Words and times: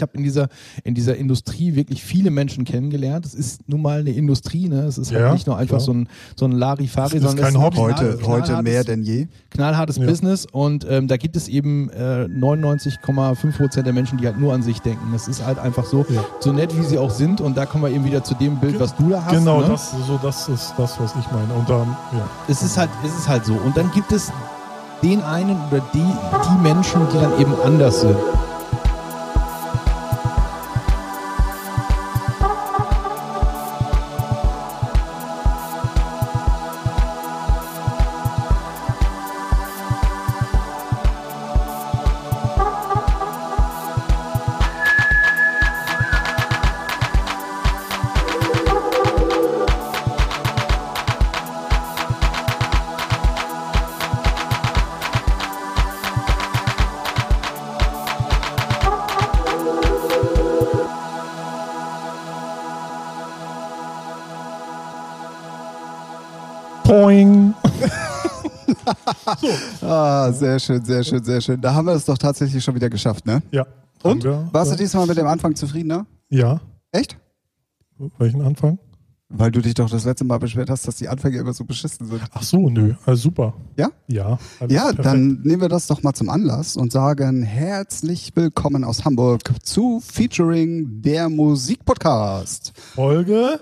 ich 0.00 0.02
habe 0.02 0.16
in 0.16 0.22
dieser, 0.24 0.48
in 0.82 0.94
dieser 0.94 1.16
Industrie 1.16 1.74
wirklich 1.74 2.02
viele 2.02 2.30
Menschen 2.30 2.64
kennengelernt. 2.64 3.26
Es 3.26 3.34
ist 3.34 3.68
nun 3.68 3.82
mal 3.82 4.00
eine 4.00 4.10
Industrie, 4.12 4.66
ne? 4.68 4.84
Es 4.84 4.96
ist 4.96 5.12
halt 5.12 5.20
Ja, 5.20 5.32
nicht 5.34 5.46
nur 5.46 5.58
einfach 5.58 5.76
klar. 5.76 5.80
so 5.80 5.92
ein, 5.92 6.08
so 6.36 6.46
ein 6.46 6.52
Larifari, 6.52 7.08
Es 7.18 7.22
ist 7.22 7.28
sondern 7.28 7.44
kein 7.44 7.54
es 7.54 7.60
Hobby. 7.60 7.76
ein 7.76 7.82
Heute, 7.82 8.18
heute 8.26 8.62
mehr 8.62 8.82
denn 8.82 9.02
je. 9.02 9.28
knallhartes 9.50 9.96
Ja. 9.98 10.06
Business 10.06 10.46
und 10.50 10.86
ähm, 10.88 11.06
da 11.06 11.18
gibt 11.18 11.36
es 11.36 11.48
eben 11.48 11.90
äh, 11.90 12.24
99,5 12.30 13.56
Prozent 13.58 13.86
der 13.86 13.92
Menschen, 13.92 14.16
die 14.16 14.24
halt 14.26 14.38
nur 14.38 14.54
an 14.54 14.62
sich 14.62 14.80
denken. 14.80 15.12
Das 15.12 15.28
ist 15.28 15.44
halt 15.44 15.58
einfach 15.58 15.84
so, 15.84 16.06
Ja. 16.08 16.24
so 16.40 16.52
nett 16.52 16.74
wie 16.78 16.84
sie 16.84 16.96
auch 16.98 17.10
sind 17.10 17.42
und 17.42 17.56
da 17.58 17.66
kommen 17.66 17.84
wir 17.84 17.90
eben 17.90 18.04
wieder 18.06 18.24
zu 18.24 18.34
dem 18.34 18.58
Bild, 18.58 18.80
was 18.80 18.96
du 18.96 19.10
da 19.10 19.22
hast. 19.24 19.32
Genau, 19.34 19.60
ne? 19.60 19.68
das, 19.68 19.90
so, 20.06 20.18
das 20.22 20.48
ist 20.48 20.72
das, 20.78 20.98
was 20.98 21.14
ich 21.20 21.30
meine. 21.30 21.52
Und 21.52 21.68
dann, 21.68 21.88
ja. 22.12 22.26
es 22.48 22.62
ist 22.62 22.78
halt, 22.78 22.88
es 23.04 23.14
ist 23.18 23.28
halt 23.28 23.44
so. 23.44 23.52
Und 23.52 23.76
dann 23.76 23.90
gibt 23.92 24.12
es 24.12 24.32
den 25.02 25.20
einen 25.22 25.56
oder 25.70 25.82
die, 25.92 25.98
die 25.98 26.62
Menschen, 26.62 27.00
die 27.12 27.18
dann 27.18 27.38
eben 27.40 27.52
anders 27.64 28.00
sind. 28.00 28.16
Sehr 70.40 70.58
schön, 70.58 70.84
sehr 70.84 71.04
schön, 71.04 71.22
sehr 71.22 71.40
schön. 71.40 71.60
Da 71.60 71.72
haben 71.74 71.86
wir 71.86 71.94
es 71.94 72.04
doch 72.04 72.18
tatsächlich 72.18 72.62
schon 72.64 72.74
wieder 72.74 72.90
geschafft, 72.90 73.24
ne? 73.26 73.42
Ja. 73.52 73.66
Und? 74.02 74.24
Wir, 74.24 74.48
Warst 74.52 74.72
du 74.72 74.76
diesmal 74.76 75.06
mit 75.06 75.16
dem 75.16 75.26
Anfang 75.26 75.54
zufriedener? 75.54 76.06
Ja. 76.30 76.60
Echt? 76.90 77.16
Welchen 78.18 78.40
Anfang? 78.42 78.78
Weil 79.32 79.52
du 79.52 79.60
dich 79.60 79.74
doch 79.74 79.88
das 79.88 80.04
letzte 80.04 80.24
Mal 80.24 80.38
beschwert 80.38 80.70
hast, 80.70 80.88
dass 80.88 80.96
die 80.96 81.08
Anfänge 81.08 81.38
immer 81.38 81.52
so 81.52 81.64
beschissen 81.64 82.06
sind. 82.06 82.20
Ach 82.32 82.42
so, 82.42 82.68
nö. 82.68 82.94
Also 83.06 83.22
super. 83.22 83.54
Ja? 83.76 83.90
Ja. 84.08 84.38
Ja, 84.68 84.86
perfekt. 84.86 85.04
dann 85.06 85.40
nehmen 85.44 85.60
wir 85.60 85.68
das 85.68 85.86
doch 85.86 86.02
mal 86.02 86.14
zum 86.14 86.28
Anlass 86.30 86.76
und 86.76 86.90
sagen 86.90 87.42
herzlich 87.44 88.32
willkommen 88.34 88.82
aus 88.82 89.04
Hamburg 89.04 89.42
zu 89.62 90.00
Featuring 90.00 91.00
der 91.02 91.28
Musikpodcast. 91.28 92.72
Folge 92.94 93.60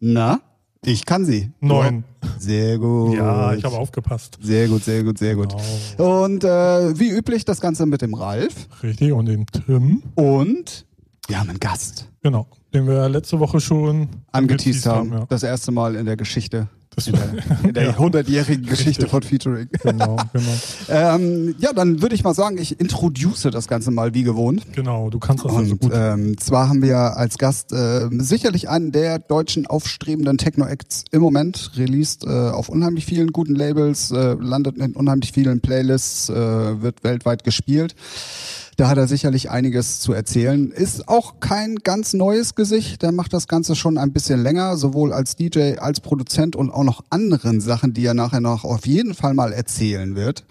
Na, 0.00 0.40
ich 0.84 1.04
kann 1.06 1.24
sie. 1.24 1.50
neun. 1.60 2.04
Sehr 2.38 2.78
gut. 2.78 3.16
Ja, 3.16 3.54
ich 3.54 3.64
habe 3.64 3.76
aufgepasst. 3.76 4.38
Sehr 4.40 4.68
gut, 4.68 4.84
sehr 4.84 5.02
gut, 5.04 5.18
sehr 5.18 5.34
gut. 5.34 5.54
Und 5.98 6.44
äh, 6.44 6.98
wie 6.98 7.10
üblich 7.10 7.44
das 7.44 7.60
Ganze 7.60 7.86
mit 7.86 8.02
dem 8.02 8.14
Ralf 8.14 8.68
Richtig. 8.82 9.12
Und 9.12 9.26
den 9.26 9.46
Tim. 9.46 10.02
und 10.14 10.86
wir 11.26 11.40
haben 11.40 11.48
einen 11.50 11.60
Gast 11.60 12.08
Genau. 12.22 12.46
Den 12.72 12.86
wir 12.86 13.08
letzte 13.08 13.38
Woche 13.38 13.60
schon 13.60 14.08
angeteased 14.32 14.86
haben. 14.86 15.12
ja. 15.12 15.26
Das 15.28 15.42
erste 15.42 15.72
Mal 15.72 15.94
in 15.94 16.06
der 16.06 16.16
Geschichte. 16.16 16.68
Das 16.96 17.06
In 17.08 17.14
der, 17.14 17.32
in 17.64 17.74
der 17.74 17.84
Ja. 17.84 17.90
100-jährigen 17.92 18.66
Geschichte 18.66 19.08
von 19.08 19.22
Featuring. 19.22 19.68
Genau, 19.82 20.16
genau. 20.32 20.44
Ähm, 20.88 21.54
ja, 21.58 21.72
dann 21.72 22.02
würde 22.02 22.14
ich 22.14 22.24
mal 22.24 22.34
sagen, 22.34 22.58
ich 22.58 22.78
introduce 22.80 23.42
das 23.50 23.68
Ganze 23.68 23.90
mal 23.90 24.14
wie 24.14 24.22
gewohnt. 24.22 24.66
Genau, 24.72 25.08
du 25.10 25.18
kannst 25.18 25.44
das 25.44 25.52
also 25.54 25.72
Und 25.72 25.80
gut. 25.80 25.92
ähm, 25.94 26.36
zwar 26.38 26.68
haben 26.68 26.82
wir 26.82 27.16
als 27.16 27.38
Gast 27.38 27.72
äh, 27.72 28.08
sicherlich 28.18 28.68
einen 28.68 28.92
der 28.92 29.18
deutschen 29.18 29.66
aufstrebenden 29.66 30.38
Techno-Acts 30.38 31.04
im 31.10 31.20
Moment, 31.22 31.72
released 31.76 32.24
äh, 32.24 32.28
auf 32.28 32.68
unheimlich 32.68 33.06
vielen 33.06 33.32
guten 33.32 33.54
Labels, 33.54 34.10
äh, 34.10 34.34
landet 34.38 34.76
in 34.78 34.92
unheimlich 34.94 35.32
vielen 35.32 35.60
Playlists, 35.60 36.28
äh, 36.28 36.34
wird 36.82 37.02
weltweit 37.02 37.44
gespielt. 37.44 37.94
Da 38.76 38.88
hat 38.88 38.98
er 38.98 39.06
sicherlich 39.06 39.50
einiges 39.50 40.00
zu 40.00 40.12
erzählen. 40.12 40.70
Ist 40.72 41.08
auch 41.08 41.40
kein 41.40 41.76
ganz 41.76 42.12
neues 42.12 42.54
Gesicht. 42.54 43.02
Der 43.02 43.12
macht 43.12 43.32
das 43.32 43.46
Ganze 43.46 43.76
schon 43.76 43.98
ein 43.98 44.12
bisschen 44.12 44.42
länger, 44.42 44.76
sowohl 44.76 45.12
als 45.12 45.36
DJ, 45.36 45.76
als 45.78 46.00
Produzent 46.00 46.56
und 46.56 46.70
auch 46.70 46.84
noch 46.84 47.04
anderen 47.10 47.60
Sachen, 47.60 47.92
die 47.92 48.04
er 48.04 48.14
nachher 48.14 48.40
noch 48.40 48.64
auf 48.64 48.86
jeden 48.86 49.14
Fall 49.14 49.34
mal 49.34 49.52
erzählen 49.52 50.16
wird. 50.16 50.44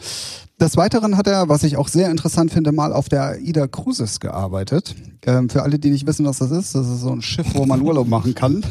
Des 0.62 0.78
Weiteren 0.78 1.18
hat 1.18 1.28
er, 1.28 1.50
was 1.50 1.64
ich 1.64 1.78
auch 1.78 1.88
sehr 1.88 2.10
interessant 2.12 2.52
finde, 2.52 2.72
mal 2.72 2.94
auf 2.94 3.10
der 3.10 3.40
Ida 3.40 3.68
Cruises 3.68 4.20
gearbeitet. 4.20 4.96
Ähm, 5.26 5.50
für 5.50 5.64
alle, 5.64 5.80
die 5.80 5.90
nicht 5.90 6.06
wissen, 6.06 6.26
was 6.26 6.38
das 6.38 6.52
ist, 6.52 6.76
das 6.76 6.88
ist 6.88 7.02
so 7.02 7.10
ein 7.10 7.22
Schiff, 7.22 7.48
wo 7.56 7.66
man 7.66 7.82
Urlaub 7.82 8.08
machen 8.08 8.36
kann. 8.36 8.64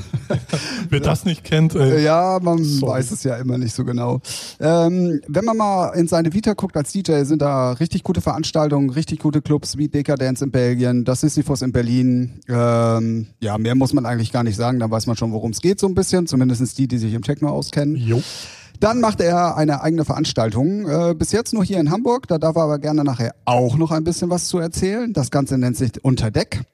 Wer 0.91 1.00
das 1.00 1.25
nicht 1.25 1.44
kennt, 1.44 1.75
Äh, 1.75 2.03
Ja, 2.03 2.38
man 2.41 2.62
Sorry. 2.62 2.93
weiß 2.98 3.10
es 3.10 3.25
ja 3.25 3.37
immer 3.37 3.59
nicht 3.59 3.75
so 3.75 3.84
genau. 3.84 4.20
Ähm, 4.60 5.20
wenn 5.26 5.44
man 5.44 5.56
mal 5.56 5.88
in 5.91 6.06
seine 6.09 6.32
Vita 6.32 6.53
guckt 6.54 6.76
als 6.76 6.93
DJ, 6.93 7.25
sind 7.25 7.43
da 7.43 7.72
richtig 7.72 8.04
gute 8.04 8.20
Veranstaltungen, 8.20 8.88
richtig 8.91 9.19
gute 9.19 9.43
Clubs 9.43 9.76
wie 9.76 9.88
Decadence 9.88 10.41
in 10.41 10.50
Belgien, 10.53 11.04
das 11.04 11.20
Sisyphus 11.22 11.62
in 11.62 11.72
Berlin. 11.72 12.41
Ähm, 12.49 13.26
ja, 13.41 13.59
mehr 13.59 13.75
muss 13.75 13.93
man 13.93 14.06
eigentlich 14.06 14.31
gar 14.32 14.44
nicht 14.44 14.56
sagen, 14.56 14.78
dann 14.78 14.91
weiß 14.91 15.06
man 15.09 15.16
schon, 15.16 15.32
worum 15.32 15.50
es 15.50 15.60
geht 15.60 15.81
so 15.81 15.88
ein 15.88 15.94
bisschen, 15.94 16.26
zumindest 16.26 16.78
die, 16.78 16.87
die 16.87 16.99
sich 16.99 17.12
im 17.12 17.22
Techno 17.22 17.49
auskennen. 17.49 17.97
jo. 17.97 18.22
Dann 18.82 18.98
macht 18.98 19.20
er 19.20 19.56
eine 19.56 19.81
eigene 19.82 20.04
Veranstaltung. 20.04 20.88
Äh, 20.88 21.15
bis 21.15 21.31
jetzt 21.31 21.54
nur 21.54 21.65
hier 21.65 21.78
in 21.78 21.93
Hamburg. 21.93 22.26
Da 22.26 22.38
darf 22.38 22.56
er 22.56 22.65
aber 22.65 22.81
gerne 22.81 23.04
nachher 23.04 23.32
auch 23.44 23.76
noch 23.76 23.93
ein 23.93 24.03
bisschen 24.03 24.28
was 24.28 24.48
zu 24.48 24.59
erzählen. 24.59 25.12
Das 25.12 25.31
Ganze 25.31 25.56
nennt 25.56 25.76
sich 25.76 26.04
Unterdeck. 26.04 26.65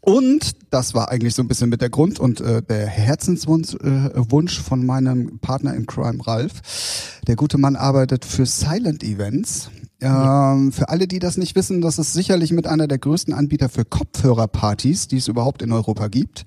Und 0.00 0.52
das 0.70 0.94
war 0.94 1.08
eigentlich 1.08 1.34
so 1.34 1.42
ein 1.42 1.48
bisschen 1.48 1.68
mit 1.68 1.80
der 1.80 1.90
Grund 1.90 2.20
und 2.20 2.40
äh, 2.40 2.62
der 2.62 2.86
Herzenswunsch 2.86 3.74
äh, 3.74 4.10
Wunsch 4.30 4.62
von 4.62 4.86
meinem 4.86 5.40
Partner 5.40 5.74
in 5.74 5.86
Crime, 5.86 6.24
Ralf. 6.24 7.20
Der 7.26 7.34
gute 7.34 7.58
Mann 7.58 7.74
arbeitet 7.74 8.24
für 8.24 8.46
Silent 8.46 9.02
Events. 9.02 9.68
Ähm, 10.00 10.72
für 10.72 10.88
alle, 10.90 11.06
die 11.06 11.18
das 11.18 11.38
nicht 11.38 11.56
wissen, 11.56 11.80
das 11.80 11.98
ist 11.98 12.12
sicherlich 12.12 12.52
mit 12.52 12.66
einer 12.66 12.86
der 12.86 12.98
größten 12.98 13.32
Anbieter 13.32 13.68
für 13.68 13.84
Kopfhörerpartys, 13.84 15.08
die 15.08 15.16
es 15.16 15.28
überhaupt 15.28 15.62
in 15.62 15.72
Europa 15.72 16.08
gibt. 16.08 16.44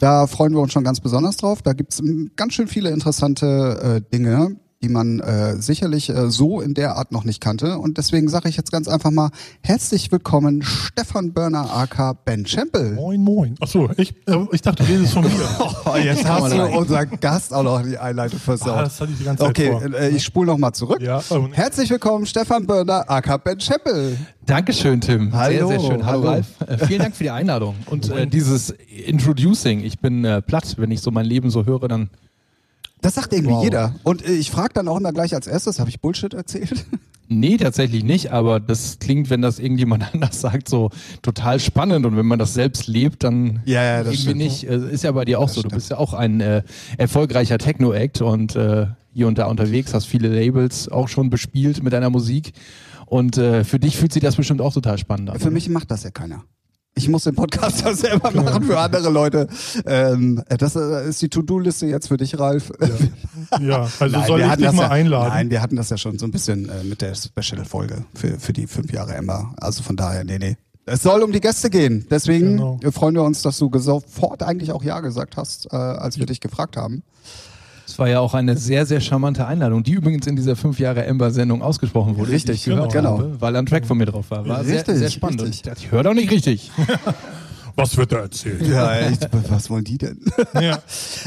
Da 0.00 0.26
freuen 0.26 0.52
wir 0.52 0.60
uns 0.60 0.72
schon 0.72 0.84
ganz 0.84 1.00
besonders 1.00 1.36
drauf. 1.36 1.60
Da 1.60 1.74
gibt's 1.74 2.00
mm, 2.00 2.28
ganz 2.36 2.54
schön 2.54 2.68
viele 2.68 2.90
interessante 2.90 4.00
äh, 4.06 4.12
Dinge, 4.12 4.56
die 4.82 4.88
man 4.88 5.18
äh, 5.18 5.56
sicherlich 5.60 6.08
äh, 6.08 6.30
so 6.30 6.60
in 6.60 6.72
der 6.74 6.96
Art 6.96 7.10
noch 7.10 7.24
nicht 7.24 7.40
kannte. 7.40 7.78
Und 7.78 7.98
deswegen 7.98 8.28
sage 8.28 8.48
ich 8.48 8.56
jetzt 8.56 8.70
ganz 8.70 8.86
einfach 8.86 9.10
mal 9.10 9.30
herzlich 9.60 10.12
willkommen, 10.12 10.62
Stefan 10.62 11.32
Börner 11.32 11.74
aka 11.74 12.12
Ben 12.12 12.46
Champel. 12.46 12.92
Moin, 12.92 13.20
moin. 13.20 13.56
Ach 13.60 13.66
so, 13.66 13.90
ich, 13.96 14.14
äh, 14.28 14.36
ich 14.52 14.62
dachte, 14.62 14.84
du 14.84 14.92
redest 14.92 15.14
von 15.14 15.24
mir. 15.24 15.32
Oh, 15.90 15.96
jetzt 15.96 16.28
hast 16.28 16.52
du 16.52 16.62
unseren 16.66 17.18
Gast 17.18 17.52
auch 17.54 17.62
noch 17.62 17.82
die 17.82 17.96
Einleitung 17.96 18.38
Ah, 18.40 18.44
versaut. 18.44 18.80
das 18.86 19.00
hatte 19.00 19.10
ich 19.12 19.18
die 19.18 19.24
ganze 19.24 19.42
Zeit 19.44 19.50
Okay, 19.50 19.70
vor. 19.72 19.82
äh, 19.94 20.10
ich 20.10 20.22
spule 20.22 20.46
noch 20.48 20.58
mal 20.58 20.72
zurück. 20.72 21.00
Ja, 21.00 21.22
oh, 21.30 21.48
Herzlich 21.50 21.88
willkommen, 21.90 22.26
Stefan 22.26 22.66
Börner 22.66 23.10
aka 23.10 23.38
Ben 23.38 23.58
Champel. 23.58 24.16
Dankeschön, 24.46 25.00
Tim. 25.00 25.32
Hallo, 25.32 25.68
Sehr, 25.68 25.80
sehr 25.80 25.90
schön. 25.90 26.04
Hallo, 26.06 26.20
hallo. 26.20 26.28
Ralf. 26.30 26.46
Äh, 26.66 26.86
vielen 26.86 27.00
Dank 27.00 27.16
für 27.16 27.24
die 27.24 27.30
Einladung. 27.30 27.74
Und 27.86 28.10
äh, 28.10 28.26
dieses 28.26 28.70
Introducing. 29.06 29.80
Ich 29.80 29.98
bin 29.98 30.24
äh, 30.24 30.40
platt, 30.42 30.74
wenn 30.78 30.90
ich 30.90 31.00
so 31.00 31.10
mein 31.10 31.26
Leben 31.26 31.50
so 31.50 31.64
höre, 31.66 31.88
dann. 31.88 32.10
Das 33.00 33.14
sagt 33.14 33.32
irgendwie 33.32 33.52
Wow. 33.54 33.64
jeder. 33.64 33.94
Und 34.02 34.24
äh, 34.26 34.32
ich 34.32 34.50
frage 34.50 34.72
dann 34.74 34.88
auch 34.88 34.96
immer 34.98 35.12
gleich 35.12 35.34
als 35.34 35.46
erstes, 35.46 35.78
habe 35.78 35.90
ich 35.90 36.00
Bullshit 36.00 36.34
erzählt? 36.34 36.86
Nee, 37.30 37.58
tatsächlich 37.58 38.04
nicht, 38.04 38.32
aber 38.32 38.58
das 38.58 39.00
klingt, 39.00 39.28
wenn 39.28 39.42
das 39.42 39.58
irgendjemand 39.58 40.02
anders 40.14 40.40
sagt, 40.40 40.66
so 40.66 40.88
total 41.20 41.60
spannend. 41.60 42.06
Und 42.06 42.16
wenn 42.16 42.24
man 42.24 42.38
das 42.38 42.54
selbst 42.54 42.86
lebt, 42.86 43.22
dann 43.22 43.60
Ja, 43.66 43.82
ja, 43.84 43.98
das 44.02 44.14
irgendwie 44.14 44.22
stimmt. 44.22 44.36
nicht. 44.38 44.64
Äh, 44.66 44.90
Ist 44.90 45.04
ja 45.04 45.12
bei 45.12 45.26
dir 45.26 45.38
auch 45.38 45.50
so. 45.50 45.56
Du 45.56 45.60
stimmt. 45.68 45.74
bist 45.74 45.90
ja 45.90 45.98
auch 45.98 46.14
ein 46.14 46.40
äh, 46.40 46.62
erfolgreicher 46.96 47.58
Techno-Act 47.58 48.22
und 48.22 48.56
äh, 48.56 48.86
hier 49.12 49.28
und 49.28 49.36
da 49.36 49.44
unterwegs, 49.44 49.92
hast 49.92 50.06
viele 50.06 50.28
Labels 50.28 50.88
auch 50.88 51.08
schon 51.08 51.28
bespielt 51.28 51.82
mit 51.82 51.92
deiner 51.92 52.08
Musik. 52.08 52.52
Und 53.04 53.36
äh, 53.36 53.62
für 53.62 53.78
dich 53.78 53.98
fühlt 53.98 54.14
sich 54.14 54.22
das 54.22 54.36
bestimmt 54.36 54.62
auch 54.62 54.72
total 54.72 54.96
spannend 54.96 55.28
an. 55.28 55.38
Für 55.38 55.50
mich 55.50 55.68
macht 55.68 55.90
das 55.90 56.04
ja 56.04 56.10
keiner. 56.10 56.44
Ich 56.98 57.08
muss 57.08 57.22
den 57.22 57.36
Podcast 57.36 57.80
ja 57.84 57.94
selber 57.94 58.32
machen 58.32 58.64
für 58.64 58.76
andere 58.78 59.08
Leute. 59.08 59.46
Ähm, 59.86 60.42
das 60.48 60.74
äh, 60.74 61.08
ist 61.08 61.22
die 61.22 61.28
To-Do-Liste 61.28 61.86
jetzt 61.86 62.08
für 62.08 62.16
dich, 62.16 62.36
Ralf. 62.40 62.72
ja, 63.60 63.82
also 64.00 64.16
Nein, 64.18 64.26
soll 64.26 64.38
wir 64.40 64.46
ich 64.46 64.50
hatten 64.50 64.62
dich 64.62 64.66
das 64.70 64.74
mal 64.76 64.82
ja, 64.82 64.90
einladen? 64.90 65.28
Nein, 65.28 65.50
wir 65.50 65.62
hatten 65.62 65.76
das 65.76 65.90
ja 65.90 65.96
schon 65.96 66.18
so 66.18 66.26
ein 66.26 66.32
bisschen 66.32 66.68
äh, 66.68 66.82
mit 66.82 67.00
der 67.00 67.14
Special-Folge 67.14 68.04
für, 68.14 68.38
für 68.40 68.52
die 68.52 68.66
fünf 68.66 68.92
Jahre 68.92 69.14
Emma. 69.14 69.54
Also 69.60 69.84
von 69.84 69.94
daher, 69.96 70.24
nee, 70.24 70.38
nee. 70.38 70.56
Es 70.86 71.02
soll 71.02 71.22
um 71.22 71.30
die 71.30 71.40
Gäste 71.40 71.70
gehen. 71.70 72.06
Deswegen 72.10 72.56
Genau. 72.56 72.80
äh, 72.82 72.90
freuen 72.90 73.14
wir 73.14 73.22
uns, 73.22 73.42
dass 73.42 73.58
du 73.58 73.70
sofort 73.78 74.42
eigentlich 74.42 74.72
auch 74.72 74.82
Ja 74.82 74.98
gesagt 75.00 75.36
hast, 75.36 75.72
äh, 75.72 75.76
als 75.76 76.18
wir 76.18 76.26
dich 76.26 76.40
gefragt 76.40 76.76
haben. 76.76 77.04
Es 77.98 78.00
war 78.00 78.08
ja 78.08 78.20
auch 78.20 78.32
eine 78.32 78.56
sehr, 78.56 78.86
sehr 78.86 79.00
charmante 79.00 79.44
Einladung, 79.44 79.82
die 79.82 79.90
übrigens 79.90 80.24
in 80.28 80.36
dieser 80.36 80.54
fünf 80.54 80.78
Jahre 80.78 81.04
Ember-Sendung 81.04 81.62
ausgesprochen 81.62 82.16
wurde. 82.16 82.30
Richtig, 82.30 82.62
die 82.62 82.70
ich 82.70 82.76
gehört 82.76 82.92
genau. 82.92 83.18
habe, 83.18 83.40
weil 83.40 83.56
ein 83.56 83.66
Track 83.66 83.86
von 83.86 83.98
mir 83.98 84.06
drauf 84.06 84.30
war. 84.30 84.46
War 84.46 84.60
Richtig, 84.60 84.86
sehr, 84.86 84.98
sehr 84.98 85.10
spannend. 85.10 85.42
richtig. 85.42 85.46
Und 85.46 85.54
ich 85.56 85.62
dachte, 85.62 85.80
ich 85.80 85.90
höre 85.90 86.04
doch 86.04 86.14
nicht 86.14 86.30
richtig. 86.30 86.70
Was 87.74 87.96
wird 87.96 88.12
da 88.12 88.18
erzählt? 88.18 88.64
Ja, 88.68 89.00
echt. 89.00 89.28
Was 89.48 89.68
wollen 89.68 89.82
die 89.82 89.98
denn? 89.98 90.20
Ja. 90.60 90.80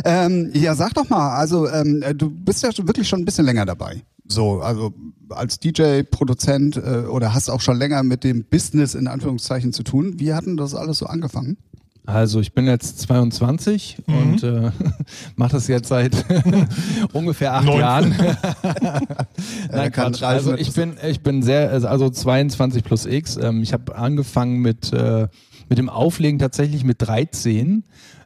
ähm, 0.05 0.49
ja, 0.53 0.73
sag 0.73 0.93
doch 0.93 1.09
mal, 1.09 1.35
also 1.35 1.67
ähm, 1.67 2.05
du 2.15 2.29
bist 2.29 2.63
ja 2.63 2.69
wirklich 2.87 3.05
schon 3.05 3.19
ein 3.19 3.25
bisschen 3.25 3.45
länger 3.45 3.65
dabei. 3.65 4.03
So, 4.29 4.61
also 4.61 4.93
als 5.27 5.59
DJ, 5.59 6.03
Produzent 6.03 6.77
äh, 6.77 7.03
oder 7.05 7.33
hast 7.33 7.49
auch 7.49 7.59
schon 7.59 7.79
länger 7.79 8.01
mit 8.03 8.23
dem 8.23 8.45
Business 8.45 8.95
in 8.95 9.07
Anführungszeichen 9.07 9.73
zu 9.73 9.83
tun. 9.83 10.21
Wie 10.21 10.33
hatten 10.33 10.55
das 10.55 10.73
alles 10.73 10.99
so 10.99 11.07
angefangen? 11.07 11.57
Also 12.05 12.39
ich 12.39 12.53
bin 12.53 12.65
jetzt 12.65 12.99
22 13.01 13.99
Mhm. 14.07 14.15
und 14.15 14.43
äh, 14.43 14.71
mache 15.35 15.51
das 15.51 15.67
jetzt 15.67 15.87
seit 15.89 16.25
ungefähr 17.13 17.53
acht 17.53 17.65
Neun. 17.65 17.79
Jahren. 17.79 18.15
Nein, 19.71 19.91
Quatsch. 19.91 20.23
Also 20.23 20.55
ich 20.55 20.73
bin, 20.73 20.95
ich 21.07 21.21
bin 21.21 21.43
sehr, 21.43 21.71
also 21.71 22.09
22 22.09 22.83
plus 22.83 23.05
X. 23.05 23.37
Ähm, 23.37 23.61
ich 23.63 23.73
habe 23.73 23.95
angefangen 23.95 24.59
mit, 24.59 24.91
äh, 24.93 25.27
mit 25.69 25.77
dem 25.77 25.89
Auflegen 25.89 26.39
tatsächlich 26.39 26.83
mit 26.83 27.01
13. 27.01 27.83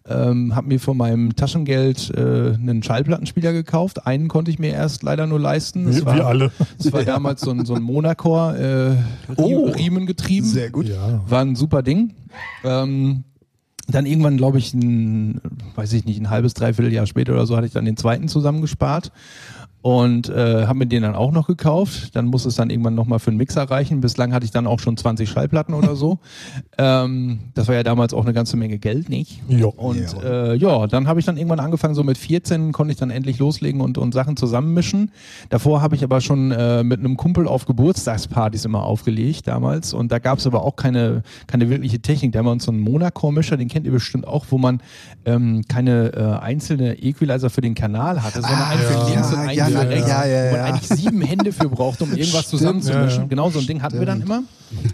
Ähm, 0.07 0.56
habe 0.56 0.68
mir 0.68 0.80
von 0.80 0.95
meinem 0.98 1.36
Taschengeld 1.36 2.12
äh, 2.16 2.54
einen 2.54 2.83
Schallplattenspieler 2.83 3.54
gekauft. 3.54 4.06
Einen 4.06 4.27
konnte 4.27 4.51
ich 4.51 4.60
mir 4.60 4.72
erst 4.72 5.01
leider 5.01 5.25
nur 5.25 5.39
leisten. 5.39 5.86
Das 5.88 5.95
Wir, 5.98 6.06
war, 6.06 6.16
wir 6.16 6.27
alle. 6.27 6.51
Das 6.77 6.94
war 6.94 7.04
damals 7.04 7.42
so 7.42 7.50
ein, 7.50 7.66
so 7.66 7.74
ein 7.74 7.81
Monacore, 7.81 8.95
äh, 8.98 9.36
Oh. 9.36 9.66
Riemen 9.66 10.06
getrieben. 10.06 10.45
Sehr 10.45 10.69
gut. 10.69 10.88
Ja. 10.88 11.22
War 11.27 11.42
ein 11.42 11.56
super 11.56 11.81
Ding. 11.81 12.13
Ähm, 12.63 13.24
dann 13.88 14.06
irgendwann, 14.06 14.38
glaube 14.38 14.58
ich, 14.58 14.74
ein, 14.74 15.42
weiß 15.76 15.94
ich 15.94 16.06
nicht, 16.06 16.20
ein 16.20 16.30
halbes, 16.30 16.54
dreiviertel 16.54 16.92
Jahr 16.92 17.06
später 17.06 17.34
oder 17.34 17.46
so, 17.46 17.56
hatte 17.56 17.68
ich 17.68 17.74
dann 17.74 17.86
den 17.86 17.98
zweiten 17.98 18.28
zusammengespart 18.28 19.12
und 19.86 20.30
äh, 20.30 20.66
habe 20.66 20.80
mir 20.80 20.88
den 20.88 21.04
dann 21.04 21.14
auch 21.14 21.32
noch 21.32 21.46
gekauft. 21.46 22.16
Dann 22.16 22.26
muss 22.26 22.46
es 22.46 22.56
dann 22.56 22.72
irgendwann 22.72 22.96
nochmal 22.96 23.20
für 23.20 23.28
einen 23.30 23.38
Mixer 23.38 23.70
reichen. 23.70 24.02
Bislang 24.02 24.34
hatte 24.34 24.44
ich 24.44 24.50
dann 24.50 24.66
auch 24.66 24.80
schon 24.80 24.98
20 24.98 25.30
Schallplatten 25.30 25.76
oder 25.76 25.96
so. 25.96 26.18
ähm, 26.80 27.42
das 27.54 27.68
war 27.68 27.76
ja 27.76 27.84
damals 27.84 28.12
auch 28.16 28.24
eine 28.24 28.34
ganze 28.34 28.58
Menge 28.58 28.80
Geld, 28.80 29.10
nicht? 29.10 29.44
Ja. 29.48 29.68
Und 29.68 30.16
Ja. 30.24 30.54
äh, 30.54 30.56
ja, 30.56 30.88
dann 30.88 31.08
habe 31.08 31.20
ich 31.20 31.28
dann 31.28 31.38
irgendwann 31.38 31.60
angefangen, 31.60 31.94
so 31.94 32.04
mit 32.04 32.18
14 32.18 32.72
konnte 32.72 32.94
ich 32.94 32.98
dann 32.98 33.12
endlich 33.12 33.38
loslegen 33.38 33.80
und, 33.80 34.00
und 34.00 34.12
Sachen 34.16 34.38
zusammenmischen. 34.38 35.12
Davor 35.52 35.84
habe 35.84 35.94
ich 35.96 36.04
aber 36.04 36.20
schon 36.20 36.50
äh, 36.52 36.84
mit 36.84 37.00
einem 37.00 37.16
Kumpel 37.16 37.48
auf 37.48 37.68
Geburtstagspartys 37.68 38.66
immer 38.66 38.86
aufgelegt 38.86 39.48
damals 39.48 39.94
und 39.94 40.12
da 40.12 40.18
gab 40.18 40.40
es 40.40 40.48
aber 40.48 40.64
auch 40.64 40.78
keine, 40.78 41.22
keine 41.46 41.70
wirkliche 41.70 42.00
Technik. 42.00 42.32
Da 42.32 42.40
haben 42.40 42.48
wir 42.48 42.52
uns 42.54 42.66
so 42.66 42.72
einen 42.72 42.82
Monacore-Mischer, 42.82 43.56
den 43.56 43.68
kennt 43.68 43.86
ihr 43.86 43.92
bestimmt 43.92 44.26
auch, 44.26 44.48
wo 44.50 44.58
man 44.58 44.82
ähm, 45.26 45.62
keine 45.68 46.12
äh, 46.14 46.44
einzelne 46.44 46.96
Equalizer 47.04 47.52
für 47.52 47.62
den 47.62 47.76
Kanal 47.76 48.24
hatte, 48.24 48.42
sondern 48.42 48.62
Ah, 48.62 48.70
einen 48.70 48.82
für 48.82 48.94
ja. 48.94 49.06
links 49.10 49.32
und 49.32 49.40
einen 49.42 49.50
ja, 49.56 49.75
ja, 49.83 49.89
rechts. 49.89 50.07
ja, 50.07 50.25
ja, 50.25 50.45
ja. 50.45 50.63
eigentlich 50.66 51.00
sieben 51.00 51.22
Hände 51.22 51.51
für 51.51 51.69
braucht, 51.69 52.01
um 52.01 52.16
irgendwas 52.16 52.50
zusammenzumischen. 52.50 53.30
Genau 53.30 53.50
so 53.50 53.60
ein 53.60 53.68
Ding 53.68 53.81
hatten 53.81 54.00
wir 54.00 54.06
dann 54.06 54.22
immer. 54.22 54.44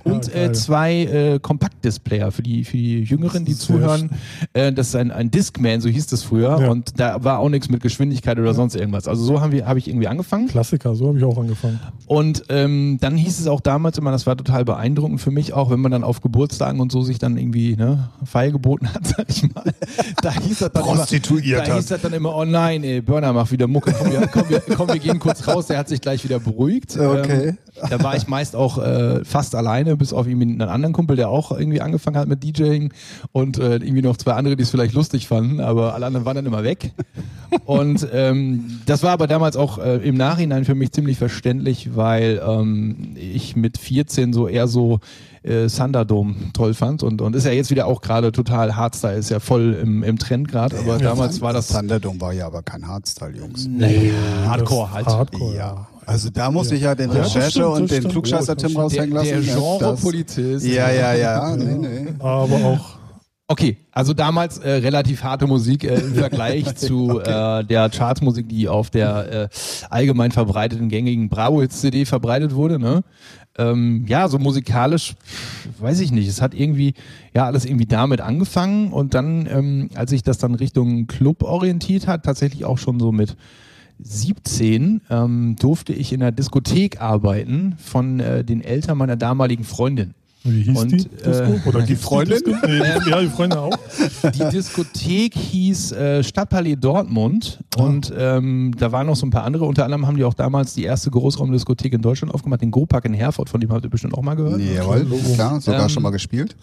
Und 0.03 0.27
Ja, 0.27 0.41
äh, 0.41 0.51
zwei 0.53 1.03
äh, 1.03 1.39
Kompaktdisplayer 1.39 2.31
für 2.31 2.41
die, 2.41 2.63
für 2.63 2.77
die 2.77 3.01
Jüngeren, 3.01 3.45
die 3.45 3.55
zuhören. 3.55 4.09
Äh, 4.53 4.73
das 4.73 4.89
ist 4.89 4.95
ein, 4.95 5.11
ein 5.11 5.31
Discman, 5.31 5.81
so 5.81 5.89
hieß 5.89 6.07
das 6.07 6.23
früher. 6.23 6.59
Ja. 6.59 6.69
Und 6.69 6.99
da 6.99 7.23
war 7.23 7.39
auch 7.39 7.49
nichts 7.49 7.69
mit 7.69 7.81
Geschwindigkeit 7.81 8.37
oder 8.39 8.53
sonst 8.53 8.75
irgendwas. 8.75 9.07
Also 9.07 9.23
so 9.23 9.41
haben 9.41 9.51
wir, 9.51 9.65
habe 9.65 9.79
ich 9.79 9.87
irgendwie 9.87 10.07
angefangen. 10.07 10.47
Klassiker, 10.47 10.95
so 10.95 11.07
habe 11.07 11.17
ich 11.17 11.23
auch 11.23 11.37
angefangen. 11.37 11.79
Und 12.07 12.43
ähm, 12.49 12.97
dann 12.99 13.15
hieß 13.15 13.39
es 13.39 13.47
auch 13.47 13.61
damals 13.61 13.97
immer, 13.97 14.11
das 14.11 14.27
war 14.27 14.35
total 14.35 14.65
beeindruckend 14.65 15.21
für 15.21 15.31
mich, 15.31 15.53
auch 15.53 15.69
wenn 15.69 15.79
man 15.79 15.91
dann 15.91 16.03
auf 16.03 16.21
Geburtstagen 16.21 16.79
und 16.79 16.91
so 16.91 17.01
sich 17.01 17.19
dann 17.19 17.37
irgendwie 17.37 17.75
ne, 17.75 18.09
feilgeboten 18.23 18.93
hat, 18.93 19.07
sag 19.17 19.29
ich 19.29 19.43
mal. 19.53 19.63
Da 20.21 20.31
hieß 20.31 20.59
das 20.59 20.71
dann 20.71 20.83
immer, 20.83 21.05
da 21.65 21.75
hieß 21.75 21.85
das 21.87 22.01
dann 22.01 22.13
immer, 22.13 22.35
oh 22.35 22.45
nein, 22.45 22.83
ey, 22.83 23.01
Burner 23.01 23.33
macht 23.33 23.51
wieder 23.51 23.67
Mucke, 23.67 23.93
komm 23.97 24.11
wir, 24.11 24.27
komm, 24.27 24.49
wir, 24.49 24.61
komm, 24.75 24.87
wir 24.87 24.99
gehen 24.99 25.19
kurz 25.19 25.47
raus, 25.47 25.67
der 25.67 25.77
hat 25.77 25.89
sich 25.89 26.01
gleich 26.01 26.23
wieder 26.23 26.39
beruhigt. 26.39 26.97
Okay. 26.97 27.49
Ähm, 27.49 27.57
da 27.89 28.03
war 28.03 28.15
ich 28.15 28.27
meist 28.27 28.55
auch 28.55 28.77
äh, 28.77 29.23
fast 29.23 29.55
alleine, 29.71 29.97
bis 29.97 30.13
auf 30.13 30.27
irgendwie 30.27 30.47
einen 30.47 30.61
anderen 30.61 30.93
Kumpel, 30.93 31.15
der 31.15 31.29
auch 31.29 31.51
irgendwie 31.51 31.81
angefangen 31.81 32.17
hat 32.17 32.27
mit 32.27 32.43
DJing 32.43 32.93
und 33.31 33.57
äh, 33.57 33.75
irgendwie 33.75 34.01
noch 34.01 34.17
zwei 34.17 34.33
andere, 34.33 34.55
die 34.55 34.63
es 34.63 34.69
vielleicht 34.69 34.93
lustig 34.93 35.27
fanden, 35.27 35.59
aber 35.59 35.93
alle 35.93 36.05
anderen 36.05 36.25
waren 36.25 36.35
dann 36.35 36.45
immer 36.45 36.63
weg. 36.63 36.91
Und 37.65 38.07
ähm, 38.13 38.79
das 38.85 39.03
war 39.03 39.11
aber 39.11 39.27
damals 39.27 39.57
auch 39.57 39.77
äh, 39.77 39.97
im 39.97 40.15
Nachhinein 40.15 40.63
für 40.63 40.73
mich 40.73 40.93
ziemlich 40.93 41.17
verständlich, 41.17 41.97
weil 41.97 42.41
ähm, 42.45 43.15
ich 43.15 43.57
mit 43.57 43.77
14 43.77 44.31
so 44.31 44.47
eher 44.47 44.69
so 44.69 44.99
äh, 45.43 45.67
Thunderdome 45.67 46.35
toll 46.53 46.73
fand 46.73 47.03
und, 47.03 47.21
und 47.21 47.35
ist 47.35 47.45
ja 47.45 47.51
jetzt 47.51 47.69
wieder 47.69 47.87
auch 47.87 48.01
gerade 48.01 48.31
total 48.31 48.77
Hardstyle, 48.77 49.17
ist 49.17 49.29
ja 49.29 49.41
voll 49.41 49.77
im, 49.81 50.01
im 50.01 50.17
Trend 50.17 50.47
gerade, 50.47 50.79
aber 50.79 50.97
damals 50.97 51.41
war 51.41 51.51
das 51.51 51.67
Thunderdome 51.67 52.21
war 52.21 52.31
ja 52.31 52.47
aber 52.47 52.63
kein 52.63 52.87
Hardstyle, 52.87 53.35
Jungs. 53.35 53.67
naja, 53.67 54.13
Hardcore 54.45 54.91
halt. 54.91 55.07
Hardcore, 55.07 55.55
Ja. 55.55 55.87
Also 56.05 56.29
da 56.29 56.49
muss 56.51 56.71
ich 56.71 56.81
ja 56.81 56.95
den 56.95 57.11
Ja, 57.11 57.21
Recherche 57.21 57.51
stimmt, 57.51 57.65
und 57.67 57.91
den 57.91 57.97
stimmt. 57.99 58.11
Klugscheißer 58.13 58.55
das 58.55 58.61
Tim 58.61 58.69
stimmt. 58.71 58.83
raushängen 58.85 59.11
Der, 59.11 59.23
lassen. 59.23 59.45
der 59.45 59.55
Genre-Polizist. 59.55 60.65
Ja, 60.65 60.91
ja, 60.91 61.13
ja. 61.13 61.55
Nee, 61.55 61.75
nee. 61.77 62.07
Aber 62.19 62.55
auch 62.55 63.01
Okay, 63.47 63.75
also 63.91 64.13
damals 64.13 64.59
äh, 64.59 64.69
relativ 64.71 65.23
harte 65.23 65.45
Musik 65.45 65.83
äh, 65.83 65.95
im 65.95 66.15
Vergleich 66.15 66.73
zu 66.77 67.19
äh, 67.19 67.65
der 67.65 67.89
Chartsmusik, 67.89 68.47
die 68.47 68.69
auf 68.69 68.89
der 68.89 69.29
äh, 69.29 69.49
allgemein 69.89 70.31
verbreiteten 70.31 70.87
gängigen 70.87 71.27
Bravo-CD 71.27 72.05
verbreitet 72.05 72.55
wurde. 72.55 72.79
Ne? 72.79 73.03
Ähm, 73.57 74.05
ja, 74.07 74.29
so 74.29 74.39
musikalisch, 74.39 75.15
weiß 75.79 75.99
ich 75.99 76.13
nicht. 76.13 76.29
Es 76.29 76.41
hat 76.41 76.53
irgendwie, 76.53 76.93
ja, 77.35 77.45
alles 77.45 77.65
irgendwie 77.65 77.87
damit 77.87 78.21
angefangen 78.21 78.93
und 78.93 79.13
dann, 79.15 79.45
ähm, 79.51 79.89
als 79.95 80.11
sich 80.11 80.23
das 80.23 80.37
dann 80.37 80.55
Richtung 80.55 81.07
Club 81.07 81.43
orientiert 81.43 82.07
hat, 82.07 82.23
tatsächlich 82.23 82.63
auch 82.63 82.77
schon 82.77 83.01
so 83.01 83.11
mit 83.11 83.35
17 84.03 85.01
ähm, 85.09 85.55
durfte 85.59 85.93
ich 85.93 86.13
in 86.13 86.19
der 86.21 86.31
Diskothek 86.31 87.01
arbeiten 87.01 87.75
von 87.77 88.19
äh, 88.19 88.43
den 88.43 88.61
Eltern 88.61 88.97
meiner 88.97 89.15
damaligen 89.15 89.63
Freundin. 89.63 90.13
Wie 90.43 90.63
hieß 90.63 90.75
Und, 90.79 90.91
die 90.91 90.97
Disco? 91.07 91.43
äh, 91.43 91.69
Oder 91.69 91.81
die 91.87 91.95
Freundin? 91.95 92.39
Disco? 92.43 92.49
Nee, 92.65 92.81
die, 93.05 93.09
ja, 93.11 93.21
die 93.21 93.27
Freundin 93.27 93.59
auch. 93.59 93.77
Die 94.23 94.49
Diskothek 94.49 95.35
hieß 95.35 95.91
äh, 95.91 96.23
Stadtpalais 96.23 96.77
Dortmund 96.77 97.59
und 97.77 98.11
ähm, 98.17 98.73
da 98.75 98.91
waren 98.91 99.05
noch 99.05 99.15
so 99.15 99.27
ein 99.27 99.29
paar 99.29 99.43
andere. 99.43 99.65
Unter 99.65 99.85
anderem 99.85 100.07
haben 100.07 100.17
die 100.17 100.23
auch 100.23 100.33
damals 100.33 100.73
die 100.73 100.83
erste 100.83 101.11
Großraumdiskothek 101.11 101.93
in 101.93 102.01
Deutschland 102.01 102.33
aufgemacht, 102.33 102.61
den 102.61 102.71
Go-Park 102.71 103.05
in 103.05 103.13
Herford, 103.13 103.49
von 103.49 103.61
dem 103.61 103.71
habt 103.71 103.83
ihr 103.85 103.91
bestimmt 103.91 104.15
auch 104.15 104.23
mal 104.23 104.33
gehört. 104.35 104.59
Jawohl, 104.61 105.05
klar, 105.35 105.61
sogar 105.61 105.83
Ähm, 105.83 105.89
schon 105.89 106.01
mal 106.01 106.09
gespielt. 106.09 106.55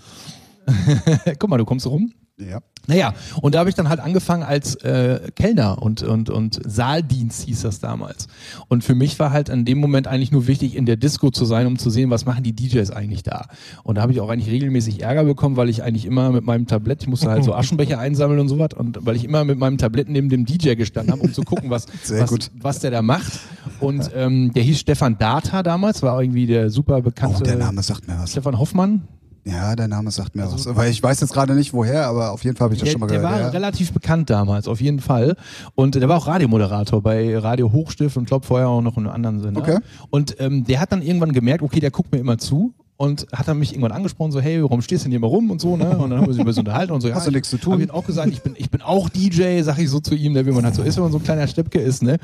Guck 1.38 1.49
mal, 1.49 1.58
du 1.58 1.64
kommst 1.64 1.87
rum. 1.87 2.12
Ja. 2.38 2.61
Naja, 2.87 3.14
und 3.43 3.55
da 3.55 3.58
habe 3.58 3.69
ich 3.69 3.76
dann 3.76 3.90
halt 3.90 4.00
angefangen 4.00 4.43
als 4.43 4.76
äh, 4.76 5.31
Kellner 5.37 5.82
und, 5.82 6.02
und, 6.02 6.31
und 6.31 6.58
Saaldienst 6.64 7.43
hieß 7.43 7.61
das 7.61 7.81
damals. 7.81 8.29
Und 8.69 8.82
für 8.82 8.94
mich 8.94 9.19
war 9.19 9.31
halt 9.31 9.50
in 9.50 9.67
dem 9.67 9.76
Moment 9.79 10.06
eigentlich 10.06 10.32
nur 10.32 10.46
wichtig, 10.46 10.75
in 10.75 10.87
der 10.87 10.96
Disco 10.96 11.31
zu 11.31 11.44
sein, 11.44 11.67
um 11.67 11.79
zu 11.79 11.90
sehen, 11.90 12.08
was 12.08 12.25
machen 12.25 12.44
die 12.44 12.55
DJs 12.55 12.90
eigentlich 12.90 13.23
da. 13.23 13.49
Und 13.82 13.96
da 13.96 14.02
habe 14.02 14.12
ich 14.12 14.20
auch 14.23 14.31
eigentlich 14.31 14.50
regelmäßig 14.50 15.02
Ärger 15.02 15.25
bekommen, 15.25 15.56
weil 15.56 15.69
ich 15.69 15.82
eigentlich 15.82 16.06
immer 16.06 16.31
mit 16.31 16.44
meinem 16.44 16.67
Tablett, 16.67 17.02
ich 17.02 17.08
musste 17.08 17.29
halt 17.29 17.44
so 17.44 17.55
Aschenbecher 17.55 17.99
einsammeln 17.99 18.40
und 18.40 18.49
sowas, 18.49 18.70
und 18.75 19.05
weil 19.05 19.17
ich 19.17 19.25
immer 19.25 19.44
mit 19.44 19.58
meinem 19.58 19.76
Tablett 19.76 20.08
neben 20.08 20.31
dem 20.31 20.46
DJ 20.46 20.75
gestanden 20.75 21.12
habe, 21.12 21.23
um 21.23 21.32
zu 21.35 21.43
gucken, 21.43 21.69
was, 21.69 21.87
was, 22.08 22.50
was 22.55 22.79
der 22.81 22.90
da 22.90 23.02
macht. 23.02 23.40
Und 23.81 24.11
ähm, 24.17 24.52
der 24.55 24.64
hieß 24.64 24.81
Stefan 24.81 25.19
Data 25.19 25.62
damals, 25.62 26.02
war 26.02 26.20
irgendwie 26.20 26.46
der 26.46 26.70
super 26.70 27.00
bekannte 27.00 27.43
Oh, 27.43 27.44
der 27.44 27.56
Name 27.56 27.81
sagt 27.82 28.08
mir 28.08 28.19
was. 28.19 28.32
Stefan 28.32 28.58
Hoffmann, 28.58 29.06
Ja, 29.50 29.74
der 29.74 29.88
Name 29.88 30.10
sagt 30.10 30.36
mir 30.36 30.44
was. 30.44 30.74
Weil 30.76 30.90
ich 30.90 31.02
weiß 31.02 31.20
jetzt 31.20 31.32
gerade 31.32 31.54
nicht 31.54 31.72
woher, 31.72 32.06
aber 32.06 32.32
auf 32.32 32.44
jeden 32.44 32.56
Fall 32.56 32.66
habe 32.66 32.74
ich 32.74 32.80
das 32.80 32.87
der, 32.87 32.92
schon 32.92 33.00
mal 33.00 33.06
der 33.06 33.18
gehört. 33.18 33.32
war 33.32 33.40
ja. 33.40 33.49
relativ 33.49 33.92
bekannt 33.92 34.28
damals, 34.28 34.68
auf 34.68 34.80
jeden 34.80 35.00
Fall. 35.00 35.37
Und 35.75 35.94
der 35.94 36.08
war 36.08 36.18
auch 36.18 36.26
Radiomoderator 36.26 37.02
bei 37.02 37.38
Radio 37.38 37.73
Hochstift 37.73 38.16
und 38.16 38.26
glaube 38.26 38.46
vorher 38.46 38.68
auch 38.68 38.82
noch 38.82 38.96
in 38.99 39.06
einem 39.06 39.14
anderen 39.14 39.40
Sender. 39.40 39.62
Okay. 39.62 39.78
Und 40.11 40.37
ähm, 40.38 40.64
der 40.64 40.80
hat 40.80 40.92
dann 40.92 41.02
irgendwann 41.02 41.32
gemerkt, 41.32 41.62
okay, 41.62 41.80
der 41.80 41.90
guckt 41.90 42.12
mir 42.12 42.18
immer 42.18 42.37
zu. 42.38 42.75
Und 43.00 43.28
hat 43.33 43.47
dann 43.47 43.61
mich 43.61 43.71
irgendwann 43.71 43.93
angesprochen, 43.93 44.33
so, 44.33 44.40
hey, 44.40 44.61
warum 44.61 44.83
stehst 44.83 45.05
du 45.05 45.05
denn 45.05 45.12
hier 45.12 45.21
mal 45.21 45.28
rum 45.28 45.52
und 45.52 45.61
so, 45.61 45.76
ne? 45.76 45.97
Und 45.97 46.11
dann 46.11 46.19
haben 46.19 46.25
wir 46.25 46.31
uns 46.31 46.38
ein 46.40 46.45
bisschen 46.45 46.62
unterhalten 46.62 46.93
und 46.93 47.00
so, 47.00 47.09
Hast 47.14 47.26
ja, 47.26 47.31
du 47.31 47.37
nichts 47.37 47.49
zu 47.49 47.57
tun? 47.57 47.75
Hab 47.75 47.81
ich 47.81 47.90
auch 47.93 48.05
gesagt, 48.05 48.28
ich 48.33 48.43
bin, 48.43 48.57
ich 48.59 48.71
bin 48.71 48.83
auch 48.83 49.09
DJ, 49.09 49.62
sag 49.62 49.78
ich 49.78 49.88
so 49.88 50.00
zu 50.00 50.17
ihm, 50.17 50.33
ne, 50.33 50.45
wie 50.47 50.50
man 50.50 50.64
halt 50.64 50.75
so 50.75 50.83
ist, 50.83 50.97
wenn 50.97 51.05
man 51.05 51.12
so 51.12 51.19
ein 51.19 51.23
kleiner 51.23 51.47
Steppke 51.47 51.78
ist, 51.78 52.02
ne? 52.02 52.19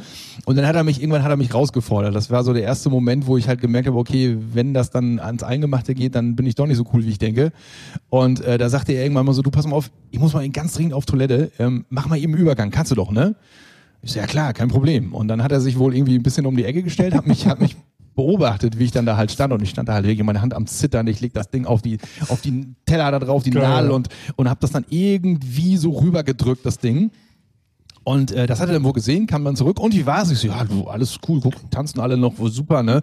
Und 0.47 0.57
dann 0.57 0.67
hat 0.67 0.75
er 0.75 0.83
mich, 0.83 1.01
irgendwann 1.01 1.23
hat 1.23 1.31
er 1.31 1.37
mich 1.37 1.55
rausgefordert. 1.55 2.13
Das 2.13 2.29
war 2.31 2.43
so 2.43 2.53
der 2.53 2.65
erste 2.65 2.91
Moment, 2.91 3.29
wo 3.29 3.37
ich 3.37 3.47
halt 3.47 3.61
gemerkt 3.61 3.87
habe, 3.87 3.97
okay, 3.97 4.37
wenn 4.53 4.75
das 4.75 4.91
dann 4.91 5.21
ans 5.21 5.45
Eingemachte 5.45 5.95
geht, 5.95 6.17
dann 6.17 6.35
bin 6.35 6.45
ich 6.45 6.57
doch 6.57 6.67
nicht 6.67 6.79
so 6.79 6.85
cool, 6.93 7.05
wie 7.05 7.11
ich 7.11 7.19
denke. 7.19 7.53
Und 8.09 8.41
äh, 8.41 8.59
da 8.59 8.69
sagte 8.69 8.95
er 8.95 9.05
irgendwann 9.05 9.27
mal 9.27 9.33
so, 9.33 9.43
du 9.43 9.53
pass 9.53 9.69
mal 9.69 9.77
auf, 9.77 9.93
ich 10.11 10.19
muss 10.19 10.35
mal 10.35 10.49
ganz 10.49 10.75
dringend 10.75 10.95
auf 10.95 11.07
Toilette, 11.07 11.53
ähm, 11.61 11.85
mach 11.89 12.09
mal 12.09 12.19
eben 12.19 12.33
einen 12.33 12.43
Übergang, 12.43 12.73
kannst 12.73 12.91
du 12.91 12.97
doch, 12.97 13.13
ne? 13.13 13.37
Ich 14.03 14.13
so, 14.13 14.19
ja 14.19 14.27
klar, 14.27 14.53
kein 14.53 14.69
Problem. 14.69 15.15
Und 15.15 15.29
dann 15.29 15.41
hat 15.41 15.53
er 15.53 15.61
sich 15.61 15.79
wohl 15.79 15.95
irgendwie 15.95 16.17
ein 16.17 16.25
bisschen 16.25 16.47
um 16.47 16.57
die 16.57 16.65
Ecke 16.65 16.83
gestellt, 16.83 17.15
hat 17.15 17.29
mich, 17.29 17.47
hat 17.47 17.61
mich 17.61 17.77
beobachtet, 18.15 18.79
wie 18.79 18.85
ich 18.85 18.91
dann 18.93 19.07
da 19.07 19.17
halt 19.17 19.31
stand 19.33 19.53
und 19.53 19.63
ich 19.63 19.71
stand 19.71 19.89
da 19.89 19.95
halt 19.95 20.07
wirklich 20.07 20.25
meine 20.25 20.41
Hand 20.41 20.55
am 20.55 20.67
Zittern, 20.67 21.07
ich 21.07 21.21
leg 21.21 21.33
das 21.33 21.51
Ding 21.51 21.67
auf 21.67 21.83
die 21.83 21.99
auf 22.29 22.41
die 22.41 22.75
Teller 22.87 23.11
da 23.11 23.19
drauf, 23.19 23.43
die 23.43 23.51
Geil. 23.51 23.63
Nadel 23.63 23.91
und 23.91 24.09
und 24.37 24.49
habe 24.49 24.61
das 24.61 24.73
dann 24.73 24.85
irgendwie 24.89 25.77
so 25.77 25.91
rübergedrückt 25.91 26.65
das 26.65 26.79
Ding. 26.79 27.11
Und 28.05 28.33
äh, 28.33 28.47
das 28.47 28.61
hat 28.61 28.69
er 28.69 28.75
dann 28.75 28.85
wohl 28.85 28.93
gesehen, 28.93 29.27
kam 29.27 29.45
dann 29.45 29.57
zurück 29.57 29.81
und 29.81 29.95
wie 29.95 30.05
war 30.07 30.23
es? 30.23 30.31
Ich 30.31 30.39
so, 30.39 30.49
ja, 30.49 30.63
du, 30.65 30.85
alles 30.85 31.19
cool, 31.29 31.41
guck, 31.43 31.55
tanzen 31.71 32.01
alle 32.01 32.17
noch, 32.19 32.35
super, 32.51 32.83
ne? 32.83 33.01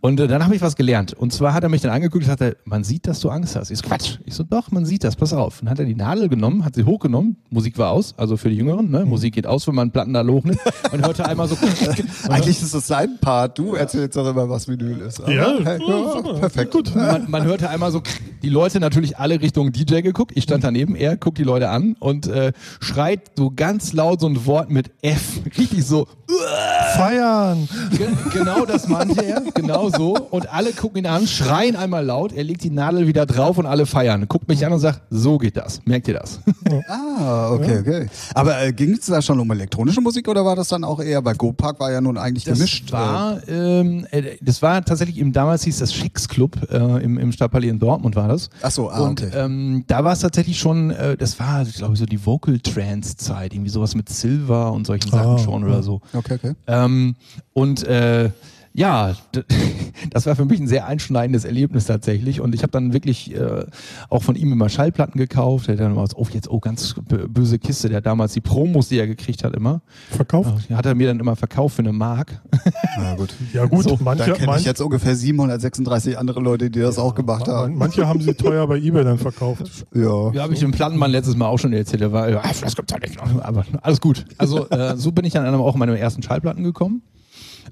Und 0.00 0.20
äh, 0.20 0.28
dann 0.28 0.44
habe 0.44 0.54
ich 0.54 0.62
was 0.62 0.76
gelernt. 0.76 1.12
Und 1.12 1.32
zwar 1.32 1.52
hat 1.54 1.62
er 1.64 1.68
mich 1.68 1.80
dann 1.82 1.90
angeguckt 1.90 2.22
und 2.24 2.28
sagte, 2.28 2.56
man 2.64 2.84
sieht, 2.84 3.06
dass 3.08 3.20
du 3.20 3.30
Angst 3.30 3.56
hast. 3.56 3.70
Ich 3.70 3.78
so, 3.78 3.88
Quatsch. 3.88 4.18
Ich 4.24 4.34
so, 4.34 4.44
doch, 4.44 4.70
man 4.70 4.86
sieht 4.86 5.02
das, 5.04 5.16
pass 5.16 5.32
auf. 5.32 5.60
Und 5.60 5.66
dann 5.66 5.70
hat 5.72 5.78
er 5.80 5.84
die 5.86 5.94
Nadel 5.96 6.28
genommen, 6.28 6.64
hat 6.64 6.76
sie 6.76 6.84
hochgenommen, 6.84 7.36
Musik 7.50 7.78
war 7.78 7.90
aus, 7.90 8.14
also 8.16 8.36
für 8.36 8.48
die 8.48 8.56
Jüngeren, 8.56 8.90
ne? 8.90 9.04
Musik 9.04 9.34
geht 9.34 9.46
aus, 9.46 9.66
wenn 9.66 9.74
man 9.74 9.90
Platten 9.90 10.12
da 10.14 10.24
hochnimmt 10.24 10.58
und 10.92 11.04
hörte 11.04 11.26
einmal 11.26 11.48
so, 11.48 11.56
Eigentlich 12.28 12.62
ist 12.62 12.74
das 12.74 12.86
sein 12.86 13.18
Part. 13.20 13.58
Du 13.58 13.74
erzählst 13.74 14.16
doch 14.16 14.28
immer, 14.30 14.48
was 14.48 14.68
Vinyl 14.68 14.98
ist. 15.00 15.20
Aber- 15.20 15.32
Ja, 15.32 15.54
Hey, 15.64 15.80
ja, 15.80 16.12
super. 16.12 16.34
perfekt. 16.34 16.72
Gut. 16.72 16.94
man, 16.94 17.28
man 17.30 17.44
hörte 17.44 17.68
einmal 17.70 17.90
so, 17.90 18.02
die 18.42 18.48
Leute 18.50 18.78
natürlich 18.78 19.18
alle 19.18 19.40
Richtung 19.40 19.72
DJ 19.72 20.00
geguckt. 20.02 20.32
Ich 20.36 20.44
stand 20.44 20.62
daneben, 20.64 20.94
er 20.94 21.16
guckt 21.16 21.38
die 21.38 21.42
Leute 21.44 21.70
an 21.70 21.96
und 21.98 22.28
äh, 22.28 22.52
schreit 22.80 23.32
so 23.36 23.50
ganz 23.54 23.92
laut 23.92 24.20
so 24.20 24.27
ein 24.28 24.46
Wort 24.46 24.70
mit 24.70 24.90
F. 25.02 25.40
Richtig 25.58 25.84
so. 25.84 26.06
Feiern! 26.96 27.68
Ge- 27.96 28.08
Genau 28.32 28.64
das 28.64 28.88
meinte 28.88 29.24
er, 29.24 29.40
genau 29.54 29.88
so. 29.90 30.14
Und 30.30 30.52
alle 30.52 30.72
gucken 30.72 30.98
ihn 30.98 31.06
an, 31.06 31.26
schreien 31.26 31.76
einmal 31.76 32.04
laut, 32.04 32.32
er 32.32 32.44
legt 32.44 32.62
die 32.64 32.70
Nadel 32.70 33.06
wieder 33.06 33.26
drauf 33.26 33.58
und 33.58 33.66
alle 33.66 33.86
feiern. 33.86 34.26
Guckt 34.28 34.48
mich 34.48 34.64
an 34.64 34.72
und 34.72 34.80
sagt, 34.80 35.02
so 35.10 35.38
geht 35.38 35.56
das. 35.56 35.80
Merkt 35.84 36.08
ihr 36.08 36.14
das? 36.14 36.40
Ah, 36.88 37.50
okay, 37.52 37.78
okay. 37.80 38.06
Aber 38.34 38.60
äh, 38.62 38.72
ging 38.72 38.92
es 38.92 39.06
da 39.06 39.20
schon 39.22 39.40
um 39.40 39.50
elektronische 39.50 40.00
Musik 40.00 40.28
oder 40.28 40.44
war 40.44 40.56
das 40.56 40.68
dann 40.68 40.84
auch 40.84 41.00
eher, 41.00 41.22
bei 41.22 41.34
Go 41.34 41.52
Park 41.52 41.80
war 41.80 41.90
ja 41.90 42.00
nun 42.00 42.18
eigentlich 42.18 42.44
gemischt. 42.44 42.92
war, 42.92 43.40
ähm, 43.48 44.06
äh, 44.10 44.36
das 44.40 44.60
war 44.62 44.84
tatsächlich 44.84 45.18
eben 45.18 45.32
damals 45.32 45.64
hieß 45.64 45.78
das 45.78 45.92
Schicks 45.94 46.28
Club 46.28 46.56
äh, 46.70 46.76
im, 47.02 47.18
im 47.18 47.32
Stadtpalais 47.32 47.68
in 47.70 47.78
Dortmund 47.78 48.16
war 48.16 48.28
das. 48.28 48.50
Ach 48.62 48.70
so, 48.70 48.90
ah, 48.90 49.00
und 49.00 49.22
okay. 49.22 49.30
ähm, 49.34 49.84
da 49.86 50.04
war 50.04 50.12
es 50.12 50.20
tatsächlich 50.20 50.58
schon, 50.58 50.90
äh, 50.90 51.16
das 51.16 51.38
war, 51.40 51.64
glaube 51.64 51.94
ich, 51.94 52.00
so 52.00 52.06
die 52.06 52.24
Vocal 52.24 52.58
Trance 52.60 53.16
Zeit, 53.16 53.54
irgendwie 53.54 53.70
sowas 53.70 53.94
mit 53.94 54.08
Silver 54.20 54.72
und 54.72 54.86
solchen 54.86 55.10
Sachen 55.10 55.34
Ah, 55.34 55.38
schon 55.38 55.64
oder 55.64 55.82
so. 55.82 56.00
okay, 56.12 56.34
okay. 56.34 56.54
Ähm, 56.66 57.14
und 57.52 57.82
äh, 57.84 58.30
ja, 58.78 59.16
das 60.10 60.26
war 60.26 60.36
für 60.36 60.44
mich 60.44 60.60
ein 60.60 60.68
sehr 60.68 60.86
einschneidendes 60.86 61.44
Erlebnis 61.44 61.86
tatsächlich. 61.86 62.40
Und 62.40 62.54
ich 62.54 62.62
habe 62.62 62.70
dann 62.70 62.92
wirklich 62.92 63.34
äh, 63.34 63.64
auch 64.08 64.22
von 64.22 64.36
ihm 64.36 64.52
immer 64.52 64.68
Schallplatten 64.68 65.18
gekauft. 65.18 65.66
Der 65.66 65.74
hat 65.74 65.80
dann 65.80 65.92
immer 65.92 66.02
was, 66.02 66.16
oh 66.16 66.26
jetzt, 66.32 66.48
oh 66.48 66.60
ganz 66.60 66.94
böse 67.28 67.58
Kiste, 67.58 67.88
der 67.88 67.98
hat 67.98 68.06
damals 68.06 68.34
die 68.34 68.40
Promos, 68.40 68.88
die 68.88 68.98
er 68.98 69.08
gekriegt 69.08 69.42
hat, 69.42 69.56
immer. 69.56 69.80
Verkauft? 70.10 70.70
Hat 70.70 70.86
er 70.86 70.94
mir 70.94 71.08
dann 71.08 71.18
immer 71.18 71.34
verkauft 71.34 71.74
für 71.74 71.82
eine 71.82 71.92
Mark. 71.92 72.40
Na 72.96 73.16
gut. 73.16 73.34
Ja 73.52 73.64
gut, 73.66 73.82
So, 73.82 73.96
Da 73.96 74.04
manche, 74.04 74.32
kenne 74.34 74.56
ich 74.58 74.64
jetzt 74.64 74.80
ungefähr 74.80 75.16
736 75.16 76.16
andere 76.16 76.38
Leute, 76.40 76.70
die 76.70 76.78
das 76.78 76.98
auch 76.98 77.16
gemacht 77.16 77.48
haben. 77.48 77.76
manche 77.76 78.06
haben 78.06 78.20
sie 78.20 78.34
teuer 78.34 78.64
bei 78.68 78.78
Ebay 78.78 79.02
dann 79.02 79.18
verkauft. 79.18 79.86
Ja. 79.92 80.32
Ja, 80.32 80.42
habe 80.42 80.54
ich 80.54 80.60
dem 80.60 80.70
Plattenmann 80.70 81.10
letztes 81.10 81.36
Mal 81.36 81.46
auch 81.46 81.58
schon 81.58 81.72
erzählt. 81.72 82.02
Der 82.02 82.12
war, 82.12 82.30
ja, 82.30 82.42
das 82.60 82.76
gibt's 82.76 82.92
ja 82.92 82.98
nicht. 83.00 83.18
Aber 83.42 83.64
alles 83.82 84.00
gut. 84.00 84.24
Also 84.38 84.68
äh, 84.70 84.96
so 84.96 85.10
bin 85.10 85.24
ich 85.24 85.32
dann 85.32 85.52
auch 85.52 85.74
in 85.74 85.78
meine 85.80 85.98
ersten 85.98 86.22
Schallplatten 86.22 86.62
gekommen. 86.62 87.02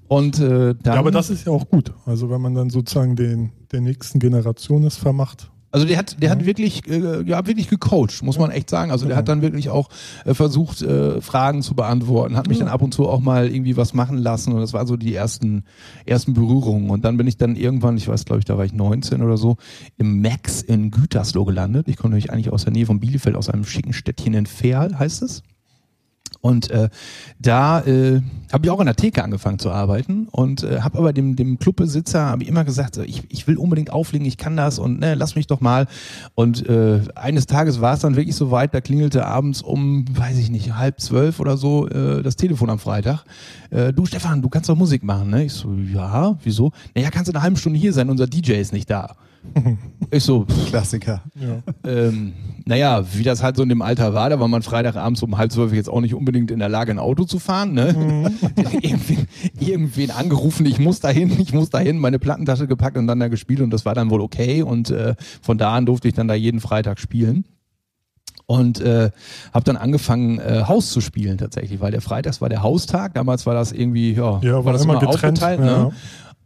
Und 0.08 0.38
äh, 0.38 0.74
dann, 0.74 0.94
Ja, 0.94 1.00
aber 1.00 1.10
das 1.10 1.30
ist 1.30 1.46
ja 1.46 1.52
auch 1.52 1.68
gut. 1.68 1.92
Also 2.04 2.30
wenn 2.30 2.40
man 2.40 2.54
dann 2.54 2.70
sozusagen 2.70 3.16
den 3.16 3.52
der 3.72 3.80
nächsten 3.80 4.18
Generation 4.18 4.84
es 4.84 4.96
vermacht. 4.96 5.50
Also 5.72 5.86
der 5.86 5.98
hat, 5.98 6.22
der 6.22 6.30
hat 6.30 6.46
wirklich, 6.46 6.88
äh, 6.88 7.22
ja, 7.24 7.46
wirklich 7.46 7.68
gecoacht, 7.68 8.22
muss 8.22 8.38
man 8.38 8.50
echt 8.50 8.70
sagen. 8.70 8.90
Also 8.90 9.06
der 9.06 9.16
hat 9.16 9.28
dann 9.28 9.42
wirklich 9.42 9.68
auch 9.68 9.90
äh, 10.24 10.32
versucht, 10.32 10.80
äh, 10.80 11.20
Fragen 11.20 11.60
zu 11.60 11.74
beantworten, 11.74 12.36
hat 12.36 12.48
mich 12.48 12.60
dann 12.60 12.68
ab 12.68 12.80
und 12.80 12.94
zu 12.94 13.06
auch 13.06 13.20
mal 13.20 13.48
irgendwie 13.50 13.76
was 13.76 13.92
machen 13.92 14.16
lassen 14.16 14.54
und 14.54 14.60
das 14.60 14.72
war 14.72 14.86
so 14.86 14.96
die 14.96 15.14
ersten, 15.14 15.64
ersten 16.06 16.32
Berührungen. 16.32 16.88
Und 16.88 17.04
dann 17.04 17.18
bin 17.18 17.26
ich 17.26 17.36
dann 17.36 17.56
irgendwann, 17.56 17.98
ich 17.98 18.08
weiß, 18.08 18.24
glaube 18.24 18.38
ich, 18.38 18.46
da 18.46 18.56
war 18.56 18.64
ich 18.64 18.72
19 18.72 19.20
oder 19.20 19.36
so, 19.36 19.56
im 19.98 20.22
Max 20.22 20.62
in 20.62 20.90
Gütersloh 20.90 21.44
gelandet. 21.44 21.88
Ich 21.88 21.96
komme 21.96 22.14
nämlich 22.14 22.32
eigentlich 22.32 22.52
aus 22.52 22.64
der 22.64 22.72
Nähe 22.72 22.86
von 22.86 23.00
Bielefeld, 23.00 23.36
aus 23.36 23.50
einem 23.50 23.64
schicken 23.64 23.92
Städtchen 23.92 24.32
in 24.32 24.46
Ferl, 24.46 24.98
heißt 24.98 25.22
es. 25.22 25.42
Und 26.46 26.70
äh, 26.70 26.90
da 27.40 27.80
äh, 27.80 28.22
habe 28.52 28.66
ich 28.66 28.70
auch 28.70 28.78
an 28.78 28.86
der 28.86 28.94
Theke 28.94 29.24
angefangen 29.24 29.58
zu 29.58 29.72
arbeiten 29.72 30.28
und 30.30 30.62
äh, 30.62 30.80
habe 30.80 30.98
aber 30.98 31.12
dem, 31.12 31.34
dem 31.34 31.58
Clubbesitzer 31.58 32.36
immer 32.38 32.62
gesagt, 32.62 32.94
so, 32.94 33.02
ich, 33.02 33.24
ich 33.30 33.48
will 33.48 33.56
unbedingt 33.56 33.92
auflegen, 33.92 34.24
ich 34.24 34.36
kann 34.36 34.56
das 34.56 34.78
und 34.78 35.00
ne, 35.00 35.16
lass 35.16 35.34
mich 35.34 35.48
doch 35.48 35.60
mal. 35.60 35.88
Und 36.36 36.64
äh, 36.68 37.00
eines 37.16 37.46
Tages 37.46 37.80
war 37.80 37.94
es 37.94 38.00
dann 38.00 38.14
wirklich 38.14 38.36
so 38.36 38.52
weit, 38.52 38.74
da 38.74 38.80
klingelte 38.80 39.26
abends 39.26 39.60
um, 39.60 40.04
weiß 40.08 40.38
ich 40.38 40.48
nicht, 40.48 40.76
halb 40.76 41.00
zwölf 41.00 41.40
oder 41.40 41.56
so 41.56 41.88
äh, 41.88 42.22
das 42.22 42.36
Telefon 42.36 42.70
am 42.70 42.78
Freitag. 42.78 43.24
Äh, 43.70 43.92
du 43.92 44.06
Stefan, 44.06 44.40
du 44.40 44.48
kannst 44.48 44.68
doch 44.68 44.76
Musik 44.76 45.02
machen, 45.02 45.30
ne? 45.30 45.46
Ich 45.46 45.52
so, 45.52 45.74
ja, 45.92 46.38
wieso? 46.44 46.70
Naja, 46.94 47.10
kannst 47.10 47.28
du 47.28 47.34
eine 47.34 47.42
halbe 47.42 47.56
Stunde 47.56 47.80
hier 47.80 47.92
sein, 47.92 48.08
unser 48.08 48.28
DJ 48.28 48.52
ist 48.52 48.72
nicht 48.72 48.88
da. 48.88 49.16
Ich 50.10 50.24
so, 50.24 50.44
pff, 50.44 50.68
Klassiker. 50.68 51.22
Ja. 51.34 51.62
ähm, 51.90 52.32
naja, 52.64 53.04
wie 53.14 53.22
das 53.22 53.42
halt 53.42 53.56
so 53.56 53.62
in 53.62 53.68
dem 53.68 53.82
Alter 53.82 54.12
war, 54.14 54.28
da 54.30 54.38
war 54.40 54.48
man 54.48 54.62
Freitagabends 54.62 55.22
um 55.22 55.38
halb 55.38 55.52
zwölf 55.52 55.72
jetzt 55.72 55.88
auch 55.88 56.00
nicht 56.00 56.14
unbedingt 56.14 56.50
in 56.50 56.58
der 56.58 56.68
Lage, 56.68 56.90
ein 56.92 56.98
Auto 56.98 57.24
zu 57.24 57.38
fahren. 57.38 57.72
Ne? 57.74 57.88
irgendwen, 58.82 59.26
irgendwen 59.58 60.10
angerufen, 60.10 60.66
ich 60.66 60.78
muss 60.78 61.00
dahin, 61.00 61.38
ich 61.40 61.52
muss 61.52 61.70
dahin, 61.70 61.98
meine 61.98 62.18
Plattentasche 62.18 62.66
gepackt 62.66 62.96
und 62.96 63.06
dann 63.06 63.20
da 63.20 63.28
gespielt 63.28 63.60
und 63.60 63.70
das 63.70 63.84
war 63.84 63.94
dann 63.94 64.10
wohl 64.10 64.20
okay 64.20 64.62
und 64.62 64.90
äh, 64.90 65.14
von 65.42 65.58
da 65.58 65.74
an 65.74 65.86
durfte 65.86 66.08
ich 66.08 66.14
dann 66.14 66.28
da 66.28 66.34
jeden 66.34 66.60
Freitag 66.60 66.98
spielen. 67.00 67.44
Und 68.48 68.80
äh, 68.80 69.10
habe 69.52 69.64
dann 69.64 69.76
angefangen, 69.76 70.38
äh, 70.38 70.62
Haus 70.68 70.90
zu 70.90 71.00
spielen 71.00 71.36
tatsächlich, 71.36 71.80
weil 71.80 71.90
der 71.90 72.00
Freitags 72.00 72.40
war 72.40 72.48
der 72.48 72.62
Haustag. 72.62 73.14
Damals 73.14 73.44
war 73.44 73.54
das 73.54 73.72
irgendwie, 73.72 74.12
ja, 74.12 74.38
Ja, 74.40 74.64
war 74.64 74.72
das 74.72 74.84
immer 74.84 75.00
getrennt, 75.00 75.42
aufgeteilt. 75.42 75.60
ja. 75.64 75.90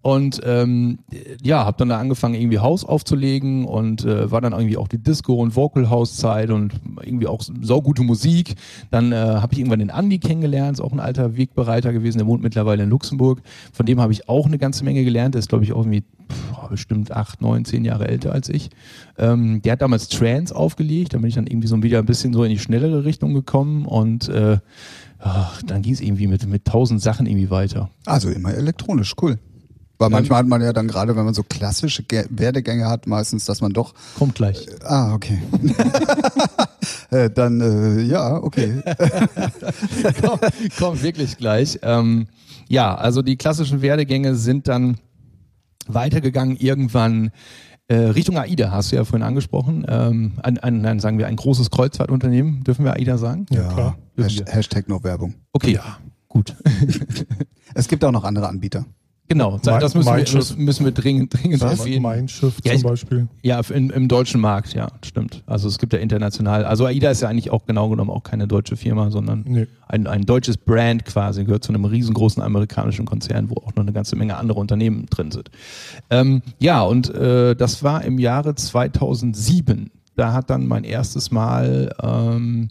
Und 0.02 0.40
ähm, 0.44 1.00
ja, 1.42 1.66
habe 1.66 1.76
dann 1.76 1.90
da 1.90 1.98
angefangen, 1.98 2.34
irgendwie 2.34 2.58
Haus 2.58 2.84
aufzulegen 2.86 3.66
und 3.66 4.04
äh, 4.04 4.30
war 4.30 4.40
dann 4.40 4.52
irgendwie 4.52 4.78
auch 4.78 4.88
die 4.88 4.96
Disco- 4.96 5.34
und 5.34 5.54
Vocal-House-Zeit 5.54 6.50
und 6.50 6.72
irgendwie 7.02 7.26
auch 7.26 7.42
saugute 7.60 8.02
Musik. 8.02 8.54
Dann 8.90 9.12
äh, 9.12 9.16
habe 9.16 9.52
ich 9.52 9.58
irgendwann 9.58 9.80
den 9.80 9.90
Andi 9.90 10.18
kennengelernt, 10.18 10.78
ist 10.78 10.80
auch 10.80 10.92
ein 10.92 11.00
alter 11.00 11.36
Wegbereiter 11.36 11.92
gewesen, 11.92 12.16
der 12.16 12.26
wohnt 12.26 12.42
mittlerweile 12.42 12.84
in 12.84 12.88
Luxemburg. 12.88 13.42
Von 13.72 13.84
dem 13.84 14.00
habe 14.00 14.12
ich 14.12 14.26
auch 14.26 14.46
eine 14.46 14.56
ganze 14.56 14.84
Menge 14.84 15.04
gelernt. 15.04 15.34
Der 15.34 15.40
ist, 15.40 15.50
glaube 15.50 15.64
ich, 15.64 15.72
auch 15.74 15.80
irgendwie 15.80 16.04
pff, 16.30 16.68
bestimmt 16.70 17.12
acht, 17.12 17.42
neun, 17.42 17.66
zehn 17.66 17.84
Jahre 17.84 18.08
älter 18.08 18.32
als 18.32 18.48
ich. 18.48 18.70
Ähm, 19.18 19.60
der 19.62 19.72
hat 19.72 19.82
damals 19.82 20.08
Trance 20.08 20.54
aufgelegt, 20.54 21.12
da 21.12 21.18
bin 21.18 21.28
ich 21.28 21.34
dann 21.34 21.46
irgendwie 21.46 21.68
so 21.68 21.82
wieder 21.82 21.98
ein 21.98 22.06
bisschen 22.06 22.32
so 22.32 22.42
in 22.42 22.50
die 22.50 22.58
schnellere 22.58 23.04
Richtung 23.04 23.34
gekommen 23.34 23.84
und 23.84 24.30
äh, 24.30 24.58
ach, 25.18 25.62
dann 25.62 25.82
ging 25.82 25.92
es 25.92 26.00
irgendwie 26.00 26.26
mit, 26.26 26.46
mit 26.46 26.64
tausend 26.64 27.02
Sachen 27.02 27.26
irgendwie 27.26 27.50
weiter. 27.50 27.90
Also 28.06 28.30
immer 28.30 28.54
elektronisch, 28.54 29.14
cool. 29.20 29.38
Weil 30.00 30.08
manchmal 30.08 30.38
hat 30.38 30.46
man 30.46 30.62
ja 30.62 30.72
dann 30.72 30.88
gerade, 30.88 31.14
wenn 31.14 31.26
man 31.26 31.34
so 31.34 31.42
klassische 31.42 32.02
Ge 32.02 32.24
Werdegänge 32.30 32.88
hat, 32.88 33.06
meistens, 33.06 33.44
dass 33.44 33.60
man 33.60 33.74
doch. 33.74 33.92
Kommt 34.16 34.34
gleich. 34.34 34.66
Ah, 34.82 35.12
okay. 35.12 35.42
äh, 37.10 37.28
dann, 37.28 37.60
äh, 37.60 38.00
ja, 38.00 38.42
okay. 38.42 38.82
kommt, 40.22 40.40
kommt 40.78 41.02
wirklich 41.02 41.36
gleich. 41.36 41.80
Ähm, 41.82 42.28
ja, 42.66 42.94
also 42.94 43.20
die 43.20 43.36
klassischen 43.36 43.82
Werdegänge 43.82 44.36
sind 44.36 44.68
dann 44.68 44.96
weitergegangen 45.86 46.56
irgendwann 46.56 47.30
äh, 47.88 47.96
Richtung 47.96 48.38
AIDA, 48.38 48.70
hast 48.70 48.92
du 48.92 48.96
ja 48.96 49.04
vorhin 49.04 49.26
angesprochen. 49.26 49.84
Ähm, 49.86 50.32
ein, 50.42 50.56
ein, 50.58 50.86
ein, 50.86 51.00
sagen 51.00 51.18
wir, 51.18 51.26
ein 51.26 51.36
großes 51.36 51.70
Kreuzfahrtunternehmen, 51.70 52.64
dürfen 52.64 52.86
wir 52.86 52.94
AIDA 52.94 53.18
sagen? 53.18 53.44
Ja, 53.50 53.68
klar. 53.68 53.98
Hasht 54.18 54.44
Hashtag 54.46 54.88
no 54.88 55.04
Werbung. 55.04 55.34
Okay, 55.52 55.78
gut. 56.26 56.56
Es 57.72 57.86
gibt 57.86 58.04
auch 58.04 58.10
noch 58.10 58.24
andere 58.24 58.48
Anbieter. 58.48 58.84
Genau, 59.30 59.60
das 59.62 59.94
müssen 59.94 60.08
mein 60.08 60.18
wir, 60.18 60.26
Schiff. 60.26 60.56
müssen 60.56 60.84
wir 60.84 60.90
dringend, 60.90 61.32
dringend 61.32 61.62
Das 61.62 61.78
erwähnen. 61.78 62.02
mein 62.02 62.26
Schiff 62.26 62.56
Ja, 62.64 62.72
zum 62.74 62.82
Beispiel. 62.82 63.28
Ja, 63.42 63.60
im, 63.72 63.88
im 63.90 64.08
deutschen 64.08 64.40
Markt, 64.40 64.74
ja, 64.74 64.88
stimmt. 65.04 65.44
Also 65.46 65.68
es 65.68 65.78
gibt 65.78 65.92
ja 65.92 66.00
international. 66.00 66.64
Also 66.64 66.84
AIDA 66.84 67.10
ist 67.12 67.22
ja 67.22 67.28
eigentlich 67.28 67.50
auch 67.50 67.64
genau 67.64 67.88
genommen 67.88 68.10
auch 68.10 68.24
keine 68.24 68.48
deutsche 68.48 68.74
Firma, 68.76 69.12
sondern 69.12 69.44
Nee. 69.46 69.68
ein, 69.86 70.08
ein 70.08 70.26
deutsches 70.26 70.56
Brand 70.56 71.04
quasi, 71.04 71.44
gehört 71.44 71.62
zu 71.62 71.72
einem 71.72 71.84
riesengroßen 71.84 72.42
amerikanischen 72.42 73.06
Konzern, 73.06 73.50
wo 73.50 73.54
auch 73.54 73.72
noch 73.76 73.84
eine 73.84 73.92
ganze 73.92 74.16
Menge 74.16 74.36
andere 74.36 74.58
Unternehmen 74.58 75.06
drin 75.06 75.30
sind. 75.30 75.48
Ähm, 76.10 76.42
ja, 76.58 76.82
und 76.82 77.14
äh, 77.14 77.54
das 77.54 77.84
war 77.84 78.04
im 78.04 78.18
Jahre 78.18 78.56
2007. 78.56 79.92
Da 80.16 80.32
hat 80.32 80.50
dann 80.50 80.66
mein 80.66 80.82
erstes 80.82 81.30
Mal 81.30 81.94
ähm, 82.02 82.68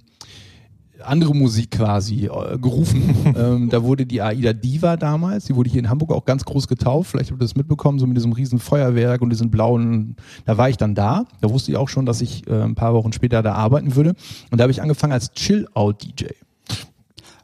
andere 1.10 1.36
Musik 1.36 1.72
quasi 1.72 2.25
äh, 2.25 2.58
gerufen. 2.58 3.34
ähm, 3.36 3.70
da 3.70 3.84
wurde 3.84 4.06
die 4.06 4.22
AIDA 4.22 4.54
Diva 4.54 4.96
damals, 4.98 5.46
die 5.46 5.56
wurde 5.56 5.70
hier 5.70 5.80
in 5.80 5.89
Hamburg 5.89 6.12
auch 6.12 6.25
ganz 6.25 6.46
groß 6.46 6.68
getauft. 6.68 7.12
Vielleicht 7.12 7.32
habt 7.32 7.42
ihr 7.42 7.46
das 7.46 7.56
mitbekommen, 7.56 8.00
so 8.00 8.08
mit 8.08 8.16
diesem 8.16 8.32
riesen 8.32 8.60
Feuerwerk 8.60 9.22
und 9.22 9.30
diesen 9.30 9.51
blauen. 9.51 10.16
Da 10.46 10.58
war 10.58 10.70
ich 10.70 10.78
dann 10.78 10.96
da. 10.96 11.25
Da 11.42 11.50
wusste 11.50 11.72
ich 11.72 11.78
auch 11.78 11.89
schon, 11.89 12.06
dass 12.06 12.22
ich 12.22 12.48
äh, 12.48 12.62
ein 12.62 12.75
paar 12.75 12.94
Wochen 12.94 13.12
später 13.12 13.44
da 13.44 13.54
arbeiten 13.54 13.96
würde. 13.96 14.16
Und 14.51 14.60
da 14.60 14.63
habe 14.63 14.72
ich 14.72 14.82
angefangen 14.82 15.13
als 15.13 15.32
Chill-Out-DJ. 15.34 16.25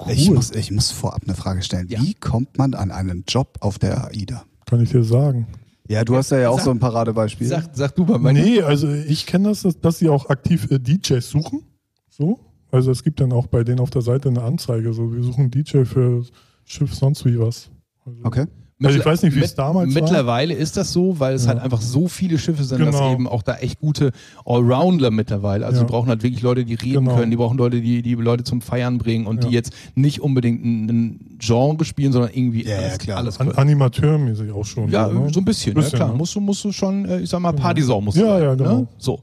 Ich, 0.10 0.30
muss, 0.30 0.52
ich 0.52 0.72
muss 0.72 0.92
vorab 0.92 1.22
eine 1.24 1.36
Frage 1.36 1.62
stellen. 1.62 1.88
Ja. 1.90 2.02
Wie 2.02 2.14
kommt 2.14 2.58
man 2.58 2.74
an 2.74 2.92
einen 2.92 3.24
Job 3.28 3.58
auf 3.62 3.80
der 3.80 4.06
AIDA? 4.10 4.44
Kann 4.66 4.82
ich 4.82 4.92
dir 4.92 5.04
sagen. 5.04 5.48
Ja, 5.88 6.04
du 6.04 6.16
hast 6.16 6.32
ja, 6.32 6.40
ja 6.40 6.50
auch 6.50 6.58
Sag- 6.58 6.66
so 6.66 6.72
ein 6.72 6.80
Paradebeispiel. 6.80 7.48
Sag, 7.48 7.70
sag 7.74 7.96
du 7.96 8.06
mal, 8.06 8.18
mein 8.18 8.36
Nee, 8.36 8.62
also 8.62 8.92
ich 8.92 9.26
kenne 9.26 9.50
das, 9.50 9.62
dass, 9.62 9.80
dass 9.80 10.00
sie 10.00 10.10
auch 10.10 10.30
aktiv 10.30 10.70
äh, 10.72 10.80
DJs 10.80 11.28
suchen. 11.28 11.64
So. 12.10 12.40
Also 12.76 12.92
es 12.92 13.04
gibt 13.04 13.22
dann 13.22 13.32
auch 13.32 13.48
bei 13.48 13.64
denen 13.64 13.80
auf 13.80 13.90
der 13.90 14.02
Seite 14.02 14.30
eine 14.30 14.44
Anzeige. 14.44 14.94
So, 14.94 15.14
wir 15.14 15.24
suchen 15.24 15.50
DJ 15.50 15.86
für 15.86 16.24
Schiff 16.66 16.94
sonst 16.94 17.26
wie 17.26 17.40
was. 17.40 17.72
Also, 18.06 18.20
Okay. 18.24 18.46
Also 18.84 19.00
ich 19.00 19.06
weiß 19.06 19.24
nicht, 19.24 19.34
wie 19.38 19.40
es 19.40 19.56
damals 19.56 19.96
war. 19.96 20.02
Mittlerweile 20.02 20.54
ist 20.54 20.76
das 20.76 20.92
so, 20.92 21.18
weil 21.18 21.36
es 21.36 21.44
Ja. 21.46 21.52
halt 21.52 21.62
einfach 21.62 21.82
so 21.82 22.10
viele 22.10 22.38
Schiffe 22.38 22.66
sind, 22.66 22.82
dass 22.82 22.94
Genau. 22.96 23.14
eben 23.14 23.26
auch 23.26 23.42
da 23.42 23.56
echt 23.56 23.80
gute 23.80 24.12
Allrounder 24.46 25.12
mittlerweile. 25.12 25.66
Also 25.66 25.80
Ja. 25.80 25.86
die 25.86 25.92
brauchen 25.92 26.10
halt 26.10 26.24
wirklich 26.24 26.42
Leute, 26.42 26.66
die 26.66 26.74
reden 26.74 27.06
Genau. 27.06 27.16
können, 27.16 27.32
die 27.32 27.38
brauchen 27.38 27.58
Leute, 27.58 27.80
die 27.80 28.02
die 28.02 28.16
Leute 28.16 28.44
zum 28.44 28.60
Feiern 28.62 28.98
bringen 28.98 29.28
und 29.28 29.44
Ja. 29.44 29.50
die 29.50 29.56
jetzt 29.56 29.72
nicht 29.96 30.20
unbedingt 30.22 30.66
ein, 30.66 30.90
ein 30.90 31.20
Genre 31.40 31.86
spielen, 31.86 32.12
sondern 32.12 32.32
irgendwie 32.34 32.66
Ja, 32.66 32.78
alles, 32.80 32.98
klar. 32.98 33.18
alles 33.18 33.40
An, 33.40 33.48
können. 33.48 33.58
Animateurmäßig 33.60 34.52
auch 34.52 34.66
schon. 34.66 34.90
Ja, 34.92 35.08
ne? 35.08 35.30
so 35.34 35.40
ein 35.40 35.46
bisschen, 35.46 35.74
Bisschen, 35.74 35.92
ja 35.92 35.98
klar. 35.98 36.12
ne? 36.12 36.18
Musst 36.18 36.36
du, 36.36 36.42
musst 36.42 36.64
du 36.66 36.72
schon, 36.74 37.06
äh, 37.06 37.20
ich 37.22 37.30
sag 37.30 37.40
mal, 37.40 37.54
Partysau 37.54 38.02
musst 38.02 38.18
du 38.18 38.22
Ja, 38.22 38.34
sein, 38.34 38.44
ja, 38.44 38.56
genau. 38.56 38.78
Ne? 38.80 38.88
So. 38.98 39.22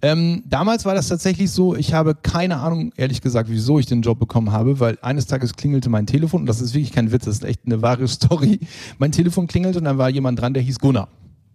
Ähm, 0.00 0.42
damals 0.48 0.84
war 0.86 0.94
das 0.94 1.08
tatsächlich 1.08 1.50
so, 1.50 1.74
ich 1.76 1.92
habe 1.94 2.14
keine 2.14 2.58
Ahnung, 2.58 2.92
ehrlich 2.96 3.20
gesagt, 3.20 3.48
wieso 3.50 3.78
ich 3.78 3.86
den 3.86 4.02
Job 4.02 4.18
bekommen 4.18 4.50
habe, 4.52 4.80
weil 4.80 4.98
eines 5.02 5.26
Tages 5.26 5.54
klingelte 5.54 5.88
mein 5.90 6.06
Telefon, 6.06 6.40
und 6.42 6.46
das 6.46 6.60
ist 6.60 6.74
wirklich 6.74 6.92
kein 6.92 7.12
Witz, 7.12 7.24
das 7.26 7.36
ist 7.36 7.44
echt 7.44 7.60
eine 7.66 7.82
wahre 7.82 8.06
Story. 8.08 8.60
Mein 8.98 9.12
Telefon 9.12 9.46
klingelte 9.46 9.78
und 9.78 9.84
dann 9.84 9.98
war 9.98 10.08
jemand 10.08 10.40
dran, 10.40 10.54
der 10.54 10.62
hieß 10.62 10.78
Gunnar. 10.78 11.08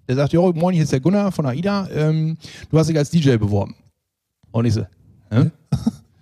Der 0.08 0.16
sagte, 0.16 0.36
jo, 0.38 0.52
moin, 0.54 0.74
hier 0.74 0.84
ist 0.84 0.92
der 0.92 1.00
Gunnar 1.00 1.32
von 1.32 1.46
AIDA, 1.46 1.88
ähm, 1.92 2.38
du 2.70 2.80
hast 2.80 2.88
dich 2.88 2.98
als 2.98 3.12
DJ 3.12 3.38
beworben. 3.38 3.76
Und 4.52 4.66
ich 4.66 4.74
so, 4.74 4.86
Hä? 5.32 5.52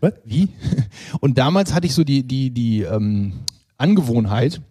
Was? 0.02 0.14
Wie? 0.26 0.50
Und 1.22 1.38
damals 1.38 1.74
hatte 1.74 1.88
ich 1.88 1.94
so 1.94 2.04
die, 2.04 2.24
die, 2.24 2.52
die 2.52 2.82
ähm, 2.82 3.34
Angewohnheit, 3.78 4.62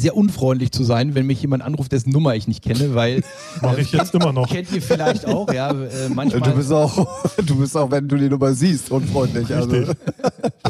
sehr 0.00 0.16
unfreundlich 0.16 0.72
zu 0.72 0.84
sein, 0.84 1.14
wenn 1.14 1.26
mich 1.26 1.40
jemand 1.40 1.62
anruft, 1.62 1.92
dessen 1.92 2.10
Nummer 2.10 2.34
ich 2.34 2.48
nicht 2.48 2.62
kenne, 2.62 2.94
weil 2.94 3.22
Mache 3.62 3.80
ich 3.80 3.92
jetzt 3.92 4.14
immer 4.14 4.32
noch. 4.32 4.48
kennt 4.48 4.72
ihr 4.72 4.82
vielleicht 4.82 5.26
auch, 5.26 5.52
ja, 5.52 5.70
äh, 5.70 6.08
manchmal. 6.14 6.42
Du 6.42 6.52
bist 6.52 6.72
auch, 6.72 7.06
du 7.46 7.56
bist 7.56 7.76
auch, 7.76 7.90
wenn 7.90 8.08
du 8.08 8.16
die 8.16 8.28
Nummer 8.28 8.54
siehst, 8.54 8.90
unfreundlich. 8.90 9.54
Also. 9.54 9.76
Richtig. 9.76 9.96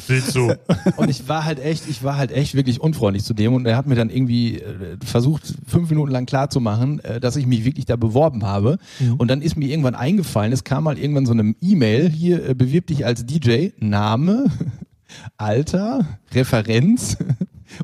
Willst 0.06 0.34
du? 0.34 0.52
Und 0.96 1.08
ich 1.08 1.28
war 1.28 1.44
halt 1.44 1.58
echt, 1.58 1.88
ich 1.88 2.02
war 2.02 2.16
halt 2.16 2.30
echt 2.30 2.54
wirklich 2.54 2.80
unfreundlich 2.80 3.24
zu 3.24 3.34
dem 3.34 3.54
und 3.54 3.66
er 3.66 3.76
hat 3.76 3.86
mir 3.86 3.94
dann 3.94 4.10
irgendwie 4.10 4.58
äh, 4.58 4.96
versucht, 5.04 5.54
fünf 5.66 5.90
Minuten 5.90 6.10
lang 6.10 6.26
klarzumachen, 6.26 7.00
äh, 7.00 7.20
dass 7.20 7.36
ich 7.36 7.46
mich 7.46 7.64
wirklich 7.64 7.86
da 7.86 7.96
beworben 7.96 8.44
habe. 8.44 8.78
Und 9.18 9.28
dann 9.28 9.42
ist 9.42 9.56
mir 9.56 9.68
irgendwann 9.68 9.94
eingefallen, 9.94 10.52
es 10.52 10.64
kam 10.64 10.84
mal 10.84 10.98
irgendwann 10.98 11.26
so 11.26 11.32
eine 11.32 11.54
E-Mail, 11.60 12.08
hier 12.08 12.48
äh, 12.48 12.54
bewirb 12.54 12.86
dich 12.86 13.04
als 13.04 13.26
DJ, 13.26 13.68
Name, 13.78 14.46
Alter, 15.36 16.06
Referenz 16.32 17.16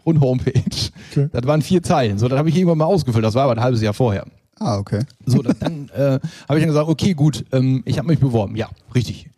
und 0.04 0.20
Homepage. 0.20 0.90
Okay. 1.10 1.28
Das 1.32 1.46
waren 1.46 1.62
vier 1.62 1.82
Zeilen. 1.82 2.18
So, 2.18 2.28
das 2.28 2.38
habe 2.38 2.48
ich 2.48 2.56
irgendwann 2.56 2.78
mal 2.78 2.84
ausgefüllt. 2.86 3.24
Das 3.24 3.34
war 3.34 3.44
aber 3.44 3.52
ein 3.52 3.60
halbes 3.60 3.82
Jahr 3.82 3.94
vorher. 3.94 4.26
Ah, 4.58 4.78
okay. 4.78 5.00
So, 5.26 5.42
dann, 5.42 5.88
äh, 5.94 6.18
habe 6.48 6.58
ich 6.58 6.62
dann 6.62 6.68
gesagt, 6.68 6.88
okay, 6.88 7.14
gut, 7.14 7.44
ähm, 7.52 7.82
ich 7.84 7.98
habe 7.98 8.08
mich 8.08 8.18
beworben. 8.18 8.56
Ja, 8.56 8.68
richtig. 8.94 9.28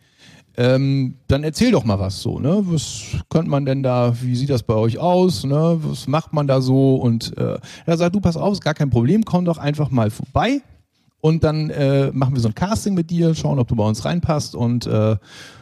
Ähm, 0.56 1.16
dann 1.26 1.42
erzähl 1.42 1.72
doch 1.72 1.84
mal 1.84 1.98
was 1.98 2.22
so, 2.22 2.38
ne? 2.38 2.62
Was 2.66 3.02
könnte 3.28 3.50
man 3.50 3.64
denn 3.64 3.82
da, 3.82 4.14
wie 4.20 4.36
sieht 4.36 4.50
das 4.50 4.62
bei 4.62 4.74
euch 4.74 4.98
aus, 4.98 5.44
ne? 5.44 5.78
Was 5.82 6.06
macht 6.06 6.32
man 6.32 6.46
da 6.46 6.60
so? 6.60 6.94
Und 6.94 7.36
äh, 7.36 7.58
er 7.86 7.96
sagt, 7.96 8.14
du 8.14 8.20
pass 8.20 8.36
auf, 8.36 8.52
ist 8.52 8.60
gar 8.60 8.74
kein 8.74 8.90
Problem, 8.90 9.24
komm 9.24 9.44
doch 9.44 9.58
einfach 9.58 9.90
mal 9.90 10.10
vorbei 10.10 10.62
und 11.24 11.42
dann 11.42 11.70
äh, 11.70 12.10
machen 12.12 12.34
wir 12.34 12.40
so 12.40 12.48
ein 12.48 12.54
Casting 12.54 12.92
mit 12.92 13.08
dir, 13.08 13.34
schauen, 13.34 13.58
ob 13.58 13.66
du 13.66 13.74
bei 13.74 13.84
uns 13.84 14.04
reinpasst 14.04 14.54
und 14.54 14.86
äh, 14.86 15.16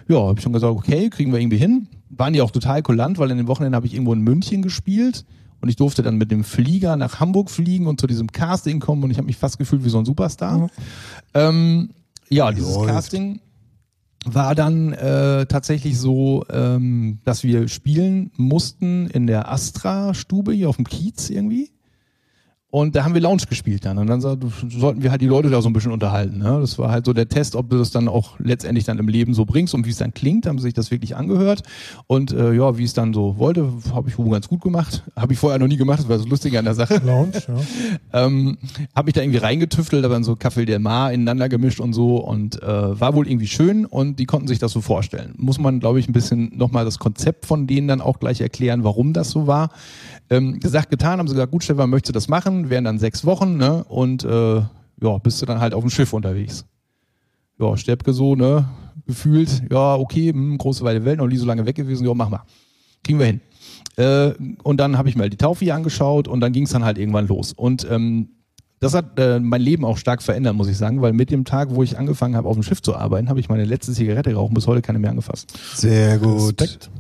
ja, 0.09 0.17
habe 0.17 0.35
ich 0.37 0.43
schon 0.43 0.53
gesagt, 0.53 0.75
okay, 0.75 1.09
kriegen 1.09 1.33
wir 1.33 1.39
irgendwie 1.39 1.57
hin. 1.57 1.87
Waren 2.15 2.35
die 2.35 2.43
auch 2.43 2.51
total 2.51 2.83
kulant, 2.83 3.19
weil 3.19 3.31
in 3.31 3.39
den 3.39 3.49
Wochenenden 3.49 3.75
habe 3.75 3.87
ich 3.87 3.95
irgendwo 3.95 4.13
in 4.13 4.21
München 4.21 4.63
gespielt 4.63 5.25
und 5.61 5.69
ich 5.69 5.77
durfte 5.77 6.03
dann 6.03 6.17
mit 6.17 6.31
dem 6.31 6.45
Flieger 6.45 6.97
nach 6.97 7.21
Hamburg 7.21 7.51
fliegen 7.51 7.87
und 7.87 8.01
zu 8.01 8.07
diesem 8.07 8.31
Casting 8.31 8.81
kommen 8.81 9.03
und 9.05 9.11
ich 9.11 9.17
habe 9.17 9.27
mich 9.27 9.39
fast 9.39 9.59
gefühlt 9.59 9.85
wie 9.85 9.89
so 9.89 9.99
ein 9.99 10.05
Superstar. 10.05 10.69
Ähm, 11.35 11.91
ja, 12.29 12.51
dieses 12.53 12.75
Läuft. 12.75 12.89
Casting 12.89 13.41
war 14.25 14.55
dann 14.55 14.93
äh, 14.93 15.47
tatsächlich 15.47 15.99
so, 15.99 16.45
ähm, 16.51 17.19
dass 17.25 17.43
wir 17.43 17.69
spielen 17.69 18.31
mussten 18.37 19.07
in 19.09 19.27
der 19.27 19.51
Astra-Stube 19.51 20.53
hier 20.53 20.69
auf 20.69 20.77
dem 20.77 20.87
Kiez 20.87 21.31
irgendwie. 21.31 21.71
Und 22.75 22.97
da 22.97 23.05
haben 23.05 23.13
wir 23.13 23.21
Lounge 23.21 23.43
gespielt 23.47 23.85
dann. 23.85 23.99
Und 23.99 24.07
dann 24.07 24.23
so- 24.23 24.39
sollten 24.71 25.03
wir 25.03 25.11
halt 25.11 25.21
die 25.21 25.27
Leute 25.27 25.51
da 25.51 25.61
so 25.61 25.69
ein 25.69 25.75
bisschen 25.75 25.93
unterhalten. 25.93 26.39
Ne? 26.39 26.57
Das 26.59 26.79
war 26.79 26.91
halt 26.91 27.05
so 27.05 27.13
der 27.13 27.29
Test, 27.29 27.55
ob 27.55 27.69
du 27.69 27.77
das 27.77 27.91
dann 27.91 28.09
auch 28.09 28.39
letztendlich 28.39 28.85
dann 28.85 28.99
im 28.99 29.09
Leben 29.09 29.35
so 29.35 29.45
bringst 29.45 29.75
und 29.75 29.85
wie 29.85 29.91
es 29.91 29.99
dann 29.99 30.15
klingt. 30.15 30.47
Haben 30.47 30.57
sie 30.59 30.63
sich 30.63 30.73
das 30.73 30.91
wirklich 30.91 31.15
angehört. 31.15 31.65
Und 32.07 32.33
äh, 32.33 32.55
ja, 32.55 32.79
wie 32.79 32.85
es 32.85 32.95
dann 32.95 33.13
so 33.13 33.37
wollte, 33.37 33.71
habe 33.93 34.09
ich 34.09 34.17
wohl 34.17 34.31
ganz 34.31 34.49
gut 34.49 34.63
gemacht. 34.63 35.03
Habe 35.15 35.35
ich 35.35 35.39
vorher 35.39 35.59
noch 35.59 35.67
nie 35.67 35.77
gemacht, 35.77 35.99
das 35.99 36.09
war 36.09 36.19
so 36.19 36.25
lustig 36.25 36.57
an 36.57 36.65
der 36.65 36.75
Sache 36.75 37.03
Lounge, 37.05 37.43
ja. 37.47 37.57
ähm, 38.25 38.57
habe 38.97 39.05
mich 39.05 39.15
da 39.15 39.21
irgendwie 39.21 39.39
reingetüftelt, 39.41 40.03
aber 40.07 40.15
dann 40.15 40.25
so 40.25 40.33
Café 40.33 40.65
del 40.65 40.79
Mar 40.79 41.13
ineinander 41.13 41.51
gemischt 41.51 41.79
und 41.79 41.93
so 41.93 42.17
und 42.17 42.63
äh, 42.63 42.67
war 43.01 43.15
wohl 43.15 43.29
irgendwie 43.29 43.49
schön 43.49 43.85
und 43.85 44.19
die 44.19 44.25
konnten 44.25 44.49
sich 44.49 44.59
das 44.59 44.73
so 44.73 44.81
vorstellen. 44.81 45.35
Muss 45.37 45.59
man, 45.59 45.79
glaube 45.79 46.01
ich, 46.01 46.09
ein 46.09 46.13
bisschen 46.15 46.57
nochmal 46.57 46.87
das 46.87 46.99
Konzept 46.99 47.45
von 47.45 47.67
denen 47.67 47.87
dann 47.87 48.01
auch 48.01 48.19
gleich 48.19 48.41
erklären, 48.41 48.83
warum 48.83 49.13
das 49.13 49.31
so 49.31 49.47
war. 49.47 49.71
Ähm, 50.33 50.61
gesagt, 50.61 50.89
getan, 50.89 51.19
haben 51.19 51.29
sie 51.29 51.35
gesagt, 51.35 51.53
gut, 51.53 51.63
Stefan, 51.63 51.91
möchtest 51.91 52.09
du 52.09 52.13
das 52.15 52.29
machen? 52.29 52.71
Wären 52.71 52.85
dann 52.85 52.99
sechs 52.99 53.27
Wochen, 53.27 53.59
ne? 53.59 53.85
Und 53.85 54.25
äh, 54.25 54.57
ja, 54.57 55.19
bist 55.23 55.43
du 55.43 55.47
dann 55.47 55.61
halt 55.61 55.75
auf 55.75 55.83
dem 55.83 55.91
Schiff 55.91 56.15
unterwegs. 56.15 56.65
Ja, 57.59 57.77
Steppke 57.77 58.15
so, 58.15 58.35
ne? 58.35 58.67
Gefühlt, 59.07 59.65
ja, 59.71 59.95
okay, 59.97 60.33
hm, 60.33 60.57
große 60.57 60.85
weite 60.85 61.05
Welt, 61.05 61.19
noch 61.19 61.27
nie 61.27 61.37
so 61.37 61.45
lange 61.45 61.67
weg 61.67 61.77
gewesen, 61.77 62.07
ja, 62.07 62.15
mach 62.15 62.31
mal. 62.31 62.45
Kriegen 63.05 63.19
wir 63.19 63.27
hin. 63.27 63.41
Äh, 63.97 64.33
und 64.63 64.79
dann 64.79 64.97
habe 64.97 65.11
ich 65.11 65.17
mir 65.17 65.23
halt 65.23 65.35
die 65.35 65.37
Taufi 65.39 65.71
angeschaut 65.71 66.29
und 66.29 66.41
dann 66.41 66.53
ging 66.53 66.65
es 66.65 66.71
dann 66.71 66.85
halt 66.85 66.97
irgendwann 66.97 67.27
los. 67.27 67.53
Und 67.53 67.87
ähm, 67.91 68.31
das 68.81 68.95
hat 68.95 69.19
äh, 69.19 69.39
mein 69.39 69.61
Leben 69.61 69.85
auch 69.85 69.99
stark 69.99 70.23
verändert, 70.23 70.57
muss 70.57 70.69
ich 70.69 70.79
sagen, 70.79 71.03
weil 71.03 71.13
mit 71.13 71.31
dem 71.31 71.45
Tag, 71.45 71.75
wo 71.75 71.83
ich 71.83 71.99
angefangen 71.99 72.37
habe, 72.37 72.49
auf 72.49 72.55
dem 72.55 72.63
Schiff 72.63 72.81
zu 72.81 72.97
arbeiten, 72.97 73.29
habe 73.29 73.39
ich 73.39 73.51
meine 73.51 73.67
letzte 73.67 73.93
Zigarette 73.93 74.31
geraucht, 74.31 74.55
bis 74.55 74.67
heute 74.67 74.81
keine 74.81 74.99
mehr 74.99 75.11
angefasst. 75.11 75.53
Sehr 75.75 76.19
gut. 76.19 76.59
Respekt. 76.59 76.91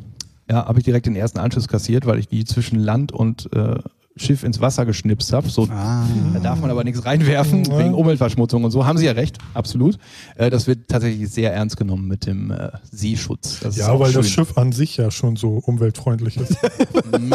Ja, 0.52 0.66
habe 0.66 0.80
ich 0.80 0.84
direkt 0.84 1.06
den 1.06 1.16
ersten 1.16 1.38
Anschluss 1.38 1.66
kassiert, 1.66 2.04
weil 2.04 2.18
ich 2.18 2.28
die 2.28 2.44
zwischen 2.44 2.78
Land 2.78 3.10
und 3.10 3.50
äh, 3.54 3.78
Schiff 4.16 4.42
ins 4.44 4.60
Wasser 4.60 4.84
geschnipst 4.84 5.32
habe. 5.32 5.48
So, 5.48 5.68
Ah. 5.70 6.04
da 6.34 6.40
darf 6.40 6.60
man 6.60 6.70
aber 6.70 6.84
nichts 6.84 7.04
reinwerfen, 7.04 7.64
Ja. 7.64 7.78
wegen 7.78 7.94
Umweltverschmutzung 7.94 8.62
und 8.64 8.70
so. 8.70 8.84
Haben 8.86 8.98
Sie 8.98 9.06
ja 9.06 9.12
recht, 9.12 9.38
absolut. 9.54 9.96
Äh, 10.36 10.50
das 10.50 10.66
wird 10.66 10.88
tatsächlich 10.88 11.30
sehr 11.30 11.52
ernst 11.54 11.76
genommen 11.76 12.08
mit 12.08 12.26
dem 12.26 12.50
äh, 12.50 12.68
Seeschutz. 12.90 13.60
Das 13.60 13.76
Ja, 13.76 13.98
weil 13.98 14.12
schön. 14.12 14.20
das 14.22 14.30
Schiff 14.30 14.58
an 14.58 14.72
sich 14.72 14.96
ja 14.98 15.10
schon 15.10 15.36
so 15.36 15.60
umweltfreundlich 15.64 16.36
ist. 16.36 16.56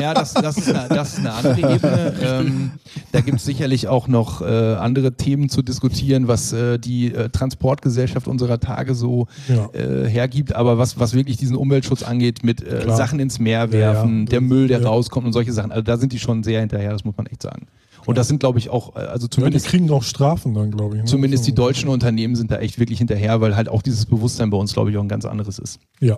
Ja, 0.02 0.14
das, 0.14 0.34
das, 0.34 0.58
ist, 0.58 0.70
eine, 0.74 0.88
das 0.90 1.14
ist 1.14 1.20
eine 1.20 1.34
andere 1.34 1.74
Ebene. 1.76 2.14
Ähm, 2.22 2.72
da 3.12 3.22
gibt 3.22 3.38
es 3.40 3.46
sicherlich 3.46 3.88
auch 3.88 4.08
noch 4.08 4.42
äh, 4.42 4.46
andere 4.46 5.14
Themen 5.14 5.50
zu 5.50 5.62
diskutieren, 5.62 6.28
was 6.28 6.52
äh, 6.54 6.78
die 6.80 7.14
äh, 7.14 7.30
Transportgesellschaft 7.30 8.28
unserer 8.28 8.60
Tage 8.60 8.96
so 8.96 9.28
Ja. 9.48 9.70
hergibt. 10.08 10.54
Aber 10.56 10.78
was, 10.78 11.00
was 11.00 11.14
wirklich 11.14 11.38
diesen 11.38 11.56
Umweltschutz 11.56 12.04
angeht, 12.04 12.44
mit. 12.44 12.64
Sachen 12.88 13.20
ins 13.20 13.40
Meer 13.40 13.60
Ja, 13.60 13.66
ja. 13.66 13.72
werfen, 13.72 14.26
der 14.28 14.42
Müll, 14.42 14.68
der 14.68 14.84
rauskommt 14.84 15.26
und 15.26 15.34
solche 15.34 15.54
Sachen, 15.54 15.72
also 15.72 15.84
da 15.84 15.98
sind 15.98 16.12
die 16.14 16.20
schon 16.20 16.44
sehr 16.44 16.62
hinterher, 16.70 16.92
das 16.92 17.04
muss 17.04 17.16
man 17.18 17.26
echt 17.28 17.42
sagen. 17.42 17.68
Und 18.06 18.18
das 18.18 18.28
sind, 18.28 18.40
glaube 18.40 18.60
ich, 18.60 18.70
auch, 18.70 18.96
äh, 18.96 19.00
also 19.00 19.26
Ja, 19.26 19.30
die 19.30 19.36
zumindest 19.36 19.66
kriegen 19.68 19.90
auch 19.92 20.04
Strafen 20.04 20.54
dann, 20.54 20.72
glaube 20.72 20.96
ich. 20.96 21.02
Ne? 21.04 21.08
Zumindest 21.08 21.46
die 21.46 21.52
So. 21.52 21.56
deutschen 21.58 21.90
Unternehmen 21.90 22.36
sind 22.36 22.52
da 22.52 22.58
echt 22.60 22.80
wirklich 22.80 23.00
hinterher, 23.00 23.42
weil 23.42 23.56
halt 23.56 23.68
auch 23.70 23.82
dieses 23.82 24.06
Bewusstsein 24.06 24.50
bei 24.50 24.58
uns, 24.58 24.74
glaube 24.74 24.92
ich, 24.92 24.98
auch 24.98 25.02
ein 25.02 25.10
ganz 25.10 25.26
anderes 25.26 25.60
ist. 25.60 25.80
Ja. 26.00 26.18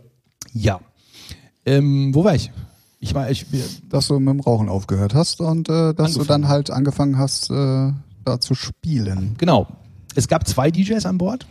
Ja. 0.54 0.80
Ähm, 1.66 2.14
wo 2.14 2.24
war 2.24 2.36
ich? 2.36 2.52
Ich 3.00 3.16
war, 3.16 3.30
ich, 3.32 3.46
Dass 3.88 4.08
du 4.08 4.20
mit 4.20 4.34
dem 4.34 4.40
Rauchen 4.42 4.68
aufgehört 4.70 5.14
hast 5.14 5.40
und 5.42 5.70
äh, 5.70 5.94
dass 5.94 6.14
du 6.14 6.20
Angefangen. 6.20 6.28
dann 6.28 6.48
halt 6.48 6.70
angefangen 6.70 7.18
hast, 7.18 7.50
äh, 7.50 7.92
da 8.26 8.40
zu 8.40 8.54
spielen. 8.56 9.36
genau. 9.38 9.68
Es 10.16 10.28
gab 10.28 10.48
zwei 10.48 10.70
DJs 10.72 11.06
an 11.06 11.18
Bord. 11.18 11.46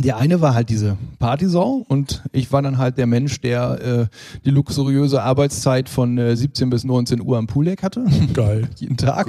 Der 0.00 0.16
eine 0.16 0.40
war 0.40 0.54
halt 0.54 0.70
diese 0.70 0.96
Partysau 1.18 1.84
und 1.88 2.22
ich 2.32 2.52
war 2.52 2.62
dann 2.62 2.78
halt 2.78 2.98
der 2.98 3.06
Mensch, 3.06 3.40
der 3.40 3.80
äh, 3.80 4.06
die 4.44 4.50
luxuriöse 4.50 5.22
Arbeitszeit 5.22 5.88
von 5.88 6.16
äh, 6.18 6.36
17 6.36 6.70
bis 6.70 6.84
19 6.84 7.20
Uhr 7.20 7.36
am 7.36 7.48
Pooldeck 7.48 7.82
hatte. 7.82 8.04
Geil. 8.32 8.68
Jeden 8.76 8.96
Tag. 8.96 9.28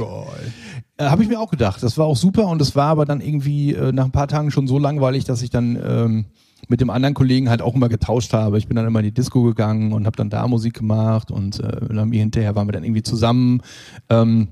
Äh, 0.97 1.05
Habe 1.05 1.23
ich 1.23 1.29
mir 1.29 1.39
auch 1.39 1.49
gedacht. 1.49 1.81
Das 1.81 1.97
war 1.97 2.05
auch 2.05 2.15
super 2.15 2.47
und 2.47 2.61
es 2.61 2.75
war 2.75 2.87
aber 2.87 3.05
dann 3.05 3.19
irgendwie 3.19 3.73
äh, 3.73 3.91
nach 3.91 4.05
ein 4.05 4.11
paar 4.11 4.27
Tagen 4.27 4.51
schon 4.51 4.67
so 4.67 4.77
langweilig, 4.77 5.23
dass 5.23 5.41
ich 5.41 5.49
dann 5.49 5.75
ähm, 5.83 6.25
mit 6.67 6.81
dem 6.81 6.91
anderen 6.91 7.15
Kollegen 7.15 7.49
halt 7.49 7.63
auch 7.63 7.73
immer 7.73 7.89
getauscht 7.89 8.33
habe. 8.33 8.59
Ich 8.59 8.67
bin 8.67 8.75
dann 8.75 8.85
immer 8.85 8.99
in 8.99 9.05
die 9.05 9.13
Disco 9.13 9.41
gegangen 9.43 9.91
und 9.91 10.05
habe 10.05 10.17
dann 10.17 10.29
da 10.29 10.47
Musik 10.47 10.75
gemacht 10.75 11.31
und 11.31 11.59
äh, 11.59 12.07
hinterher 12.11 12.55
waren 12.55 12.67
wir 12.67 12.73
dann 12.73 12.83
irgendwie 12.83 13.01
zusammen. 13.01 13.61
Ähm, 14.09 14.49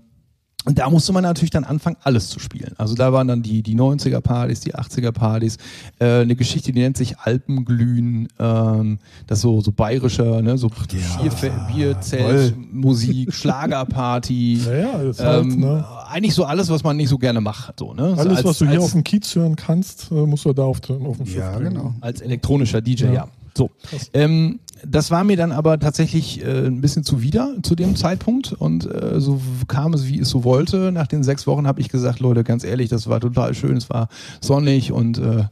und 0.67 0.77
da 0.77 0.89
musste 0.89 1.13
man 1.13 1.23
natürlich 1.23 1.49
dann 1.49 1.63
anfangen, 1.63 1.95
alles 2.03 2.29
zu 2.29 2.39
spielen. 2.39 2.73
Also 2.77 2.93
da 2.93 3.11
waren 3.13 3.27
dann 3.27 3.41
die, 3.41 3.63
die 3.63 3.75
90er-Partys, 3.75 4.59
die 4.59 4.75
80er-Partys, 4.75 5.57
äh, 5.99 6.21
eine 6.21 6.35
Geschichte, 6.35 6.71
die 6.73 6.79
nennt 6.81 6.97
sich 6.97 7.17
Alpenglühen, 7.17 8.27
ähm, 8.37 8.99
das 9.27 9.41
so, 9.41 9.61
so 9.61 9.71
bayerischer, 9.71 10.41
ne, 10.41 10.57
so 10.57 10.67
Bierfe- 10.67 11.51
Bierzelt, 11.73 12.55
Musik, 12.73 13.33
Schlagerparty. 13.81 14.61
Naja, 14.65 15.01
ist 15.09 15.19
halt, 15.23 15.45
Ähm, 15.45 15.59
ne? 15.59 15.85
Eigentlich 16.09 16.33
so 16.35 16.43
alles, 16.45 16.69
was 16.69 16.83
man 16.83 16.97
nicht 16.97 17.09
so 17.09 17.17
gerne 17.17 17.41
macht. 17.41 17.79
So, 17.79 17.93
ne? 17.93 18.13
So 18.15 18.21
Alles, 18.21 18.37
als, 18.37 18.45
was 18.45 18.57
du 18.59 18.65
hier 18.65 18.75
als, 18.75 18.83
auf 18.85 18.91
dem 18.91 19.03
Kiez 19.03 19.35
hören 19.35 19.55
kannst, 19.55 20.11
äh, 20.11 20.15
musst 20.15 20.45
du 20.45 20.53
da 20.53 20.63
auf, 20.63 20.79
dem- 20.81 21.05
auf 21.05 21.17
dem 21.17 21.25
Schiff 21.25 21.37
Ja, 21.37 21.57
genau. 21.59 21.93
als 22.01 22.21
elektronischer 22.21 22.81
DJ, 22.81 23.05
ja. 23.05 23.13
Ja. 23.13 23.27
So. 23.57 23.71
Ähm, 24.13 24.59
das 24.85 25.09
war 25.09 25.23
mir 25.23 25.37
dann 25.37 25.51
aber 25.51 25.79
tatsächlich 25.79 26.43
äh, 26.45 26.67
ein 26.67 26.81
bisschen 26.81 27.03
zuwider 27.03 27.55
zu 27.63 27.75
dem 27.75 27.95
Zeitpunkt 27.95 28.53
und 28.53 28.85
äh, 28.85 29.19
so 29.19 29.41
kam 29.67 29.93
es, 29.93 30.07
wie 30.07 30.19
es 30.19 30.29
so 30.29 30.43
wollte. 30.43 30.91
Nach 30.91 31.07
den 31.07 31.23
sechs 31.23 31.47
Wochen 31.47 31.67
habe 31.67 31.81
ich 31.81 31.89
gesagt, 31.89 32.19
Leute, 32.19 32.43
ganz 32.43 32.63
ehrlich, 32.63 32.89
das 32.89 33.07
war 33.07 33.19
total 33.19 33.55
schön, 33.55 33.77
es 33.77 33.89
war 33.89 34.09
sonnig 34.39 34.91
und 34.91 35.17
äh, 35.17 35.45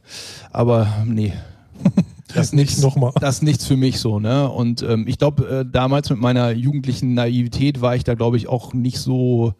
aber 0.52 0.86
nee. 1.04 1.32
Das 2.36 2.52
Nicht 2.52 2.68
nichts, 2.70 2.82
nochmal. 2.82 3.12
das 3.20 3.36
ist 3.36 3.42
nichts 3.42 3.66
für 3.66 3.76
mich 3.76 3.98
so, 4.00 4.20
ne? 4.20 4.48
Und 4.50 4.82
ähm, 4.82 5.04
ich 5.08 5.18
glaube, 5.18 5.48
äh, 5.48 5.64
damals 5.70 6.10
mit 6.10 6.20
meiner 6.20 6.50
jugendlichen 6.50 7.14
Naivität 7.14 7.80
war 7.80 7.96
ich 7.96 8.04
da, 8.04 8.14
glaube 8.14 8.36
ich, 8.36 8.48
auch 8.48 8.72
nicht 8.74 8.98
so, 8.98 9.54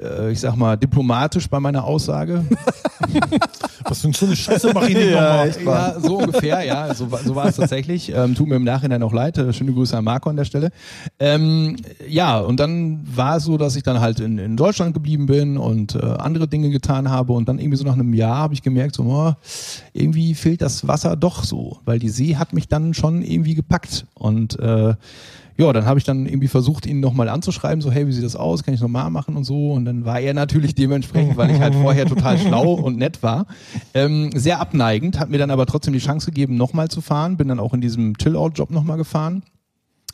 äh, 0.00 0.32
ich 0.32 0.40
sag 0.40 0.56
mal, 0.56 0.76
diplomatisch 0.76 1.48
bei 1.48 1.60
meiner 1.60 1.84
Aussage. 1.84 2.44
Was 3.84 4.00
für 4.00 4.26
eine 4.26 4.36
Scheiße 4.36 4.70
mach 4.74 4.88
ich 4.88 4.94
nicht 4.96 5.10
nochmal. 5.10 5.48
echt 5.48 5.66
wahr. 5.66 5.94
Ja, 5.94 6.00
so 6.00 6.18
ungefähr, 6.18 6.62
ja, 6.64 6.94
so, 6.94 7.10
war- 7.10 7.18
so 7.20 7.34
war 7.34 7.46
es 7.46 7.56
tatsächlich. 7.56 8.12
Ähm, 8.14 8.34
tut 8.34 8.48
mir 8.48 8.56
im 8.56 8.64
Nachhinein 8.64 9.02
auch 9.02 9.12
leid. 9.12 9.38
Äh, 9.38 9.52
Schöne 9.52 9.72
Grüße 9.72 9.96
an 9.96 10.04
Marco 10.04 10.30
an 10.30 10.36
der 10.36 10.44
Stelle. 10.44 10.70
Ähm, 11.18 11.76
ja, 12.08 12.38
und 12.38 12.60
dann 12.60 13.00
war 13.14 13.36
es 13.36 13.44
so, 13.44 13.58
dass 13.58 13.76
ich 13.76 13.82
dann 13.82 14.00
halt 14.00 14.20
in, 14.20 14.38
in 14.38 14.56
Deutschland 14.56 14.94
geblieben 14.94 15.26
bin 15.26 15.56
und 15.58 15.94
äh, 15.96 15.98
andere 16.18 16.46
Dinge 16.48 16.70
getan 16.70 17.10
habe 17.10 17.32
und 17.32 17.48
dann 17.48 17.58
irgendwie 17.58 17.76
so 17.76 17.84
nach 17.84 17.94
einem 17.94 18.14
Jahr 18.14 18.36
habe 18.36 18.54
ich 18.54 18.62
gemerkt, 18.62 18.94
so, 18.94 19.02
oh, 19.04 19.32
irgendwie 19.92 20.34
fehlt 20.34 20.62
das 20.62 20.86
Wasser 20.86 21.16
doch 21.16 21.44
so, 21.44 21.78
weil 21.84 21.98
die 21.98 22.08
See 22.12 22.36
hat 22.36 22.52
mich 22.52 22.68
dann 22.68 22.94
schon 22.94 23.22
irgendwie 23.22 23.54
gepackt 23.54 24.06
und 24.14 24.58
äh, 24.60 24.94
ja, 25.58 25.72
dann 25.72 25.84
habe 25.84 25.98
ich 25.98 26.04
dann 26.04 26.26
irgendwie 26.26 26.48
versucht, 26.48 26.86
ihn 26.86 27.00
nochmal 27.00 27.28
anzuschreiben, 27.28 27.82
so, 27.82 27.90
hey, 27.90 28.06
wie 28.06 28.12
sieht 28.12 28.24
das 28.24 28.36
aus? 28.36 28.62
Kann 28.62 28.74
ich 28.74 28.80
nochmal 28.80 29.10
machen 29.10 29.36
und 29.36 29.44
so. 29.44 29.72
Und 29.72 29.84
dann 29.84 30.04
war 30.04 30.18
er 30.18 30.34
natürlich 30.34 30.74
dementsprechend, 30.74 31.36
weil 31.36 31.50
ich 31.50 31.60
halt 31.60 31.74
vorher 31.82 32.06
total 32.06 32.38
schlau 32.38 32.72
und 32.72 32.96
nett 32.96 33.22
war, 33.22 33.46
ähm, 33.94 34.30
sehr 34.34 34.60
abneigend, 34.60 35.18
hat 35.18 35.28
mir 35.28 35.38
dann 35.38 35.50
aber 35.50 35.66
trotzdem 35.66 35.92
die 35.92 36.00
Chance 36.00 36.26
gegeben, 36.26 36.56
nochmal 36.56 36.88
zu 36.88 37.00
fahren. 37.00 37.36
Bin 37.36 37.48
dann 37.48 37.60
auch 37.60 37.74
in 37.74 37.80
diesem 37.80 38.16
Chill-Out-Job 38.16 38.70
nochmal 38.70 38.96
gefahren. 38.96 39.42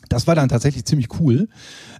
Das 0.09 0.27
war 0.27 0.35
dann 0.35 0.49
tatsächlich 0.49 0.85
ziemlich 0.85 1.07
cool. 1.19 1.47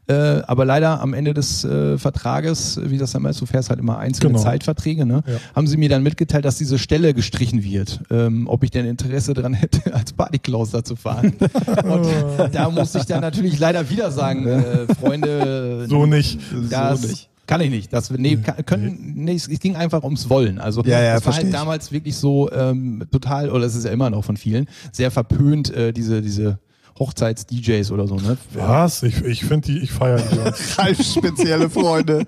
Äh, 0.09 0.41
aber 0.47 0.65
leider 0.65 1.01
am 1.01 1.13
Ende 1.13 1.35
des 1.35 1.63
äh, 1.63 1.97
Vertrages, 1.99 2.79
wie 2.83 2.97
das 2.97 3.11
dann 3.11 3.21
meist, 3.21 3.39
du 3.41 3.45
fährst 3.45 3.69
halt 3.69 3.79
immer 3.79 3.99
einzelne 3.99 4.31
Genau. 4.31 4.41
Zeitverträge, 4.43 5.05
ne, 5.05 5.21
Ja. 5.27 5.33
haben 5.55 5.67
sie 5.67 5.77
mir 5.77 5.87
dann 5.89 6.01
mitgeteilt, 6.01 6.45
dass 6.45 6.57
diese 6.57 6.79
Stelle 6.79 7.13
gestrichen 7.13 7.63
wird, 7.63 7.99
ähm, 8.09 8.47
ob 8.47 8.63
ich 8.63 8.71
denn 8.71 8.85
Interesse 8.87 9.35
daran 9.35 9.53
hätte, 9.53 9.93
als 9.93 10.13
Partyklaus 10.13 10.71
da 10.71 10.83
zu 10.83 10.95
fahren. 10.95 11.33
Und 11.83 12.53
da 12.55 12.69
musste 12.71 12.97
ich 12.97 13.05
dann 13.05 13.21
natürlich 13.21 13.59
leider 13.59 13.89
wieder 13.89 14.09
sagen, 14.11 14.47
äh, 14.47 14.93
Freunde, 14.99 15.85
So 15.87 16.05
nicht. 16.05 16.39
das 16.71 17.01
So 17.01 17.07
nicht. 17.07 17.29
kann 17.45 17.61
ich 17.61 17.69
nicht. 17.69 17.93
Das, 17.93 18.09
nee, 18.11 18.37
kann, 18.37 18.65
können, 18.65 19.13
nee, 19.15 19.35
es 19.35 19.47
es 19.47 19.59
ging 19.59 19.75
einfach 19.75 20.03
ums 20.03 20.29
Wollen. 20.29 20.59
Also 20.59 20.83
Ja, 20.83 21.01
ja, 21.03 21.13
das 21.15 21.25
war 21.27 21.35
halt 21.35 21.53
damals 21.53 21.91
wirklich 21.91 22.15
so 22.15 22.49
ähm, 22.51 23.03
total, 23.11 23.49
oder 23.51 23.65
es 23.65 23.75
ist 23.75 23.85
ja 23.85 23.91
immer 23.91 24.09
noch 24.09 24.23
von 24.23 24.37
vielen, 24.37 24.67
sehr 24.91 25.11
verpönt, 25.11 25.71
äh, 25.73 25.93
diese, 25.93 26.21
diese 26.21 26.57
Hochzeits-DJs 26.97 27.91
oder 27.91 28.07
so, 28.07 28.15
ne? 28.15 28.37
Was? 28.53 29.03
Ich, 29.03 29.21
ich 29.23 29.45
finde 29.45 29.67
die, 29.67 29.79
ich 29.79 29.91
feiere 29.91 30.21
die. 30.21 30.37
ganz. 30.37 30.77
Ralf 30.77 31.03
spezielle 31.03 31.69
Freunde. 31.69 32.25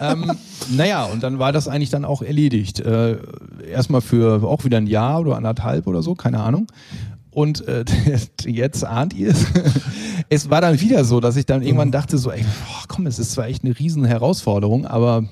ähm, 0.00 0.32
naja, 0.70 1.04
und 1.04 1.22
dann 1.22 1.38
war 1.38 1.52
das 1.52 1.68
eigentlich 1.68 1.90
dann 1.90 2.04
auch 2.04 2.22
erledigt. 2.22 2.80
Äh, 2.80 3.18
erstmal 3.70 4.00
für 4.00 4.42
auch 4.42 4.64
wieder 4.64 4.78
ein 4.78 4.86
Jahr 4.86 5.20
oder 5.20 5.36
anderthalb 5.36 5.86
oder 5.86 6.02
so, 6.02 6.14
keine 6.14 6.40
Ahnung. 6.40 6.66
Und 7.36 7.68
äh, 7.68 7.84
jetzt 8.46 8.82
ahnt 8.82 9.12
ihr 9.12 9.28
es. 9.28 9.44
es 10.30 10.48
war 10.48 10.62
dann 10.62 10.80
wieder 10.80 11.04
so, 11.04 11.20
dass 11.20 11.36
ich 11.36 11.44
dann 11.44 11.60
irgendwann 11.60 11.92
dachte 11.92 12.16
so, 12.16 12.30
ey, 12.30 12.42
boah, 12.42 12.84
komm, 12.88 13.06
es 13.06 13.18
ist 13.18 13.32
zwar 13.32 13.46
echt 13.46 13.62
eine 13.62 13.78
riesen 13.78 14.06
Herausforderung, 14.06 14.86
aber 14.86 15.24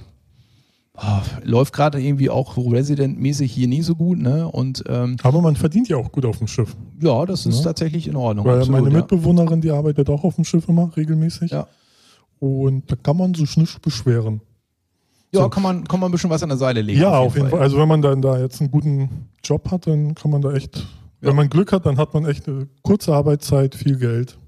boah, 0.94 1.22
läuft 1.42 1.72
gerade 1.74 2.00
irgendwie 2.00 2.30
auch 2.30 2.56
Resident-mäßig 2.56 3.52
hier 3.52 3.68
nie 3.68 3.82
so 3.82 3.94
gut, 3.94 4.18
ne? 4.18 4.48
Und 4.48 4.82
ähm, 4.88 5.16
Aber 5.22 5.40
man 5.42 5.56
verdient 5.56 5.88
ja 5.88 5.96
auch 5.96 6.10
gut 6.12 6.24
auf 6.24 6.38
dem 6.38 6.46
Schiff. 6.46 6.74
ja, 7.00 7.26
das 7.26 7.44
ist 7.46 7.58
Ja. 7.58 7.64
tatsächlich 7.64 8.08
in 8.08 8.16
Ordnung. 8.16 8.46
Weil 8.46 8.58
absolut, 8.60 8.82
meine. 8.82 8.96
Mitbewohnerin, 8.96 9.60
die 9.60 9.70
arbeitet 9.70 10.08
auch 10.08 10.24
auf 10.24 10.36
dem 10.36 10.44
Schiff 10.44 10.68
immer 10.68 10.90
regelmäßig. 10.96 11.50
Ja. 11.50 11.66
Und 12.38 12.90
da 12.90 12.96
kann 12.96 13.16
man 13.16 13.34
sich 13.34 13.56
nicht 13.56 13.80
beschweren. 13.82 14.40
Ja, 15.32 15.42
So. 15.42 15.48
kann 15.48 15.62
man, 15.64 15.84
kann 15.88 15.98
man 16.00 16.10
ein 16.10 16.12
bisschen 16.12 16.30
was 16.30 16.42
an 16.42 16.48
der 16.50 16.58
Seile 16.58 16.80
legen. 16.80 17.00
Ja, 17.00 17.18
auf 17.18 17.34
jeden 17.36 17.48
Fall. 17.48 17.60
Also 17.60 17.76
wenn 17.78 17.88
man 17.88 18.00
dann 18.02 18.22
da 18.22 18.38
jetzt 18.38 18.60
einen 18.60 18.70
guten 18.70 19.08
Job 19.42 19.70
hat, 19.70 19.86
dann 19.86 20.14
kann 20.14 20.30
man 20.30 20.42
da 20.42 20.52
echt, 20.52 20.76
Ja. 20.76 20.84
wenn 21.28 21.36
man 21.36 21.48
Glück 21.50 21.72
hat, 21.72 21.86
dann 21.86 21.96
hat 21.98 22.14
man 22.14 22.24
echt 22.26 22.48
eine 22.48 22.68
kurze 22.82 23.12
Arbeitszeit, 23.14 23.74
viel 23.74 23.96
Geld 23.98 24.38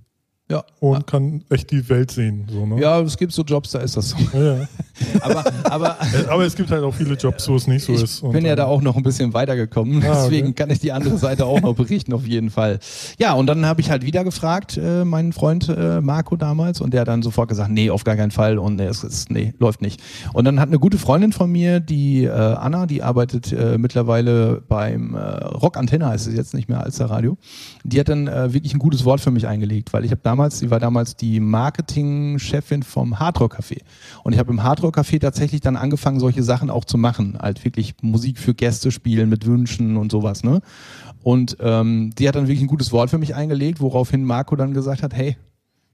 Ja. 0.48 0.62
und 0.78 1.06
kann 1.08 1.42
echt 1.50 1.72
die 1.72 1.88
Welt 1.88 2.12
sehen. 2.12 2.46
So, 2.48 2.66
ne? 2.66 2.80
Ja, 2.80 3.00
es 3.00 3.16
gibt 3.16 3.32
so 3.32 3.42
Jobs, 3.42 3.72
da 3.72 3.80
ist 3.80 3.96
das 3.96 4.10
so. 4.10 4.16
Ja, 4.32 4.58
ja. 4.58 4.68
Aber, 5.20 5.44
aber 5.64 5.96
Aber 6.30 6.44
es 6.46 6.54
gibt 6.56 6.70
halt 6.70 6.82
auch 6.82 6.94
viele 6.94 7.14
Jobs, 7.16 7.46
wo 7.48 7.56
es 7.56 7.66
nicht 7.66 7.84
so 7.84 7.92
ich 7.92 8.02
ist. 8.02 8.22
Und 8.22 8.32
bin 8.32 8.46
ja 8.46 8.56
da 8.56 8.64
auch 8.64 8.80
noch 8.80 8.96
ein 8.96 9.02
bisschen 9.02 9.34
weitergekommen, 9.34 10.02
Ah, 10.02 10.06
okay. 10.06 10.16
deswegen 10.22 10.54
kann 10.54 10.70
ich 10.70 10.78
die 10.78 10.90
andere 10.92 11.18
Seite 11.18 11.44
auch 11.44 11.60
noch 11.60 11.74
berichten, 11.74 12.14
auf 12.14 12.26
jeden 12.26 12.48
Fall. 12.48 12.78
Ja, 13.18 13.34
und 13.34 13.46
dann 13.46 13.66
habe 13.66 13.80
ich 13.82 13.90
halt 13.90 14.06
wieder 14.06 14.24
gefragt, 14.24 14.78
äh, 14.78 15.04
meinen 15.04 15.32
Freund 15.34 15.68
äh, 15.68 16.00
Marco 16.00 16.36
damals, 16.36 16.80
und 16.80 16.94
der 16.94 17.02
hat 17.02 17.08
dann 17.08 17.22
sofort 17.22 17.48
gesagt, 17.50 17.70
nee, 17.70 17.90
auf 17.90 18.04
gar 18.04 18.16
keinen 18.16 18.30
Fall 18.30 18.58
und 18.58 18.76
nee, 18.76 18.86
es 18.86 19.04
ist, 19.04 19.30
nee, 19.30 19.52
läuft 19.58 19.82
nicht. 19.82 20.00
Und 20.32 20.44
dann 20.46 20.60
hat 20.60 20.68
eine 20.68 20.78
gute 20.78 20.96
Freundin 20.96 21.32
von 21.32 21.50
mir, 21.52 21.80
die 21.80 22.24
äh, 22.24 22.30
Anna, 22.30 22.86
die 22.86 23.02
arbeitet 23.02 23.52
äh, 23.52 23.76
mittlerweile 23.76 24.62
beim 24.66 25.14
äh, 25.14 25.18
Rock 25.18 25.76
Antenne, 25.76 26.06
heißt 26.06 26.26
es 26.28 26.34
jetzt 26.34 26.54
nicht 26.54 26.68
mehr 26.70 26.82
als 26.82 26.96
der 26.96 27.10
Radio, 27.10 27.36
die 27.84 28.00
hat 28.00 28.08
dann 28.08 28.28
äh, 28.28 28.54
wirklich 28.54 28.72
ein 28.72 28.78
gutes 28.78 29.04
Wort 29.04 29.20
für 29.20 29.30
mich 29.30 29.46
eingelegt, 29.46 29.92
weil 29.92 30.04
ich 30.06 30.10
habe 30.10 30.20
damals, 30.22 30.35
sie 30.50 30.70
war 30.70 30.80
damals 30.80 31.16
die 31.16 31.40
Marketingchefin 31.40 32.82
vom 32.82 33.18
Hardrock 33.18 33.58
Café. 33.58 33.82
Und 34.22 34.32
ich 34.32 34.38
habe 34.38 34.52
im 34.52 34.62
Hardrock 34.62 34.98
Café 34.98 35.20
tatsächlich 35.20 35.60
dann 35.60 35.76
angefangen, 35.76 36.20
solche 36.20 36.42
Sachen 36.42 36.70
auch 36.70 36.84
zu 36.84 36.98
machen. 36.98 37.38
Halt 37.40 37.64
wirklich 37.64 37.94
Musik 38.02 38.38
für 38.38 38.54
Gäste 38.54 38.90
spielen 38.90 39.28
mit 39.28 39.46
Wünschen 39.46 39.96
und 39.96 40.12
sowas, 40.12 40.44
ne? 40.44 40.60
Und 41.22 41.56
ähm, 41.60 42.12
die 42.16 42.28
hat 42.28 42.36
dann 42.36 42.46
wirklich 42.46 42.62
ein 42.62 42.68
gutes 42.68 42.92
Wort 42.92 43.10
für 43.10 43.18
mich 43.18 43.34
eingelegt, 43.34 43.80
woraufhin 43.80 44.24
Marco 44.24 44.54
dann 44.54 44.74
gesagt 44.74 45.02
hat, 45.02 45.12
hey, 45.12 45.36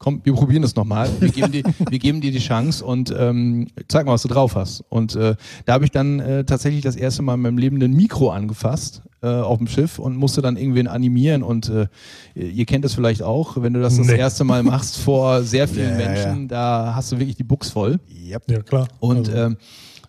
komm, 0.03 0.21
wir 0.25 0.33
probieren 0.35 0.63
das 0.63 0.75
nochmal. 0.75 1.09
Wir 1.21 1.29
geben 1.31 1.53
dir, 1.53 1.63
wir 1.89 1.99
geben 2.01 2.21
dir 2.21 2.33
die 2.33 2.41
Chance 2.41 2.85
und 2.85 3.15
ähm, 3.17 3.69
zeig 3.89 4.05
mal, 4.05 4.13
was 4.13 4.23
du 4.23 4.29
drauf 4.29 4.57
hast. 4.57 4.85
Und 4.89 5.15
äh, 5.15 5.37
da 5.65 5.73
habe 5.75 5.85
ich 5.85 5.93
dann 5.93 6.19
äh, 6.19 6.45
tatsächlich 6.45 6.83
das 6.83 6.97
erste 6.97 7.23
Mal 7.23 7.35
in 7.35 7.41
meinem 7.41 7.57
Leben 7.59 7.81
ein 7.81 7.93
Mikro 7.93 8.31
angefasst 8.31 9.03
äh, 9.23 9.29
auf 9.29 9.59
dem 9.59 9.69
Schiff 9.69 10.01
und 10.01 10.17
musste 10.17 10.43
dann 10.43 10.57
irgendwen 10.57 10.89
animieren. 10.89 11.45
Und 11.45 11.69
äh, 11.69 11.87
ihr 12.35 12.67
kennt 12.67 12.85
das 12.85 12.95
vielleicht 12.95 13.23
auch, 13.23 13.63
wenn 13.63 13.73
du 13.75 13.81
das 13.81 13.97
das 13.97 14.09
Nee. 14.09 14.17
erste 14.19 14.43
Mal 14.43 14.65
machst 14.65 14.99
vor 14.99 15.43
sehr 15.45 15.69
vielen 15.69 15.99
Ja, 15.99 16.01
ja, 16.01 16.09
Menschen, 16.09 16.49
da 16.49 16.93
hast 16.97 17.13
du 17.13 17.19
wirklich 17.21 17.37
die 17.37 17.45
Buchs 17.45 17.71
voll. 17.71 18.01
Yep. 18.29 18.51
Ja, 18.51 18.63
klar. 18.63 18.89
Und 18.99 19.29
also, 19.29 19.33
ähm, 19.33 19.57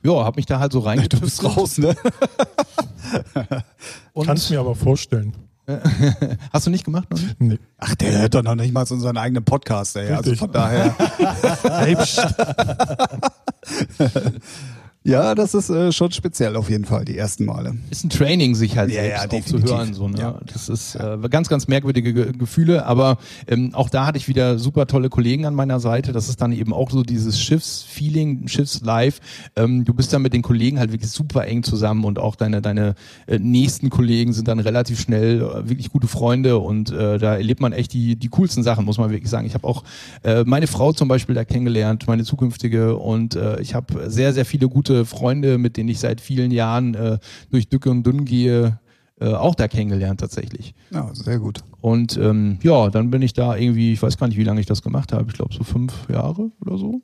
ja, 0.03 0.11
habe 0.25 0.37
mich 0.37 0.47
da 0.47 0.59
halt 0.59 0.73
so 0.73 0.79
Du 0.81 0.85
reingetüftelt. 0.87 1.21
bist 1.21 1.43
raus, 1.45 1.77
ne? 1.77 1.95
Und 4.13 4.25
kannst 4.25 4.49
mir 4.49 4.59
aber 4.59 4.75
vorstellen. 4.75 5.33
hast 6.53 6.67
du 6.67 6.71
nicht 6.71 6.83
gemacht 6.83 7.09
noch 7.09 7.19
nicht? 7.19 7.39
Nee. 7.39 7.59
Ach, 7.77 7.95
der 7.95 8.19
hört 8.19 8.35
doch 8.35 8.43
noch 8.43 8.55
nicht 8.55 8.73
mal 8.73 8.85
unseren 8.89 9.17
eigenen 9.17 9.45
Podcast, 9.45 9.95
ey. 9.95 10.09
Also 10.09 10.31
Richtig. 10.31 10.39
von 10.39 10.51
daher. 10.51 10.93
Hey. 11.63 11.95
Ja, 15.05 15.35
das 15.35 15.53
ist 15.53 15.69
äh, 15.69 15.91
schon 15.91 16.11
speziell 16.11 16.55
auf 16.55 16.69
jeden 16.69 16.85
Fall, 16.85 17.03
die 17.03 17.17
ersten 17.17 17.43
Male. 17.43 17.75
ist 17.89 18.05
ein 18.05 18.09
Training, 18.09 18.55
sich 18.55 18.77
halt 18.77 18.89
Ja, 18.89 19.01
selbst 19.01 19.33
ja, 19.33 19.41
zu 19.59 19.61
hören. 19.61 19.93
So, 19.93 20.07
ne? 20.07 20.17
Ja. 20.17 20.39
Das 20.45 20.69
ist 20.69 20.95
äh, 20.95 21.17
ganz, 21.29 21.49
ganz 21.49 21.67
merkwürdige 21.67 22.13
Ge 22.13 22.31
Gefühle, 22.31 22.85
aber 22.85 23.17
ähm, 23.47 23.73
auch 23.73 23.89
da 23.89 24.05
hatte 24.05 24.17
ich 24.17 24.29
wieder 24.29 24.57
super 24.57 24.87
tolle 24.87 25.09
Kollegen 25.09 25.45
an 25.45 25.55
meiner 25.55 25.81
Seite. 25.81 26.13
Das 26.13 26.29
ist 26.29 26.39
dann 26.39 26.53
eben 26.53 26.71
auch 26.71 26.89
so 26.89 27.03
dieses 27.03 27.41
Schiffsfeeling, 27.41 28.47
Schiffslife. 28.47 29.19
Ähm, 29.57 29.83
du 29.83 29.93
bist 29.93 30.13
dann 30.13 30.21
mit 30.21 30.31
den 30.31 30.41
Kollegen 30.41 30.79
halt 30.79 30.93
wirklich 30.93 31.11
super 31.11 31.45
eng 31.47 31.63
zusammen 31.63 32.05
und 32.05 32.17
auch 32.17 32.37
deine, 32.37 32.61
deine 32.61 32.95
äh, 33.27 33.39
nächsten 33.39 33.89
Kollegen 33.89 34.31
sind 34.31 34.47
dann 34.47 34.59
relativ 34.59 35.01
schnell 35.01 35.41
äh, 35.41 35.67
wirklich 35.67 35.89
gute 35.89 36.07
Freunde 36.07 36.59
und 36.59 36.91
äh, 36.91 37.17
da 37.17 37.35
erlebt 37.35 37.59
man 37.59 37.73
echt 37.73 37.91
die, 37.91 38.15
die 38.15 38.29
coolsten 38.29 38.63
Sachen, 38.63 38.85
muss 38.85 38.97
man 38.97 39.09
wirklich 39.11 39.29
sagen. 39.29 39.47
Ich 39.47 39.53
habe 39.53 39.67
auch 39.67 39.83
äh, 40.23 40.45
meine 40.45 40.67
Frau 40.67 40.93
zum 40.93 41.09
Beispiel 41.09 41.35
da 41.35 41.43
kennengelernt, 41.43 42.07
meine 42.07 42.23
zukünftige 42.23 42.95
und 42.95 43.35
äh, 43.35 43.59
ich 43.59 43.75
habe 43.75 44.09
sehr, 44.09 44.31
sehr 44.31 44.45
viele 44.45 44.69
gute 44.69 44.92
Freunde, 45.05 45.57
mit 45.57 45.77
denen 45.77 45.89
ich 45.89 45.99
seit 45.99 46.21
vielen 46.21 46.51
Jahren 46.51 46.93
äh, 46.93 47.17
durch 47.51 47.69
Dücke 47.69 47.89
und 47.89 48.05
Dünn 48.05 48.25
gehe, 48.25 48.79
äh, 49.19 49.33
auch 49.33 49.55
da 49.55 49.67
kennengelernt 49.67 50.19
tatsächlich. 50.19 50.73
Ja, 50.91 51.09
sehr 51.13 51.39
gut. 51.39 51.59
Und 51.81 52.17
ähm, 52.17 52.57
ja, 52.63 52.89
dann 52.89 53.09
bin 53.09 53.21
ich 53.21 53.33
da 53.33 53.55
irgendwie, 53.55 53.93
ich 53.93 54.01
weiß 54.01 54.17
gar 54.17 54.27
nicht, 54.27 54.37
wie 54.37 54.43
lange 54.43 54.59
ich 54.59 54.65
das 54.65 54.81
gemacht 54.81 55.13
habe, 55.13 55.25
ich 55.29 55.33
glaube 55.33 55.53
so 55.53 55.63
fünf 55.63 56.09
Jahre 56.09 56.51
oder 56.61 56.77
so. 56.77 57.01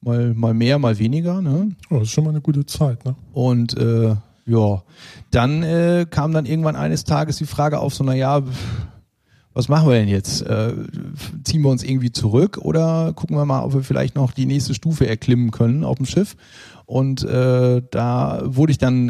Mal, 0.00 0.34
mal 0.34 0.54
mehr, 0.54 0.78
mal 0.78 0.98
weniger, 0.98 1.40
ne? 1.40 1.70
Oh, 1.90 1.98
das 1.98 2.04
ist 2.04 2.10
schon 2.10 2.24
mal 2.24 2.30
eine 2.30 2.40
gute 2.40 2.66
Zeit, 2.66 3.04
ne? 3.04 3.16
Und 3.32 3.76
äh, 3.78 4.14
ja, 4.46 4.82
dann 5.30 5.62
äh, 5.62 6.06
kam 6.08 6.32
dann 6.32 6.46
irgendwann 6.46 6.76
eines 6.76 7.04
Tages 7.04 7.38
die 7.38 7.46
Frage 7.46 7.80
auf, 7.80 7.94
so, 7.94 8.04
na 8.04 8.14
ja, 8.14 8.42
was 9.56 9.68
machen 9.68 9.88
wir 9.88 9.94
denn 9.94 10.08
jetzt? 10.08 10.42
Äh, 10.42 10.74
ziehen 11.42 11.62
wir 11.62 11.70
uns 11.70 11.82
irgendwie 11.82 12.12
zurück 12.12 12.58
oder 12.58 13.14
gucken 13.14 13.38
wir 13.38 13.46
mal, 13.46 13.62
ob 13.62 13.72
wir 13.72 13.82
vielleicht 13.82 14.14
noch 14.14 14.32
die 14.32 14.44
nächste 14.44 14.74
Stufe 14.74 15.08
erklimmen 15.08 15.50
können 15.50 15.82
auf 15.82 15.96
dem 15.96 16.04
Schiff? 16.04 16.36
Und 16.84 17.24
äh, 17.24 17.80
da 17.90 18.42
wurde 18.44 18.72
ich 18.72 18.78
dann 18.78 19.08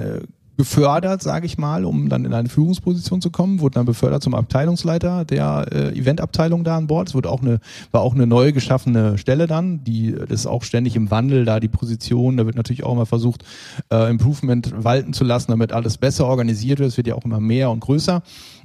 befördert, 0.56 1.22
sage 1.22 1.46
ich 1.46 1.58
mal, 1.58 1.84
um 1.84 2.08
dann 2.08 2.24
in 2.24 2.32
eine 2.32 2.48
Führungsposition 2.48 3.20
zu 3.20 3.30
kommen, 3.30 3.60
wurde 3.60 3.74
dann 3.74 3.86
befördert 3.86 4.22
zum 4.22 4.34
Abteilungsleiter 4.34 5.24
der 5.24 5.66
äh, 5.70 5.98
Eventabteilung 5.98 6.64
da 6.64 6.76
an 6.76 6.86
Bord. 6.86 7.08
Es 7.08 7.14
wurde 7.14 7.30
auch 7.30 7.42
eine, 7.42 7.60
war 7.90 8.00
auch 8.00 8.14
eine 8.14 8.26
neu 8.26 8.52
geschaffene 8.52 9.18
Stelle 9.18 9.46
dann, 9.46 9.84
die 9.84 10.12
das 10.12 10.40
ist 10.40 10.46
auch 10.46 10.62
ständig 10.62 10.96
im 10.96 11.10
Wandel, 11.10 11.44
da 11.44 11.60
die 11.60 11.68
Position, 11.68 12.36
da 12.36 12.46
wird 12.46 12.56
natürlich 12.56 12.84
auch 12.84 12.92
immer 12.92 13.06
versucht, 13.06 13.44
äh, 13.92 14.10
Improvement 14.10 14.72
walten 14.82 15.12
zu 15.12 15.24
lassen, 15.24 15.50
damit 15.50 15.72
alles 15.72 15.98
besser 15.98 16.26
organisiert 16.26 16.78
wird. 16.78 16.88
Es 16.88 16.96
wird 16.96 17.06
ja 17.06 17.14
auch 17.14 17.24
immer 17.24 17.40
mehr 17.40 17.70
und 17.70 17.80
größer. 17.80 18.22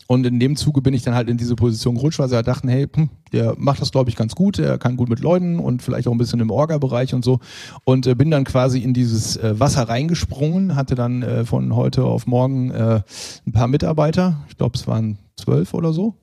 Und 0.08 0.26
in 0.26 0.40
dem 0.40 0.56
Zuge 0.56 0.82
bin 0.82 0.94
ich 0.94 1.04
dann 1.04 1.16
halt 1.16 1.30
in 1.30 1.38
diese 1.38 1.56
Position 1.56 1.96
gerutscht, 1.96 2.20
weil 2.20 2.28
sie 2.28 2.36
halt 2.36 2.48
dachten, 2.48 2.68
hey, 2.68 2.88
hm, 2.94 3.10
der 3.34 3.56
macht 3.58 3.82
das, 3.82 3.92
glaube 3.92 4.10
ich, 4.10 4.16
ganz 4.16 4.36
gut, 4.36 4.58
der 4.58 4.78
kann 4.78 4.98
gut 4.98 5.10
mit 5.10 5.20
Leuten 5.20 5.60
und 5.60 5.82
vielleicht 5.82 6.08
auch 6.08 6.12
ein 6.12 6.18
bisschen 6.18 6.40
im 6.40 6.52
Orga-Bereich 6.52 7.14
und 7.14 7.24
so. 7.24 7.40
Und 7.84 8.08
äh, 8.08 8.16
bin 8.16 8.32
dann 8.32 8.44
quasi 8.44 8.80
in 8.80 8.94
dieses 8.94 9.38
äh, 9.38 9.60
Wasser 9.60 9.84
reingesprungen, 9.84 10.76
hatte 10.76 10.96
dann 10.96 11.22
äh, 11.22 11.46
von 11.46 11.76
heute 11.76 12.04
auf 12.04 12.28
morgen 12.28 12.72
äh, 12.72 13.02
ein 13.46 13.52
paar 13.52 13.68
Mitarbeiter, 13.68 14.42
ich 14.50 14.58
glaube, 14.58 14.78
es 14.78 14.88
waren 14.88 15.18
zwölf 15.38 15.74
oder 15.74 15.94
so. 15.94 16.16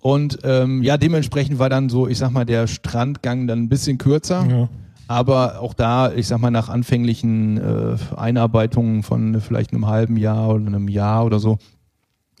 Und 0.00 0.38
ähm, 0.44 0.82
ja, 0.82 0.96
dementsprechend 0.96 1.58
war 1.58 1.68
dann 1.68 1.88
so, 1.88 2.06
ich 2.06 2.18
sag 2.18 2.30
mal, 2.30 2.44
der 2.44 2.66
Strandgang 2.66 3.46
dann 3.46 3.64
ein 3.64 3.68
bisschen 3.68 3.98
kürzer. 3.98 4.46
Ja. 4.48 4.68
Aber 5.08 5.60
auch 5.60 5.72
da, 5.72 6.12
ich 6.12 6.28
sag 6.28 6.38
mal, 6.38 6.50
nach 6.50 6.68
anfänglichen 6.68 7.56
äh, 7.56 7.96
Einarbeitungen 8.14 9.02
von 9.02 9.40
vielleicht 9.40 9.72
einem 9.72 9.86
halben 9.86 10.18
Jahr 10.18 10.50
oder 10.50 10.66
einem 10.66 10.88
Jahr 10.88 11.24
oder 11.24 11.38
so, 11.38 11.58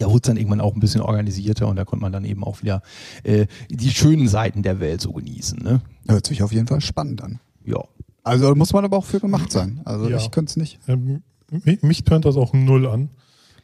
ja, 0.00 0.06
wurde 0.06 0.16
es 0.16 0.22
dann 0.22 0.36
irgendwann 0.36 0.60
auch 0.60 0.74
ein 0.74 0.80
bisschen 0.80 1.00
organisierter 1.00 1.66
und 1.68 1.76
da 1.76 1.84
konnte 1.84 2.02
man 2.02 2.12
dann 2.12 2.24
eben 2.24 2.44
auch 2.44 2.62
wieder 2.62 2.82
äh, 3.24 3.46
die 3.70 3.90
schönen 3.90 4.28
Seiten 4.28 4.62
der 4.62 4.78
Welt 4.80 5.00
so 5.00 5.12
genießen. 5.12 5.58
Ne? 5.58 5.80
Hört 6.08 6.26
sich 6.26 6.42
auf 6.42 6.52
jeden 6.52 6.66
Fall 6.66 6.80
spannend 6.80 7.22
an. 7.22 7.40
Ja. 7.64 7.82
Also 8.22 8.54
muss 8.54 8.72
man 8.72 8.84
aber 8.84 8.96
auch 8.98 9.04
für 9.04 9.20
gemacht 9.20 9.50
sein. 9.50 9.80
Also 9.84 10.08
Ja. 10.08 10.18
ich 10.18 10.30
könnte 10.30 10.50
es 10.50 10.56
nicht. 10.56 10.78
Ähm, 10.86 11.22
mich, 11.50 11.82
mich 11.82 12.04
tönt 12.04 12.24
das 12.26 12.36
auch 12.36 12.52
null 12.52 12.86
an. 12.86 13.08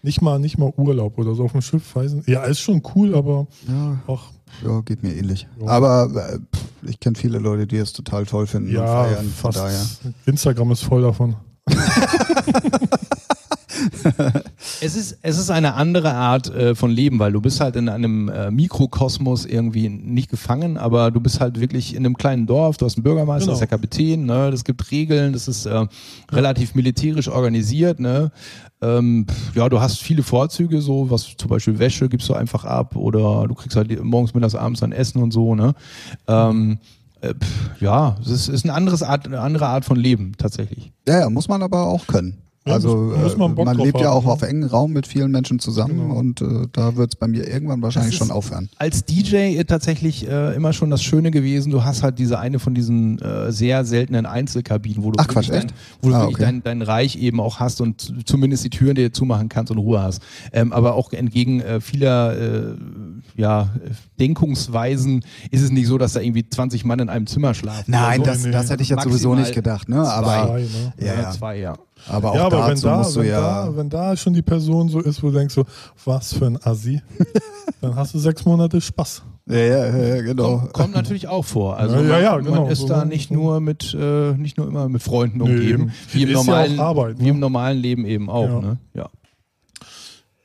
Nicht 0.03 0.21
mal, 0.23 0.39
nicht 0.39 0.59
mal 0.59 0.73
Urlaub 0.77 1.19
oder 1.19 1.35
so 1.35 1.45
auf 1.45 1.53
dem 1.53 1.63
Schiff, 1.63 1.95
nicht. 1.97 2.29
Ja, 2.29 2.43
ist 2.45 2.61
schon 2.61 2.83
cool, 2.95 3.15
aber 3.15 3.47
Ja, 3.69 3.99
ach, 4.07 4.31
ja 4.63 4.81
geht 4.83 5.03
mir 5.03 5.15
ähnlich. 5.15 5.47
Ja. 5.61 5.67
Aber 5.69 6.11
äh, 6.35 6.39
pff, 6.55 6.65
ich 6.83 7.01
kenne 7.01 7.17
viele 7.17 7.39
Leute, 7.39 7.67
die 7.67 7.77
es 7.77 7.93
total 7.95 8.27
toll 8.27 8.47
finden 8.47 8.69
und 8.69 8.75
ja, 8.75 8.87
feiern. 9.05 9.25
Von 9.31 9.53
fast. 9.53 9.59
daher. 9.59 10.15
Instagram 10.27 10.73
ist 10.73 10.83
voll 10.83 11.03
davon. 11.03 11.37
Es 14.81 14.97
ist, 14.97 15.19
es 15.23 15.39
ist 15.39 15.51
eine 15.51 15.75
andere 15.75 16.13
Art 16.15 16.53
äh, 16.55 16.75
von 16.75 16.91
Leben, 16.91 17.19
weil 17.19 17.33
du 17.33 17.41
bist 17.41 17.61
halt 17.61 17.77
in 17.77 17.89
einem 17.89 18.29
äh, 18.29 18.51
Mikrokosmos 18.51 19.47
irgendwie 19.47 19.89
nicht 19.89 20.31
gefangen, 20.31 20.77
aber 20.79 21.11
du 21.11 21.21
bist 21.21 21.41
halt 21.41 21.61
wirklich 21.61 21.95
in 21.95 22.05
einem 22.05 22.17
kleinen 22.17 22.47
Dorf, 22.47 22.77
du 22.77 22.87
hast 22.87 22.97
einen 22.97 23.05
Bürgermeister, 23.05 23.47
Genau. 23.47 23.53
das 23.53 23.63
ist 23.63 23.71
der 23.71 23.79
Kapitän, 23.79 24.27
ne? 24.27 24.49
es 24.49 24.65
gibt 24.65 24.91
Regeln, 24.91 25.33
das 25.33 25.49
ist 25.49 25.67
äh, 25.67 25.87
relativ 26.33 26.75
militärisch 26.75 27.29
organisiert, 27.29 28.01
ne? 28.01 28.31
Ähm, 28.83 29.27
ja, 29.55 29.69
du 29.69 29.81
hast 29.81 30.01
viele 30.03 30.23
Vorzüge, 30.23 30.81
so 30.81 31.11
was 31.11 31.37
zum 31.37 31.49
Beispiel 31.49 31.79
Wäsche 31.79 32.09
gibst 32.09 32.29
du 32.29 32.35
einfach 32.35 32.65
ab 32.65 32.97
oder 32.97 33.47
du 33.49 33.55
kriegst 33.55 33.77
halt 33.77 34.03
morgens, 34.05 34.35
mittags, 34.35 34.55
abends 34.55 34.81
dann 34.81 34.93
Essen 34.93 35.23
und 35.23 35.33
so, 35.33 35.55
ne? 35.55 35.75
Ähm, 36.29 36.79
äh, 37.21 37.35
ja, 37.81 38.17
es 38.23 38.49
ist, 38.49 38.69
eine, 38.69 38.75
Art, 38.75 39.27
eine 39.27 39.41
andere 39.41 39.67
Art 39.67 39.85
von 39.85 39.97
Leben 39.97 40.33
tatsächlich. 40.37 40.93
Ja, 41.09 41.21
ja, 41.21 41.31
muss 41.31 41.49
man 41.49 41.63
aber 41.63 41.87
auch 41.87 42.07
können. 42.07 42.39
Ja, 42.67 42.73
also 42.75 42.97
muss- 42.97 43.19
muss 43.19 43.35
äh, 43.35 43.37
man 43.37 43.55
man, 43.55 43.77
lebt 43.77 44.01
ja 44.01 44.07
haben, 44.07 44.15
auch 44.17 44.25
ne? 44.25 44.31
auf 44.33 44.41
engen 44.43 44.65
Raum 44.65 44.93
mit 44.95 45.07
vielen 45.07 45.31
Menschen 45.31 45.59
zusammen 45.59 45.99
Genau. 45.99 46.15
und 46.15 46.41
äh, 46.41 46.67
da 46.73 46.97
wird 46.97 47.13
es 47.13 47.17
bei 47.17 47.27
mir 47.29 47.47
irgendwann 47.47 47.83
wahrscheinlich 47.83 48.17
schon 48.17 48.31
aufhören. 48.31 48.71
als 48.79 49.05
DJ 49.05 49.63
tatsächlich 49.65 50.27
äh, 50.27 50.55
immer 50.55 50.73
schon 50.73 50.89
das 50.89 51.03
Schöne 51.03 51.31
gewesen. 51.31 51.71
Du 51.71 51.85
hast 51.85 52.03
halt 52.03 52.19
diese 52.19 52.39
eine 52.39 52.59
von 52.59 52.75
diesen 52.75 53.19
äh, 53.21 53.53
sehr 53.53 53.85
seltenen 53.85 54.25
Einzelkabinen, 54.25 55.05
wo 55.05 55.11
du 55.11 55.19
Ach, 55.21 55.27
Quatsch, 55.29 55.51
dein, 55.51 55.67
wo 56.01 56.09
du 56.09 56.15
Ah, 56.15 56.21
wirklich 56.21 56.37
okay. 56.37 56.45
dein, 56.45 56.63
dein 56.63 56.81
Reich 56.81 57.17
eben 57.17 57.39
auch 57.39 57.61
hast 57.61 57.83
und 57.83 58.15
zumindest 58.27 58.65
die 58.65 58.71
Türen 58.71 58.95
dir 58.95 59.13
zumachen 59.13 59.51
kannst 59.51 59.71
und 59.71 59.77
Ruhe 59.77 60.03
hast. 60.03 60.23
Ähm, 60.55 60.73
aber 60.73 60.95
auch 60.95 61.13
entgegen 61.13 61.61
äh, 61.61 61.83
vieler 61.83 62.39
äh, 62.39 62.75
ja, 63.37 63.69
Denkungsweisen 64.19 65.23
ist 65.51 65.61
es 65.63 65.71
nicht 65.71 65.87
so, 65.87 65.99
dass 65.99 66.15
da 66.15 66.21
irgendwie 66.21 66.49
20 66.49 66.85
Mann 66.85 66.99
in 66.99 67.09
einem 67.09 67.27
Zimmer 67.27 67.53
schlafen. 67.55 67.85
Nein, 67.91 68.21
so. 68.21 68.25
das, 68.27 68.43
nee. 68.45 68.51
das 68.51 68.71
hätte 68.71 68.83
ich 68.83 68.89
jetzt 68.89 69.03
sowieso 69.05 69.35
nicht 69.35 69.55
gedacht, 69.55 69.89
ne? 69.89 70.01
Aber, 70.09 70.47
Zwei, 70.47 70.61
ne? 70.63 70.93
ja, 70.99 71.07
Ja, 71.07 71.21
ja. 71.23 71.31
zwei, 71.33 71.59
ja. 71.59 71.75
Aber 72.09 72.31
auch 72.31 72.35
ja, 72.35 72.47
aber 72.47 72.59
wenn 72.63 72.69
dazu 72.71 72.87
da, 72.87 72.99
musst 72.99 73.17
du 73.17 73.21
wenn, 73.21 73.29
ja. 73.29 73.41
da, 73.67 73.77
wenn 73.77 73.91
da 73.91 74.17
schon 74.17 74.35
die 74.35 74.43
Person 74.43 74.89
so 74.89 75.01
ist, 75.01 75.23
wo 75.23 75.31
du 75.31 75.39
denkst 75.39 75.55
so, 75.55 75.65
was 76.05 76.35
für 76.35 76.47
ein 76.47 76.59
Assi, 76.63 77.01
dann 77.81 77.95
hast 77.97 78.15
du 78.15 78.19
sechs 78.19 78.45
Monate 78.45 78.81
Spaß. 78.81 79.23
Ja, 79.47 79.57
ja, 79.57 79.97
ja, 79.97 80.23
genau. 80.23 80.59
Kommt, 80.59 80.73
kommt 80.73 80.95
natürlich 80.95 81.29
auch 81.29 81.45
vor. 81.45 81.77
Also 81.77 81.97
Ja, 81.97 82.03
ja, 82.03 82.09
man, 82.09 82.23
ja, 82.23 82.39
genau. 82.39 82.63
man 82.63 82.71
ist 82.71 82.89
da 82.89 83.01
so, 83.01 83.07
nicht 83.07 83.31
nur 83.31 83.61
mit, 83.61 83.95
äh, 83.99 84.33
nicht 84.33 84.57
nur 84.57 84.67
immer 84.67 84.89
mit 84.89 85.03
Freunden 85.03 85.39
Nee, 85.39 85.45
umgeben, 85.45 85.83
eben. 85.83 85.93
wie 86.13 86.23
im, 86.23 86.33
normalen, 86.33 86.81
Arbeit, 86.81 87.19
wie 87.19 87.25
ne? 87.25 87.31
im 87.31 87.41
normalen 87.41 87.79
Leben 87.79 88.07
eben 88.07 88.31
auch. 88.31 88.49
Ja. 88.49 88.61
Ne? 88.61 88.79
Ja. 88.95 89.11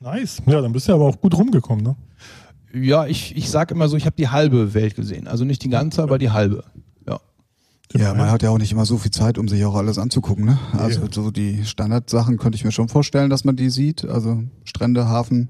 Nice. 0.00 0.42
Ja, 0.46 0.60
dann 0.60 0.72
bist 0.72 0.88
du 0.88 0.94
aber 0.94 1.06
auch 1.06 1.20
gut 1.20 1.36
rumgekommen, 1.36 1.84
ne? 1.84 1.96
Ja, 2.72 3.06
ich, 3.06 3.36
ich 3.36 3.50
sag 3.50 3.70
immer 3.70 3.88
so, 3.88 3.96
ich 3.96 4.06
habe 4.06 4.16
die 4.16 4.28
halbe 4.28 4.74
Welt 4.74 4.94
gesehen. 4.94 5.26
Also 5.26 5.44
nicht 5.44 5.64
die 5.64 5.68
ganze, 5.68 6.02
aber 6.02 6.18
die 6.18 6.30
halbe. 6.30 6.64
Ja. 7.94 8.00
Ja, 8.00 8.14
man 8.14 8.30
hat 8.30 8.42
ja 8.42 8.50
auch 8.50 8.58
nicht 8.58 8.70
immer 8.72 8.86
so 8.86 8.98
viel 8.98 9.10
Zeit, 9.10 9.36
um 9.36 9.48
sich 9.48 9.64
auch 9.64 9.74
alles 9.74 9.98
anzugucken, 9.98 10.44
ne? 10.44 10.58
Also 10.78 11.00
so 11.10 11.30
die 11.32 11.64
Standardsachen 11.64 12.38
könnte 12.38 12.56
ich 12.56 12.64
mir 12.64 12.70
schon 12.72 12.88
vorstellen, 12.88 13.30
dass 13.30 13.44
man 13.44 13.56
die 13.56 13.68
sieht. 13.70 14.04
Also 14.04 14.42
Strände, 14.64 15.08
Hafen. 15.08 15.48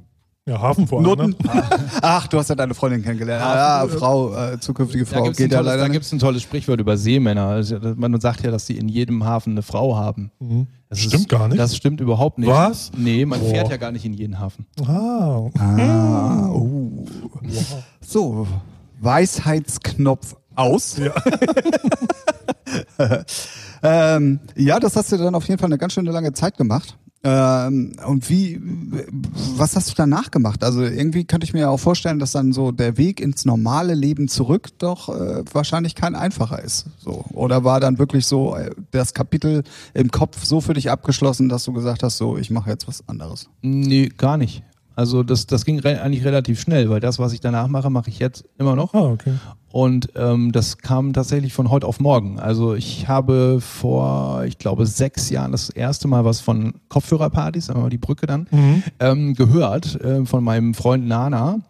Ja, 0.49 0.59
Hafen 0.61 0.87
vor 0.87 0.99
allem, 0.99 1.07
Noten. 1.07 1.31
ne? 1.45 1.63
Ach, 2.03 2.27
du 2.27 2.39
hast 2.39 2.49
ja 2.49 2.55
deine 2.55 2.73
Freundin 2.73 3.03
kennengelernt. 3.03 3.45
Ja, 3.45 3.87
Frau, 3.89 4.35
äh, 4.35 4.59
zukünftige 4.59 5.05
Da 5.05 5.11
Frau 5.11 5.25
ein, 5.27 5.35
ja 5.37 5.49
tolles, 5.49 5.67
da 5.77 5.83
nicht. 5.83 5.93
gibt's 5.93 6.13
ein 6.13 6.19
tolles 6.19 6.43
Sprichwort 6.43 6.81
über 6.81 6.97
Seemänner. 6.97 7.47
Also, 7.47 7.79
man 7.97 8.19
sagt 8.21 8.43
ja, 8.43 8.51
dass 8.51 8.67
sie 8.67 8.79
in 8.79 8.89
jedem 8.89 9.23
Hafen 9.25 9.53
eine 9.53 9.63
Frau 9.63 9.97
haben. 9.97 10.33
Mhm. 10.41 10.67
Das 10.89 10.99
Stimmt 10.99 11.15
ist, 11.25 11.29
gar 11.29 11.47
nicht. 11.47 11.61
Das 11.61 11.77
stimmt 11.77 12.01
überhaupt 12.01 12.39
nicht. 12.39 12.49
Was? 12.49 12.91
Nee, 12.97 13.27
man 13.27 13.39
Boah. 13.39 13.51
fährt 13.51 13.69
ja 13.71 13.77
gar 13.77 13.93
nicht 13.93 14.05
in 14.07 14.15
jeden 14.15 14.41
Hafen. 14.41 14.65
Ah, 14.89 15.43
Ah, 15.59 16.49
oh. 16.49 17.05
So, 18.01 18.47
Weisheitsknopf 19.01 20.37
aus. 20.55 20.99
Ja. 20.99 21.15
ähm, 23.83 24.41
ja, 24.57 24.81
das 24.81 24.97
hast 24.97 25.13
du 25.13 25.17
dann 25.17 25.35
auf 25.35 25.47
jeden 25.49 25.59
Fall 25.59 25.69
eine 25.69 25.79
ganz 25.79 25.95
schöne 25.95 26.11
lange 26.11 26.33
Zeit 26.33 26.57
gemacht. 26.57 26.97
Ähm, 27.23 27.93
und 28.07 28.31
wie, 28.31 28.59
was 28.63 29.77
hast 29.77 29.91
du 29.91 29.95
danach 29.95 30.31
gemacht? 30.31 30.65
Also 30.65 30.83
irgendwie 30.83 31.25
könnte 31.25 31.45
ich 31.45 31.53
mir 31.53 31.61
ja 31.61 31.69
auch 31.69 31.81
vorstellen, 31.81 32.19
dass 32.19 32.33
dann 32.33 32.55
so 32.55 32.73
der 32.73 32.97
Weg 32.97 33.21
ins 33.21 33.45
normale 33.45 33.95
Leben 33.95 34.27
zurück 34.27 34.69
doch 34.79 35.11
äh, 35.11 35.45
wahrscheinlich 35.53 35.95
kein 35.95 36.15
einfacher 36.15 36.63
ist. 36.63 36.87
So. 36.99 37.25
Oder 37.35 37.63
war 37.63 37.79
dann 37.79 37.99
wirklich 37.99 38.25
so 38.27 38.57
äh, 38.57 38.71
das 38.91 39.13
Kapitel 39.13 39.65
im 39.93 40.11
Kopf 40.11 40.45
so 40.45 40.63
für 40.63 40.73
dich 40.73 40.91
abgeschlossen, 40.91 41.51
dass 41.51 41.65
du 41.65 41.75
gesagt 41.75 42.03
hast, 42.03 42.17
so, 42.17 42.39
ich 42.39 42.51
mache 42.51 42.71
jetzt 42.71 42.89
was 42.89 43.07
anderes? 43.07 43.51
Nee, 43.61 44.09
gar 44.09 44.39
nicht. 44.39 44.63
Also 45.01 45.23
das, 45.23 45.47
das 45.47 45.65
ging 45.65 45.79
re 45.79 46.03
eigentlich 46.03 46.27
relativ 46.27 46.61
schnell, 46.61 46.91
weil 46.91 47.01
das, 47.01 47.19
was 47.19 47.33
ich 47.33 47.41
danach 47.41 47.69
mache, 47.69 47.89
mache 47.89 48.11
ich 48.11 48.19
jetzt 48.19 48.45
immer 48.59 48.77
noch. 48.77 48.93
ah, 48.93 49.05
okay. 49.13 49.33
Und 49.73 50.09
ähm, 50.15 50.53
das 50.53 50.77
kam 50.79 51.15
tatsächlich 51.15 51.55
von 51.55 51.71
heute 51.71 51.87
auf 51.87 52.01
morgen. 52.01 52.39
Also 52.39 52.75
ich 52.75 53.09
habe 53.09 53.61
vor, 53.61 54.45
ich 54.45 54.59
glaube, 54.59 54.85
sechs 54.85 55.31
Jahren 55.31 55.53
das 55.53 55.71
erste 55.71 56.07
Mal 56.07 56.25
was 56.27 56.41
von 56.41 56.75
Kopfhörerpartys, 56.91 57.67
sagen 57.67 57.79
wir 57.79 57.85
mal 57.85 57.89
die 57.89 57.97
Brücke 57.99 58.27
dann, 58.27 58.47
Mhm. 58.51 58.83
ähm, 58.99 59.35
gehört 59.35 59.99
äh, 60.03 60.27
von 60.27 60.45
meinem 60.45 60.75
Freund 60.75 61.07
Nana, 61.09 61.61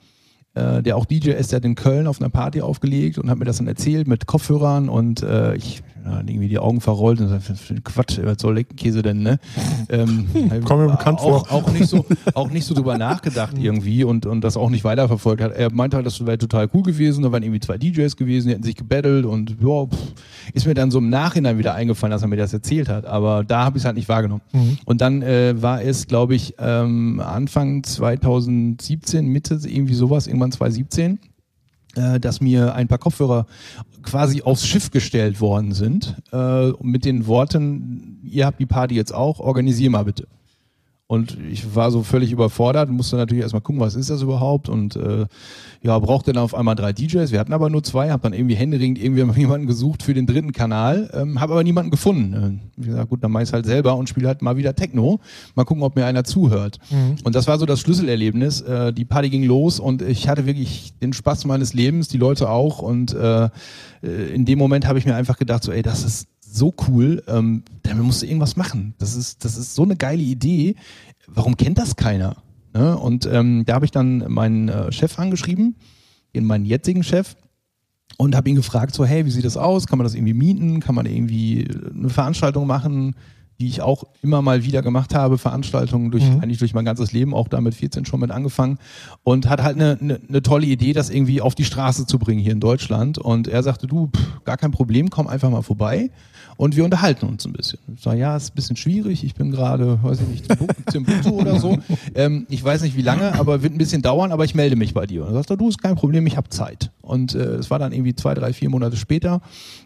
äh, 0.54 0.82
der 0.82 0.96
auch 0.96 1.04
DJ 1.04 1.30
ist, 1.30 1.52
der 1.52 1.58
hat 1.58 1.64
in 1.64 1.76
Köln 1.76 2.08
auf 2.08 2.20
einer 2.20 2.30
Party 2.30 2.62
aufgelegt 2.62 3.16
und 3.18 3.30
hat 3.30 3.38
mir 3.38 3.44
das 3.44 3.58
dann 3.58 3.68
erzählt 3.68 4.08
mit 4.08 4.26
Kopfhörern 4.26 4.88
und 4.88 5.22
äh, 5.22 5.54
ich 5.54 5.82
ja, 6.04 6.20
irgendwie 6.20 6.48
die 6.48 6.58
Augen 6.58 6.80
verrollt 6.80 7.20
und 7.20 7.40
für 7.40 7.80
Quatsch, 7.82 8.18
was 8.22 8.40
soll 8.40 8.54
Leckenkäse 8.54 9.02
denn, 9.02 9.22
ne? 9.22 9.38
Ähm, 9.88 10.28
Kommt 10.64 10.82
mir 10.82 10.90
bekannt 10.90 11.18
auch, 11.18 11.48
vor. 11.48 11.52
Auch 11.52 11.72
nicht 11.72 11.88
so, 11.88 12.04
auch 12.34 12.48
nicht 12.50 12.64
so 12.64 12.74
drüber 12.74 12.96
nachgedacht 12.96 13.58
irgendwie 13.58 14.04
und, 14.04 14.24
und 14.24 14.42
das 14.42 14.56
auch 14.56 14.70
nicht 14.70 14.84
weiterverfolgt 14.84 15.42
hat. 15.42 15.52
Er 15.52 15.72
meinte 15.72 15.96
halt, 15.96 16.06
das 16.06 16.24
wäre 16.24 16.38
total 16.38 16.68
cool 16.72 16.82
gewesen, 16.82 17.24
da 17.24 17.32
waren 17.32 17.42
irgendwie 17.42 17.58
zwei 17.58 17.76
DJs 17.76 18.16
gewesen, 18.16 18.48
die 18.48 18.54
hätten 18.54 18.62
sich 18.62 18.76
gebettelt 18.76 19.24
und 19.24 19.56
ja, 19.60 19.86
pff, 19.86 19.98
ist 20.52 20.66
mir 20.66 20.74
dann 20.74 20.92
so 20.92 20.98
im 20.98 21.10
Nachhinein 21.10 21.58
wieder 21.58 21.74
eingefallen, 21.74 22.12
dass 22.12 22.22
er 22.22 22.28
mir 22.28 22.36
das 22.36 22.52
erzählt 22.52 22.88
hat, 22.88 23.04
aber 23.04 23.42
da 23.42 23.64
habe 23.64 23.78
ich 23.78 23.82
es 23.82 23.86
halt 23.86 23.96
nicht 23.96 24.08
wahrgenommen. 24.08 24.42
Und 24.84 25.00
dann 25.00 25.22
äh, 25.22 25.60
war 25.60 25.82
es, 25.82 26.06
glaube 26.06 26.34
ich, 26.34 26.54
ähm, 26.58 27.20
Anfang 27.20 27.82
2017, 27.82 29.26
Mitte 29.26 29.58
irgendwie 29.64 29.94
sowas, 29.94 30.26
irgendwann 30.26 30.52
2017, 30.52 31.14
äh, 31.14 31.18
dass 31.94 32.40
mir 32.40 32.74
ein 32.74 32.88
paar 32.88 32.98
Kopfhörer 32.98 33.46
quasi 34.02 34.42
aufs 34.42 34.66
Schiff 34.66 34.90
gestellt 34.90 35.40
worden 35.40 35.72
sind 35.72 36.16
äh, 36.32 36.70
mit 36.82 37.04
den 37.04 37.26
Worten, 37.26 38.20
ihr 38.22 38.46
habt 38.46 38.60
die 38.60 38.66
Party 38.66 38.94
jetzt 38.94 39.14
auch, 39.14 39.40
organisier 39.40 39.90
mal 39.90 40.04
bitte. 40.04 40.26
Und 41.10 41.36
ich 41.50 41.74
war 41.74 41.90
so 41.90 42.04
völlig 42.04 42.30
überfordert 42.30 42.88
und 42.88 42.94
musste 42.94 43.16
natürlich 43.16 43.42
erstmal 43.42 43.62
gucken, 43.62 43.80
was 43.80 43.96
ist 43.96 44.10
das 44.10 44.22
überhaupt 44.22 44.68
und 44.68 44.94
äh, 44.94 45.26
ja, 45.82 45.98
brauchte 45.98 46.32
dann 46.32 46.40
auf 46.40 46.54
einmal 46.54 46.76
drei 46.76 46.92
DJs. 46.92 47.32
Wir 47.32 47.40
hatten 47.40 47.52
aber 47.52 47.68
nur 47.68 47.82
zwei, 47.82 48.12
habe 48.12 48.22
dann 48.22 48.32
irgendwie 48.32 48.54
händeringend 48.54 49.02
irgendwie 49.02 49.24
jemanden 49.40 49.66
gesucht 49.66 50.04
für 50.04 50.14
den 50.14 50.28
dritten 50.28 50.52
Kanal, 50.52 51.10
ähm, 51.12 51.40
habe 51.40 51.54
aber 51.54 51.64
niemanden 51.64 51.90
gefunden. 51.90 52.60
Äh, 52.76 52.80
wie 52.80 52.86
gesagt, 52.90 53.10
gut, 53.10 53.24
dann 53.24 53.32
mach 53.32 53.40
ich's 53.40 53.52
halt 53.52 53.66
selber 53.66 53.96
und 53.96 54.08
spiele 54.08 54.28
halt 54.28 54.40
mal 54.40 54.56
wieder 54.56 54.76
Techno. 54.76 55.18
Mal 55.56 55.64
gucken, 55.64 55.82
ob 55.82 55.96
mir 55.96 56.06
einer 56.06 56.22
zuhört. 56.22 56.78
Und 57.24 57.34
das 57.34 57.48
war 57.48 57.58
so 57.58 57.66
das 57.66 57.80
Schlüsselerlebnis. 57.80 58.60
Äh, 58.60 58.92
die 58.92 59.04
Party 59.04 59.30
ging 59.30 59.42
los 59.42 59.80
und 59.80 60.02
ich 60.02 60.28
hatte 60.28 60.46
wirklich 60.46 60.92
den 61.02 61.12
Spaß 61.12 61.44
meines 61.44 61.74
Lebens, 61.74 62.06
die 62.06 62.18
Leute 62.18 62.48
auch 62.48 62.82
und 62.82 63.14
äh, 63.14 63.48
äh, 64.02 64.32
in 64.32 64.44
dem 64.44 64.60
Moment 64.60 64.86
habe 64.86 65.00
ich 65.00 65.06
mir 65.06 65.16
einfach 65.16 65.38
gedacht, 65.38 65.64
so, 65.64 65.72
ey, 65.72 65.82
das 65.82 66.04
ist 66.04 66.28
so 66.52 66.74
cool, 66.88 67.22
ähm, 67.28 67.62
damit 67.82 68.04
musst 68.04 68.22
du 68.22 68.26
irgendwas 68.26 68.56
machen. 68.56 68.94
Das 68.98 69.14
ist, 69.14 69.44
das 69.44 69.56
ist 69.56 69.74
so 69.74 69.82
eine 69.82 69.96
geile 69.96 70.22
Idee. 70.22 70.74
Warum 71.26 71.56
kennt 71.56 71.78
das 71.78 71.96
keiner? 71.96 72.36
Ne? 72.74 72.96
Und 72.96 73.26
ähm, 73.26 73.64
da 73.66 73.74
habe 73.74 73.84
ich 73.84 73.90
dann 73.90 74.24
meinen 74.28 74.68
äh, 74.68 74.92
Chef 74.92 75.18
angeschrieben, 75.18 75.76
meinen 76.34 76.64
jetzigen 76.64 77.02
Chef, 77.02 77.36
und 78.16 78.36
habe 78.36 78.50
ihn 78.50 78.56
gefragt, 78.56 78.94
so, 78.94 79.04
hey, 79.04 79.24
wie 79.24 79.30
sieht 79.30 79.44
das 79.44 79.56
aus? 79.56 79.86
Kann 79.86 79.96
man 79.96 80.04
das 80.04 80.14
irgendwie 80.14 80.34
mieten? 80.34 80.80
Kann 80.80 80.94
man 80.94 81.06
irgendwie 81.06 81.66
eine 81.96 82.10
Veranstaltung 82.10 82.66
machen, 82.66 83.14
die 83.60 83.68
ich 83.68 83.80
auch 83.82 84.04
immer 84.22 84.42
mal 84.42 84.64
wieder 84.64 84.82
gemacht 84.82 85.14
habe, 85.14 85.38
Veranstaltungen 85.38 86.10
durch, 86.10 86.24
eigentlich 86.24 86.58
durch 86.58 86.74
mein 86.74 86.84
ganzes 86.84 87.12
Leben, 87.12 87.34
auch 87.34 87.48
da 87.48 87.60
mit 87.60 87.74
14 87.74 88.04
schon 88.04 88.20
mit 88.20 88.30
angefangen 88.30 88.78
und 89.22 89.48
hat 89.48 89.62
halt 89.62 89.76
eine, 89.76 89.98
eine, 90.00 90.20
eine 90.28 90.42
tolle 90.42 90.66
Idee, 90.66 90.92
das 90.92 91.08
irgendwie 91.08 91.40
auf 91.40 91.54
die 91.54 91.64
Straße 91.64 92.06
zu 92.06 92.18
bringen 92.18 92.40
hier 92.40 92.52
in 92.52 92.60
Deutschland. 92.60 93.18
Und 93.18 93.48
er 93.48 93.62
sagte, 93.62 93.86
du, 93.86 94.08
pff, 94.08 94.44
gar 94.44 94.56
kein 94.56 94.70
Problem, 94.70 95.08
komm 95.08 95.26
einfach 95.26 95.50
mal 95.50 95.62
vorbei 95.62 96.10
und 96.60 96.76
wir 96.76 96.84
unterhalten 96.84 97.24
uns 97.24 97.46
ein 97.46 97.54
bisschen. 97.54 97.78
Ich 97.96 98.02
sage, 98.02 98.18
ja, 98.18 98.36
ist 98.36 98.52
ein 98.52 98.54
bisschen 98.54 98.76
schwierig, 98.76 99.24
ich 99.24 99.34
bin 99.34 99.50
gerade, 99.50 99.98
weiß 100.02 100.20
ich 100.20 100.28
nicht, 100.28 100.46
Timbuktu 100.90 101.30
oder 101.40 101.58
so. 101.58 101.78
Ähm, 102.14 102.46
ich 102.50 102.62
weiß 102.62 102.82
nicht 102.82 102.98
wie 102.98 103.02
lange, 103.02 103.32
aber 103.40 103.62
wird 103.62 103.72
ein 103.72 103.78
bisschen 103.78 104.02
dauern, 104.02 104.30
aber 104.30 104.44
ich 104.44 104.54
melde 104.54 104.76
mich 104.76 104.92
bei 104.92 105.06
dir. 105.06 105.22
Und 105.22 105.28
er 105.28 105.36
sagt, 105.36 105.48
er, 105.48 105.56
du, 105.56 105.70
ist 105.70 105.82
kein 105.82 105.94
Problem, 105.94 106.26
ich 106.26 106.36
habe 106.36 106.50
Zeit. 106.50 106.90
Und 107.00 107.34
äh, 107.34 107.54
es 107.54 107.70
war 107.70 107.78
dann 107.78 107.92
irgendwie 107.92 108.14
zwei, 108.14 108.34
drei, 108.34 108.52
vier 108.52 108.68
Monate 108.68 108.98
später. 108.98 109.40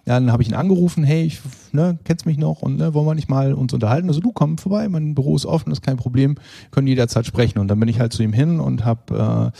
Dann 0.04 0.32
habe 0.32 0.42
ich 0.42 0.48
ihn 0.48 0.54
angerufen, 0.54 1.04
hey, 1.04 1.26
ich, 1.26 1.38
ne, 1.74 1.98
kennst 2.04 2.26
mich 2.26 2.38
noch 2.38 2.62
und 2.62 2.78
ne, 2.78 2.94
wollen 2.94 3.06
wir 3.06 3.14
nicht 3.14 3.28
mal 3.28 3.52
uns 3.52 3.72
unterhalten? 3.72 4.08
Also 4.08 4.20
du 4.20 4.32
komm 4.32 4.58
vorbei, 4.58 4.88
mein 4.88 5.14
Büro 5.14 5.36
ist 5.36 5.46
offen, 5.46 5.72
ist 5.72 5.82
kein 5.82 5.96
Problem, 5.96 6.36
können 6.70 6.86
jederzeit 6.86 7.26
sprechen. 7.26 7.58
Und 7.58 7.68
dann 7.68 7.78
bin 7.80 7.88
ich 7.88 8.00
halt 8.00 8.12
zu 8.12 8.22
ihm 8.22 8.32
hin 8.32 8.60
und 8.60 8.84
habe, 8.84 9.52
äh, 9.54 9.58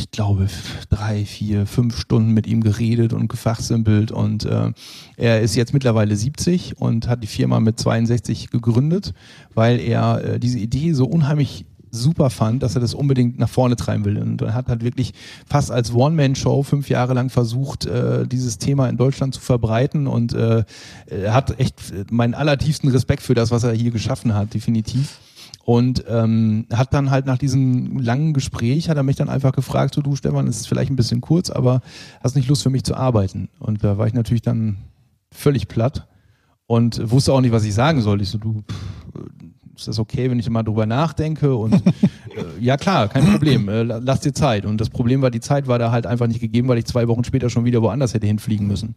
ich 0.00 0.10
glaube, 0.10 0.46
drei, 0.88 1.24
vier, 1.24 1.66
fünf 1.66 1.98
Stunden 1.98 2.32
mit 2.32 2.46
ihm 2.46 2.62
geredet 2.62 3.12
und 3.12 3.28
gefachsimpelt. 3.28 4.12
Und 4.12 4.44
äh, 4.44 4.72
er 5.16 5.40
ist 5.40 5.56
jetzt 5.56 5.74
mittlerweile 5.74 6.16
70 6.16 6.80
und 6.80 7.08
hat 7.08 7.22
die 7.22 7.28
Firma 7.28 7.60
mit 7.60 7.78
62 7.78 8.50
gegründet, 8.50 9.12
weil 9.54 9.80
er 9.80 10.24
äh, 10.24 10.40
diese 10.40 10.58
Idee 10.58 10.92
so 10.92 11.06
unheimlich 11.06 11.66
super 11.90 12.30
fand, 12.30 12.62
dass 12.62 12.74
er 12.74 12.80
das 12.80 12.94
unbedingt 12.94 13.38
nach 13.38 13.48
vorne 13.48 13.76
treiben 13.76 14.04
will. 14.04 14.18
Und 14.18 14.42
er 14.42 14.54
hat 14.54 14.68
halt 14.68 14.82
wirklich 14.82 15.14
fast 15.46 15.70
als 15.70 15.92
One-Man-Show 15.92 16.62
fünf 16.62 16.88
Jahre 16.88 17.14
lang 17.14 17.30
versucht, 17.30 17.86
äh, 17.86 18.26
dieses 18.26 18.58
Thema 18.58 18.88
in 18.88 18.96
Deutschland 18.96 19.34
zu 19.34 19.40
verbreiten 19.40 20.06
und 20.06 20.32
äh, 20.32 20.64
er 21.06 21.34
hat 21.34 21.58
echt 21.58 22.10
meinen 22.10 22.34
allertiefsten 22.34 22.90
Respekt 22.90 23.22
für 23.22 23.34
das, 23.34 23.50
was 23.50 23.64
er 23.64 23.72
hier 23.72 23.90
geschaffen 23.90 24.34
hat, 24.34 24.54
definitiv. 24.54 25.18
Und 25.64 26.04
ähm, 26.08 26.66
hat 26.72 26.94
dann 26.94 27.10
halt 27.10 27.26
nach 27.26 27.38
diesem 27.38 27.98
langen 27.98 28.34
Gespräch, 28.34 28.88
hat 28.88 28.96
er 28.96 29.02
mich 29.02 29.16
dann 29.16 29.28
einfach 29.28 29.50
gefragt, 29.50 29.94
so 29.94 30.00
du 30.00 30.14
Stefan, 30.14 30.46
es 30.46 30.58
ist 30.58 30.68
vielleicht 30.68 30.92
ein 30.92 30.96
bisschen 30.96 31.20
kurz, 31.20 31.50
aber 31.50 31.80
hast 32.22 32.36
nicht 32.36 32.48
Lust 32.48 32.62
für 32.62 32.70
mich 32.70 32.84
zu 32.84 32.94
arbeiten? 32.94 33.48
Und 33.58 33.82
da 33.82 33.98
war 33.98 34.06
ich 34.06 34.14
natürlich 34.14 34.42
dann 34.42 34.76
völlig 35.32 35.66
platt 35.66 36.06
und 36.66 37.10
wusste 37.10 37.32
auch 37.32 37.40
nicht, 37.40 37.52
was 37.52 37.64
ich 37.64 37.74
sagen 37.74 38.00
soll. 38.00 38.22
Ich 38.22 38.30
so, 38.30 38.38
du, 38.38 38.62
ist 39.76 39.88
das 39.88 39.98
okay, 39.98 40.30
wenn 40.30 40.38
ich 40.38 40.48
mal 40.48 40.62
drüber 40.62 40.86
nachdenke? 40.86 41.54
Und 41.54 41.74
äh, 41.86 42.44
ja 42.60 42.76
klar, 42.76 43.08
kein 43.08 43.26
Problem, 43.26 43.68
äh, 43.68 43.82
lass 43.82 44.20
dir 44.20 44.32
Zeit. 44.32 44.66
Und 44.66 44.80
das 44.80 44.90
Problem 44.90 45.22
war, 45.22 45.30
die 45.30 45.40
Zeit 45.40 45.66
war 45.66 45.78
da 45.78 45.90
halt 45.90 46.06
einfach 46.06 46.26
nicht 46.26 46.40
gegeben, 46.40 46.68
weil 46.68 46.78
ich 46.78 46.86
zwei 46.86 47.08
Wochen 47.08 47.24
später 47.24 47.50
schon 47.50 47.64
wieder 47.64 47.82
woanders 47.82 48.14
hätte 48.14 48.26
hinfliegen 48.26 48.66
müssen. 48.66 48.94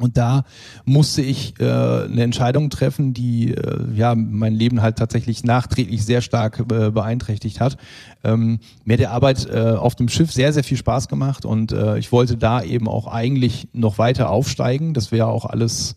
Und 0.00 0.16
da 0.16 0.44
musste 0.84 1.22
ich 1.22 1.58
äh, 1.58 1.64
eine 1.64 2.22
Entscheidung 2.22 2.70
treffen, 2.70 3.14
die 3.14 3.52
äh, 3.52 3.92
ja 3.94 4.14
mein 4.14 4.54
Leben 4.54 4.80
halt 4.80 4.96
tatsächlich 4.96 5.42
nachträglich 5.42 6.04
sehr 6.04 6.20
stark 6.20 6.60
äh, 6.70 6.90
beeinträchtigt 6.90 7.60
hat. 7.60 7.76
Ähm, 8.22 8.60
mir 8.84 8.92
hat 8.92 9.00
die 9.00 9.06
Arbeit 9.08 9.48
äh, 9.50 9.72
auf 9.72 9.96
dem 9.96 10.08
Schiff 10.08 10.32
sehr, 10.32 10.52
sehr 10.52 10.62
viel 10.62 10.76
Spaß 10.76 11.08
gemacht 11.08 11.44
und 11.44 11.72
äh, 11.72 11.98
ich 11.98 12.12
wollte 12.12 12.36
da 12.36 12.62
eben 12.62 12.86
auch 12.86 13.08
eigentlich 13.08 13.68
noch 13.72 13.98
weiter 13.98 14.30
aufsteigen. 14.30 14.94
Das 14.94 15.10
wäre 15.10 15.26
auch 15.26 15.44
alles 15.44 15.96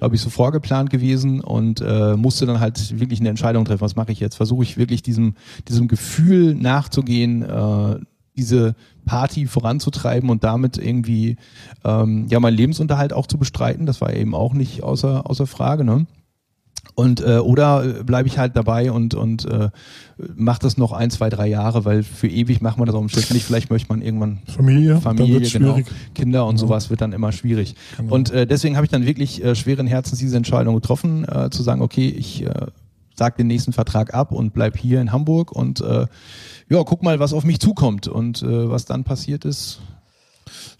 glaube 0.00 0.16
ich, 0.16 0.22
so 0.22 0.30
vorgeplant 0.30 0.88
gewesen 0.88 1.42
und 1.42 1.82
äh, 1.82 2.16
musste 2.16 2.46
dann 2.46 2.58
halt 2.58 2.98
wirklich 2.98 3.20
eine 3.20 3.28
Entscheidung 3.28 3.66
treffen. 3.66 3.82
Was 3.82 3.96
mache 3.96 4.12
ich 4.12 4.18
jetzt? 4.18 4.34
Versuche 4.34 4.62
ich 4.62 4.78
wirklich 4.78 5.02
diesem, 5.02 5.34
diesem 5.68 5.88
Gefühl 5.88 6.54
nachzugehen, 6.54 7.42
äh, 7.42 7.98
diese 8.34 8.74
Party 9.04 9.46
voranzutreiben 9.46 10.30
und 10.30 10.42
damit 10.42 10.78
irgendwie 10.78 11.36
ähm, 11.84 12.28
ja 12.30 12.40
meinen 12.40 12.56
Lebensunterhalt 12.56 13.12
auch 13.12 13.26
zu 13.26 13.36
bestreiten. 13.36 13.84
Das 13.84 14.00
war 14.00 14.14
eben 14.14 14.34
auch 14.34 14.54
nicht 14.54 14.82
außer, 14.82 15.28
außer 15.28 15.46
Frage. 15.46 15.84
Ne? 15.84 16.06
Und 16.94 17.20
äh, 17.20 17.38
oder 17.38 18.02
bleibe 18.04 18.28
ich 18.28 18.38
halt 18.38 18.56
dabei 18.56 18.92
und 18.92 19.14
und 19.14 19.44
äh, 19.46 19.70
mache 20.34 20.60
das 20.60 20.76
noch 20.76 20.92
ein, 20.92 21.10
zwei, 21.10 21.30
drei 21.30 21.46
Jahre, 21.46 21.84
weil 21.84 22.02
für 22.02 22.28
ewig 22.28 22.60
macht 22.60 22.78
man 22.78 22.86
das 22.86 22.94
auf 22.94 23.00
dem 23.00 23.08
Schiff 23.08 23.32
nicht. 23.32 23.44
Vielleicht 23.44 23.70
möchte 23.70 23.88
man 23.88 24.02
irgendwann 24.02 24.40
Familie, 24.46 25.00
Familie, 25.00 25.40
genau, 25.40 25.78
Kinder 26.14 26.46
und 26.46 26.56
ja. 26.56 26.58
sowas 26.58 26.90
wird 26.90 27.00
dann 27.00 27.12
immer 27.12 27.32
schwierig. 27.32 27.74
Genau. 27.96 28.14
Und 28.14 28.30
äh, 28.30 28.46
deswegen 28.46 28.76
habe 28.76 28.84
ich 28.84 28.90
dann 28.90 29.06
wirklich 29.06 29.42
äh, 29.42 29.54
schweren 29.54 29.86
Herzens 29.86 30.18
diese 30.18 30.36
Entscheidung 30.36 30.74
getroffen, 30.74 31.26
äh, 31.26 31.50
zu 31.50 31.62
sagen, 31.62 31.80
okay, 31.80 32.08
ich 32.08 32.44
äh, 32.44 32.66
sag 33.14 33.36
den 33.36 33.46
nächsten 33.46 33.72
Vertrag 33.72 34.14
ab 34.14 34.32
und 34.32 34.52
bleib 34.52 34.76
hier 34.76 35.00
in 35.00 35.12
Hamburg 35.12 35.52
und 35.52 35.80
äh, 35.80 36.06
ja, 36.68 36.82
guck 36.84 37.02
mal, 37.02 37.18
was 37.18 37.32
auf 37.32 37.44
mich 37.44 37.60
zukommt 37.60 38.08
und 38.08 38.42
äh, 38.42 38.70
was 38.70 38.84
dann 38.84 39.04
passiert 39.04 39.44
ist 39.44 39.80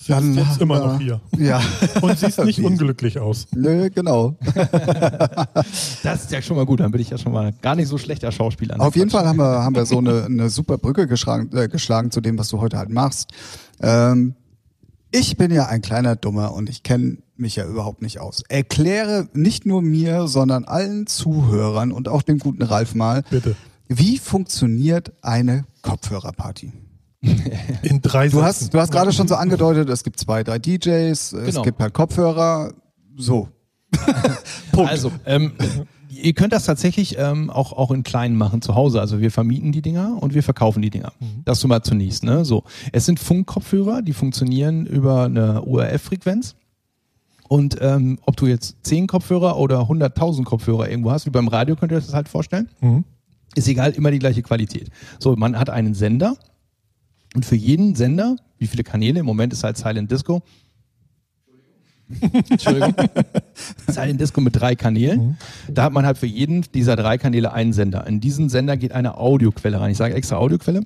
Sie 0.02 0.12
dann, 0.12 0.30
ist 0.30 0.46
jetzt 0.48 0.60
immer 0.62 0.78
noch 0.78 0.98
hier. 0.98 1.20
Ja. 1.36 1.60
Und 2.00 2.18
siehst 2.18 2.38
nicht 2.44 2.60
unglücklich 2.60 3.18
aus. 3.18 3.46
Nö, 3.54 3.90
genau. 3.90 4.34
das 6.02 6.22
ist 6.22 6.32
ja 6.32 6.40
schon 6.40 6.56
mal 6.56 6.64
gut, 6.64 6.80
dann 6.80 6.90
bin 6.90 7.02
ich 7.02 7.10
ja 7.10 7.18
schon 7.18 7.32
mal 7.32 7.52
gar 7.60 7.76
nicht 7.76 7.88
so 7.88 7.98
schlechter 7.98 8.32
Schauspieler. 8.32 8.80
Auf 8.80 8.96
jeden 8.96 9.10
Fall 9.10 9.26
haben 9.26 9.38
wir, 9.38 9.62
haben 9.62 9.74
wir 9.74 9.84
so 9.84 9.98
eine, 9.98 10.24
eine 10.26 10.48
super 10.48 10.78
Brücke 10.78 11.06
geschlagen, 11.06 11.54
äh, 11.54 11.68
geschlagen 11.68 12.10
zu 12.10 12.22
dem, 12.22 12.38
was 12.38 12.48
du 12.48 12.62
heute 12.62 12.78
halt 12.78 12.88
machst. 12.88 13.32
Ähm, 13.80 14.36
ich 15.10 15.36
bin 15.36 15.50
ja 15.50 15.66
ein 15.66 15.82
kleiner 15.82 16.16
Dummer 16.16 16.54
und 16.54 16.70
ich 16.70 16.82
kenne 16.82 17.18
mich 17.36 17.56
ja 17.56 17.66
überhaupt 17.66 18.00
nicht 18.00 18.20
aus. 18.20 18.42
Erkläre 18.48 19.28
nicht 19.34 19.66
nur 19.66 19.82
mir, 19.82 20.28
sondern 20.28 20.64
allen 20.64 21.08
Zuhörern 21.08 21.92
und 21.92 22.08
auch 22.08 22.22
dem 22.22 22.38
guten 22.38 22.62
Ralf 22.62 22.94
mal, 22.94 23.22
Bitte. 23.28 23.54
wie 23.88 24.16
funktioniert 24.16 25.12
eine 25.20 25.66
Kopfhörerparty? 25.82 26.72
In 27.82 28.00
drei 28.00 28.28
du 28.28 28.42
hast, 28.42 28.72
du 28.72 28.78
hast 28.78 28.92
gerade 28.92 29.12
schon 29.12 29.28
so 29.28 29.34
angedeutet, 29.34 29.88
es 29.90 30.04
gibt 30.04 30.18
zwei, 30.18 30.42
drei 30.42 30.58
DJs, 30.58 31.30
genau. 31.30 31.46
es 31.46 31.62
gibt 31.62 31.80
halt 31.80 31.92
Kopfhörer, 31.92 32.72
so. 33.16 33.48
Punkt. 34.72 34.90
Also, 34.90 35.12
ähm, 35.26 35.52
ihr 36.08 36.32
könnt 36.32 36.52
das 36.52 36.64
tatsächlich 36.64 37.16
ähm, 37.18 37.50
auch, 37.50 37.72
auch 37.72 37.90
in 37.90 38.02
kleinen 38.02 38.36
machen 38.36 38.62
zu 38.62 38.74
Hause. 38.74 39.00
Also 39.00 39.20
wir 39.20 39.30
vermieten 39.30 39.72
die 39.72 39.82
Dinger 39.82 40.16
und 40.20 40.34
wir 40.34 40.42
verkaufen 40.42 40.82
die 40.82 40.90
Dinger. 40.90 41.12
Mhm. 41.20 41.42
Das 41.44 41.64
mal 41.66 41.82
zunächst. 41.82 42.24
Ne? 42.24 42.44
So, 42.44 42.64
es 42.92 43.06
sind 43.06 43.20
Funkkopfhörer, 43.20 44.02
die 44.02 44.12
funktionieren 44.12 44.86
über 44.86 45.24
eine 45.24 45.62
URF-Frequenz. 45.62 46.56
Und 47.48 47.78
ähm, 47.80 48.18
ob 48.26 48.36
du 48.36 48.46
jetzt 48.46 48.76
10 48.84 49.08
Kopfhörer 49.08 49.58
oder 49.58 49.80
100.000 49.80 50.44
Kopfhörer 50.44 50.88
irgendwo 50.88 51.10
hast, 51.10 51.26
wie 51.26 51.30
beim 51.30 51.48
Radio 51.48 51.74
könnt 51.74 51.90
ihr 51.90 51.98
euch 51.98 52.06
das 52.06 52.14
halt 52.14 52.28
vorstellen, 52.28 52.68
mhm. 52.80 53.04
ist 53.56 53.66
egal, 53.66 53.90
immer 53.90 54.12
die 54.12 54.20
gleiche 54.20 54.42
Qualität. 54.42 54.90
So, 55.18 55.34
man 55.34 55.58
hat 55.58 55.68
einen 55.68 55.94
Sender, 55.94 56.36
und 57.34 57.44
für 57.44 57.56
jeden 57.56 57.94
Sender, 57.94 58.36
wie 58.58 58.66
viele 58.66 58.84
Kanäle, 58.84 59.20
im 59.20 59.26
Moment 59.26 59.52
ist 59.52 59.64
halt 59.64 59.76
Silent 59.76 60.10
Disco. 60.10 60.42
Entschuldigung. 62.50 62.94
Silent 63.88 64.20
Disco 64.20 64.40
mit 64.40 64.56
drei 64.56 64.74
Kanälen. 64.74 65.20
Mhm. 65.20 65.36
Da 65.68 65.84
hat 65.84 65.92
man 65.92 66.04
halt 66.06 66.18
für 66.18 66.26
jeden 66.26 66.62
dieser 66.74 66.96
drei 66.96 67.18
Kanäle 67.18 67.52
einen 67.52 67.72
Sender. 67.72 68.06
In 68.06 68.20
diesen 68.20 68.48
Sender 68.48 68.76
geht 68.76 68.92
eine 68.92 69.16
Audioquelle 69.16 69.80
rein. 69.80 69.92
Ich 69.92 69.98
sage 69.98 70.14
extra 70.14 70.36
Audioquelle, 70.36 70.82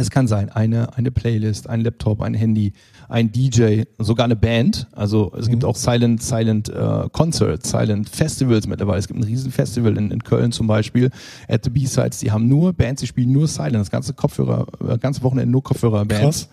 es 0.00 0.10
kann 0.10 0.26
sein, 0.26 0.48
eine, 0.48 0.96
eine 0.96 1.10
Playlist, 1.10 1.68
ein 1.68 1.82
Laptop, 1.82 2.22
ein 2.22 2.34
Handy, 2.34 2.72
ein 3.08 3.30
DJ, 3.30 3.82
sogar 3.98 4.24
eine 4.24 4.36
Band. 4.36 4.86
Also 4.92 5.32
es 5.38 5.46
mhm. 5.46 5.50
gibt 5.52 5.64
auch 5.64 5.76
Silent, 5.76 6.22
Silent 6.22 6.68
äh, 6.68 7.08
Concerts, 7.12 7.70
Silent 7.70 8.08
Festivals 8.08 8.66
mittlerweile. 8.66 8.98
Es 8.98 9.08
gibt 9.08 9.20
ein 9.20 9.24
riesen 9.24 9.52
Festival 9.52 9.96
in, 9.96 10.10
in 10.10 10.24
Köln 10.24 10.52
zum 10.52 10.66
Beispiel, 10.66 11.10
at 11.48 11.64
the 11.64 11.70
B-Sides, 11.70 12.18
die 12.18 12.30
haben 12.30 12.48
nur 12.48 12.72
Bands, 12.72 13.00
die 13.00 13.06
spielen 13.06 13.32
nur 13.32 13.46
Silent, 13.46 13.76
das 13.76 13.90
ganze 13.90 14.14
Kopfhörer, 14.14 14.66
äh, 14.88 14.98
ganze 14.98 15.22
Wochenende 15.22 15.50
nur 15.50 15.62
Kopfhörer-Bands. 15.62 16.48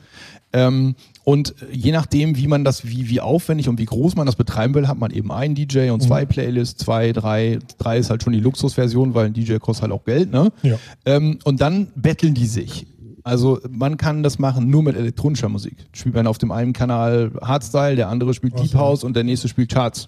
Ähm, 0.53 0.95
und 1.23 1.55
je 1.71 1.91
nachdem, 1.91 2.37
wie 2.37 2.47
man 2.47 2.63
das, 2.63 2.87
wie, 2.87 3.09
wie 3.09 3.19
aufwendig 3.19 3.67
und 3.67 3.79
wie 3.79 3.85
groß 3.85 4.15
man 4.15 4.25
das 4.25 4.37
betreiben 4.37 4.73
will, 4.75 4.87
hat 4.87 4.97
man 4.97 5.11
eben 5.11 5.31
einen 5.31 5.55
DJ 5.55 5.89
und 5.89 6.01
zwei 6.01 6.23
mhm. 6.23 6.29
Playlists, 6.29 6.83
zwei, 6.83 7.11
drei, 7.11 7.59
drei 7.77 7.97
ist 7.97 8.09
halt 8.09 8.23
schon 8.23 8.33
die 8.33 8.39
Luxusversion, 8.39 9.13
weil 9.13 9.27
ein 9.27 9.33
DJ 9.33 9.57
kostet 9.57 9.83
halt 9.83 9.91
auch 9.91 10.05
Geld, 10.05 10.31
ne? 10.31 10.51
Ja. 10.63 10.77
Ähm, 11.05 11.39
und 11.43 11.59
dann 11.59 11.87
betteln 11.95 12.33
die 12.33 12.47
sich. 12.47 12.87
Also 13.27 13.59
man 13.69 13.97
kann 13.97 14.23
das 14.23 14.39
machen 14.39 14.69
nur 14.69 14.83
mit 14.83 14.95
elektronischer 14.95 15.49
Musik. 15.49 15.75
Spielt 15.91 16.15
man 16.15 16.27
auf 16.27 16.37
dem 16.37 16.51
einen 16.51 16.71
Kanal 16.71 17.31
Hardstyle, 17.41 17.97
der 17.97 18.07
andere 18.07 18.33
spielt 18.33 18.57
Deep 18.57 18.73
House 18.73 19.03
und 19.03 19.15
der 19.15 19.25
nächste 19.25 19.49
spielt 19.49 19.69
Charts. 19.69 20.07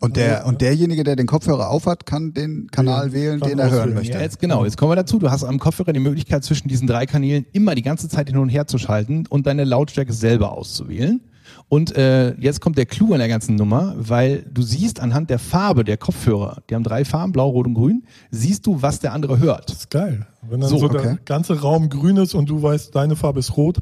Und 0.00 0.16
der 0.16 0.46
und 0.46 0.60
derjenige, 0.60 1.04
der 1.04 1.14
den 1.14 1.26
Kopfhörer 1.26 1.68
aufhat, 1.68 2.06
kann 2.06 2.32
den 2.32 2.68
Kanal 2.70 3.08
ja, 3.08 3.12
wählen, 3.12 3.40
den 3.40 3.58
er 3.58 3.70
hören 3.70 3.94
möchte. 3.94 4.14
Ja, 4.14 4.20
jetzt 4.20 4.38
genau, 4.38 4.64
jetzt 4.64 4.76
kommen 4.76 4.90
wir 4.90 4.96
dazu. 4.96 5.18
Du 5.18 5.30
hast 5.30 5.44
am 5.44 5.58
Kopfhörer 5.58 5.92
die 5.92 6.00
Möglichkeit 6.00 6.42
zwischen 6.42 6.68
diesen 6.68 6.88
drei 6.88 7.06
Kanälen 7.06 7.44
immer 7.52 7.74
die 7.74 7.82
ganze 7.82 8.08
Zeit 8.08 8.28
hin 8.28 8.38
und 8.38 8.48
her 8.48 8.66
zu 8.66 8.78
schalten 8.78 9.24
und 9.28 9.46
deine 9.46 9.64
Lautstärke 9.64 10.12
selber 10.12 10.52
auszuwählen. 10.52 11.20
Und 11.68 11.96
äh, 11.96 12.34
jetzt 12.40 12.60
kommt 12.60 12.78
der 12.78 12.86
Clou 12.86 13.12
an 13.12 13.18
der 13.18 13.28
ganzen 13.28 13.56
Nummer, 13.56 13.94
weil 13.96 14.44
du 14.50 14.62
siehst 14.62 15.00
anhand 15.00 15.30
der 15.30 15.38
Farbe 15.38 15.84
der 15.84 15.96
Kopfhörer, 15.96 16.62
die 16.68 16.74
haben 16.74 16.84
drei 16.84 17.04
Farben, 17.04 17.32
blau, 17.32 17.48
rot 17.48 17.66
und 17.66 17.74
grün, 17.74 18.04
siehst 18.30 18.66
du, 18.66 18.82
was 18.82 19.00
der 19.00 19.12
andere 19.12 19.38
hört. 19.38 19.70
Das 19.70 19.78
ist 19.78 19.90
geil. 19.90 20.26
Wenn 20.48 20.60
dann 20.60 20.68
so, 20.68 20.78
so 20.78 20.86
okay. 20.86 21.02
der 21.02 21.18
ganze 21.24 21.60
Raum 21.60 21.88
grün 21.88 22.16
ist 22.16 22.34
und 22.34 22.48
du 22.48 22.62
weißt, 22.62 22.94
deine 22.94 23.16
Farbe 23.16 23.40
ist 23.40 23.56
rot, 23.56 23.78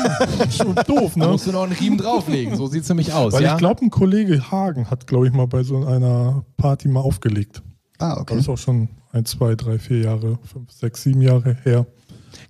schon 0.50 0.74
doof, 0.86 1.16
ne? 1.16 1.24
Da 1.24 1.32
musst 1.32 1.46
du 1.46 1.52
noch 1.52 1.64
einen 1.64 1.72
Riemen 1.72 1.98
drauflegen, 1.98 2.56
so 2.56 2.66
sieht's 2.66 2.88
nämlich 2.88 3.12
aus. 3.12 3.32
Weil 3.32 3.42
ja? 3.42 3.52
ich 3.52 3.58
glaube, 3.58 3.82
ein 3.82 3.90
Kollege 3.90 4.50
Hagen 4.50 4.90
hat, 4.90 5.06
glaube 5.06 5.26
ich, 5.26 5.32
mal 5.32 5.46
bei 5.46 5.62
so 5.62 5.84
einer 5.84 6.44
Party 6.56 6.88
mal 6.88 7.00
aufgelegt. 7.00 7.62
Ah, 7.98 8.18
okay. 8.18 8.34
Das 8.34 8.44
ist 8.44 8.48
auch 8.48 8.58
schon 8.58 8.88
ein, 9.12 9.24
zwei, 9.24 9.54
drei, 9.54 9.78
vier 9.78 10.00
Jahre, 10.00 10.38
fünf, 10.44 10.70
sechs, 10.70 11.02
sieben 11.02 11.22
Jahre 11.22 11.56
her. 11.64 11.86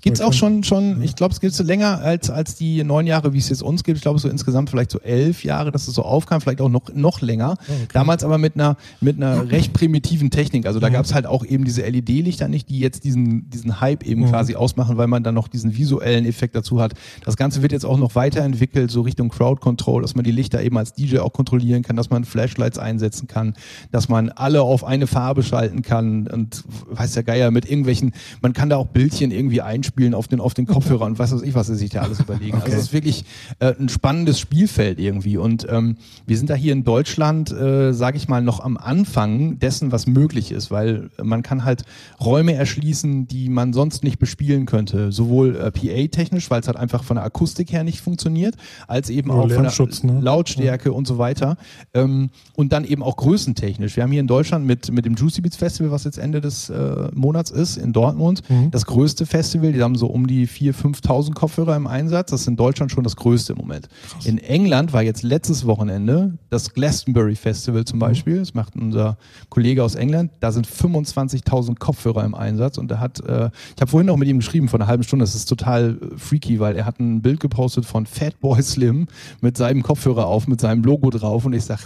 Gibt's 0.01 0.21
auch 0.21 0.33
schon, 0.33 0.63
schon, 0.63 1.03
ich 1.03 1.17
glaube, 1.17 1.35
es 1.35 1.41
gibt 1.41 1.53
so 1.55 1.65
länger 1.65 1.99
als, 1.99 2.31
als 2.31 2.55
die 2.55 2.85
neun 2.85 3.09
Jahre, 3.09 3.33
wie 3.33 3.39
es 3.39 3.49
jetzt 3.49 3.63
uns 3.63 3.83
gibt. 3.83 3.97
Ich 3.97 4.03
glaube, 4.03 4.21
so 4.21 4.29
insgesamt 4.29 4.71
vielleicht 4.71 4.93
so 4.93 5.01
elf 5.01 5.43
Jahre, 5.43 5.73
dass 5.73 5.89
es 5.89 5.95
so 5.95 6.03
aufkam, 6.03 6.41
vielleicht 6.41 6.61
auch 6.61 6.69
noch, 6.69 6.95
noch 6.95 7.21
länger. 7.21 7.57
Oh, 7.69 7.73
okay. 7.73 7.87
Damals 7.93 8.23
aber 8.23 8.39
mit 8.39 8.55
einer, 8.55 8.77
mit 9.01 9.17
einer 9.17 9.51
recht 9.51 9.73
primitiven 9.73 10.31
Technik. 10.31 10.67
Also 10.67 10.79
da 10.79 10.89
mhm. 10.89 10.93
gab's 10.93 11.15
halt 11.15 11.27
auch 11.27 11.45
eben 11.45 11.65
diese 11.65 11.83
LED-Lichter 11.83 12.47
nicht, 12.47 12.69
die 12.69 12.79
jetzt 12.79 13.03
diesen, 13.03 13.51
diesen 13.51 13.81
Hype 13.81 14.05
eben 14.05 14.23
mhm. 14.23 14.31
quasi 14.31 14.55
ausmachen, 14.55 14.99
weil 14.99 15.09
man 15.09 15.25
dann 15.25 15.35
noch 15.35 15.49
diesen 15.49 15.77
visuellen 15.77 16.27
Effekt 16.27 16.55
dazu 16.55 16.81
hat. 16.81 16.95
Das 17.25 17.37
Ganze 17.37 17.63
wird 17.63 17.73
jetzt 17.73 17.85
auch 17.85 17.99
noch 17.99 18.15
weiterentwickelt, 18.15 18.93
so 18.93 19.01
Richtung 19.01 19.31
Crowd 19.31 19.61
Control, 19.61 20.03
dass 20.03 20.15
man 20.15 20.25
die 20.25 20.31
Lichter 20.31 20.63
eben 20.63 20.79
als 20.79 20.93
DJ 20.93 21.19
auch 21.19 21.33
kontrollieren 21.33 21.83
kann, 21.83 21.97
dass 21.97 22.09
man 22.11 22.25
Flashlights 22.25 22.79
einsetzen 22.79 23.27
kann, 23.27 23.55
dass 23.91 24.09
man 24.09 24.29
alle 24.31 24.63
auf 24.63 24.85
eine 24.85 25.09
Farbe 25.09 25.43
schalten 25.43 25.83
kann 25.83 26.29
und 26.29 26.63
weiß 26.91 27.15
der 27.15 27.25
Geier 27.25 27.51
mit 27.51 27.69
irgendwelchen, 27.69 28.13
man 28.43 28.53
kann 28.53 28.71
da 28.71 28.77
auch 28.77 28.87
Bildchen 28.87 29.33
irgendwie 29.33 29.61
einspielen 29.89 30.15
auf 30.15 30.29
den, 30.29 30.41
auf 30.41 30.55
den 30.55 30.67
Kopfhörer 30.67 31.07
und 31.07 31.19
was 31.19 31.33
weiß 31.33 31.43
ich, 31.43 31.55
was 31.55 31.67
sie 31.69 31.75
sich 31.75 31.91
da 31.91 32.03
alles 32.03 32.21
überlegen. 32.21 32.61
Also 32.61 32.77
es 32.77 32.83
ist 32.85 32.93
wirklich 32.93 33.25
äh, 33.59 33.75
ein 33.79 33.89
spannendes 33.89 34.39
Spielfeld 34.39 35.01
irgendwie. 35.01 35.37
Und 35.37 35.67
ähm, 35.71 35.97
wir 36.27 36.37
sind 36.37 36.51
da 36.51 36.55
hier 36.55 36.73
in 36.73 36.85
Deutschland, 36.85 37.51
äh, 37.51 37.93
sage 37.93 38.17
ich 38.17 38.29
mal, 38.29 38.43
noch 38.43 38.61
am 38.61 38.77
Anfang 38.77 39.59
dessen, 39.59 39.93
was 39.93 40.07
möglich 40.07 40.53
ist, 40.53 40.71
weil 40.71 41.11
man 41.23 41.43
kann 41.43 41.65
halt 41.65 41.85
Räume 42.21 42.55
erschließen, 42.55 43.27
die 43.29 43.49
man 43.49 43.73
sonst 43.73 44.05
nicht 44.05 44.19
bespielen 44.19 44.67
könnte. 44.67 45.11
Sowohl 45.13 45.57
äh, 45.57 45.71
PA-technisch, 45.71 46.51
weil 46.51 46.61
es 46.61 46.67
halt 46.67 46.77
einfach 46.77 47.05
von 47.05 47.17
der 47.17 47.25
Akustik 47.25 47.73
her 47.73 47.85
nicht 47.85 48.01
funktioniert, 48.01 48.55
als 48.87 49.09
eben 49.11 49.31
Oder 49.31 49.39
auch 49.39 49.51
von 49.51 49.89
der 50.03 50.13
ne? 50.15 50.21
Lautstärke 50.21 50.93
und 50.93 51.07
so 51.07 51.19
weiter. 51.19 51.57
Ähm, 51.95 52.31
und 52.55 52.73
dann 52.73 52.85
eben 52.85 53.03
auch 53.03 53.17
größentechnisch. 53.17 53.97
Wir 53.97 54.03
haben 54.03 54.13
hier 54.13 54.21
in 54.21 54.27
Deutschland 54.27 54.67
mit, 54.67 54.93
mit 54.93 55.07
dem 55.07 55.15
Juicy 55.15 55.41
Beats 55.41 55.57
Festival, 55.57 55.91
was 55.91 56.05
jetzt 56.05 56.19
Ende 56.19 56.41
des 56.41 56.69
äh, 56.69 57.09
Monats 57.15 57.51
ist, 57.51 57.77
in 57.77 57.93
Dortmund, 57.93 58.43
Mhm. 58.49 58.71
das 58.71 58.87
größte 58.87 59.27
Festival. 59.27 59.73
Die 59.79 59.85
haben 59.85 59.95
so 59.95 60.09
um 60.09 60.27
die 60.27 60.49
4.000, 60.49 61.03
5.000 61.03 61.35
Kopfhörer 61.35 61.77
im 61.77 61.87
Einsatz. 61.87 62.33
Das 62.33 62.41
ist 62.41 62.49
in 62.49 62.57
Deutschland 62.57 62.91
schon 62.91 63.05
das 63.05 63.15
größte 63.15 63.53
im 63.53 63.59
Moment. 63.61 63.89
In 64.25 64.39
England 64.39 64.93
war 64.93 65.03
jetzt 65.05 65.23
letztes 65.23 65.67
Wochenende 65.67 66.37
das 66.51 66.75
Glastonbury 66.75 67.37
Festival 67.37 67.85
zum 67.85 68.01
Beispiel. 68.01 68.41
Das 68.41 68.55
macht 68.55 68.75
unser 68.75 69.19
Kollege 69.51 69.85
aus 69.85 69.95
England. 69.95 70.33
Da 70.41 70.51
sind 70.51 70.67
25.000 70.67 71.79
Kopfhörer 71.79 72.25
im 72.25 72.35
Einsatz. 72.35 72.77
Und 72.77 72.91
er 72.91 72.99
hat, 72.99 73.21
äh, 73.21 73.51
ich 73.77 73.81
habe 73.81 73.89
vorhin 73.89 74.09
noch 74.09 74.17
mit 74.17 74.27
ihm 74.27 74.39
geschrieben 74.39 74.69
vor 74.69 74.81
einer 74.81 74.89
halben 74.89 75.05
Stunde. 75.05 75.23
Das 75.23 75.37
ist 75.37 75.45
total 75.47 75.97
äh, 76.03 76.19
freaky, 76.19 76.59
weil 76.59 76.75
er 76.75 76.85
hat 76.85 76.99
ein 76.99 77.23
Bild 77.23 77.39
gepostet 77.39 77.85
von 77.87 78.05
Fatboy 78.05 78.61
Slim 78.63 79.07
mit 79.41 79.57
seinem 79.57 79.85
Kopfhörer 79.85 80.27
auf, 80.27 80.49
mit 80.49 80.61
seinem 80.61 80.83
Logo 80.83 81.11
drauf. 81.11 81.45
Und 81.45 81.53
ich 81.53 81.65
sag, 81.65 81.79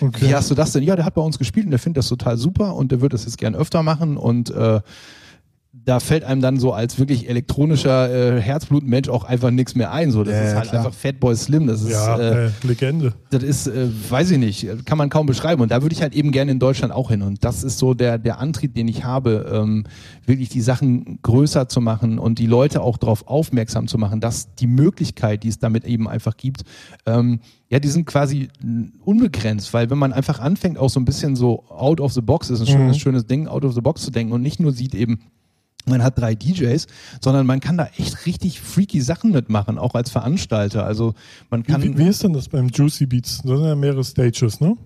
Okay. 0.00 0.26
wie 0.28 0.34
hast 0.34 0.50
du 0.50 0.54
das 0.56 0.72
denn? 0.72 0.82
Ja, 0.82 0.96
der 0.96 1.04
hat 1.04 1.14
bei 1.14 1.22
uns 1.22 1.38
gespielt 1.38 1.66
und 1.66 1.70
der 1.70 1.78
findet 1.78 1.98
das 1.98 2.08
total 2.08 2.36
super 2.36 2.74
und 2.74 2.90
der 2.90 3.00
wird 3.00 3.12
das 3.12 3.24
jetzt 3.24 3.38
gern 3.38 3.54
öfter 3.54 3.82
machen 3.84 4.16
und 4.16 4.50
äh, 4.50 4.80
da 5.86 6.00
fällt 6.00 6.24
einem 6.24 6.42
dann 6.42 6.58
so 6.58 6.72
als 6.72 6.98
wirklich 6.98 7.28
elektronischer 7.28 8.36
äh, 8.36 8.40
Herzblutmensch 8.40 9.08
auch 9.08 9.22
einfach 9.22 9.52
nichts 9.52 9.76
mehr 9.76 9.92
ein. 9.92 10.10
So, 10.10 10.24
das 10.24 10.34
Ja, 10.34 10.42
ist 10.42 10.54
halt 10.56 10.68
klar. 10.70 10.84
einfach 10.84 10.98
Fatboy 10.98 11.34
Slim. 11.36 11.68
Das 11.68 11.80
ist, 11.80 11.90
Ja, 11.92 12.18
äh, 12.18 12.46
äh, 12.46 12.50
Legende. 12.64 13.14
das 13.30 13.44
ist, 13.44 13.68
äh, 13.68 13.86
weiß 14.10 14.32
ich 14.32 14.38
nicht, 14.38 14.84
kann 14.84 14.98
man 14.98 15.10
kaum 15.10 15.26
beschreiben. 15.26 15.62
Und 15.62 15.70
da 15.70 15.82
würde 15.82 15.94
ich 15.94 16.02
halt 16.02 16.12
eben 16.14 16.32
gerne 16.32 16.50
in 16.50 16.58
Deutschland 16.58 16.92
auch 16.92 17.10
hin. 17.10 17.22
Und 17.22 17.44
das 17.44 17.62
ist 17.62 17.78
so 17.78 17.94
der, 17.94 18.18
der 18.18 18.40
Antrieb, 18.40 18.74
den 18.74 18.88
ich 18.88 19.04
habe, 19.04 19.48
ähm, 19.52 19.84
wirklich 20.26 20.48
die 20.48 20.60
Sachen 20.60 21.20
größer 21.22 21.68
zu 21.68 21.80
machen 21.80 22.18
und 22.18 22.40
die 22.40 22.46
Leute 22.46 22.80
auch 22.82 22.98
darauf 22.98 23.28
aufmerksam 23.28 23.86
zu 23.86 23.96
machen, 23.96 24.20
dass 24.20 24.56
die 24.56 24.66
Möglichkeit, 24.66 25.44
die 25.44 25.48
es 25.48 25.60
damit 25.60 25.84
eben 25.84 26.08
einfach 26.08 26.36
gibt, 26.36 26.62
ähm, 27.06 27.38
ja, 27.68 27.78
die 27.78 27.88
sind 27.88 28.06
quasi 28.06 28.48
unbegrenzt, 29.04 29.72
weil 29.72 29.90
wenn 29.90 29.98
man 29.98 30.12
einfach 30.12 30.38
anfängt, 30.40 30.78
auch 30.78 30.90
so 30.90 31.00
ein 31.00 31.04
bisschen 31.04 31.36
so 31.36 31.64
out 31.68 32.00
of 32.00 32.12
the 32.12 32.20
box, 32.20 32.50
ist 32.50 32.60
ein 32.60 32.66
schönes, 32.66 32.98
schönes 32.98 33.26
Ding, 33.26 33.46
out 33.48 33.64
of 33.64 33.74
the 33.74 33.80
box 33.80 34.02
zu 34.02 34.10
denken 34.10 34.32
und 34.32 34.42
nicht 34.42 34.60
nur 34.60 34.72
sieht 34.72 34.94
eben, 34.94 35.20
man 35.86 36.02
hat 36.02 36.18
drei 36.18 36.34
DJs, 36.34 36.86
sondern 37.20 37.46
man 37.46 37.60
kann 37.60 37.76
da 37.76 37.88
echt 37.96 38.26
richtig 38.26 38.60
freaky 38.60 39.00
Sachen 39.00 39.32
mitmachen, 39.32 39.78
auch 39.78 39.94
als 39.94 40.10
Veranstalter. 40.10 40.84
Also 40.84 41.14
man 41.50 41.62
kann. 41.62 41.82
Wie, 41.82 41.96
wie 41.96 42.08
ist 42.08 42.22
denn 42.22 42.32
das 42.32 42.48
beim 42.48 42.68
Juicy 42.68 43.06
Beats? 43.06 43.42
Da 43.42 43.56
sind 43.56 43.66
ja 43.66 43.74
mehrere 43.76 44.04
Stages, 44.04 44.60
ne? 44.60 44.76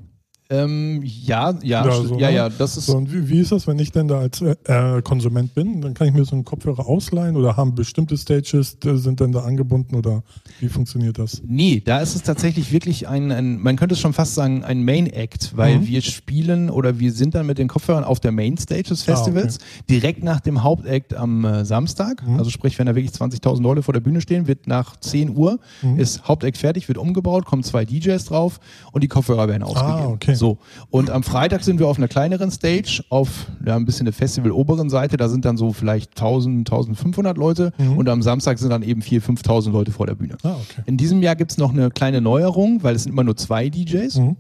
Ähm, 0.53 1.01
ja, 1.05 1.55
ja, 1.63 1.87
Ja, 1.87 1.93
so, 1.93 2.19
ja, 2.19 2.29
ne? 2.29 2.35
ja, 2.37 2.49
das 2.49 2.77
ist. 2.77 2.87
So, 2.87 2.97
und 2.97 3.13
wie, 3.13 3.29
wie 3.29 3.39
ist 3.39 3.53
das, 3.53 3.69
wenn 3.69 3.79
ich 3.79 3.93
denn 3.93 4.09
da 4.09 4.19
als 4.19 4.41
äh, 4.41 4.57
äh, 4.65 5.01
Konsument 5.01 5.55
bin? 5.55 5.81
Dann 5.81 5.95
kann 5.95 6.09
ich 6.09 6.13
mir 6.15 6.25
so 6.25 6.33
einen 6.35 6.45
Kopfhörer 6.45 6.87
ausleihen 6.89 7.37
oder 7.37 7.57
haben 7.57 7.77
bestimmte 7.77 8.17
Stages, 8.19 8.77
äh, 8.85 8.97
sind 8.97 9.21
dann 9.21 9.31
da 9.31 9.41
angebunden 9.41 9.95
oder 9.95 10.25
wie 10.59 10.69
funktioniert 10.69 11.19
das? 11.19 11.41
Nee, 11.47 11.81
da 11.85 12.01
ist 12.01 12.17
es 12.17 12.23
tatsächlich 12.25 12.73
wirklich 12.73 13.07
ein, 13.07 13.31
ein 13.31 13.61
man 13.61 13.77
könnte 13.77 13.93
es 13.95 14.01
schon 14.01 14.13
fast 14.13 14.35
sagen, 14.35 14.65
ein 14.65 14.85
Main 14.85 15.07
Act, 15.07 15.57
weil 15.57 15.79
Mhm. 15.79 15.87
wir 15.87 16.03
spielen 16.03 16.69
oder 16.69 16.99
wir 16.99 17.13
sind 17.13 17.37
dann 17.37 17.47
mit 17.47 17.59
den 17.59 17.69
Kopfhörern 17.69 18.03
auf 18.03 18.19
der 18.19 18.33
Main 18.33 18.57
Stage 18.59 18.83
des 18.89 19.03
Ah, 19.03 19.15
Festivals, 19.15 19.59
direkt 19.89 20.25
nach 20.25 20.41
dem 20.41 20.65
Hauptact 20.65 21.15
am 21.15 21.45
äh, 21.45 21.65
Samstag. 21.65 22.27
Mhm. 22.27 22.39
Also 22.39 22.51
sprich, 22.51 22.77
wenn 22.81 22.87
da 22.87 22.97
wirklich 22.97 23.13
20.000 23.15 23.63
Leute 23.63 23.85
vor 23.85 23.95
der 23.95 24.01
Bühne 24.01 24.21
stehen, 24.21 24.49
wird 24.49 24.67
nach 24.67 24.97
10 24.99 25.37
Uhr 25.37 25.61
Mhm. 25.83 25.99
ist 26.01 26.27
Hauptact 26.27 26.57
fertig, 26.59 26.89
wird 26.89 26.99
umgebaut, 26.99 27.45
kommen 27.45 27.63
zwei 27.63 27.85
DJs 27.85 28.25
drauf 28.25 28.59
und 28.91 29.05
die 29.05 29.09
Kopfhörer 29.09 29.47
werden 29.47 29.63
ausgegeben. 29.63 30.01
Ah, 30.01 30.09
okay. 30.09 30.35
So. 30.41 30.59
Und 30.91 31.11
am 31.11 31.23
Freitag 31.23 31.63
sind 31.63 31.79
wir 31.79 31.87
auf 31.87 31.99
einer 31.99 32.09
kleineren 32.09 32.51
Stage, 32.51 33.05
auf 33.11 33.47
ja, 33.65 33.77
ein 33.77 33.85
bisschen 33.85 34.07
der 34.07 34.13
Festival-oberen 34.13 34.91
Seite, 34.91 35.17
da 35.17 35.29
sind 35.29 35.45
dann 35.45 35.57
so 35.57 35.73
vielleicht 35.73 36.11
1000, 36.19 36.69
1500 36.69 37.39
Leute 37.39 37.73
Mhm. 37.79 37.97
und 37.99 38.09
am 38.09 38.23
Samstag 38.23 38.59
sind 38.59 38.71
dann 38.71 38.83
eben 38.83 39.03
4.000, 39.03 39.21
5.000 39.45 39.71
Leute 39.73 39.93
vor 39.93 40.07
der 40.07 40.17
Bühne. 40.17 40.37
Ah, 40.43 40.57
okay. 40.61 40.83
In 40.87 40.97
diesem 40.97 41.23
Jahr 41.23 41.37
gibt's 41.37 41.59
noch 41.59 41.73
eine 41.73 41.91
kleine 41.91 42.21
Neuerung, 42.21 42.83
weil 42.83 42.97
es 42.97 43.05
sind 43.05 43.13
immer 43.13 43.23
nur 43.23 43.37
zwei 43.37 43.69
DJs. 43.69 44.17
Mhm. 44.17 44.37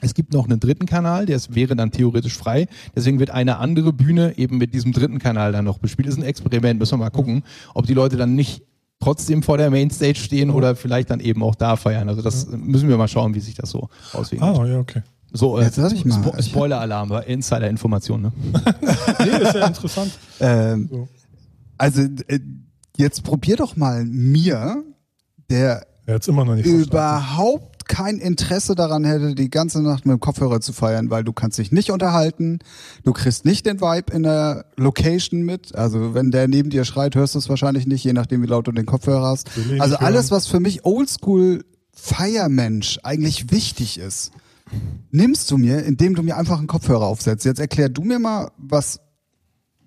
Es 0.00 0.12
gibt 0.14 0.32
noch 0.34 0.44
einen 0.46 0.60
dritten 0.60 0.86
Kanal, 0.86 1.24
der 1.26 1.36
ist- 1.36 1.54
wäre 1.54 1.76
dann 1.76 1.90
theoretisch 1.90 2.36
frei. 2.36 2.66
Deswegen 2.96 3.20
wird 3.20 3.30
eine 3.30 3.58
andere 3.58 3.92
Bühne 3.92 4.36
eben 4.36 4.58
mit 4.58 4.74
diesem 4.74 4.92
dritten 4.92 5.18
Kanal 5.18 5.52
dann 5.52 5.64
noch 5.64 5.78
bespielt. 5.78 6.08
Das 6.08 6.14
ist 6.16 6.20
ein 6.20 6.26
Experiment, 6.26 6.80
müssen 6.80 6.94
wir 6.94 7.04
mal 7.04 7.10
gucken, 7.10 7.42
ob 7.74 7.86
die 7.86 7.94
Leute 7.94 8.16
dann 8.16 8.34
nicht 8.34 8.62
trotzdem 9.00 9.42
vor 9.42 9.58
der 9.58 9.70
Mainstage 9.70 10.14
stehen 10.16 10.48
oder 10.50 10.76
vielleicht 10.76 11.10
dann 11.10 11.20
eben 11.20 11.42
auch 11.42 11.54
da 11.54 11.76
feiern. 11.76 12.08
Also 12.08 12.22
das 12.22 12.46
müssen 12.50 12.88
wir 12.88 12.96
mal 12.96 13.08
schauen, 13.08 13.34
wie 13.34 13.40
sich 13.40 13.54
das 13.54 13.70
so 13.70 13.88
auswirkt. 14.14 14.42
Ah, 14.42 14.64
ja, 14.66 14.78
okay. 14.78 15.02
So, 15.36 15.58
äh, 15.58 15.64
Jetzt 15.64 15.76
lass 15.78 15.92
ich 15.92 16.04
mal. 16.04 16.22
Spo 16.22 16.40
Spoiler-Alarm, 16.40 17.10
war 17.10 17.26
Insider-Information. 17.26 18.22
Ne? 18.22 18.32
Nee, 19.18 19.42
ist 19.42 19.54
ja 19.54 19.66
interessant. 19.66 20.12
Ähm, 20.40 20.88
So. 20.90 21.08
also 21.76 22.02
äh, 22.28 22.38
jetzt 22.96 23.24
probier 23.24 23.56
doch 23.56 23.74
mal 23.76 24.04
mir, 24.04 24.84
der 25.50 25.86
Er 26.06 26.14
hat's 26.14 26.28
immer 26.28 26.44
noch 26.44 26.54
nicht 26.54 26.64
verstanden. 26.66 26.88
überhaupt 26.88 27.88
kein 27.88 28.18
Interesse 28.18 28.74
daran 28.76 29.04
hätte, 29.04 29.34
die 29.34 29.50
ganze 29.50 29.82
Nacht 29.82 30.06
mit 30.06 30.12
dem 30.14 30.20
Kopfhörer 30.20 30.60
zu 30.60 30.72
feiern, 30.72 31.10
weil 31.10 31.24
du 31.24 31.32
kannst 31.32 31.58
dich 31.58 31.72
nicht 31.72 31.90
unterhalten, 31.90 32.60
du 33.02 33.12
kriegst 33.12 33.44
nicht 33.44 33.66
den 33.66 33.80
Vibe 33.80 34.12
in 34.14 34.22
der 34.22 34.66
Location 34.76 35.42
mit. 35.42 35.74
Also 35.74 36.14
wenn 36.14 36.30
der 36.30 36.46
neben 36.48 36.70
dir 36.70 36.84
schreit, 36.84 37.14
hörst 37.16 37.34
du 37.34 37.40
es 37.40 37.48
wahrscheinlich 37.48 37.86
nicht, 37.86 38.04
je 38.04 38.12
nachdem 38.12 38.40
wie 38.42 38.46
laut 38.46 38.68
du 38.68 38.72
den 38.72 38.86
Kopfhörer 38.86 39.26
hast. 39.26 39.50
Also 39.80 39.96
alles, 39.96 40.30
was 40.30 40.46
für 40.46 40.60
mich 40.60 40.84
Oldschool 40.86 41.64
Feiermensch 41.92 43.00
eigentlich 43.02 43.50
wichtig 43.50 43.98
ist, 43.98 44.30
nimmst 45.10 45.50
du 45.50 45.58
mir, 45.58 45.84
indem 45.84 46.14
du 46.14 46.22
mir 46.22 46.36
einfach 46.36 46.58
einen 46.58 46.66
Kopfhörer 46.66 47.06
aufsetzt. 47.06 47.44
Jetzt 47.44 47.60
erklär 47.60 47.88
du 47.88 48.02
mir 48.02 48.18
mal, 48.18 48.50
was 48.58 49.00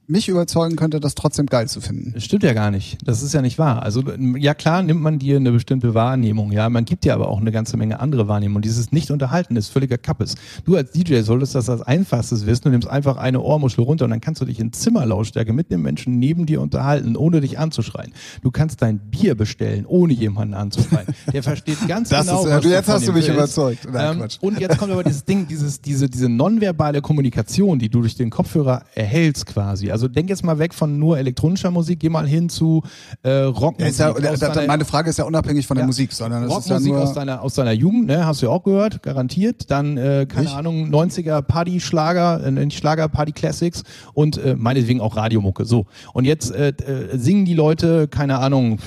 mich 0.10 0.30
überzeugen 0.30 0.76
könnte, 0.78 1.00
das 1.00 1.16
trotzdem 1.16 1.48
geil 1.48 1.68
zu 1.68 1.82
finden. 1.82 2.14
Das 2.14 2.24
stimmt 2.24 2.44
ja 2.44 2.54
gar 2.54 2.72
nicht. 2.72 2.98
Das 3.06 3.22
ist 3.22 3.34
ja 3.34 3.42
nicht 3.42 3.60
wahr. 3.60 3.84
Also 3.84 4.02
ja 4.38 4.54
klar 4.54 4.82
nimmt 4.82 5.02
man 5.02 5.20
dir 5.20 5.36
eine 5.36 5.52
bestimmte 5.52 5.94
Wahrnehmung, 5.94 6.52
ja. 6.54 6.70
Man 6.70 6.86
gibt 6.86 7.04
dir 7.04 7.14
aber 7.14 7.28
auch 7.28 7.42
eine 7.42 7.52
ganze 7.52 7.76
Menge 7.76 8.00
andere 8.00 8.28
Wahrnehmung. 8.30 8.58
Und 8.58 8.66
dieses 8.66 8.92
Nicht-Unterhalten 8.94 9.56
ist 9.58 9.68
völliger 9.68 9.98
Kappes. 9.98 10.36
Du 10.64 10.76
als 10.78 10.92
DJ 10.92 11.22
solltest 11.22 11.56
das 11.56 11.70
als 11.70 11.82
einfachstes 11.82 12.46
wissen. 12.46 12.62
Du 12.64 12.70
nimmst 12.70 12.88
einfach 12.88 13.18
eine 13.18 13.42
Ohrmuschel 13.42 13.84
runter 13.84 14.06
und 14.06 14.12
dann 14.12 14.22
kannst 14.22 14.40
du 14.42 14.46
dich 14.46 14.60
in 14.62 14.72
Zimmerlautstärke 14.72 15.52
mit 15.52 15.72
dem 15.72 15.82
Menschen 15.82 16.20
neben 16.20 16.46
dir 16.46 16.62
unterhalten, 16.62 17.18
ohne 17.18 17.42
dich 17.42 17.60
anzuschreien. 17.60 18.14
Du 18.42 18.52
kannst 18.52 18.82
dein 18.82 19.00
Bier 19.00 19.36
bestellen, 19.36 19.86
ohne 19.86 20.14
jemanden 20.14 20.54
anzuschreien. 20.54 21.08
Der 21.34 21.44
versteht 21.44 21.78
ganz 21.88 22.10
Das 22.10 22.26
genau, 22.28 22.46
ist- 22.46 22.50
was 22.52 22.64
jetzt 22.66 22.86
von 22.86 22.94
hast 22.94 23.08
du 23.08 23.12
mich 23.12 23.26
willst. 23.28 23.38
überzeugt. 23.38 23.88
Nein, 23.92 24.22
Ähm, 24.22 24.28
und 24.40 24.60
jetzt 24.60 24.78
kommt 24.78 24.94
aber 24.94 25.04
dieses 25.04 25.26
Ding, 25.26 25.48
dieses, 25.48 25.82
diese, 25.82 26.10
diese 26.10 26.30
nonverbale 26.30 27.02
Kommunikation, 27.02 27.78
die 27.78 27.90
du 27.90 28.00
durch 28.02 28.16
den 28.16 28.30
Kopfhörer 28.30 28.84
erhältst 28.96 29.46
quasi. 29.48 29.92
Also 29.92 29.97
denk 30.08 30.30
jetzt 30.30 30.44
mal 30.44 30.60
weg 30.60 30.74
von 30.76 31.00
nur 31.00 31.18
elektronischer 31.18 31.72
Musik, 31.72 32.00
geh 32.00 32.10
mal 32.10 32.28
hin 32.28 32.50
zu 32.50 32.84
äh, 33.24 33.30
Rockmusik. 33.32 33.98
Ja, 34.00 34.16
ja, 34.20 34.36
deiner- 34.36 34.68
meine 34.68 34.86
Frage 34.86 35.10
ist 35.10 35.18
ja 35.18 35.26
unabhängig 35.26 35.66
von 35.66 35.76
der 35.76 35.84
Ja. 35.84 35.88
Musik, 35.88 36.14
sondern 36.14 36.44
es 36.44 36.56
ist 36.56 36.70
ja 36.70 36.80
nur 36.80 37.02
aus 37.02 37.14
deiner 37.14 37.42
aus 37.42 37.56
deiner 37.56 37.72
Jugend, 37.72 38.06
ne, 38.06 38.26
hast 38.28 38.42
du 38.42 38.46
ja 38.46 38.52
auch 38.52 38.64
gehört, 38.64 39.02
garantiert. 39.02 39.72
Dann 39.72 39.98
äh, 39.98 40.28
keine 40.30 40.46
Ich? 40.48 40.54
Ahnung 40.54 40.90
90er 40.90 41.42
Party 41.42 41.80
Schlager, 41.80 42.46
äh, 42.46 42.70
Schlager 42.70 43.08
Party 43.08 43.32
Classics 43.32 43.84
und 44.14 44.38
äh, 44.38 44.56
meinetwegen 44.56 45.02
auch 45.02 45.16
Radiomucke. 45.16 45.66
So 45.66 45.88
und 46.14 46.26
jetzt 46.26 46.54
äh, 46.54 46.70
äh, 46.70 47.18
singen 47.18 47.46
die 47.46 47.56
Leute, 47.56 48.08
keine 48.08 48.38
Ahnung, 48.40 48.78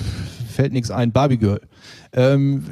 fällt 0.49 0.71
nichts 0.71 0.91
ein, 0.91 1.11
Barbie 1.11 1.37
Girl. 1.37 1.59
Ähm, 2.13 2.65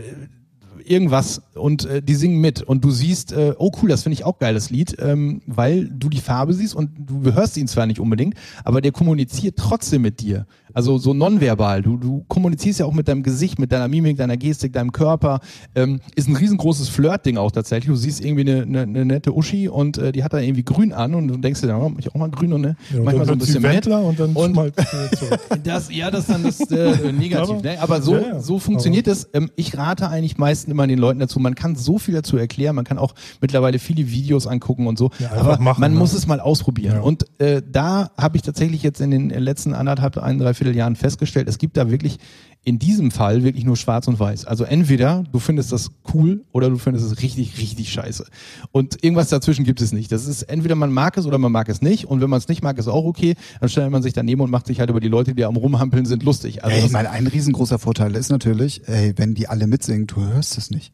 irgendwas 0.90 1.42
und 1.56 1.86
äh, 1.86 2.02
die 2.02 2.16
singen 2.16 2.40
mit 2.42 2.62
und 2.62 2.84
du 2.84 2.92
siehst, 2.92 3.32
äh, 3.32 3.54
oh 3.58 3.72
cool, 3.82 3.90
das 3.90 4.04
finde 4.04 4.14
ich 4.16 4.24
auch 4.26 4.40
geiles 4.40 4.70
Lied, 4.70 4.96
ähm, 5.00 5.42
weil 5.46 5.88
du 5.90 6.10
die 6.10 6.20
Farbe 6.20 6.54
siehst 6.54 6.74
und 6.76 6.90
du 6.98 7.32
hörst 7.34 7.58
ihn 7.58 7.68
zwar 7.68 7.86
nicht 7.86 8.00
unbedingt, 8.00 8.36
aber 8.64 8.82
der 8.82 8.92
kommuniziert 8.92 9.56
trotzdem 9.58 10.02
mit 10.02 10.22
dir. 10.22 10.46
Also 10.72 11.00
so 11.00 11.16
nonverbal. 11.16 11.82
Du, 11.82 11.98
du 11.98 12.24
kommunizierst 12.28 12.80
ja 12.80 12.86
auch 12.86 12.94
mit 12.94 13.08
deinem 13.08 13.24
Gesicht, 13.24 13.58
mit 13.58 13.72
deiner 13.72 13.88
Mimik, 13.88 14.18
deiner 14.18 14.38
Gestik, 14.38 14.72
deinem 14.72 14.92
Körper. 14.92 15.40
Ähm, 15.74 16.00
ist 16.16 16.30
ein 16.30 16.36
riesengroßes 16.36 16.90
Flirt-Ding 16.90 17.38
auch 17.38 17.50
tatsächlich. 17.52 17.88
Du 17.90 17.96
siehst 17.96 18.24
irgendwie 18.24 18.42
eine, 18.52 18.62
eine, 18.62 18.82
eine 18.84 19.06
nette 19.06 19.36
Uschi 19.36 19.68
und 19.68 19.98
äh, 19.98 20.12
die 20.12 20.24
hat 20.24 20.32
da 20.34 20.38
irgendwie 20.40 20.64
grün 20.64 20.94
an 20.94 21.16
und 21.16 21.28
du 21.28 21.38
denkst 21.38 21.62
dir, 21.62 21.68
dann, 21.68 21.82
oh, 21.82 21.90
mach 21.90 21.98
ich 22.00 22.10
auch 22.10 22.16
mal 22.20 22.30
grün 22.30 22.54
und 22.54 22.62
ne, 22.62 22.76
Ja, 22.94 23.02
manchmal 23.02 23.26
so 23.26 23.32
ein 23.32 23.40
bisschen 23.40 23.64
mit. 23.64 23.72
Wendler 23.74 24.04
und 24.04 24.20
dann 24.20 24.34
Und- 24.34 24.54
zurück. 25.18 25.40
Das, 25.64 25.92
ja, 25.92 26.12
das 26.12 26.22
ist 26.22 26.30
dann 26.30 26.44
das 26.44 26.60
äh, 26.72 27.12
negativ. 27.14 27.50
Aber- 27.50 27.62
ne? 27.64 27.82
Aber 27.82 28.02
so, 28.04 28.16
Ja, 28.16 28.22
ja. 28.22 28.40
so 28.40 28.60
funktioniert 28.60 29.08
es. 29.08 29.28
Ähm, 29.34 29.50
ich 29.56 29.76
rate 29.76 30.08
eigentlich 30.08 30.38
meistens 30.38 30.72
immer 30.72 30.78
den 30.88 30.99
Leuten 30.99 31.19
dazu. 31.19 31.39
Man 31.39 31.55
kann 31.55 31.75
so 31.75 31.97
viel 31.97 32.13
dazu 32.13 32.38
erklären. 32.38 32.75
Man 32.75 32.86
kann 32.86 32.97
auch 32.97 33.13
mittlerweile 33.41 33.80
viele 33.80 34.09
Videos 34.09 34.47
angucken 34.47 34.88
und 34.88 34.97
so. 34.97 35.11
Ja, 35.19 35.32
aber 35.34 35.59
machen, 35.59 35.82
man 35.82 35.93
ne? 35.93 35.99
muss 35.99 36.13
es 36.13 36.27
mal 36.27 36.39
ausprobieren. 36.39 36.95
Ja. 36.95 37.01
Und 37.01 37.25
äh, 37.39 37.61
da 37.69 38.11
habe 38.17 38.38
ich 38.38 38.43
tatsächlich 38.43 38.84
jetzt 38.84 39.01
in 39.01 39.11
den 39.11 39.30
letzten 39.30 39.73
anderthalb, 39.73 40.17
ein, 40.17 40.39
dreiviertel 40.39 40.75
Jahren 40.75 40.95
festgestellt, 40.95 41.49
es 41.49 41.57
gibt 41.57 41.77
da 41.77 41.91
wirklich 41.91 42.19
in 42.66 42.78
diesem 42.78 43.10
Fall 43.10 43.43
wirklich 43.43 43.66
nur 43.66 43.78
schwarz 43.78 44.07
und 44.07 44.20
weiß. 44.20 44.45
Also 44.45 44.64
entweder 44.64 45.24
du 45.32 45.39
findest 45.39 45.72
das 45.72 45.91
cool 46.14 46.43
oder 46.51 46.70
du 46.70 46.78
findest 46.78 47.05
es 47.05 47.22
richtig, 47.22 47.57
richtig 47.57 47.91
scheiße. 47.91 48.26
Und 48.72 49.03
irgendwas 49.03 49.30
dazwischen 49.30 49.64
gibt 49.66 49.82
es 49.82 49.91
nicht. 49.91 50.12
Das 50.12 50.28
ist 50.28 50.43
entweder 50.43 50.76
man 50.76 50.91
mag 50.91 51.18
es 51.18 51.26
oder 51.26 51.38
man 51.38 51.51
mag 51.51 51.70
es 51.70 51.82
nicht. 51.82 52.05
Und 52.05 52.22
wenn 52.22 52.30
man 52.30 52.38
es 52.38 52.47
nicht 52.47 52.62
mag, 52.62 52.78
ist 52.78 52.88
auch 52.88 53.05
okay. 53.05 53.36
Dann 53.60 53.70
stellt 53.70 53.89
man 53.91 54.03
sich 54.03 54.14
daneben 54.14 54.41
und 54.41 54.51
macht 54.51 54.68
sich 54.68 54.80
halt 54.80 54.89
über 54.89 54.99
die 54.99 55.07
Leute, 55.07 55.34
die 55.34 55.45
am 55.45 55.55
rumhampeln 55.55 56.05
sind, 56.05 56.24
lustig. 56.24 56.64
Also 56.64 56.86
Ey, 56.86 56.91
meine, 56.91 57.10
ein 57.12 57.28
riesengroßer 57.28 57.80
Vorteil 57.80 58.16
ist 58.16 58.30
natürlich, 58.30 58.88
ey, 58.88 59.14
wenn 59.16 59.36
die 59.36 59.47
alle 59.47 59.66
mitsingen, 59.66 60.05
du 60.05 60.22
hörst 60.22 60.57
es 60.57 60.70
nicht. 60.70 60.93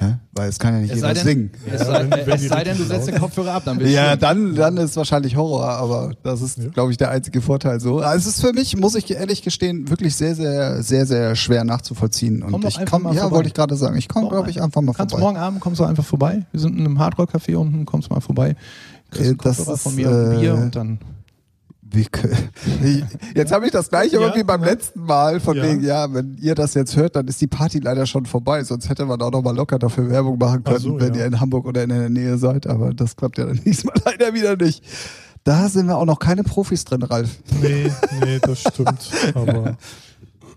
Ja? 0.00 0.18
Weil 0.32 0.48
es 0.48 0.58
kann 0.58 0.74
ja 0.74 0.80
nicht 0.80 0.90
es 0.90 0.96
jeder 0.96 1.14
denn, 1.14 1.24
singen. 1.24 1.50
es 1.70 1.86
sei, 1.86 2.08
wenn 2.10 2.34
es 2.34 2.48
sei 2.48 2.64
denn, 2.64 2.76
du 2.78 2.84
setzt 2.84 3.08
den 3.08 3.18
Kopfhörer 3.20 3.52
ab, 3.54 3.62
dann 3.66 3.78
bist 3.78 3.92
Ja, 3.92 4.12
du 4.12 4.18
dann, 4.18 4.54
dann 4.54 4.76
ist 4.78 4.96
wahrscheinlich 4.96 5.36
Horror, 5.36 5.64
aber 5.68 6.12
das 6.22 6.40
ist, 6.42 6.72
glaube 6.72 6.90
ich, 6.90 6.96
der 6.96 7.10
einzige 7.10 7.40
Vorteil 7.40 7.78
so. 7.80 7.98
Also 8.00 8.28
es 8.28 8.36
ist 8.36 8.40
für 8.40 8.52
mich, 8.52 8.76
muss 8.76 8.94
ich 8.94 9.10
ehrlich 9.10 9.42
gestehen, 9.42 9.88
wirklich 9.90 10.16
sehr, 10.16 10.34
sehr, 10.34 10.82
sehr, 10.82 11.06
sehr 11.06 11.36
schwer 11.36 11.64
nachzuvollziehen. 11.64 12.42
Und 12.42 12.52
Komm 12.52 12.66
ich 12.66 12.78
einfach 12.78 12.92
komm, 12.92 13.02
mal 13.04 13.14
ja, 13.14 13.22
vorbei. 13.22 13.36
wollte 13.36 13.48
ich 13.48 13.54
gerade 13.54 13.76
sagen. 13.76 13.96
Ich 13.96 14.08
komme, 14.08 14.26
Komm 14.26 14.34
glaube 14.36 14.50
ich, 14.50 14.60
einfach 14.62 14.80
mal 14.80 14.92
Kannst 14.94 15.12
vorbei. 15.12 15.24
morgen 15.26 15.36
Abend 15.38 15.60
kommst 15.60 15.80
du 15.80 15.84
einfach 15.84 16.04
vorbei. 16.04 16.46
Wir 16.52 16.60
sind 16.60 16.78
in 16.78 16.84
einem 16.86 16.98
Hardrock-Café 16.98 17.54
unten, 17.56 17.84
kommst 17.84 18.10
mal 18.10 18.20
vorbei. 18.20 18.56
Kriegst 19.10 19.24
Äh, 19.26 19.28
einen 19.30 19.38
das 19.38 19.56
Kopfhörer 19.58 19.76
von 19.78 19.92
ist, 19.92 19.96
mir 19.98 20.08
und 20.10 20.14
ein 20.32 20.40
Bier 20.40 20.50
äh, 20.50 20.62
und 20.62 20.76
dann. 20.76 20.98
Jetzt 23.34 23.52
habe 23.52 23.66
ich 23.66 23.72
das 23.72 23.88
gleiche 23.90 24.16
Ja, 24.16 24.22
irgendwie 24.22 24.44
beim 24.44 24.62
ja. 24.62 24.68
letzten 24.68 25.04
Mal, 25.04 25.40
von 25.40 25.56
Ja. 25.56 25.62
wegen, 25.64 25.82
ja, 25.82 26.12
wenn 26.12 26.36
ihr 26.40 26.54
das 26.54 26.74
jetzt 26.74 26.96
hört, 26.96 27.16
dann 27.16 27.28
ist 27.28 27.40
die 27.40 27.46
Party 27.46 27.78
leider 27.78 28.06
schon 28.06 28.26
vorbei, 28.26 28.62
sonst 28.64 28.88
hätte 28.88 29.04
man 29.04 29.20
auch 29.20 29.30
noch 29.30 29.42
mal 29.42 29.54
locker 29.54 29.78
dafür 29.78 30.10
Werbung 30.10 30.38
machen 30.38 30.62
Ach 30.64 30.70
können, 30.72 30.80
so, 30.80 31.00
wenn 31.00 31.14
ja. 31.14 31.20
ihr 31.20 31.26
in 31.26 31.40
Hamburg 31.40 31.66
oder 31.66 31.82
in 31.82 31.90
der 31.90 32.08
Nähe 32.10 32.38
seid, 32.38 32.66
aber 32.66 32.94
das 32.94 33.16
klappt 33.16 33.38
ja 33.38 33.46
dann 33.46 33.60
diesmal 33.64 33.94
leider 34.04 34.34
wieder 34.34 34.56
nicht. 34.56 34.84
Da 35.44 35.68
sind 35.68 35.86
wir 35.86 35.96
auch 35.96 36.04
noch 36.06 36.18
keine 36.20 36.44
Profis 36.44 36.84
drin, 36.84 37.02
Ralf. 37.02 37.38
Nee, 37.60 37.90
nee, 38.24 38.38
das 38.40 38.60
stimmt. 38.60 39.10
Aber 39.34 39.76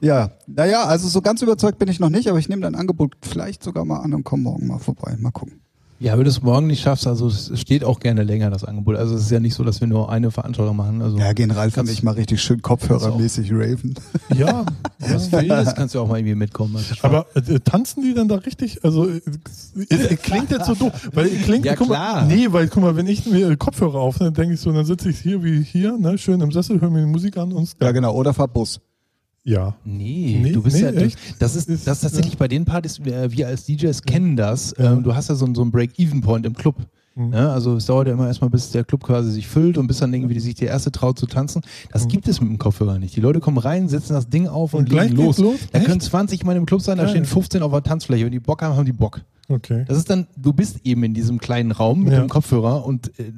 Ja, 0.01 0.31
naja, 0.45 0.83
also 0.83 1.07
so 1.07 1.21
ganz 1.21 1.41
überzeugt 1.41 1.79
bin 1.79 1.87
ich 1.87 1.99
noch 1.99 2.09
nicht, 2.09 2.27
aber 2.27 2.37
ich 2.37 2.49
nehme 2.49 2.61
dein 2.61 2.75
Angebot 2.75 3.15
vielleicht 3.21 3.63
sogar 3.63 3.85
mal 3.85 3.99
an 4.01 4.13
und 4.13 4.23
komme 4.23 4.43
morgen 4.43 4.67
mal 4.67 4.77
vorbei. 4.77 5.15
Mal 5.17 5.31
gucken. 5.31 5.61
Ja, 5.97 6.17
wenn 6.17 6.25
du 6.25 6.29
es 6.29 6.41
morgen 6.41 6.67
nicht 6.67 6.81
schaffst, 6.81 7.07
also 7.07 7.27
es 7.27 7.51
steht 7.59 7.85
auch 7.85 7.99
gerne 8.01 8.23
länger, 8.23 8.49
das 8.49 8.65
Angebot. 8.65 8.97
Also 8.97 9.15
es 9.15 9.21
ist 9.21 9.31
ja 9.31 9.39
nicht 9.39 9.55
so, 9.55 9.63
dass 9.63 9.79
wir 9.79 9.87
nur 9.87 10.11
eine 10.11 10.29
Veranstaltung 10.29 10.75
machen. 10.75 11.01
Also 11.01 11.17
Ja, 11.17 11.29
und 11.29 11.73
Kannst- 11.73 11.93
ich 11.93 12.03
mal 12.03 12.11
richtig 12.11 12.41
schön 12.41 12.61
kopfhörermäßig 12.61 13.51
raven. 13.53 13.95
ja, 14.35 14.65
was 14.99 15.29
du 15.29 15.37
willst, 15.41 15.75
kannst 15.75 15.95
du 15.95 16.01
auch 16.01 16.07
mal 16.09 16.17
irgendwie 16.19 16.35
mitkommen. 16.35 16.75
Also 16.75 16.95
aber 17.01 17.25
äh, 17.35 17.59
tanzen 17.61 18.03
die 18.03 18.13
denn 18.13 18.27
da 18.27 18.35
richtig? 18.35 18.83
Also 18.83 19.07
äh, 19.07 19.21
klingt 20.21 20.51
jetzt 20.51 20.65
so 20.65 20.75
doof, 20.75 20.91
weil 21.13 21.29
klingt, 21.29 21.65
Ja, 21.65 21.75
guck 21.75 21.87
klar. 21.87 22.25
Mal, 22.25 22.35
nee, 22.35 22.47
weil 22.51 22.67
guck 22.67 22.83
mal, 22.83 22.95
wenn 22.97 23.07
ich 23.07 23.25
mir 23.25 23.55
Kopfhörer 23.55 23.99
aufnehme, 23.99 24.33
denke 24.33 24.55
ich 24.55 24.59
so, 24.59 24.71
dann 24.73 24.85
sitze 24.85 25.09
ich 25.09 25.19
hier 25.19 25.43
wie 25.43 25.63
hier, 25.63 25.97
ne, 25.97 26.17
schön 26.17 26.41
im 26.41 26.51
Sessel, 26.51 26.81
höre 26.81 26.89
mir 26.89 27.01
die 27.05 27.11
Musik 27.11 27.37
an 27.37 27.53
und 27.53 27.73
Ja, 27.81 27.91
genau, 27.91 28.13
oder 28.13 28.33
fahr 28.33 28.49
Bus. 28.49 28.81
Ja. 29.45 29.75
Nee, 29.85 30.39
Nee, 30.43 30.51
du 30.51 30.61
bist 30.61 30.75
nee, 30.75 30.83
ja, 30.83 30.91
du, 30.91 31.05
echt? 31.05 31.17
das 31.39 31.55
ist, 31.55 31.69
Ist- 31.69 31.87
das 31.87 31.97
ist 31.97 32.01
tatsächlich 32.01 32.37
bei 32.37 32.47
den 32.49 32.65
Partys, 32.65 32.99
äh, 32.99 33.31
wir 33.31 33.47
als 33.47 33.65
DJs 33.65 34.01
kennen 34.03 34.35
das, 34.35 34.73
ähm, 34.77 35.03
du 35.03 35.15
hast 35.15 35.29
ja 35.29 35.35
so, 35.35 35.47
so 35.53 35.61
einen 35.61 35.71
Break-Even-Point 35.71 36.45
im 36.45 36.53
Club. 36.55 36.75
Mhm. 37.15 37.29
Ne? 37.29 37.49
Also 37.51 37.75
es 37.75 37.85
dauert 37.85 38.07
ja 38.07 38.13
immer 38.13 38.27
erstmal, 38.27 38.49
bis 38.49 38.71
der 38.71 38.83
Club 38.83 39.03
quasi 39.03 39.31
sich 39.31 39.47
füllt 39.47 39.77
und 39.77 39.87
bis 39.87 39.99
dann 39.99 40.13
irgendwie 40.13 40.39
sich 40.39 40.55
der 40.55 40.67
erste 40.69 40.91
traut 40.91 41.17
zu 41.17 41.25
tanzen. 41.25 41.61
Das 41.91 42.07
gibt 42.07 42.27
es 42.27 42.41
mit 42.41 42.49
dem 42.49 42.57
Kopfhörer 42.57 42.99
nicht. 42.99 43.15
Die 43.15 43.21
Leute 43.21 43.39
kommen 43.39 43.57
rein, 43.57 43.87
setzen 43.87 44.13
das 44.13 44.29
Ding 44.29 44.47
auf 44.47 44.73
und, 44.73 44.81
Und 44.81 44.89
gleich 44.89 45.11
legen 45.11 45.23
los. 45.23 45.37
los? 45.37 45.59
Da 45.71 45.79
Echt? 45.79 45.87
können 45.87 46.01
20 46.01 46.43
Mann 46.43 46.57
im 46.57 46.65
Club 46.65 46.81
sein, 46.81 46.97
da 46.97 47.07
stehen 47.07 47.25
15 47.25 47.61
auf 47.63 47.71
der 47.71 47.83
Tanzfläche. 47.83 48.25
Wenn 48.25 48.31
die 48.31 48.39
Bock 48.39 48.61
haben, 48.61 48.75
haben 48.75 48.85
die 48.85 48.91
Bock. 48.93 49.21
Okay. 49.47 49.85
Das 49.87 49.95
ist 49.97 50.09
dann, 50.09 50.25
du 50.35 50.53
bist 50.53 50.79
eben 50.85 51.03
in 51.03 51.13
diesem 51.13 51.37
kleinen 51.37 51.69
Raum 51.71 52.01
mit 52.03 52.13
Ja. 52.13 52.19
dem 52.19 52.29
Kopfhörer 52.29 52.83
und 52.83 53.09
äh, 53.19 53.31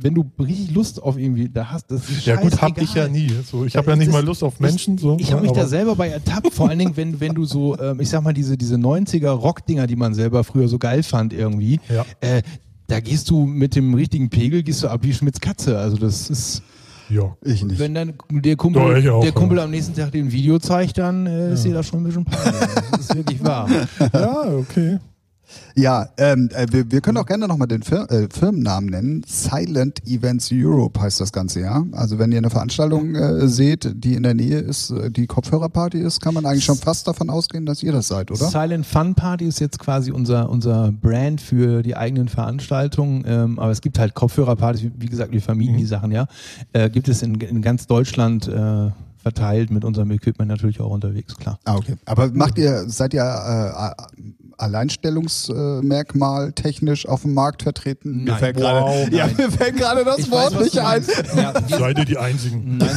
wenn 0.00 0.12
du 0.12 0.24
richtig 0.40 0.74
Lust 0.74 1.00
auf 1.00 1.16
irgendwie 1.16 1.48
da 1.48 1.70
hast, 1.70 1.92
das 1.92 2.10
ist 2.10 2.26
Ja 2.26 2.34
gut, 2.36 2.60
hab 2.60 2.76
ich 2.82 2.92
ja 2.94 3.06
nie. 3.06 3.30
So, 3.48 3.64
ich 3.64 3.74
Ja, 3.74 3.80
habe 3.80 3.90
ja 3.92 3.96
nicht 3.96 4.10
mal 4.10 4.24
Lust 4.24 4.42
auf 4.42 4.58
Menschen. 4.58 4.98
So, 4.98 5.16
Ich 5.20 5.32
habe 5.32 5.42
mich 5.42 5.52
da 5.52 5.66
selber 5.68 5.94
bei 5.94 6.08
ertappt, 6.08 6.52
vor 6.52 6.68
allen 6.68 6.80
Dingen, 6.80 6.96
wenn, 6.96 7.20
wenn 7.20 7.34
du 7.34 7.44
so, 7.44 7.78
ähm, 7.78 8.00
ich 8.00 8.08
sag 8.08 8.22
mal, 8.24 8.34
diese, 8.34 8.56
diese 8.58 8.74
90er 8.74 9.30
Rock-Dinger, 9.30 9.86
die 9.86 9.94
man 9.94 10.12
selber 10.12 10.42
früher 10.42 10.66
so 10.66 10.78
geil 10.80 11.04
fand 11.04 11.32
irgendwie, 11.32 11.78
Ja. 11.88 12.04
äh, 12.20 12.42
da 12.86 13.00
gehst 13.00 13.30
du 13.30 13.46
mit 13.46 13.74
dem 13.76 13.94
richtigen 13.94 14.28
Pegel, 14.30 14.62
gehst 14.62 14.82
du 14.82 14.88
ab 14.88 15.00
wie 15.02 15.12
Schmitz 15.14 15.40
Katze. 15.40 15.78
Also 15.78 15.96
das 15.96 16.28
ist, 16.30 16.62
Ja. 17.08 17.36
Ich 17.42 17.64
nicht. 17.64 17.78
wenn 17.78 17.94
dann 17.94 18.14
der 18.30 18.56
Kumpel, 18.56 18.82
Doch, 19.02 19.12
auch, 19.12 19.20
der 19.20 19.30
ja. 19.30 19.34
Kumpel 19.34 19.58
am 19.60 19.70
nächsten 19.70 19.94
Tag 19.94 20.12
den 20.12 20.30
Video 20.32 20.58
zeigt, 20.58 20.98
dann 20.98 21.26
äh, 21.26 21.52
ist 21.54 21.64
dir 21.64 21.74
das 21.74 21.86
schon 21.86 22.00
ein 22.00 22.04
bisschen 22.04 22.24
peinlich. 22.24 22.60
Das 22.90 23.00
ist 23.00 23.14
wirklich 23.16 23.44
wahr. 23.44 23.68
ja, 24.12 24.44
okay. 24.56 24.98
Ja, 25.76 26.08
ähm, 26.18 26.48
äh, 26.54 26.66
wir, 26.70 26.90
wir 26.90 27.00
können 27.00 27.18
auch 27.18 27.26
gerne 27.26 27.48
nochmal 27.48 27.68
den 27.68 27.82
Fir 27.82 28.10
äh, 28.10 28.28
Firmennamen 28.30 28.90
nennen. 28.90 29.24
Silent 29.26 30.06
Events 30.06 30.50
Europe 30.52 31.00
heißt 31.00 31.20
das 31.20 31.32
Ganze, 31.32 31.60
ja. 31.60 31.84
Also 31.92 32.18
wenn 32.18 32.32
ihr 32.32 32.38
eine 32.38 32.50
Veranstaltung 32.50 33.14
äh, 33.14 33.48
seht, 33.48 33.90
die 33.94 34.14
in 34.14 34.22
der 34.22 34.34
Nähe 34.34 34.58
ist, 34.58 34.90
äh, 34.90 35.10
die 35.10 35.26
Kopfhörerparty 35.26 35.98
ist, 35.98 36.20
kann 36.20 36.34
man 36.34 36.46
eigentlich 36.46 36.64
schon 36.64 36.76
fast 36.76 37.08
davon 37.08 37.30
ausgehen, 37.30 37.66
dass 37.66 37.82
ihr 37.82 37.92
das 37.92 38.08
seid, 38.08 38.30
oder? 38.30 38.48
Silent 38.48 38.86
Fun 38.86 39.14
Party 39.14 39.46
ist 39.46 39.60
jetzt 39.60 39.78
quasi 39.78 40.10
unser, 40.10 40.48
unser 40.48 40.92
Brand 40.92 41.40
für 41.40 41.82
die 41.82 41.96
eigenen 41.96 42.28
Veranstaltungen. 42.28 43.24
Ähm, 43.26 43.58
aber 43.58 43.72
es 43.72 43.80
gibt 43.80 43.98
halt 43.98 44.14
Kopfhörerpartys, 44.14 44.90
wie, 44.96 45.06
gesagt, 45.06 45.32
wir 45.32 45.42
vermieten 45.42 45.76
die 45.76 45.86
Sachen, 45.86 46.12
ja. 46.12 46.26
Äh, 46.72 46.90
gibt 46.90 47.08
es 47.08 47.22
in, 47.22 47.34
in 47.40 47.62
ganz 47.62 47.86
Deutschland 47.86 48.48
äh, 48.48 48.90
verteilt 49.24 49.70
mit 49.70 49.84
unserem 49.84 50.10
Equipment 50.10 50.50
natürlich 50.50 50.80
auch 50.80 50.90
unterwegs, 50.90 51.34
klar. 51.36 51.58
Ah, 51.64 51.76
okay. 51.76 51.96
Aber 52.04 52.30
macht 52.32 52.58
ihr, 52.58 52.84
seid 52.88 53.14
ihr 53.14 53.22
äh, 53.22 54.33
Alleinstellungsmerkmal 54.58 56.52
technisch 56.52 57.06
auf 57.06 57.22
dem 57.22 57.34
Markt 57.34 57.62
vertreten? 57.62 58.24
Mir 58.24 58.30
Nein. 58.32 58.38
fällt 58.38 58.56
Wow. 58.56 58.62
gerade, 58.62 59.16
ja, 59.16 59.28
mir 59.36 59.50
fällt 59.50 59.76
gerade 59.76 60.04
das 60.04 60.18
Ich 60.18 60.30
Wort 60.30 60.54
weiß, 60.54 60.62
nicht 60.64 60.78
ein. 60.78 61.04
Ja, 61.36 61.52
Seid 61.78 61.98
ihr 61.98 62.04
die 62.04 62.18
Einzigen? 62.18 62.78
Nein, 62.78 62.90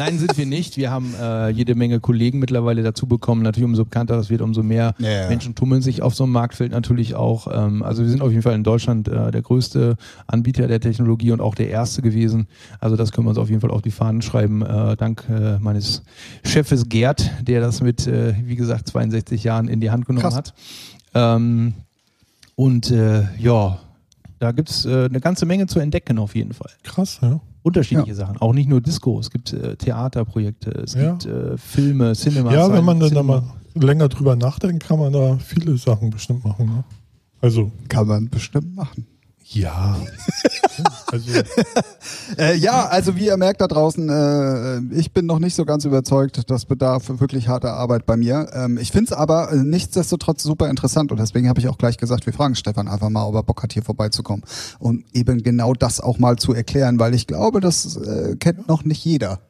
nein, 0.00 0.18
sind 0.18 0.36
wir 0.38 0.46
nicht. 0.46 0.76
Wir 0.76 0.90
haben 0.90 1.14
äh, 1.20 1.50
jede 1.50 1.74
Menge 1.74 2.00
Kollegen 2.00 2.38
mittlerweile 2.38 2.82
dazu 2.82 3.06
bekommen. 3.06 3.42
Natürlich, 3.42 3.64
umso 3.66 3.84
bekannter 3.84 4.16
das 4.16 4.30
wird, 4.30 4.40
umso 4.40 4.62
mehr 4.62 4.94
Ja. 4.98 5.28
Menschen 5.28 5.54
tummeln 5.54 5.82
sich 5.82 6.02
auf 6.02 6.14
so 6.14 6.24
einem 6.24 6.32
Marktfeld 6.32 6.72
natürlich 6.72 7.14
auch. 7.14 7.46
Ähm, 7.52 7.82
also 7.82 8.02
wir 8.02 8.08
sind 8.10 8.22
auf 8.22 8.30
jeden 8.30 8.42
Fall 8.42 8.54
in 8.54 8.64
Deutschland 8.64 9.08
äh, 9.08 9.30
der 9.30 9.42
größte 9.42 9.96
Anbieter 10.26 10.66
der 10.66 10.80
Technologie 10.80 11.32
und 11.32 11.40
auch 11.40 11.54
der 11.54 11.68
erste 11.68 12.02
gewesen. 12.02 12.48
Also 12.80 12.96
das 12.96 13.12
können 13.12 13.26
wir 13.26 13.30
uns 13.30 13.38
auf 13.38 13.48
jeden 13.50 13.60
Fall 13.60 13.70
auf 13.70 13.82
die 13.82 13.90
Fahnen 13.90 14.22
schreiben. 14.22 14.62
Äh, 14.62 14.96
dank 14.96 15.24
äh, 15.28 15.58
meines 15.58 16.02
Chefes 16.44 16.88
Gerd, 16.88 17.30
der 17.42 17.60
das 17.60 17.82
mit, 17.82 18.06
äh, 18.06 18.34
wie 18.44 18.56
gesagt, 18.56 18.88
62 18.88 19.44
Jahren 19.44 19.68
in 19.68 19.80
die 19.80 19.90
Hand 19.90 20.06
genommen 20.06 20.22
Krass. 20.22 20.34
hat. 20.34 20.54
Ähm, 21.14 21.74
und 22.56 22.90
äh, 22.90 23.24
ja, 23.38 23.78
da 24.38 24.52
gibt's 24.52 24.86
äh, 24.86 25.04
eine 25.04 25.20
ganze 25.20 25.44
Menge 25.46 25.66
zu 25.66 25.78
entdecken 25.80 26.18
auf 26.18 26.34
jeden 26.34 26.54
Fall 26.54 26.70
Krass, 26.82 27.18
ja. 27.22 27.40
Unterschiedliche 27.70 28.14
Sachen. 28.14 28.36
Auch 28.38 28.52
nicht 28.52 28.68
nur 28.68 28.80
Disco, 28.80 29.18
es 29.18 29.30
gibt 29.30 29.52
äh, 29.52 29.76
Theaterprojekte, 29.76 30.70
es 30.70 30.94
Ja. 30.94 31.12
gibt 31.12 31.26
äh, 31.26 31.56
Filme, 31.56 32.12
Cinema. 32.14 32.52
Ja, 32.52 32.72
wenn 32.72 32.84
man 32.84 33.00
dann 33.00 33.14
da 33.14 33.22
mal 33.22 33.42
länger 33.74 34.08
drüber 34.08 34.36
nachdenkt, 34.36 34.84
kann 34.86 34.98
man 34.98 35.12
da 35.12 35.38
viele 35.38 35.76
Sachen 35.76 36.10
bestimmt 36.10 36.44
machen. 36.44 36.66
Ne? 36.66 36.84
Also, 37.40 37.70
Kann 37.88 38.06
man 38.06 38.28
bestimmt 38.28 38.74
machen. 38.76 39.06
Ja. 39.52 39.96
also, 41.06 41.30
Äh, 42.38 42.56
ja, 42.56 42.86
also 42.86 43.16
wie 43.16 43.26
ihr 43.26 43.36
merkt 43.36 43.60
da 43.60 43.66
draußen, 43.66 44.08
äh, 44.08 44.94
ich 44.94 45.12
bin 45.12 45.26
noch 45.26 45.38
nicht 45.38 45.54
so 45.54 45.64
ganz 45.64 45.84
überzeugt. 45.84 46.50
Das 46.50 46.64
bedarf 46.64 47.20
wirklich 47.20 47.48
harter 47.48 47.74
Arbeit 47.74 48.06
bei 48.06 48.16
mir. 48.16 48.48
Ähm, 48.52 48.78
ich 48.78 48.92
finde 48.92 49.12
es 49.12 49.12
aber 49.12 49.52
äh, 49.52 49.56
nichtsdestotrotz 49.56 50.42
super 50.42 50.70
interessant 50.70 51.10
und 51.10 51.18
deswegen 51.18 51.48
habe 51.48 51.60
ich 51.60 51.68
auch 51.68 51.78
gleich 51.78 51.98
gesagt, 51.98 52.26
wir 52.26 52.32
fragen 52.32 52.54
Stefan 52.54 52.88
einfach 52.88 53.10
mal, 53.10 53.24
ob 53.24 53.34
er 53.34 53.42
Bock 53.42 53.62
hat, 53.62 53.72
hier 53.72 53.82
vorbeizukommen 53.82 54.44
und 54.78 55.04
eben 55.12 55.42
genau 55.42 55.74
das 55.74 56.00
auch 56.00 56.18
mal 56.18 56.36
zu 56.36 56.54
erklären, 56.54 56.98
weil 56.98 57.14
ich 57.14 57.26
glaube, 57.26 57.60
das 57.60 57.96
äh, 57.96 58.36
kennt 58.36 58.68
noch 58.68 58.84
nicht 58.84 59.04
jeder. 59.04 59.40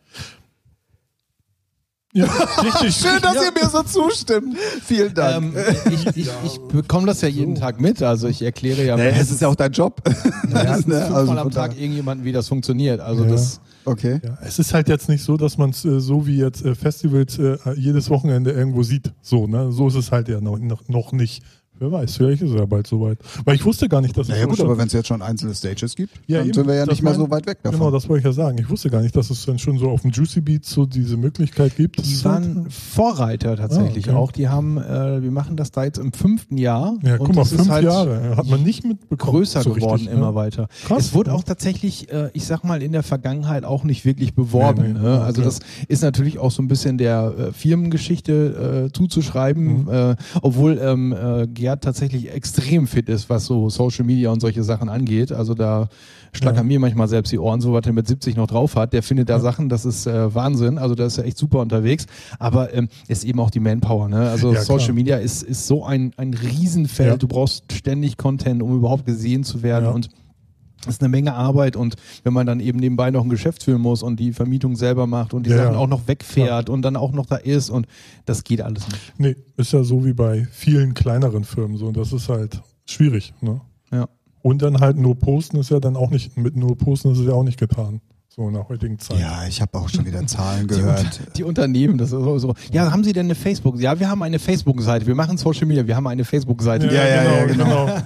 Ja, 2.13 2.27
richtig. 2.63 2.97
Schön, 2.97 3.21
dass 3.23 3.35
ja. 3.37 3.43
ihr 3.45 3.53
mir 3.53 3.69
so 3.69 3.83
zustimmt. 3.83 4.57
Vielen 4.85 5.15
Dank. 5.15 5.55
Ähm, 5.55 5.65
ich, 5.91 6.07
ich, 6.17 6.31
ich 6.45 6.59
bekomme 6.73 7.07
das 7.07 7.21
ja 7.21 7.29
jeden 7.29 7.55
Tag 7.55 7.81
mit, 7.81 8.03
also 8.03 8.29
ich 8.29 8.43
erkläre 8.43 8.85
ja, 8.85 8.97
Nee, 8.97 9.11
es 9.11 9.31
ist 9.31 9.41
ja 9.41 9.49
auch 9.49 9.55
dein 9.55 9.73
Job. 9.73 10.03
mindestens 10.43 10.87
Ne, 10.87 11.01
fünfmal 11.01 11.17
also 11.17 11.33
am 11.33 11.51
Tag 11.51 11.79
irgendjemanden, 11.79 12.25
wie 12.25 12.33
das 12.33 12.49
funktioniert. 12.49 13.01
Also 13.01 13.25
Ja. 13.25 13.31
das 13.31 13.61
Okay. 13.85 14.21
Ja, 14.23 14.39
es 14.43 14.59
ist 14.59 14.75
halt 14.75 14.89
jetzt 14.89 15.09
nicht 15.09 15.25
so, 15.25 15.37
dass 15.37 15.57
man 15.57 15.71
es 15.71 15.85
äh, 15.85 16.01
so 16.01 16.27
wie 16.27 16.37
jetzt 16.37 16.65
äh, 16.65 16.75
Festivals 16.75 17.39
äh, 17.39 17.57
jedes 17.77 18.11
Wochenende 18.11 18.51
irgendwo 18.51 18.83
sieht. 18.83 19.13
So, 19.23 19.47
ne? 19.47 19.73
So 19.73 19.89
ist 19.89 19.95
es 19.95 20.13
halt 20.13 20.29
ja 20.29 20.41
noch, 20.41 20.59
noch 20.89 21.13
nicht. 21.13 21.43
Wer 21.81 21.91
weiß, 21.91 22.17
vielleicht 22.17 22.43
ist 22.43 22.51
es 22.51 22.57
ja 22.57 22.67
bald 22.67 22.87
soweit. 22.87 23.19
Weil 23.47 23.55
ich 23.57 23.65
wusste 23.65 23.89
gar 23.89 24.03
nicht, 24.03 24.15
dass 24.17 24.25
es 24.29 24.35
Naja 24.35 24.43
so 24.45 24.49
gut, 24.51 24.61
aber 24.61 24.77
wenn 24.77 24.87
es 24.87 24.93
jetzt 24.93 25.09
schon 25.09 25.23
einzelne 25.23 25.55
Stages 25.55 25.97
gibt, 25.97 26.13
Ja, 26.27 26.39
dann 26.39 26.47
eben. 26.49 26.55
sind 26.55 26.67
wir 26.69 26.75
ja 26.75 26.85
nicht 26.85 27.03
mehr 27.03 27.15
so 27.15 27.31
weit 27.31 27.47
weg 27.47 27.59
davon. 27.63 27.79
Genau, 27.81 27.91
das 27.91 28.07
wollte 28.09 28.19
ich 28.21 28.25
ja 28.27 28.33
sagen. 28.33 28.59
Ich 28.59 28.69
wusste 28.69 28.91
gar 28.91 29.01
nicht, 29.01 29.17
dass 29.17 29.31
es 29.31 29.47
dann 29.47 29.59
schon 29.59 29.79
so 29.79 29.89
auf 29.89 30.03
dem 30.03 30.11
Juicy 30.11 30.43
Beat 30.43 30.67
so 30.67 30.85
diese 30.85 31.17
Möglichkeit 31.17 31.77
gibt. 31.77 31.99
Das 31.99 32.07
die 32.07 32.13
ist 32.13 32.25
halt- 32.27 32.45
waren 32.55 32.71
Vorreiter 32.71 33.57
tatsächlich 33.57 34.09
Ah, 34.09 34.13
okay. 34.13 34.19
auch. 34.19 34.33
Die 34.33 34.49
haben, 34.49 34.77
äh, 34.77 35.23
wir 35.23 35.31
machen 35.31 35.57
das 35.57 35.71
da 35.71 35.85
jetzt 35.85 35.99
im 35.99 36.13
fünften 36.13 36.59
Jahr. 36.59 36.97
ja, 37.03 37.15
und 37.15 37.25
guck 37.27 37.35
mal, 37.35 37.45
fünf 37.47 37.69
halt 37.71 37.85
Jahre. 37.85 38.37
Hat 38.37 38.47
man 38.47 38.63
nicht 38.63 38.85
mitbekommen. 38.85 39.33
größer 39.39 39.63
so 39.63 39.73
geworden 39.73 39.93
richtig, 40.03 40.13
immer 40.13 40.29
ne? 40.31 40.35
weiter. 40.35 40.69
Krass, 40.87 41.07
es 41.07 41.15
wurde 41.15 41.31
ja. 41.31 41.37
auch 41.37 41.45
tatsächlich, 41.45 42.13
äh, 42.13 42.29
ich 42.35 42.45
sag 42.45 42.63
mal, 42.63 42.83
in 42.83 42.93
der 42.93 43.03
Vergangenheit 43.03 43.65
auch 43.65 43.85
nicht 43.85 44.05
wirklich 44.05 44.35
beworben. 44.35 44.83
Nee, 44.83 44.93
nee, 44.93 44.99
ne? 44.99 45.21
Also 45.23 45.41
klar. 45.41 45.47
das 45.47 45.61
ist 45.89 46.03
natürlich 46.03 46.39
auch 46.39 46.51
so 46.51 46.63
ein 46.63 46.69
bisschen 46.69 46.99
der 46.99 47.33
äh, 47.39 47.53
Firmengeschichte 47.53 48.87
äh, 48.89 48.93
zuzuschreiben, 48.93 49.85
Mhm. 49.85 49.89
äh, 49.91 50.17
obwohl 50.43 50.79
ähm, 50.83 51.13
äh, 51.13 51.47
Der 51.71 51.81
tatsächlich 51.81 52.33
extrem 52.33 52.87
fit 52.87 53.09
ist, 53.09 53.31
was 53.31 53.47
so 53.47 53.71
Social 53.71 54.05
Media 54.05 54.31
und 54.31 54.41
solche 54.41 54.63
Sachen 54.63 54.89
angeht. 54.89 55.33
Also 55.33 55.55
da 55.55 55.89
schlackern 56.33 56.59
Ja. 56.59 56.63
mir 56.65 56.81
manchmal 56.81 57.09
selbst 57.09 57.33
die 57.33 57.39
Ohren, 57.39 57.61
so 57.61 57.73
was 57.73 57.85
er 57.87 57.93
mit 57.93 58.07
70 58.07 58.37
noch 58.37 58.47
drauf 58.47 58.77
hat. 58.77 58.93
Der 58.93 59.03
findet 59.03 59.29
da 59.29 59.41
Sachen, 59.41 59.69
das 59.69 59.85
ist 59.85 60.07
äh, 60.07 60.35
Wahnsinn. 60.35 60.79
Also 60.79 60.95
da 60.95 61.07
ist 61.07 61.19
er 61.19 61.25
echt 61.25 61.39
super 61.39 61.61
unterwegs. 61.61 62.07
Aber 62.39 62.73
ähm, 62.75 62.89
ist 63.09 63.25
eben 63.25 63.41
auch 63.41 63.51
die 63.51 63.61
Manpower. 63.61 64.09
Ne? 64.09 64.29
Also 64.31 64.53
Ja, 64.53 64.61
Social 64.63 64.87
klar. 64.87 64.95
Media 64.95 65.17
ist, 65.19 65.43
ist 65.43 65.67
so 65.67 65.85
ein, 65.85 66.13
ein 66.17 66.35
Riesenfeld. 66.35 67.09
Ja. 67.11 67.17
Du 67.17 67.29
brauchst 67.29 67.73
ständig 67.73 68.17
Content, 68.17 68.63
um 68.63 68.77
überhaupt 68.77 69.07
gesehen 69.07 69.45
zu 69.45 69.63
werden. 69.63 69.85
Ja. 69.87 69.91
Und 69.91 70.09
das 70.85 70.95
ist 70.95 71.03
eine 71.03 71.09
Menge 71.09 71.35
Arbeit 71.35 71.77
und 71.77 71.97
wenn 72.23 72.33
man 72.33 72.47
dann 72.47 72.61
eben 72.61 72.79
nebenbei 72.79 73.11
noch 73.11 73.23
ein 73.23 73.29
Geschäft 73.31 73.63
führen 73.65 73.81
muss 73.83 74.03
und 74.03 74.19
die 74.19 74.33
Vermietung 74.33 74.77
selber 74.77 75.07
macht 75.07 75.35
und 75.35 75.47
die 75.47 75.51
Ja, 75.51 75.59
Sachen 75.59 75.75
ja. 75.75 75.79
auch 75.79 75.87
noch 75.89 76.09
wegfährt 76.09 76.71
und 76.71 76.83
dann 76.83 76.97
auch 76.97 77.13
noch 77.13 77.27
da 77.27 77.37
ist 77.37 77.71
und 77.71 77.87
das 78.25 78.45
geht 78.45 78.61
alles 78.63 78.87
nicht. 78.89 79.13
Nee, 79.19 79.37
ist 79.57 79.73
ja 79.73 79.83
so 79.85 80.05
wie 80.05 80.13
bei 80.15 80.47
vielen 80.53 80.95
kleineren 80.95 81.45
Firmen 81.45 81.77
so. 81.77 81.87
Und 81.87 81.97
das 81.97 82.13
ist 82.13 82.29
halt 82.29 82.63
schwierig. 82.87 83.35
Ne? 83.41 83.61
Ja. 83.93 84.09
Und 84.43 84.63
dann 84.63 84.81
halt 84.81 84.97
nur 84.97 85.19
posten 85.19 85.59
ist 85.59 85.71
ja 85.71 85.81
dann 85.81 85.97
auch 85.97 86.11
nicht, 86.11 86.37
mit 86.37 86.57
nur 86.57 86.77
posten 86.77 87.13
ist 87.13 87.19
es 87.19 87.27
ja 87.27 87.33
auch 87.33 87.45
nicht 87.45 87.59
getan. 87.59 88.01
So 88.33 88.47
in 88.47 88.55
der 88.55 88.69
heutigen 88.69 88.97
Zeit. 88.97 89.19
Ja, 89.19 89.45
ich 89.49 89.61
habe 89.61 89.77
auch 89.77 89.89
schon 89.89 90.07
wieder 90.07 90.25
Zahlen 90.25 90.69
Die, 90.69 90.75
gehört. 90.77 91.01
Unter, 91.01 91.31
die 91.35 91.43
Unternehmen, 91.43 91.99
das 91.99 92.13
ist 92.13 92.23
so, 92.23 92.39
so. 92.39 92.55
Ja, 92.71 92.93
haben 92.93 93.03
Sie 93.03 93.13
denn 93.13 93.27
eine 93.27 93.35
Facebook? 93.35 93.77
Ja, 93.81 93.99
wir 93.99 94.09
haben 94.09 94.23
eine 94.23 94.39
Facebook-Seite. 94.39 95.05
Wir 95.09 95.17
machen 95.17 95.37
Social 95.37 95.67
Media. 95.67 95.85
Wir 95.85 95.97
haben 95.97 96.07
eine 96.07 96.23
Facebook-Seite. 96.25 96.87
Ja, 96.87 96.93
ja, 97.09 97.25
ja, 97.25 97.45
genau. 97.47 97.89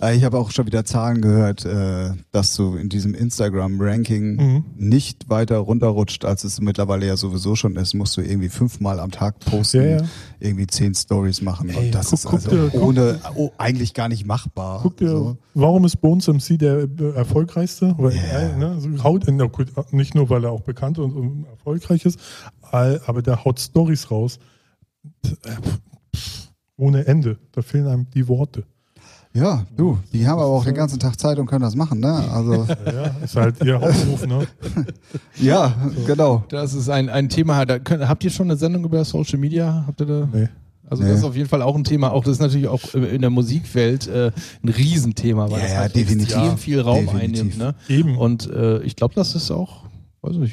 Äh, 0.00 0.16
Ich 0.16 0.24
habe 0.24 0.36
auch 0.38 0.50
schon 0.50 0.66
wieder 0.66 0.84
Zahlen 0.84 1.20
gehört, 1.20 1.64
äh, 1.64 2.10
dass 2.32 2.54
du 2.56 2.74
in 2.76 2.88
diesem 2.88 3.14
Instagram-Ranking 3.14 4.36
Mhm. 4.36 4.64
nicht 4.76 5.28
weiter 5.28 5.58
runterrutscht, 5.58 6.24
als 6.24 6.42
es 6.44 6.60
mittlerweile 6.60 7.06
ja 7.06 7.16
sowieso 7.16 7.54
schon 7.54 7.76
ist. 7.76 7.94
Musst 7.94 8.16
du 8.16 8.22
irgendwie 8.22 8.48
fünfmal 8.48 8.98
am 8.98 9.10
Tag 9.10 9.38
posten, 9.40 9.76
Ja, 9.82 9.96
ja. 9.98 10.02
irgendwie 10.40 10.66
zehn 10.66 10.94
Stories 10.94 11.42
machen. 11.42 11.68
Ey, 11.68 11.76
und 11.76 11.94
das 11.94 12.06
guck- 12.06 12.14
ist 12.14 12.24
guck 12.24 12.34
also 12.52 12.68
dir- 12.68 12.82
ohne, 12.82 13.20
oh, 13.36 13.50
eigentlich 13.58 13.94
gar 13.94 14.08
nicht 14.08 14.26
machbar. 14.26 14.80
Guck 14.82 14.96
dir, 14.96 15.08
So. 15.10 15.36
warum 15.54 15.84
ist 15.84 16.00
Bones 16.00 16.26
MC 16.28 16.56
der 16.58 16.88
äh, 16.98 17.10
erfolgreichste? 17.14 17.94
Ja. 17.98 18.08
äh, 18.08 18.56
ne, 18.56 18.80
so 18.80 19.01
haut 19.02 19.26
in 19.26 19.38
der, 19.38 19.50
nicht 19.90 20.14
nur, 20.14 20.30
weil 20.30 20.44
er 20.44 20.50
auch 20.50 20.62
bekannt 20.62 20.98
und, 20.98 21.12
und 21.12 21.44
erfolgreich 21.46 22.04
ist, 22.04 22.18
aber 22.70 23.22
der 23.22 23.44
haut 23.44 23.60
Stories 23.60 24.10
raus. 24.10 24.38
Äh, 25.24 25.30
Ohne 26.76 27.06
Ende. 27.06 27.38
Da 27.52 27.62
fehlen 27.62 27.86
einem 27.86 28.10
die 28.10 28.28
Worte. 28.28 28.64
Ja, 29.34 29.64
du, 29.74 29.98
die 30.12 30.26
haben 30.26 30.38
aber 30.38 30.50
auch 30.50 30.64
den 30.64 30.74
ganzen 30.74 30.98
Tag 30.98 31.18
Zeit 31.18 31.38
und 31.38 31.46
können 31.46 31.62
das 31.62 31.74
machen, 31.74 32.00
ne? 32.00 32.12
Also, 32.30 32.66
Ja, 32.86 33.06
ist 33.24 33.34
halt 33.34 33.64
ihr 33.64 33.80
Hauptberuf, 33.80 34.26
ne? 34.26 34.46
ja, 35.40 35.74
genau. 36.06 36.44
Das 36.50 36.74
ist 36.74 36.90
ein, 36.90 37.08
ein 37.08 37.30
Thema. 37.30 37.64
Da 37.64 37.78
könnt, 37.78 38.06
habt 38.06 38.22
ihr 38.24 38.30
schon 38.30 38.48
eine 38.48 38.58
Sendung 38.58 38.84
über 38.84 39.02
Social 39.06 39.38
Media? 39.38 39.84
Habt 39.86 40.00
ihr 40.00 40.06
da? 40.06 40.28
Nee. 40.30 40.48
Also 40.92 41.04
Nee. 41.04 41.08
das 41.08 41.20
ist 41.20 41.24
auf 41.24 41.34
jeden 41.34 41.48
Fall 41.48 41.62
auch 41.62 41.74
ein 41.74 41.84
Thema. 41.84 42.12
Auch 42.12 42.22
das 42.22 42.34
ist 42.34 42.40
natürlich 42.40 42.68
auch 42.68 42.82
äh, 42.94 43.14
in 43.14 43.22
der 43.22 43.30
Musikwelt 43.30 44.06
äh, 44.08 44.30
ein 44.62 44.68
Riesenthema, 44.68 45.50
weil 45.50 45.56
Ja, 45.56 45.62
das 45.64 45.72
ja, 45.72 45.78
halt 45.78 45.96
definitiv. 45.96 46.34
extrem 46.36 46.58
viel 46.58 46.80
Raum 46.80 47.06
Definitiv. 47.06 47.40
einnimmt. 47.40 47.58
Ne? 47.58 47.74
Eben. 47.88 48.18
Und 48.18 48.50
äh, 48.50 48.82
ich 48.82 48.94
glaube, 48.94 49.14
das 49.14 49.34
ist 49.34 49.50
auch. 49.50 49.84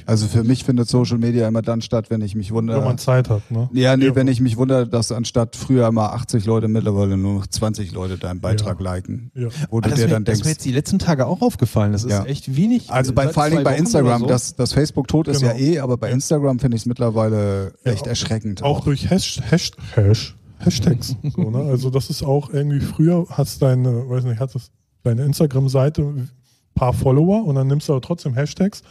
Also 0.07 0.25
für 0.27 0.43
mich 0.43 0.63
findet 0.63 0.89
Social 0.89 1.19
Media 1.19 1.47
immer 1.47 1.61
dann 1.61 1.83
statt, 1.83 2.09
wenn 2.09 2.21
ich 2.21 2.33
mich 2.33 2.49
wenn 2.49 2.55
wundere. 2.55 2.81
man 2.81 2.97
Zeit 2.97 3.29
hat, 3.29 3.51
ne? 3.51 3.69
Ja, 3.71 3.95
nee, 3.95 4.15
wenn 4.15 4.27
ich 4.27 4.41
mich 4.41 4.57
wundere, 4.57 4.87
dass 4.87 5.11
anstatt 5.11 5.55
früher 5.55 5.91
mal 5.91 6.07
80 6.07 6.45
Leute 6.45 6.67
mittlerweile 6.67 7.17
nur 7.17 7.35
noch 7.35 7.45
20 7.47 7.91
Leute 7.91 8.17
deinen 8.17 8.41
Beitrag 8.41 8.79
liken. 8.79 9.29
Ja. 9.35 9.49
Wo 9.69 9.79
du 9.79 9.87
Ah, 9.87 9.91
das 9.91 9.99
dir 9.99 10.07
dann 10.07 10.25
das 10.25 10.33
ist 10.33 10.39
mir 10.39 10.43
denkst. 10.45 10.57
jetzt 10.57 10.65
die 10.65 10.71
letzten 10.71 10.97
Tage 10.97 11.27
auch 11.27 11.41
aufgefallen. 11.43 11.91
Das 11.91 12.03
ist 12.03 12.09
Ja. 12.11 12.23
echt 12.25 12.55
wenig. 12.55 12.89
Also 12.89 13.13
bei, 13.13 13.29
vor 13.29 13.43
allen 13.43 13.51
Dingen 13.51 13.63
zwei 13.63 13.71
bei 13.73 13.77
Instagram, 13.77 14.21
so. 14.21 14.25
das, 14.27 14.55
das 14.55 14.73
Facebook 14.73 15.07
tot 15.07 15.27
ist 15.27 15.41
ja 15.43 15.53
Genau. 15.53 15.63
eh, 15.63 15.79
aber 15.79 15.97
bei 15.97 16.09
Instagram 16.09 16.57
finde 16.57 16.75
ich 16.75 16.81
es 16.81 16.85
mittlerweile 16.87 17.73
Ja, 17.85 17.91
echt 17.91 18.07
erschreckend. 18.07 18.63
Auch 18.63 18.79
durch 18.83 19.07
Hash, 19.11 19.39
Hash, 19.51 19.71
Hash, 19.93 20.35
Hashtags. 20.57 21.15
so, 21.35 21.49
ne? 21.51 21.59
Also 21.69 21.91
das 21.91 22.09
ist 22.09 22.23
auch 22.23 22.49
irgendwie 22.51 22.79
früher 22.79 23.27
hast 23.29 23.61
deine, 23.61 24.09
weiß 24.09 24.23
nicht, 24.23 24.39
hattest 24.39 24.71
deine 25.03 25.23
Instagram-Seite 25.25 26.01
ein 26.01 26.29
paar 26.73 26.93
Follower 26.93 27.45
und 27.45 27.53
dann 27.55 27.67
nimmst 27.67 27.87
du 27.87 27.93
aber 27.93 28.01
trotzdem 28.01 28.33
Hashtags 28.33 28.81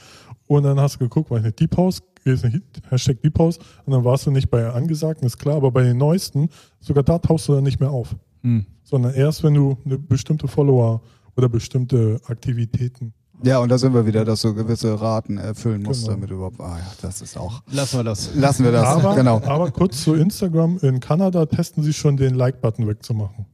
und 0.48 0.64
dann 0.64 0.80
hast 0.80 0.96
du 0.96 0.98
geguckt, 1.00 1.30
weiß 1.30 1.42
nicht, 1.44 1.60
Deep 1.60 1.76
House, 1.76 2.02
ist 2.24 2.44
nicht, 2.44 2.62
Hashtag 2.90 3.22
Deep 3.22 3.38
House 3.38 3.58
und 3.86 3.92
dann 3.92 4.04
warst 4.04 4.26
du 4.26 4.30
nicht 4.30 4.50
bei 4.50 4.68
angesagten, 4.68 5.26
ist 5.26 5.38
klar, 5.38 5.56
aber 5.56 5.70
bei 5.70 5.82
den 5.84 5.96
neuesten, 5.96 6.48
sogar 6.80 7.04
da 7.04 7.18
tauchst 7.18 7.48
du 7.48 7.54
dann 7.54 7.64
nicht 7.64 7.80
mehr 7.80 7.90
auf. 7.90 8.16
Hm. 8.42 8.66
Sondern 8.84 9.14
erst, 9.14 9.42
wenn 9.44 9.54
du 9.54 9.78
eine 9.84 9.98
bestimmte 9.98 10.48
Follower 10.48 11.00
oder 11.36 11.48
bestimmte 11.48 12.20
Aktivitäten. 12.26 13.12
Ja, 13.44 13.60
und 13.60 13.68
da 13.68 13.78
sind 13.78 13.94
wir 13.94 14.04
wieder, 14.04 14.24
dass 14.24 14.42
du 14.42 14.52
gewisse 14.52 15.00
Raten 15.00 15.38
erfüllen 15.38 15.82
musst, 15.82 16.02
Genau. 16.02 16.14
damit 16.14 16.30
du 16.30 16.34
überhaupt. 16.34 16.60
Ah 16.60 16.76
ja, 16.78 16.92
das 17.02 17.22
ist 17.22 17.38
auch. 17.38 17.62
Lassen 17.70 17.98
wir 17.98 18.04
das. 18.04 18.34
Lassen 18.34 18.64
wir 18.64 18.72
das. 18.72 18.84
aber, 18.84 19.14
genau. 19.14 19.40
aber 19.44 19.70
kurz 19.70 20.02
zu 20.02 20.14
Instagram, 20.14 20.78
in 20.82 20.98
Kanada 20.98 21.46
testen 21.46 21.84
sie 21.84 21.92
schon 21.92 22.16
den 22.16 22.34
Like-Button 22.34 22.88
wegzumachen. 22.88 23.46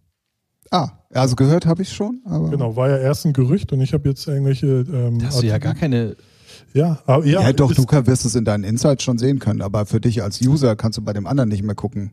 Ah, 0.70 0.88
also 1.12 1.36
gehört 1.36 1.66
habe 1.66 1.82
ich 1.82 1.92
schon, 1.92 2.22
aber. 2.24 2.48
Genau, 2.48 2.74
war 2.76 2.88
ja 2.88 2.96
erst 2.96 3.26
ein 3.26 3.32
Gerücht 3.34 3.72
und 3.72 3.80
ich 3.82 3.92
habe 3.92 4.08
jetzt 4.08 4.26
irgendwelche. 4.26 4.66
Ähm, 4.90 5.18
Da 5.18 5.26
hast 5.26 5.42
du 5.42 5.46
ja 5.46 5.58
gar 5.58 5.74
keine. 5.74 6.16
Ja, 6.74 6.98
aber, 7.06 7.24
ja, 7.24 7.40
Ja, 7.42 7.52
doch, 7.52 7.72
du 7.72 7.84
wirst 8.06 8.24
es 8.24 8.34
in 8.34 8.44
deinen 8.44 8.64
Insights 8.64 9.04
schon 9.04 9.16
sehen 9.16 9.38
können, 9.38 9.62
aber 9.62 9.86
für 9.86 10.00
dich 10.00 10.22
als 10.22 10.40
User 10.40 10.76
kannst 10.76 10.98
du 10.98 11.02
bei 11.02 11.12
dem 11.12 11.26
anderen 11.26 11.48
nicht 11.48 11.62
mehr 11.62 11.74
gucken. 11.76 12.12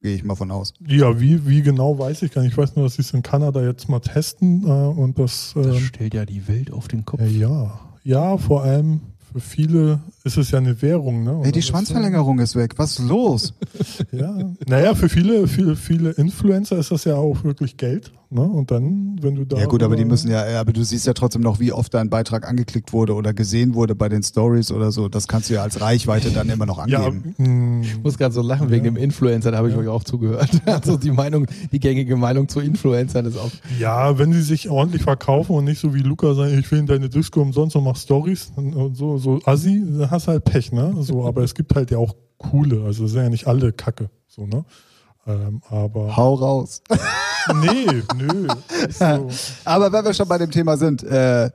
Gehe 0.00 0.14
ich 0.14 0.24
mal 0.24 0.36
von 0.36 0.50
aus. 0.50 0.74
Ja, 0.86 1.20
wie, 1.20 1.46
wie 1.46 1.60
genau 1.60 1.98
weiß 1.98 2.22
ich 2.22 2.32
gar 2.32 2.42
nicht. 2.42 2.52
Ich 2.52 2.58
weiß 2.58 2.76
nur, 2.76 2.86
dass 2.86 2.94
sie 2.94 3.02
es 3.02 3.12
in 3.12 3.22
Kanada 3.22 3.62
jetzt 3.62 3.88
mal 3.88 3.98
testen 3.98 4.62
äh, 4.64 4.68
und 4.68 5.18
das. 5.18 5.52
Das 5.54 5.66
ähm, 5.66 5.80
stellt 5.80 6.14
ja 6.14 6.24
die 6.24 6.46
Welt 6.46 6.72
auf 6.72 6.86
den 6.86 7.04
Kopf. 7.04 7.20
ja, 7.20 7.26
ja, 7.26 7.80
ja, 8.04 8.38
vor 8.38 8.62
allem 8.62 9.00
für 9.32 9.40
viele 9.40 10.00
ist 10.24 10.36
es 10.38 10.52
ja 10.52 10.58
eine 10.58 10.80
Währung. 10.80 11.24
Ne? 11.24 11.36
Und 11.36 11.44
Ey, 11.44 11.52
die 11.52 11.62
Schwanzverlängerung 11.62 12.38
ist 12.38 12.56
weg. 12.56 12.74
Was 12.76 12.98
ist 12.98 13.08
los? 13.08 13.54
Ja, 14.12 14.38
naja, 14.66 14.94
für 14.94 15.08
viele, 15.08 15.46
viele, 15.48 15.76
viele 15.76 16.10
Influencer 16.10 16.78
ist 16.78 16.90
das 16.90 17.04
ja 17.04 17.16
auch 17.16 17.44
wirklich 17.44 17.76
Geld. 17.76 18.12
Ne? 18.30 18.42
Und 18.42 18.70
dann, 18.70 19.16
wenn 19.22 19.36
du 19.36 19.46
da. 19.46 19.56
Ja 19.56 19.64
gut, 19.64 19.82
aber 19.82 19.96
die 19.96 20.04
müssen 20.04 20.30
ja, 20.30 20.46
ja, 20.46 20.60
aber 20.60 20.74
du 20.74 20.84
siehst 20.84 21.06
ja 21.06 21.14
trotzdem 21.14 21.40
noch, 21.40 21.60
wie 21.60 21.72
oft 21.72 21.94
dein 21.94 22.10
Beitrag 22.10 22.46
angeklickt 22.46 22.92
wurde 22.92 23.14
oder 23.14 23.32
gesehen 23.32 23.74
wurde 23.74 23.94
bei 23.94 24.10
den 24.10 24.22
Stories 24.22 24.70
oder 24.70 24.92
so. 24.92 25.08
Das 25.08 25.28
kannst 25.28 25.48
du 25.48 25.54
ja 25.54 25.62
als 25.62 25.80
Reichweite 25.80 26.30
dann 26.30 26.50
immer 26.50 26.66
noch 26.66 26.86
Ja, 26.86 27.06
angeben. 27.06 27.34
mh, 27.38 27.86
Ich 27.86 28.02
muss 28.02 28.18
gerade 28.18 28.34
so 28.34 28.42
lachen 28.42 28.70
wegen 28.70 28.84
dem 28.84 28.96
Influencer, 28.98 29.50
da 29.50 29.56
habe 29.56 29.70
ich 29.70 29.76
euch 29.76 29.88
auch 29.88 30.04
zugehört. 30.04 30.50
Also 30.66 30.98
die 30.98 31.10
Meinung, 31.10 31.46
die 31.72 31.80
gängige 31.80 32.16
Meinung 32.16 32.48
zu 32.48 32.60
Influencern 32.60 33.24
ist 33.24 33.38
auch. 33.38 33.50
ja, 33.78 34.18
wenn 34.18 34.32
sie 34.34 34.42
sich 34.42 34.68
ordentlich 34.68 35.02
verkaufen 35.02 35.56
und 35.56 35.64
nicht 35.64 35.80
so 35.80 35.94
wie 35.94 36.00
Luca 36.00 36.34
sagen, 36.34 36.58
ich 36.58 36.70
will 36.70 36.80
in 36.80 36.86
deine 36.86 37.08
Disco 37.08 37.40
umsonst 37.40 37.76
und 37.76 37.84
mach 37.84 37.96
Stories 37.96 38.52
und 38.56 38.74
und 38.74 38.94
so, 38.96 39.16
so 39.16 39.40
assi, 39.46 39.82
dann 39.98 40.10
hast 40.10 40.26
du 40.26 40.32
halt 40.32 40.44
Pech, 40.44 40.70
ne? 40.72 40.94
So, 41.00 41.24
aber 41.26 41.42
es 41.44 41.54
gibt 41.54 41.74
halt 41.74 41.90
ja 41.90 41.96
auch 41.98 42.14
coole, 42.36 42.82
also 42.84 43.06
sind 43.06 43.22
ja 43.22 43.28
nicht 43.30 43.46
alle 43.46 43.72
Kacke, 43.72 44.10
so, 44.26 44.46
ne? 44.46 44.64
Ähm, 45.26 45.60
aber. 45.68 46.16
Hau 46.16 46.34
raus. 46.34 46.82
Nee, 47.54 48.02
nö. 48.16 48.48
So. 48.90 49.28
Aber 49.64 49.92
wenn 49.92 50.04
wir 50.04 50.14
schon 50.14 50.28
bei 50.28 50.38
dem 50.38 50.50
Thema 50.50 50.76
sind, 50.76 51.02
äh, 51.02 51.50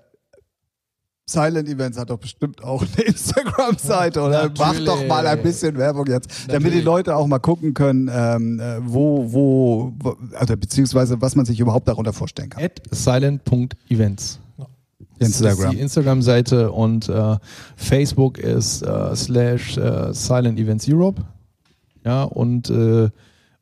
Silent 1.26 1.70
Events 1.70 1.98
hat 1.98 2.10
doch 2.10 2.18
bestimmt 2.20 2.64
auch 2.64 2.82
eine 2.82 3.02
Instagram-Seite 3.06 4.22
oder 4.22 4.44
Natürlich. 4.50 4.60
macht 4.60 4.88
doch 4.88 5.08
mal 5.08 5.26
ein 5.26 5.42
bisschen 5.42 5.78
Werbung 5.78 6.06
jetzt, 6.08 6.30
damit 6.48 6.50
die 6.50 6.64
Natürlich. 6.66 6.84
Leute 6.84 7.16
auch 7.16 7.28
mal 7.28 7.40
gucken 7.40 7.74
können, 7.74 8.10
ähm, 8.14 8.60
äh, 8.60 8.80
wo, 8.82 9.32
wo, 9.32 9.94
wo, 10.00 10.18
also 10.34 10.58
beziehungsweise 10.58 11.22
was 11.22 11.36
man 11.36 11.46
sich 11.46 11.60
überhaupt 11.60 11.88
darunter 11.88 12.12
vorstellen 12.12 12.50
kann. 12.50 12.64
At 12.64 12.82
silent.events. 12.92 14.40
Instagram. 15.20 15.58
Das 15.58 15.66
ist 15.66 15.72
die 15.72 15.80
Instagram-Seite 15.80 16.72
und 16.72 17.08
äh, 17.08 17.38
Facebook 17.78 18.38
ist 18.38 18.82
äh, 18.82 19.16
slash 19.16 19.78
äh, 19.78 20.14
Silent 20.14 20.60
Events 20.60 20.86
Europe. 20.90 21.24
Ja, 22.04 22.24
und 22.24 22.70
äh, 22.70 23.10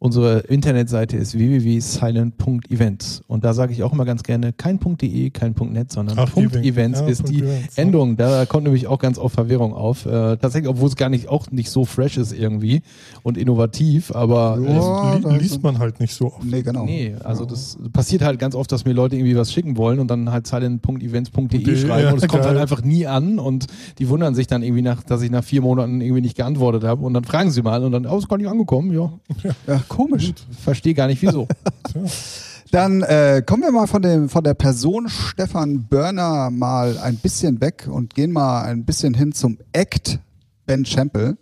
unsere 0.04 0.39
Internetseite 0.39 1.16
ist 1.16 1.38
www.silent.events. 1.38 3.22
Und 3.28 3.43
da 3.43 3.54
sage 3.54 3.72
ich 3.72 3.84
auch 3.84 3.93
immer 3.93 4.04
ganz 4.04 4.24
gerne 4.24 4.52
kein 4.52 4.80
.de, 4.80 5.30
kein 5.30 5.54
.net, 5.72 5.91
sondern 5.91 6.18
Ach, 6.18 6.32
Punkt 6.34 6.54
Event. 6.56 6.66
.events 6.66 6.99
Ja, 7.02 7.08
ist 7.08 7.18
Punkt 7.24 7.32
die 7.36 7.43
Events, 7.43 7.76
ja. 7.78 7.84
Endung. 7.84 8.18
Da 8.18 8.45
kommt 8.47 8.64
nämlich 8.64 8.88
auch 8.88 8.97
ganz 8.97 9.20
oft 9.20 9.36
Verwirrung 9.36 9.74
auf. 9.74 10.08
Äh, 10.08 10.38
tatsächlich, 10.38 10.68
obwohl 10.70 10.89
es 10.89 10.95
gar 10.95 11.10
nicht 11.10 11.30
auch 11.30 11.52
nicht 11.52 11.70
so 11.70 11.86
fresh 11.86 12.18
ist 12.18 12.34
irgendwie 12.34 12.82
und 13.22 13.38
innovativ, 13.38 14.12
aber 14.16 14.58
Ja. 14.60 15.16
li 15.32 15.38
liest 15.38 15.62
man 15.62 15.78
halt 15.78 15.99
nicht 15.99 16.16
so 16.16 16.34
oft. 16.34 16.43
Nee, 16.43 16.64
genau. 16.64 16.86
Nee, 16.86 17.14
also 17.24 17.45
das 17.45 17.78
passiert 17.93 18.24
halt 18.24 18.39
ganz 18.39 18.56
oft, 18.56 18.72
dass 18.72 18.86
mir 18.86 18.93
Leute 18.93 19.16
irgendwie 19.18 19.36
was 19.38 19.54
schicken 19.54 19.78
wollen 19.78 19.99
und 19.99 20.10
dann 20.10 20.32
halt 20.32 20.47
silent.events.de 20.47 21.60
.de, 21.64 21.78
schreiben 21.78 22.04
ja, 22.06 22.12
und 22.12 22.18
es 22.24 22.28
kommt 22.28 22.41
geil. 22.41 22.52
halt 22.54 22.60
einfach 22.60 22.82
nie 22.84 23.06
an 23.06 23.38
und 23.38 23.68
die 23.99 24.10
wundern 24.10 24.34
sich 24.34 24.47
dann 24.47 24.64
irgendwie 24.64 24.82
nach, 24.82 25.04
dass 25.04 25.22
ich 25.22 25.30
nach 25.30 25.43
vier 25.43 25.62
Monaten 25.62 26.02
irgendwie 26.02 26.22
nicht 26.22 26.36
geantwortet 26.38 26.84
habe 26.84 27.06
und 27.06 27.14
dann 27.14 27.24
fragen 27.24 27.52
sie 27.52 27.62
mal 27.62 27.84
und 27.84 27.91
dann, 27.91 28.08
oh, 28.08 28.18
ist 28.18 28.28
gar 28.28 28.38
nicht 28.38 28.47
angekommen, 28.47 28.91
ja, 28.91 29.12
Ja, 29.68 29.80
komisch. 29.92 30.34
verstehe 30.64 30.94
gar 30.94 31.08
nicht 31.08 31.22
wieso. 31.22 31.48
Dann 32.72 33.02
äh, 33.02 33.44
kommen 33.46 33.64
wir 33.64 33.72
mal 33.72 33.88
von, 33.88 34.02
dem, 34.02 34.30
von 34.30 34.46
der 34.46 34.54
Person 34.54 35.10
Stefan 35.10 35.88
Börner 35.89 36.50
mal 36.50 36.98
ein 37.00 37.18
bisschen 37.18 37.60
weg 37.60 37.88
und 37.92 38.16
gehen 38.16 38.32
mal 38.32 38.64
ein 38.64 38.86
bisschen 38.86 39.14
hin 39.14 39.34
zum 39.34 39.58
Act 39.74 40.20
Ben 40.66 40.86
Champel. 40.86 41.38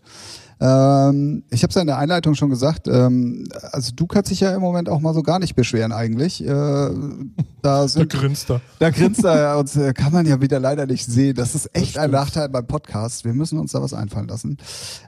Ähm, 0.62 1.44
ich 1.52 1.62
habe 1.62 1.70
es 1.70 1.76
ja 1.76 1.82
in 1.82 1.88
der 1.88 2.00
Einleitung 2.00 2.34
schon 2.34 2.50
gesagt, 2.50 2.88
ähm, 2.88 3.48
also 3.72 3.92
du 3.96 4.08
kannst 4.08 4.32
dich 4.32 4.42
ja 4.42 4.54
im 4.54 4.62
Moment 4.62 4.90
auch 4.90 5.00
mal 5.00 5.14
so 5.14 5.22
gar 5.22 5.40
nicht 5.40 5.56
beschweren 5.56 5.92
eigentlich. 5.92 6.44
Äh, 6.44 6.48
da 6.50 6.92
Da 7.62 7.88
sind 7.88 8.10
grinst 8.10 8.50
er. 8.50 8.62
da 8.80 8.90
grinst 8.90 9.24
er 9.24 9.58
und 9.58 9.74
äh, 9.76 9.94
kann 9.94 10.12
man 10.12 10.26
ja 10.26 10.42
wieder 10.42 10.60
leider 10.60 10.86
nicht 10.88 11.06
sehen. 11.06 11.36
Das 11.36 11.54
ist 11.56 11.70
echt 11.74 11.98
ein 11.98 12.10
Nachteil 12.12 12.50
beim 12.50 12.66
Podcast. 12.66 13.24
Wir 13.24 13.34
müssen 13.34 13.60
uns 13.60 13.74
da 13.74 13.82
was 13.82 13.94
einfallen 13.94 14.28
lassen. 14.28 14.58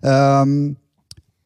Ähm, 0.03 0.77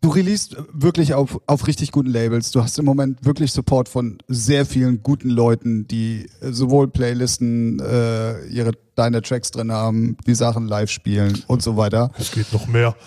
Du 0.06 0.12
releast 0.12 0.56
wirklich 0.72 1.16
auf, 1.16 1.42
auf 1.48 1.66
richtig 1.66 1.92
guten 1.92 2.12
Labels. 2.12 2.52
Du 2.52 2.62
hast 2.62 2.78
im 2.78 2.86
Moment 2.86 3.26
wirklich 3.26 3.52
Support 3.52 3.90
von 3.90 4.20
sehr 4.28 4.68
vielen 4.68 5.02
guten 5.02 5.32
Leuten, 5.32 5.88
die 5.88 6.30
sowohl 6.42 6.88
Playlisten, 6.88 7.80
äh, 7.80 8.46
ihre 8.46 8.74
deine 8.96 9.22
Tracks 9.22 9.52
drin 9.52 9.72
haben, 9.72 10.18
die 10.26 10.36
Sachen 10.36 10.68
live 10.68 10.90
spielen 10.90 11.44
und 11.48 11.62
so 11.62 11.78
weiter. 11.78 12.12
Es 12.18 12.32
geht 12.32 12.52
noch 12.54 12.68
mehr. 12.68 12.96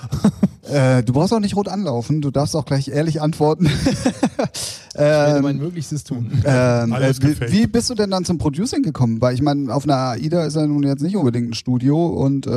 Äh, 0.69 1.03
du 1.03 1.15
brauchst 1.15 1.33
auch 1.33 1.41
nicht 1.41 1.57
rot 1.57 1.67
anlaufen, 1.67 2.21
du 2.21 2.31
darfst 2.31 2.55
auch 2.55 2.67
gleich 2.67 2.89
ehrlich 2.89 3.23
antworten. 3.23 3.71
Ich 4.95 5.01
werde 5.05 5.37
ähm, 5.37 5.43
mein 5.45 5.59
Möglichstes 5.59 6.03
tun. 6.03 6.43
ähm, 6.45 6.93
Alles 6.93 7.21
äh, 7.21 7.41
wie, 7.41 7.53
wie 7.53 7.67
bist 7.69 7.89
du 7.89 7.95
denn 7.95 8.11
dann 8.11 8.25
zum 8.25 8.39
Producing 8.39 8.83
gekommen? 8.83 9.21
Weil 9.21 9.33
ich 9.33 9.41
meine, 9.43 9.73
auf 9.73 9.85
einer 9.85 9.95
AIDA 9.97 10.45
ist 10.45 10.57
ja 10.57 10.67
nun 10.67 10.83
jetzt 10.83 11.03
nicht 11.03 11.17
unbedingt 11.17 11.51
ein 11.51 11.55
Studio 11.55 12.07
und 12.09 12.49
äh, 12.49 12.51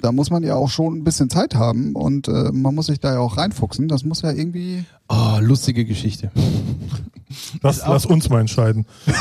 da 0.00 0.12
muss 0.12 0.30
man 0.30 0.44
ja 0.44 0.54
auch 0.54 0.70
schon 0.70 0.98
ein 0.98 1.04
bisschen 1.04 1.28
Zeit 1.28 1.56
haben 1.56 1.94
und 1.96 2.28
äh, 2.28 2.52
man 2.52 2.76
muss 2.76 2.86
sich 2.86 3.00
da 3.00 3.14
ja 3.14 3.18
auch 3.18 3.36
reinfuchsen. 3.36 3.88
Das 3.88 4.04
muss 4.04 4.22
ja 4.22 4.30
irgendwie. 4.30 4.84
Oh, 5.08 5.38
lustige 5.40 5.84
Geschichte. 5.84 6.30
Lass, 7.62 7.82
lass 7.86 8.06
uns 8.06 8.28
mal 8.28 8.40
entscheiden. 8.40 8.86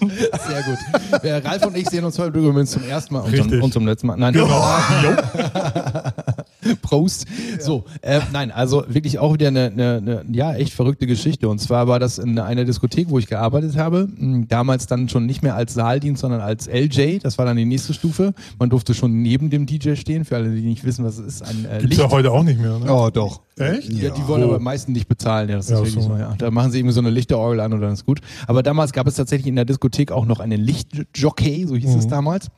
Sehr 0.46 0.62
gut. 0.62 1.22
Äh, 1.22 1.36
Ralf 1.36 1.66
und 1.66 1.76
ich 1.76 1.88
sehen 1.88 2.04
uns 2.04 2.18
heute 2.18 2.38
übrigens 2.38 2.70
zum 2.70 2.84
ersten 2.84 3.14
Mal 3.14 3.20
und 3.20 3.36
zum, 3.36 3.62
und 3.62 3.72
zum 3.72 3.86
letzten 3.86 4.06
Mal. 4.08 4.16
Nein, 4.16 4.32
Genau. 4.32 4.46
Prost. 6.82 7.26
So, 7.60 7.84
äh, 8.02 8.20
nein, 8.32 8.50
also 8.50 8.84
wirklich 8.88 9.18
auch 9.18 9.34
wieder 9.34 9.48
eine, 9.48 9.66
eine, 9.66 9.96
eine 9.96 10.24
ja 10.32 10.54
echt 10.54 10.72
verrückte 10.72 11.06
Geschichte. 11.06 11.48
Und 11.48 11.58
zwar 11.60 11.88
war 11.88 11.98
das 11.98 12.18
in 12.18 12.38
einer 12.38 12.64
Diskothek, 12.64 13.10
wo 13.10 13.18
ich 13.18 13.26
gearbeitet 13.26 13.76
habe. 13.76 14.08
Mh, 14.16 14.46
Damals 14.48 14.86
dann 14.86 15.08
schon 15.08 15.26
nicht 15.26 15.42
mehr 15.42 15.54
als 15.54 15.74
Saaldienst, 15.74 16.20
sondern 16.20 16.40
als 16.40 16.66
LJ. 16.68 17.18
Das 17.22 17.38
war 17.38 17.44
dann 17.46 17.56
die 17.56 17.64
nächste 17.64 17.94
Stufe. 17.94 18.32
Man 18.58 18.70
durfte 18.70 18.94
schon 18.94 19.22
neben 19.22 19.50
dem 19.50 19.66
DJ 19.66 19.94
stehen. 19.96 20.24
Für 20.24 20.36
alle, 20.36 20.50
die 20.54 20.62
nicht 20.62 20.84
wissen, 20.84 21.04
was 21.04 21.18
es 21.18 21.26
ist, 21.26 21.42
ein 21.42 21.64
äh, 21.64 21.78
Gibt's 21.78 21.96
Licht. 21.96 22.00
ja 22.00 22.10
heute 22.10 22.30
auch 22.32 22.42
nicht 22.42 22.60
mehr, 22.60 22.78
ne? 22.78 22.92
Oh, 22.92 23.10
doch. 23.12 23.40
Echt? 23.58 23.90
Ja, 23.92 24.10
die 24.10 24.26
wollen 24.28 24.42
Oh. 24.44 24.48
aber 24.48 24.58
meisten 24.60 24.92
nicht 24.92 25.08
bezahlen, 25.08 25.48
ja, 25.48 25.56
das 25.56 25.66
ist 25.66 25.70
Ja, 25.70 25.76
wirklich 25.78 25.94
so. 25.94 26.00
so. 26.02 26.16
ja. 26.16 26.34
Da 26.36 26.50
machen 26.50 26.70
sie 26.70 26.78
irgendwie 26.78 26.92
so 26.94 27.00
eine 27.00 27.08
Lichterorgel 27.10 27.60
an 27.60 27.72
und 27.72 27.80
dann 27.80 27.92
ist 27.94 28.04
gut. 28.04 28.20
Aber 28.46 28.62
damals 28.62 28.92
gab 28.92 29.06
es 29.06 29.14
tatsächlich 29.14 29.46
in 29.46 29.56
der 29.56 29.64
Diskothek 29.64 30.12
auch 30.12 30.26
noch 30.26 30.40
einen 30.40 30.60
Lichtjockey, 30.60 31.66
so 31.66 31.76
hieß 31.76 31.94
es 31.94 32.06
damals. 32.06 32.48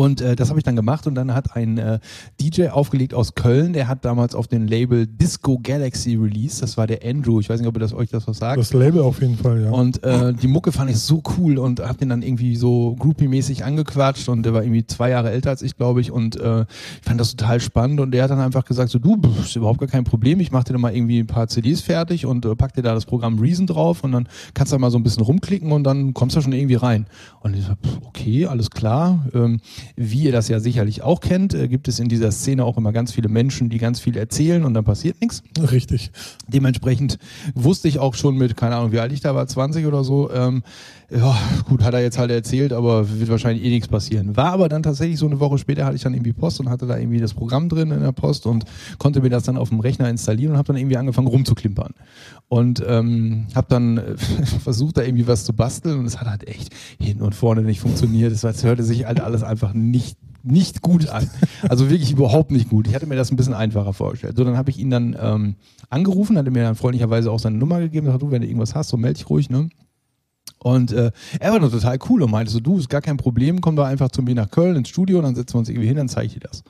Und 0.00 0.22
äh, 0.22 0.34
das 0.34 0.48
habe 0.48 0.58
ich 0.58 0.64
dann 0.64 0.76
gemacht 0.76 1.06
und 1.06 1.14
dann 1.14 1.34
hat 1.34 1.54
ein 1.54 1.76
äh, 1.76 1.98
DJ 2.40 2.68
aufgelegt 2.68 3.12
aus 3.12 3.34
Köln, 3.34 3.74
der 3.74 3.86
hat 3.86 4.02
damals 4.06 4.34
auf 4.34 4.48
dem 4.48 4.66
Label 4.66 5.06
Disco 5.06 5.60
Galaxy 5.62 6.14
released, 6.14 6.62
das 6.62 6.78
war 6.78 6.86
der 6.86 7.04
Andrew, 7.04 7.38
ich 7.38 7.50
weiß 7.50 7.60
nicht, 7.60 7.68
ob 7.68 7.76
ihr 7.76 7.80
das 7.80 7.92
euch 7.92 8.08
das 8.08 8.26
was 8.26 8.38
sagt. 8.38 8.58
Das 8.58 8.72
Label 8.72 9.02
auf 9.02 9.20
jeden 9.20 9.36
Fall, 9.36 9.60
ja. 9.62 9.70
Und 9.70 10.02
äh, 10.02 10.32
die 10.32 10.48
Mucke 10.48 10.72
fand 10.72 10.90
ich 10.90 10.96
so 10.96 11.22
cool 11.36 11.58
und 11.58 11.80
hab 11.80 11.98
den 11.98 12.08
dann 12.08 12.22
irgendwie 12.22 12.56
so 12.56 12.96
groupie-mäßig 12.98 13.62
angequatscht 13.62 14.30
und 14.30 14.42
der 14.44 14.54
war 14.54 14.62
irgendwie 14.62 14.86
zwei 14.86 15.10
Jahre 15.10 15.32
älter 15.32 15.50
als 15.50 15.60
ich, 15.60 15.76
glaube 15.76 16.00
ich. 16.00 16.10
Und 16.10 16.34
äh, 16.36 16.62
ich 16.62 17.06
fand 17.06 17.20
das 17.20 17.36
total 17.36 17.60
spannend 17.60 18.00
und 18.00 18.12
der 18.12 18.22
hat 18.22 18.30
dann 18.30 18.40
einfach 18.40 18.64
gesagt, 18.64 18.88
so 18.88 18.98
du, 18.98 19.20
pff, 19.20 19.44
ist 19.44 19.56
überhaupt 19.56 19.80
gar 19.80 19.88
kein 19.90 20.04
Problem, 20.04 20.40
ich 20.40 20.50
mach 20.50 20.64
dir 20.64 20.72
dann 20.72 20.80
mal 20.80 20.96
irgendwie 20.96 21.18
ein 21.18 21.26
paar 21.26 21.48
CDs 21.48 21.82
fertig 21.82 22.24
und 22.24 22.46
äh, 22.46 22.56
pack 22.56 22.72
dir 22.72 22.82
da 22.82 22.94
das 22.94 23.04
Programm 23.04 23.38
Reason 23.38 23.66
drauf 23.66 24.02
und 24.02 24.12
dann 24.12 24.28
kannst 24.54 24.72
du 24.72 24.76
da 24.76 24.80
mal 24.80 24.90
so 24.90 24.96
ein 24.96 25.02
bisschen 25.02 25.24
rumklicken 25.24 25.72
und 25.72 25.84
dann 25.84 26.14
kommst 26.14 26.36
du 26.36 26.40
schon 26.40 26.54
irgendwie 26.54 26.76
rein. 26.76 27.04
Und 27.40 27.54
ich 27.54 27.66
so, 27.66 27.74
okay, 28.06 28.46
alles 28.46 28.70
klar. 28.70 29.26
Ähm, 29.34 29.60
wie 29.96 30.24
ihr 30.24 30.32
das 30.32 30.48
ja 30.48 30.60
sicherlich 30.60 31.02
auch 31.02 31.20
kennt, 31.20 31.54
äh, 31.54 31.68
gibt 31.68 31.88
es 31.88 31.98
in 31.98 32.08
dieser 32.08 32.30
Szene 32.32 32.64
auch 32.64 32.76
immer 32.76 32.92
ganz 32.92 33.12
viele 33.12 33.28
Menschen, 33.28 33.68
die 33.68 33.78
ganz 33.78 34.00
viel 34.00 34.16
erzählen 34.16 34.64
und 34.64 34.74
dann 34.74 34.84
passiert 34.84 35.20
nichts. 35.20 35.42
Richtig. 35.58 36.10
Dementsprechend 36.48 37.18
wusste 37.54 37.88
ich 37.88 37.98
auch 37.98 38.14
schon 38.14 38.36
mit, 38.36 38.56
keine 38.56 38.76
Ahnung, 38.76 38.92
wie 38.92 39.00
alt 39.00 39.12
ich 39.12 39.20
da 39.20 39.34
war, 39.34 39.46
20 39.46 39.86
oder 39.86 40.04
so, 40.04 40.30
ähm, 40.32 40.62
ja, 41.10 41.36
gut, 41.68 41.82
hat 41.82 41.92
er 41.94 42.02
jetzt 42.02 42.18
halt 42.18 42.30
erzählt, 42.30 42.72
aber 42.72 43.18
wird 43.18 43.28
wahrscheinlich 43.30 43.64
eh 43.64 43.70
nichts 43.70 43.88
passieren. 43.88 44.36
War 44.36 44.52
aber 44.52 44.68
dann 44.68 44.84
tatsächlich 44.84 45.18
so 45.18 45.26
eine 45.26 45.40
Woche 45.40 45.58
später 45.58 45.84
hatte 45.84 45.96
ich 45.96 46.02
dann 46.02 46.14
irgendwie 46.14 46.32
Post 46.32 46.60
und 46.60 46.68
hatte 46.68 46.86
da 46.86 46.96
irgendwie 46.96 47.18
das 47.18 47.34
Programm 47.34 47.68
drin 47.68 47.90
in 47.90 48.00
der 48.00 48.12
Post 48.12 48.46
und 48.46 48.64
konnte 48.98 49.20
mir 49.20 49.30
das 49.30 49.42
dann 49.42 49.56
auf 49.56 49.70
dem 49.70 49.80
Rechner 49.80 50.08
installieren 50.08 50.52
und 50.52 50.58
habe 50.58 50.68
dann 50.68 50.76
irgendwie 50.76 50.96
angefangen 50.96 51.26
rumzuklimpern. 51.26 51.94
Und 52.48 52.82
ähm, 52.86 53.46
habe 53.56 53.66
dann 53.68 53.98
äh, 53.98 54.16
versucht, 54.62 54.98
da 54.98 55.02
irgendwie 55.02 55.26
was 55.26 55.44
zu 55.44 55.52
basteln 55.52 55.98
und 55.98 56.06
es 56.06 56.20
hat 56.20 56.28
halt 56.28 56.46
echt 56.46 56.72
hinten 57.00 57.22
und 57.22 57.34
vorne 57.34 57.62
nicht 57.62 57.80
funktioniert. 57.80 58.32
Es 58.32 58.64
hörte 58.64 58.84
sich 58.84 59.06
halt 59.06 59.20
alles 59.20 59.42
einfach 59.42 59.69
nicht 59.74 60.18
nicht 60.42 60.80
gut 60.80 61.08
an. 61.08 61.28
Also 61.68 61.90
wirklich 61.90 62.12
überhaupt 62.12 62.50
nicht 62.50 62.70
gut. 62.70 62.88
Ich 62.88 62.94
hatte 62.94 63.06
mir 63.06 63.16
das 63.16 63.30
ein 63.30 63.36
bisschen 63.36 63.54
einfacher 63.54 63.92
vorgestellt. 63.92 64.36
So, 64.36 64.44
dann 64.44 64.56
habe 64.56 64.70
ich 64.70 64.78
ihn 64.78 64.90
dann 64.90 65.16
ähm, 65.20 65.56
angerufen, 65.90 66.38
hatte 66.38 66.50
mir 66.50 66.62
dann 66.62 66.76
freundlicherweise 66.76 67.30
auch 67.30 67.38
seine 67.38 67.58
Nummer 67.58 67.80
gegeben, 67.80 68.06
gesagt, 68.06 68.22
du, 68.22 68.30
wenn 68.30 68.40
du 68.40 68.48
irgendwas 68.48 68.74
hast, 68.74 68.88
so 68.88 68.96
melde 68.96 69.18
dich 69.18 69.28
ruhig, 69.28 69.50
ne? 69.50 69.68
Und 70.62 70.92
äh, 70.92 71.10
er 71.38 71.52
war 71.52 71.58
nur 71.58 71.70
total 71.70 71.98
cool 72.08 72.22
und 72.22 72.30
meinte 72.30 72.52
so, 72.52 72.60
du, 72.60 72.78
ist 72.78 72.88
gar 72.90 73.00
kein 73.00 73.16
Problem, 73.16 73.60
komm 73.60 73.76
doch 73.76 73.84
einfach 73.84 74.10
zu 74.10 74.22
mir 74.22 74.34
nach 74.34 74.50
Köln 74.50 74.76
ins 74.76 74.90
Studio 74.90 75.18
und 75.18 75.24
dann 75.24 75.34
setzen 75.34 75.54
wir 75.54 75.58
uns 75.60 75.68
irgendwie 75.68 75.88
hin, 75.88 75.96
dann 75.96 76.08
zeige 76.08 76.26
ich 76.26 76.34
dir 76.34 76.40
das. 76.40 76.62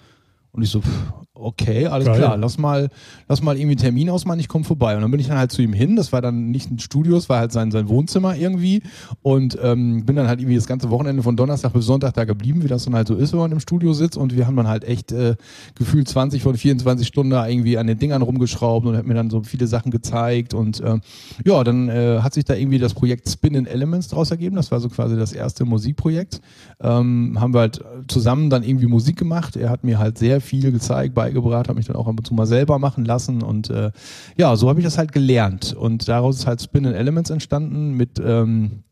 Und 0.52 0.62
ich 0.62 0.70
so, 0.70 0.80
pff, 0.80 1.12
okay, 1.40 1.86
alles 1.86 2.06
Geil. 2.06 2.18
klar, 2.18 2.36
lass 2.36 2.58
mal, 2.58 2.88
lass 3.28 3.42
mal 3.42 3.56
irgendwie 3.56 3.72
einen 3.72 3.80
Termin 3.80 4.10
ausmachen, 4.10 4.40
ich 4.40 4.48
komme 4.48 4.64
vorbei. 4.64 4.94
Und 4.94 5.02
dann 5.02 5.10
bin 5.10 5.20
ich 5.20 5.28
dann 5.28 5.38
halt 5.38 5.52
zu 5.52 5.62
ihm 5.62 5.72
hin, 5.72 5.96
das 5.96 6.12
war 6.12 6.20
dann 6.20 6.50
nicht 6.50 6.70
ein 6.70 6.78
Studio, 6.78 7.16
es 7.16 7.28
war 7.28 7.38
halt 7.38 7.52
sein, 7.52 7.70
sein 7.70 7.88
Wohnzimmer 7.88 8.36
irgendwie. 8.36 8.82
Und 9.22 9.58
ähm, 9.62 10.04
bin 10.04 10.16
dann 10.16 10.28
halt 10.28 10.40
irgendwie 10.40 10.56
das 10.56 10.66
ganze 10.66 10.90
Wochenende 10.90 11.22
von 11.22 11.36
Donnerstag 11.36 11.72
bis 11.72 11.86
Sonntag 11.86 12.14
da 12.14 12.24
geblieben, 12.24 12.62
wie 12.62 12.68
das 12.68 12.84
dann 12.84 12.94
halt 12.94 13.08
so 13.08 13.14
ist, 13.14 13.32
wenn 13.32 13.40
man 13.40 13.52
im 13.52 13.60
Studio 13.60 13.92
sitzt. 13.92 14.16
Und 14.16 14.36
wir 14.36 14.46
haben 14.46 14.56
dann 14.56 14.68
halt 14.68 14.84
echt 14.84 15.12
äh, 15.12 15.36
gefühlt 15.74 16.08
20 16.08 16.42
von 16.42 16.56
24 16.56 17.06
Stunden 17.06 17.30
da 17.30 17.46
irgendwie 17.46 17.78
an 17.78 17.86
den 17.86 17.98
Dingern 17.98 18.22
rumgeschraubt 18.22 18.86
und 18.86 18.96
hat 18.96 19.06
mir 19.06 19.14
dann 19.14 19.30
so 19.30 19.42
viele 19.42 19.66
Sachen 19.66 19.90
gezeigt. 19.90 20.54
Und 20.54 20.82
ähm, 20.84 21.00
ja, 21.44 21.62
dann 21.64 21.88
äh, 21.88 22.20
hat 22.20 22.34
sich 22.34 22.44
da 22.44 22.54
irgendwie 22.54 22.78
das 22.78 22.94
Projekt 22.94 23.28
Spin 23.28 23.54
in 23.54 23.66
Elements 23.66 24.08
draus 24.08 24.30
ergeben. 24.30 24.56
Das 24.56 24.70
war 24.70 24.80
so 24.80 24.88
quasi 24.88 25.16
das 25.16 25.32
erste 25.32 25.64
Musikprojekt. 25.64 26.40
Ähm, 26.80 27.36
haben 27.38 27.54
wir 27.54 27.60
halt 27.60 27.82
zusammen 28.08 28.50
dann 28.50 28.62
irgendwie 28.62 28.86
Musik 28.86 29.16
gemacht. 29.16 29.56
Er 29.56 29.70
hat 29.70 29.84
mir 29.84 29.98
halt 29.98 30.18
sehr 30.18 30.40
viel 30.40 30.72
gezeigt, 30.72 31.14
beigebracht, 31.30 31.68
hat 31.68 31.76
mich 31.76 31.86
dann 31.86 31.96
auch 31.96 32.06
ab 32.06 32.14
und 32.18 32.26
zu 32.26 32.34
mal 32.34 32.46
selber 32.46 32.78
machen 32.78 33.04
lassen. 33.04 33.42
Und 33.42 33.70
äh, 33.70 33.90
ja, 34.36 34.56
so 34.56 34.68
habe 34.68 34.80
ich 34.80 34.84
das 34.84 34.98
halt 34.98 35.12
gelernt. 35.12 35.72
Und 35.72 36.08
daraus 36.08 36.36
ist 36.36 36.46
halt 36.46 36.60
Spin 36.62 36.84
in 36.84 36.94
Elements 36.94 37.30
entstanden 37.30 37.92
mit 37.92 38.20
ähm, 38.24 38.82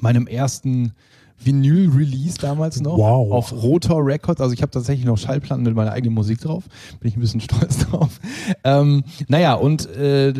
meinem 0.00 0.26
ersten 0.26 0.92
Vinyl-Release 1.38 2.38
damals 2.38 2.80
noch 2.80 2.96
Wow. 2.96 3.32
auf 3.32 3.52
Rotor 3.52 4.04
Records. 4.04 4.40
Also 4.40 4.54
ich 4.54 4.62
habe 4.62 4.70
tatsächlich 4.70 5.06
noch 5.06 5.18
Schallplatten 5.18 5.64
mit 5.64 5.74
meiner 5.74 5.92
eigenen 5.92 6.14
Musik 6.14 6.40
drauf. 6.40 6.64
Bin 7.00 7.08
ich 7.08 7.16
ein 7.16 7.20
bisschen 7.20 7.40
stolz 7.42 7.78
drauf. 7.78 8.20
Ähm, 8.64 9.04
naja, 9.28 9.54
und 9.54 9.86
äh, 9.96 10.32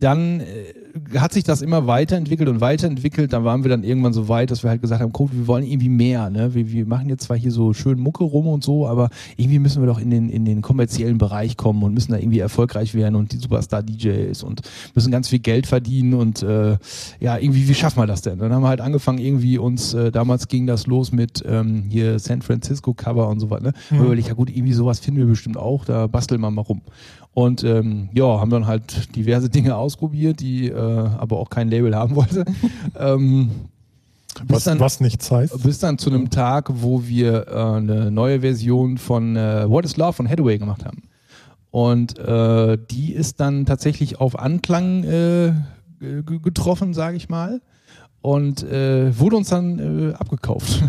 dann 0.00 0.40
äh, 0.40 0.44
hat 1.16 1.32
sich 1.32 1.44
das 1.44 1.62
immer 1.62 1.86
weiterentwickelt 1.86 2.48
und 2.48 2.60
weiterentwickelt. 2.60 3.32
Dann 3.32 3.44
waren 3.44 3.64
wir 3.64 3.70
dann 3.70 3.84
irgendwann 3.84 4.12
so 4.12 4.28
weit, 4.28 4.50
dass 4.50 4.62
wir 4.62 4.70
halt 4.70 4.82
gesagt 4.82 5.00
haben, 5.00 5.12
guck, 5.12 5.32
wir 5.32 5.46
wollen 5.46 5.64
irgendwie 5.64 5.88
mehr. 5.88 6.30
Ne? 6.30 6.54
Wir, 6.54 6.70
wir 6.70 6.86
machen 6.86 7.08
jetzt 7.08 7.24
zwar 7.24 7.36
hier 7.36 7.50
so 7.50 7.72
schön 7.72 7.98
Mucke 7.98 8.24
rum 8.24 8.46
und 8.46 8.62
so, 8.64 8.86
aber 8.86 9.10
irgendwie 9.36 9.58
müssen 9.58 9.82
wir 9.82 9.86
doch 9.86 9.98
in 9.98 10.10
den, 10.10 10.28
in 10.28 10.44
den 10.44 10.62
kommerziellen 10.62 11.18
Bereich 11.18 11.56
kommen 11.56 11.82
und 11.82 11.94
müssen 11.94 12.12
da 12.12 12.18
irgendwie 12.18 12.40
erfolgreich 12.40 12.94
werden 12.94 13.14
und 13.14 13.32
die 13.32 13.38
Superstar-DJs 13.38 14.42
und 14.42 14.62
müssen 14.94 15.10
ganz 15.10 15.28
viel 15.28 15.38
Geld 15.38 15.66
verdienen 15.66 16.14
und 16.14 16.42
äh, 16.42 16.76
ja, 17.20 17.38
irgendwie, 17.38 17.68
wie 17.68 17.74
schaffen 17.74 18.00
wir 18.00 18.06
das 18.06 18.22
denn? 18.22 18.38
Dann 18.38 18.52
haben 18.52 18.62
wir 18.62 18.68
halt 18.68 18.80
angefangen, 18.80 19.18
irgendwie 19.18 19.58
uns, 19.58 19.94
äh, 19.94 20.10
damals 20.10 20.48
ging 20.48 20.66
das 20.66 20.86
los 20.86 21.12
mit 21.12 21.42
ähm, 21.46 21.84
hier 21.88 22.18
San 22.18 22.42
Francisco 22.42 22.94
Cover 22.94 23.28
und 23.28 23.40
so 23.40 23.50
weiter. 23.50 23.62
Ne? 23.62 23.72
Mhm. 23.90 24.08
Weil 24.08 24.18
ich, 24.18 24.28
ja 24.28 24.34
gut, 24.34 24.50
irgendwie 24.50 24.72
sowas 24.72 25.00
finden 25.00 25.20
wir 25.20 25.26
bestimmt 25.26 25.56
auch, 25.56 25.84
da 25.84 26.06
basteln 26.06 26.40
wir 26.40 26.50
mal 26.50 26.62
rum. 26.62 26.82
Und 27.34 27.64
ähm, 27.64 28.10
ja, 28.12 28.40
haben 28.40 28.50
dann 28.50 28.66
halt 28.66 29.16
diverse 29.16 29.48
Dinge 29.48 29.76
ausprobiert, 29.76 30.40
die 30.40 30.68
äh, 30.68 30.76
aber 30.76 31.38
auch 31.38 31.48
kein 31.48 31.68
Label 31.68 31.96
haben 31.96 32.14
wollte. 32.14 32.44
ähm, 32.98 33.50
bis 34.44 34.56
Was, 34.56 34.64
dann, 34.64 34.80
was 34.80 35.00
nichts 35.00 35.30
heißt. 35.30 35.62
bis 35.62 35.78
dann 35.78 35.98
zu 35.98 36.10
einem 36.10 36.30
Tag, 36.30 36.68
wo 36.70 37.04
wir 37.04 37.48
äh, 37.48 37.54
eine 37.54 38.10
neue 38.10 38.40
Version 38.40 38.98
von 38.98 39.36
äh, 39.36 39.68
What 39.68 39.84
is 39.84 39.96
Love 39.96 40.14
von 40.14 40.28
Hathaway 40.28 40.58
gemacht 40.58 40.84
haben. 40.84 41.02
Und 41.70 42.18
äh, 42.18 42.78
die 42.90 43.12
ist 43.12 43.40
dann 43.40 43.64
tatsächlich 43.64 44.20
auf 44.20 44.38
Anklang 44.38 45.04
äh, 45.04 45.52
getroffen, 46.00 46.92
sage 46.92 47.16
ich 47.16 47.28
mal. 47.28 47.62
Und 48.20 48.62
äh, 48.62 49.18
wurde 49.18 49.36
uns 49.36 49.48
dann 49.48 50.10
äh, 50.10 50.14
abgekauft. 50.14 50.82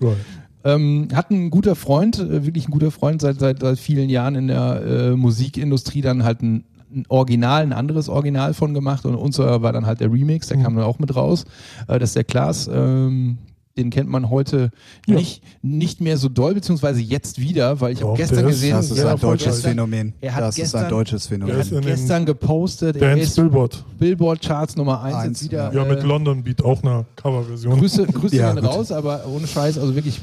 Geil. 0.00 0.16
Ähm, 0.74 1.08
hat 1.14 1.30
ein 1.30 1.50
guter 1.50 1.74
Freund, 1.74 2.18
äh, 2.18 2.44
wirklich 2.44 2.68
ein 2.68 2.72
guter 2.72 2.90
Freund 2.90 3.20
seit, 3.20 3.38
seit, 3.40 3.60
seit 3.60 3.78
vielen 3.78 4.10
Jahren 4.10 4.34
in 4.34 4.48
der 4.48 4.82
äh, 4.84 5.10
Musikindustrie 5.16 6.00
dann 6.02 6.24
halt 6.24 6.42
ein, 6.42 6.64
ein 6.94 7.04
Original, 7.08 7.62
ein 7.62 7.72
anderes 7.72 8.08
Original 8.08 8.54
von 8.54 8.74
gemacht 8.74 9.04
und 9.04 9.14
unser 9.14 9.62
war 9.62 9.72
dann 9.72 9.86
halt 9.86 10.00
der 10.00 10.12
Remix, 10.12 10.48
der 10.48 10.58
kam 10.58 10.74
dann 10.74 10.84
auch 10.84 10.98
mit 10.98 11.14
raus. 11.14 11.44
Äh, 11.86 11.98
das 11.98 12.10
ist 12.10 12.16
der 12.16 12.24
Klaas, 12.24 12.68
ähm, 12.72 13.38
den 13.76 13.90
kennt 13.90 14.08
man 14.10 14.28
heute 14.28 14.70
Ja. 15.06 15.14
nicht, 15.14 15.40
nicht 15.62 16.00
mehr 16.00 16.16
so 16.16 16.28
doll, 16.28 16.54
beziehungsweise 16.54 17.00
jetzt 17.00 17.38
wieder, 17.40 17.80
weil 17.80 17.92
ich 17.92 18.02
habe 18.02 18.16
gestern 18.16 18.44
gesehen, 18.46 18.72
Das 18.74 18.90
ist 18.90 18.98
Ja, 18.98 19.12
ein 19.14 19.20
deutsches. 19.20 19.60
Phänomen. 19.62 20.14
Er 20.20 20.34
hat 20.34 20.42
Das 20.42 20.56
ist 20.56 20.62
gestern- 20.62 20.84
ein 20.84 20.90
deutsches 20.90 21.26
Phänomen. 21.28 21.54
Er 21.54 21.60
hat 21.64 21.82
gestern 21.82 22.26
gepostet, 22.26 22.96
er 22.96 23.10
Dance 23.10 23.22
ist 23.24 23.36
Billboard. 23.36 23.84
Billboard 24.00 24.40
Charts 24.42 24.74
Nummer 24.76 25.00
1 25.02 25.14
Eins, 25.14 25.40
jetzt 25.42 25.52
wieder. 25.52 25.72
Ja, 25.72 25.84
mit 25.84 26.00
äh, 26.00 26.06
London 26.06 26.42
Beat 26.42 26.64
auch 26.64 26.82
eine 26.82 27.04
Coverversion. 27.14 27.78
Grüße, 27.78 28.06
Grüße 28.06 28.34
Ja, 28.36 28.50
raus, 28.52 28.90
aber 28.90 29.24
ohne 29.32 29.46
Scheiß, 29.46 29.78
also 29.78 29.94
wirklich 29.94 30.18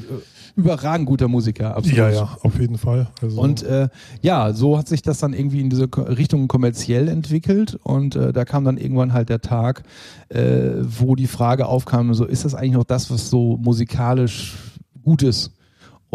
überragend 0.56 1.06
guter 1.06 1.28
Musiker, 1.28 1.76
absolut. 1.76 1.98
Ja, 1.98 2.10
ja, 2.10 2.38
auf 2.42 2.58
jeden 2.58 2.78
Fall. 2.78 3.08
Also, 3.22 3.40
Und 3.40 3.62
äh, 3.62 3.88
ja, 4.22 4.52
so 4.52 4.78
hat 4.78 4.88
sich 4.88 5.02
das 5.02 5.18
dann 5.18 5.34
irgendwie 5.34 5.60
in 5.60 5.70
diese 5.70 5.88
Richtung 5.96 6.48
kommerziell 6.48 7.08
entwickelt 7.08 7.78
und 7.82 8.16
äh, 8.16 8.32
da 8.32 8.44
kam 8.44 8.64
dann 8.64 8.78
irgendwann 8.78 9.12
halt 9.12 9.28
der 9.28 9.42
Tag, 9.42 9.82
äh, 10.30 10.70
wo 10.80 11.14
die 11.14 11.26
Frage 11.26 11.66
aufkam, 11.66 12.12
so 12.14 12.24
ist 12.24 12.44
das 12.44 12.54
eigentlich 12.54 12.72
noch 12.72 12.84
das, 12.84 13.10
was 13.10 13.28
so 13.28 13.58
musikalisch 13.58 14.56
gut 15.02 15.22
ist? 15.22 15.52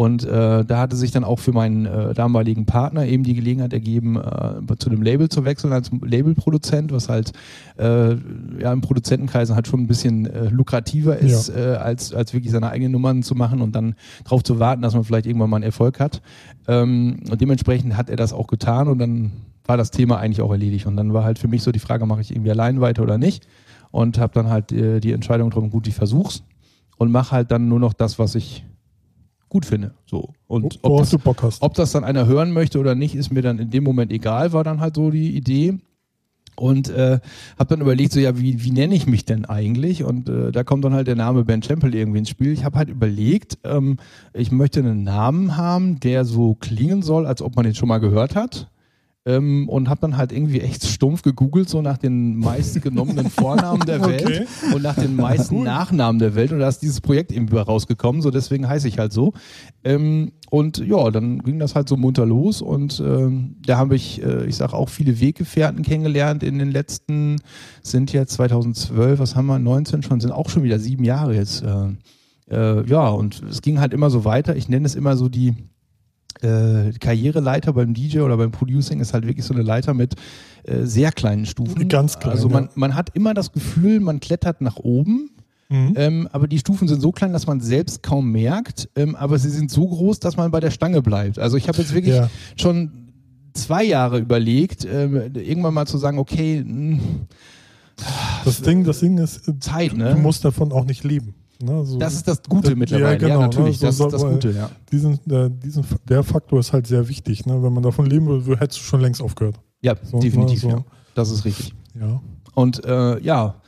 Und 0.02 0.24
äh, 0.24 0.64
da 0.64 0.78
hatte 0.80 0.96
sich 0.96 1.12
dann 1.12 1.22
auch 1.22 1.38
für 1.38 1.52
meinen 1.52 1.86
äh, 1.86 2.12
damaligen 2.12 2.66
Partner 2.66 3.06
eben 3.06 3.22
die 3.22 3.34
Gelegenheit 3.34 3.72
ergeben, 3.72 4.16
äh, 4.16 4.76
zu 4.76 4.90
einem 4.90 5.00
Label 5.00 5.28
zu 5.28 5.44
wechseln 5.44 5.72
als 5.72 5.92
Labelproduzent, 5.92 6.90
was 6.90 7.08
halt 7.08 7.30
äh, 7.78 8.16
ja 8.58 8.72
im 8.72 8.80
Produzentenkreisen 8.80 9.54
halt 9.54 9.68
schon 9.68 9.78
ein 9.78 9.86
bisschen 9.86 10.26
äh, 10.26 10.48
lukrativer 10.48 11.18
ist, 11.18 11.50
ja. 11.50 11.74
äh, 11.74 11.76
als, 11.76 12.12
als 12.12 12.34
wirklich 12.34 12.50
seine 12.50 12.70
eigenen 12.70 12.90
Nummern 12.90 13.22
zu 13.22 13.36
machen 13.36 13.60
und 13.60 13.76
dann 13.76 13.94
darauf 14.24 14.42
zu 14.42 14.58
warten, 14.58 14.82
dass 14.82 14.92
man 14.92 15.04
vielleicht 15.04 15.26
irgendwann 15.26 15.50
mal 15.50 15.58
einen 15.58 15.66
Erfolg 15.66 16.00
hat. 16.00 16.20
Ähm, 16.66 17.20
und 17.30 17.40
dementsprechend 17.40 17.96
hat 17.96 18.10
er 18.10 18.16
das 18.16 18.32
auch 18.32 18.48
getan 18.48 18.88
und 18.88 18.98
dann 18.98 19.30
war 19.66 19.76
das 19.76 19.92
Thema 19.92 20.18
eigentlich 20.18 20.42
auch 20.42 20.50
erledigt. 20.50 20.86
Und 20.86 20.96
dann 20.96 21.14
war 21.14 21.22
halt 21.22 21.38
für 21.38 21.46
mich 21.46 21.62
so 21.62 21.70
die 21.70 21.78
Frage, 21.78 22.06
mache 22.06 22.22
ich 22.22 22.32
irgendwie 22.32 22.50
allein 22.50 22.80
weiter 22.80 23.04
oder 23.04 23.18
nicht? 23.18 23.46
Und 23.92 24.18
habe 24.18 24.34
dann 24.34 24.48
halt 24.48 24.72
die 24.72 25.12
Entscheidung 25.12 25.50
getroffen, 25.50 25.70
gut, 25.70 25.86
ich 25.86 25.94
versuch's 25.94 26.42
und 26.96 27.12
mache 27.12 27.30
halt 27.30 27.52
dann 27.52 27.68
nur 27.68 27.78
noch 27.78 27.92
das, 27.92 28.18
was 28.18 28.34
ich 28.34 28.64
gut 29.52 29.66
finde. 29.66 29.92
So. 30.06 30.30
Und 30.46 30.78
ob 30.80 30.98
das, 30.98 31.60
ob 31.60 31.74
das, 31.74 31.92
dann 31.92 32.04
einer 32.04 32.26
hören 32.26 32.52
möchte 32.52 32.78
oder 32.78 32.94
nicht, 32.94 33.14
ist 33.14 33.30
mir 33.30 33.42
dann 33.42 33.58
in 33.58 33.68
dem 33.68 33.84
Moment 33.84 34.10
egal, 34.10 34.54
war 34.54 34.64
dann 34.64 34.80
halt 34.80 34.96
so 34.96 35.10
die 35.10 35.36
Idee. 35.36 35.78
Und 36.56 36.88
äh, 36.88 37.18
habe 37.58 37.68
dann 37.68 37.82
überlegt, 37.82 38.12
so 38.12 38.20
ja, 38.20 38.38
wie, 38.38 38.64
wie 38.64 38.70
nenne 38.70 38.94
ich 38.94 39.06
mich 39.06 39.26
denn 39.26 39.44
eigentlich? 39.44 40.04
Und 40.04 40.30
äh, 40.30 40.52
da 40.52 40.64
kommt 40.64 40.84
dann 40.86 40.94
halt 40.94 41.06
der 41.06 41.16
Name 41.16 41.44
Ben 41.44 41.62
Champel 41.62 41.94
irgendwie 41.94 42.20
ins 42.20 42.30
Spiel. 42.30 42.52
Ich 42.52 42.64
habe 42.64 42.78
halt 42.78 42.88
überlegt, 42.88 43.58
ähm, 43.64 43.98
ich 44.32 44.50
möchte 44.52 44.80
einen 44.80 45.04
Namen 45.04 45.58
haben, 45.58 46.00
der 46.00 46.24
so 46.24 46.54
klingen 46.54 47.02
soll, 47.02 47.26
als 47.26 47.42
ob 47.42 47.56
man 47.56 47.64
den 47.64 47.74
schon 47.74 47.88
mal 47.88 47.98
gehört 47.98 48.34
hat. 48.34 48.70
Ähm, 49.24 49.68
und 49.68 49.88
habe 49.88 50.00
dann 50.00 50.16
halt 50.16 50.32
irgendwie 50.32 50.60
echt 50.60 50.84
stumpf 50.84 51.22
gegoogelt, 51.22 51.68
so 51.68 51.80
nach 51.80 51.96
den 51.96 52.36
meisten 52.36 52.80
genommenen 52.80 53.30
Vornamen 53.30 53.86
der 53.86 54.04
Welt 54.04 54.24
okay. 54.24 54.46
und 54.74 54.82
nach 54.82 54.96
den 54.96 55.14
meisten 55.14 55.58
cool. 55.58 55.64
Nachnamen 55.64 56.18
der 56.18 56.34
Welt. 56.34 56.50
Und 56.50 56.58
da 56.58 56.68
ist 56.68 56.80
dieses 56.80 57.00
Projekt 57.00 57.30
eben 57.30 57.48
rausgekommen, 57.48 58.20
so 58.20 58.32
deswegen 58.32 58.68
heiße 58.68 58.88
ich 58.88 58.98
halt 58.98 59.12
so. 59.12 59.32
Ähm, 59.84 60.32
und 60.50 60.78
ja, 60.78 61.10
dann 61.10 61.38
ging 61.38 61.60
das 61.60 61.76
halt 61.76 61.88
so 61.88 61.96
munter 61.96 62.26
los 62.26 62.62
und 62.62 63.00
ähm, 63.00 63.56
da 63.64 63.78
habe 63.78 63.94
ich, 63.94 64.22
äh, 64.22 64.44
ich 64.46 64.56
sag 64.56 64.72
auch 64.72 64.88
viele 64.88 65.20
Weggefährten 65.20 65.82
kennengelernt 65.82 66.42
in 66.42 66.58
den 66.58 66.72
letzten, 66.72 67.36
sind 67.82 68.12
jetzt 68.12 68.32
2012, 68.34 69.20
was 69.20 69.36
haben 69.36 69.46
wir, 69.46 69.58
19 69.58 70.02
schon, 70.02 70.20
sind 70.20 70.32
auch 70.32 70.50
schon 70.50 70.64
wieder 70.64 70.78
sieben 70.80 71.04
Jahre 71.04 71.34
jetzt. 71.34 71.62
Äh, 71.62 71.92
äh, 72.50 72.86
ja, 72.86 73.08
und 73.08 73.42
es 73.48 73.62
ging 73.62 73.80
halt 73.80 73.94
immer 73.94 74.10
so 74.10 74.24
weiter. 74.24 74.56
Ich 74.56 74.68
nenne 74.68 74.86
es 74.86 74.94
immer 74.94 75.16
so 75.16 75.28
die 75.28 75.54
äh, 76.42 76.92
Karriereleiter 76.98 77.72
beim 77.72 77.94
DJ 77.94 78.20
oder 78.20 78.36
beim 78.36 78.50
Producing 78.50 79.00
ist 79.00 79.14
halt 79.14 79.26
wirklich 79.26 79.44
so 79.44 79.54
eine 79.54 79.62
Leiter 79.62 79.94
mit 79.94 80.14
äh, 80.64 80.84
sehr 80.84 81.12
kleinen 81.12 81.46
Stufen. 81.46 81.88
Ganz 81.88 82.18
klein. 82.18 82.32
Also 82.32 82.48
man, 82.48 82.68
man 82.74 82.94
hat 82.94 83.10
immer 83.14 83.34
das 83.34 83.52
Gefühl, 83.52 84.00
man 84.00 84.20
klettert 84.20 84.60
nach 84.60 84.76
oben. 84.76 85.30
Mhm. 85.68 85.94
Ähm, 85.96 86.28
aber 86.32 86.48
die 86.48 86.58
Stufen 86.58 86.86
sind 86.86 87.00
so 87.00 87.12
klein, 87.12 87.32
dass 87.32 87.46
man 87.46 87.60
selbst 87.60 88.02
kaum 88.02 88.30
merkt, 88.30 88.90
ähm, 88.94 89.16
aber 89.16 89.38
sie 89.38 89.48
sind 89.48 89.70
so 89.70 89.88
groß, 89.88 90.20
dass 90.20 90.36
man 90.36 90.50
bei 90.50 90.60
der 90.60 90.70
Stange 90.70 91.00
bleibt. 91.00 91.38
Also 91.38 91.56
ich 91.56 91.66
habe 91.66 91.78
jetzt 91.78 91.94
wirklich 91.94 92.14
ja. 92.14 92.28
schon 92.56 92.92
zwei 93.54 93.82
Jahre 93.82 94.18
überlegt, 94.18 94.84
ähm, 94.84 95.32
irgendwann 95.34 95.72
mal 95.72 95.86
zu 95.86 95.96
sagen, 95.96 96.18
okay, 96.18 96.62
mh, 96.62 97.00
das 98.44 98.60
Ding, 98.62 98.84
das 98.84 99.00
Ding 99.00 99.18
ist 99.18 99.50
Zeit, 99.60 99.94
ne? 99.94 100.14
Du 100.14 100.20
musst 100.20 100.44
davon 100.44 100.72
auch 100.72 100.84
nicht 100.84 101.04
leben. 101.04 101.34
Ne, 101.62 101.84
so 101.84 101.96
das 101.96 102.14
ist 102.14 102.26
das 102.26 102.42
Gute 102.42 102.74
mittlerweile, 102.74 103.12
ja, 103.12 103.16
genau, 103.16 103.34
ja 103.34 103.40
natürlich, 103.40 103.80
ne, 103.80 103.92
so, 103.92 104.04
das 104.04 104.14
ist 104.14 104.22
das 104.22 104.32
Gute, 104.32 104.50
ja. 104.50 104.70
Diesen, 104.90 105.12
äh, 105.30 105.48
diesen, 105.48 105.84
der 106.08 106.24
Faktor 106.24 106.58
ist 106.58 106.72
halt 106.72 106.88
sehr 106.88 107.08
wichtig. 107.08 107.46
Ne? 107.46 107.62
Wenn 107.62 107.72
man 107.72 107.84
davon 107.84 108.06
leben 108.06 108.26
würde, 108.26 108.58
hättest 108.58 108.80
du 108.80 108.84
schon 108.84 109.00
längst 109.00 109.22
aufgehört. 109.22 109.60
Ja, 109.80 109.94
so, 110.02 110.18
definitiv, 110.18 110.64
ne, 110.64 110.70
ja. 110.70 110.84
Das 111.14 111.30
ist 111.30 111.44
richtig. 111.44 111.72
Ja. 111.98 112.20
Und 112.54 112.84
äh, 112.84 113.20
ja, 113.20 113.61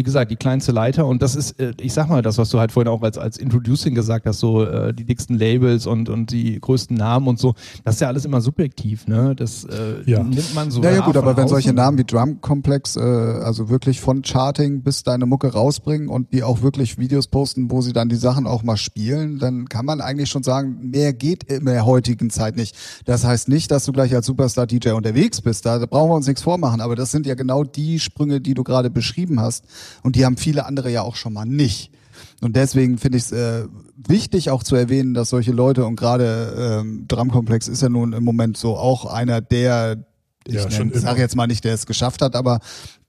wie 0.00 0.02
gesagt, 0.02 0.30
die 0.30 0.36
kleinste 0.36 0.72
Leiter 0.72 1.04
und 1.04 1.20
das 1.20 1.36
ist, 1.36 1.60
äh, 1.60 1.74
ich 1.78 1.92
sag 1.92 2.08
mal, 2.08 2.22
das, 2.22 2.38
was 2.38 2.48
du 2.48 2.58
halt 2.58 2.72
vorhin 2.72 2.88
auch 2.88 3.02
als, 3.02 3.18
als 3.18 3.36
Introducing 3.36 3.94
gesagt 3.94 4.24
hast, 4.24 4.38
so 4.38 4.64
äh, 4.64 4.94
die 4.94 5.04
dicksten 5.04 5.36
Labels 5.38 5.86
und, 5.86 6.08
und 6.08 6.30
die 6.30 6.58
größten 6.58 6.96
Namen 6.96 7.28
und 7.28 7.38
so, 7.38 7.52
das 7.84 7.96
ist 7.96 8.00
ja 8.00 8.08
alles 8.08 8.24
immer 8.24 8.40
subjektiv, 8.40 9.06
ne? 9.06 9.34
Das 9.36 9.64
äh, 9.64 10.00
ja. 10.06 10.22
nimmt 10.22 10.54
man 10.54 10.70
so. 10.70 10.82
Ja, 10.82 10.92
ja 10.92 11.00
gut, 11.04 11.18
aber 11.18 11.36
wenn 11.36 11.48
solche 11.48 11.74
Namen 11.74 11.98
wie 11.98 12.04
Drum 12.04 12.40
Complex, 12.40 12.96
äh, 12.96 13.00
also 13.00 13.68
wirklich 13.68 14.00
von 14.00 14.24
Charting 14.24 14.80
bis 14.80 15.02
deine 15.02 15.26
Mucke 15.26 15.52
rausbringen 15.52 16.08
und 16.08 16.32
die 16.32 16.44
auch 16.44 16.62
wirklich 16.62 16.96
Videos 16.96 17.26
posten, 17.26 17.70
wo 17.70 17.82
sie 17.82 17.92
dann 17.92 18.08
die 18.08 18.16
Sachen 18.16 18.46
auch 18.46 18.62
mal 18.62 18.78
spielen, 18.78 19.38
dann 19.38 19.68
kann 19.68 19.84
man 19.84 20.00
eigentlich 20.00 20.30
schon 20.30 20.42
sagen, 20.42 20.78
mehr 20.80 21.12
geht 21.12 21.44
in 21.44 21.66
der 21.66 21.84
heutigen 21.84 22.30
Zeit 22.30 22.56
nicht. 22.56 22.74
Das 23.04 23.26
heißt 23.26 23.50
nicht, 23.50 23.70
dass 23.70 23.84
du 23.84 23.92
gleich 23.92 24.14
als 24.14 24.24
Superstar-DJ 24.24 24.92
unterwegs 24.92 25.42
bist, 25.42 25.66
da 25.66 25.76
brauchen 25.84 26.08
wir 26.10 26.14
uns 26.14 26.26
nichts 26.26 26.40
vormachen, 26.40 26.80
aber 26.80 26.96
das 26.96 27.10
sind 27.10 27.26
ja 27.26 27.34
genau 27.34 27.64
die 27.64 27.98
Sprünge, 27.98 28.40
die 28.40 28.54
du 28.54 28.64
gerade 28.64 28.88
beschrieben 28.88 29.40
hast 29.40 29.66
und 30.02 30.16
die 30.16 30.24
haben 30.24 30.36
viele 30.36 30.66
andere 30.66 30.90
ja 30.90 31.02
auch 31.02 31.16
schon 31.16 31.32
mal 31.32 31.44
nicht. 31.44 31.92
Und 32.40 32.56
deswegen 32.56 32.98
finde 32.98 33.18
ich 33.18 33.24
es 33.24 33.32
äh, 33.32 33.66
wichtig 33.96 34.50
auch 34.50 34.62
zu 34.62 34.76
erwähnen, 34.76 35.14
dass 35.14 35.30
solche 35.30 35.52
Leute 35.52 35.84
und 35.84 35.96
gerade 35.96 36.80
ähm, 36.82 37.04
Drumkomplex 37.06 37.68
ist 37.68 37.82
ja 37.82 37.88
nun 37.88 38.12
im 38.12 38.24
Moment 38.24 38.56
so 38.56 38.76
auch 38.76 39.04
einer 39.06 39.40
der, 39.40 40.04
ich 40.46 40.54
ja, 40.54 40.70
sage 40.70 41.20
jetzt 41.20 41.36
mal 41.36 41.46
nicht, 41.46 41.64
der 41.64 41.74
es 41.74 41.86
geschafft 41.86 42.22
hat, 42.22 42.34
aber 42.34 42.60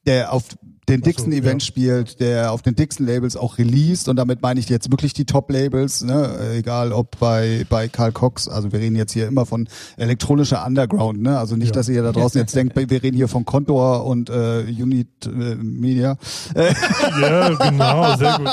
der 0.05 0.33
auf 0.33 0.43
den 0.89 1.01
Dixon 1.01 1.31
so, 1.31 1.37
Event 1.37 1.61
ja. 1.61 1.65
spielt, 1.65 2.19
der 2.19 2.51
auf 2.51 2.61
den 2.61 2.75
Dixon 2.75 3.05
Labels 3.05 3.37
auch 3.37 3.57
released 3.57 4.09
und 4.09 4.15
damit 4.15 4.41
meine 4.41 4.59
ich 4.59 4.67
jetzt 4.69 4.91
wirklich 4.91 5.13
die 5.13 5.25
Top 5.25 5.51
Labels, 5.51 6.03
ne? 6.03 6.53
egal 6.55 6.91
ob 6.91 7.19
bei 7.19 7.65
bei 7.69 7.87
Karl 7.87 8.11
Cox, 8.11 8.47
also 8.47 8.71
wir 8.71 8.79
reden 8.79 8.95
jetzt 8.95 9.13
hier 9.13 9.27
immer 9.27 9.45
von 9.45 9.67
elektronischer 9.97 10.65
Underground, 10.65 11.21
ne? 11.21 11.37
also 11.37 11.55
nicht, 11.55 11.69
ja. 11.69 11.73
dass 11.73 11.89
ihr 11.89 12.01
da 12.03 12.11
draußen 12.11 12.39
jetzt 12.39 12.55
denkt, 12.55 12.75
wir 12.75 13.03
reden 13.03 13.15
hier 13.15 13.27
von 13.27 13.45
Contour 13.45 14.05
und 14.05 14.29
äh, 14.29 14.63
Unit 14.67 15.07
äh, 15.25 15.55
Media. 15.55 16.17
ja, 16.55 17.49
genau, 17.49 18.17
sehr 18.17 18.37
gut. 18.37 18.47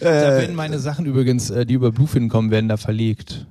da 0.00 0.06
werden 0.06 0.56
meine 0.56 0.78
Sachen 0.78 1.06
übrigens, 1.06 1.50
äh, 1.50 1.66
die 1.66 1.74
über 1.74 1.92
Bluefin 1.92 2.28
kommen, 2.28 2.50
werden 2.50 2.68
da 2.68 2.76
verlegt. 2.76 3.46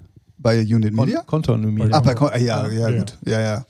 Bei 0.45 0.61
Unit 0.61 0.93
Media? 0.93 1.23
Contour 1.25 1.57
Media. 1.57 1.89
Ach, 1.91 2.01
bei 2.01 2.13
Con 2.13 2.29
ja, 2.39 2.67
ja, 2.67 2.69
ja, 2.69 2.99
gut. 2.99 3.17
Ja, 3.25 3.41
ja. 3.41 3.65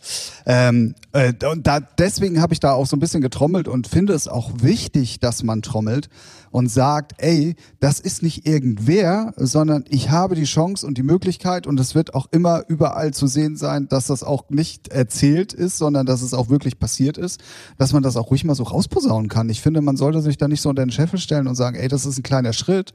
Ähm, 0.45 0.93
äh, 1.13 1.31
und 1.49 1.65
da, 1.65 1.79
deswegen 1.79 2.41
habe 2.41 2.51
ich 2.51 2.59
da 2.59 2.73
auch 2.73 2.85
so 2.85 2.97
ein 2.97 2.99
bisschen 2.99 3.21
getrommelt 3.21 3.69
und 3.69 3.87
finde 3.87 4.11
es 4.11 4.27
auch 4.27 4.51
wichtig, 4.61 5.21
dass 5.21 5.41
man 5.41 5.61
trommelt 5.61 6.09
und 6.51 6.67
sagt, 6.67 7.13
ey, 7.17 7.55
das 7.79 8.01
ist 8.01 8.23
nicht 8.23 8.45
irgendwer, 8.45 9.33
sondern 9.37 9.85
ich 9.87 10.09
habe 10.09 10.35
die 10.35 10.43
Chance 10.43 10.85
und 10.85 10.97
die 10.97 11.03
Möglichkeit 11.03 11.65
und 11.65 11.79
es 11.79 11.95
wird 11.95 12.13
auch 12.13 12.27
immer 12.31 12.63
überall 12.67 13.13
zu 13.13 13.27
sehen 13.27 13.55
sein, 13.55 13.87
dass 13.87 14.07
das 14.07 14.23
auch 14.23 14.49
nicht 14.49 14.89
erzählt 14.89 15.53
ist, 15.53 15.77
sondern 15.77 16.05
dass 16.05 16.21
es 16.21 16.33
auch 16.33 16.49
wirklich 16.49 16.77
passiert 16.77 17.17
ist, 17.17 17.41
dass 17.77 17.93
man 17.93 18.03
das 18.03 18.17
auch 18.17 18.31
ruhig 18.31 18.43
mal 18.43 18.55
so 18.55 18.63
rausposaunen 18.63 19.29
kann. 19.29 19.49
Ich 19.49 19.61
finde, 19.61 19.79
man 19.79 19.95
sollte 19.95 20.21
sich 20.21 20.37
da 20.37 20.49
nicht 20.49 20.61
so 20.61 20.69
unter 20.69 20.85
den 20.85 20.91
Scheffel 20.91 21.19
stellen 21.19 21.47
und 21.47 21.55
sagen, 21.55 21.77
ey, 21.77 21.87
das 21.87 22.05
ist 22.05 22.19
ein 22.19 22.23
kleiner 22.23 22.51
Schritt, 22.51 22.93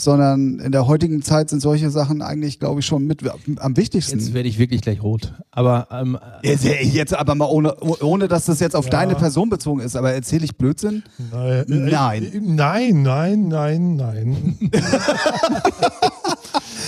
sondern 0.00 0.58
in 0.58 0.72
der 0.72 0.86
heutigen 0.86 1.22
Zeit 1.22 1.50
sind 1.50 1.60
solche 1.60 1.90
Sachen 1.90 2.22
eigentlich, 2.22 2.58
glaube 2.58 2.80
ich, 2.80 2.86
schon 2.86 3.06
mit 3.06 3.22
am 3.58 3.76
wichtigsten. 3.76 4.18
Jetzt 4.18 4.34
werde 4.34 4.48
ich 4.48 4.58
wirklich 4.58 4.80
gleich 4.80 5.02
rot. 5.02 5.34
Aber 5.50 5.88
ähm, 5.90 6.18
jetzt, 6.42 6.64
jetzt 6.64 7.14
aber 7.14 7.34
mal 7.34 7.46
ohne, 7.46 7.74
ohne, 7.76 8.28
dass 8.28 8.46
das 8.46 8.60
jetzt 8.60 8.74
auf 8.74 8.86
ja. 8.86 8.90
deine 8.90 9.14
Person 9.14 9.50
bezogen 9.50 9.80
ist. 9.80 9.96
Aber 9.96 10.12
erzähle 10.12 10.44
ich 10.44 10.56
Blödsinn? 10.56 11.02
Nein, 11.30 11.64
nein, 11.68 12.30
nein, 12.32 13.48
nein, 13.48 13.48
nein, 13.48 13.96
nein. 13.96 14.70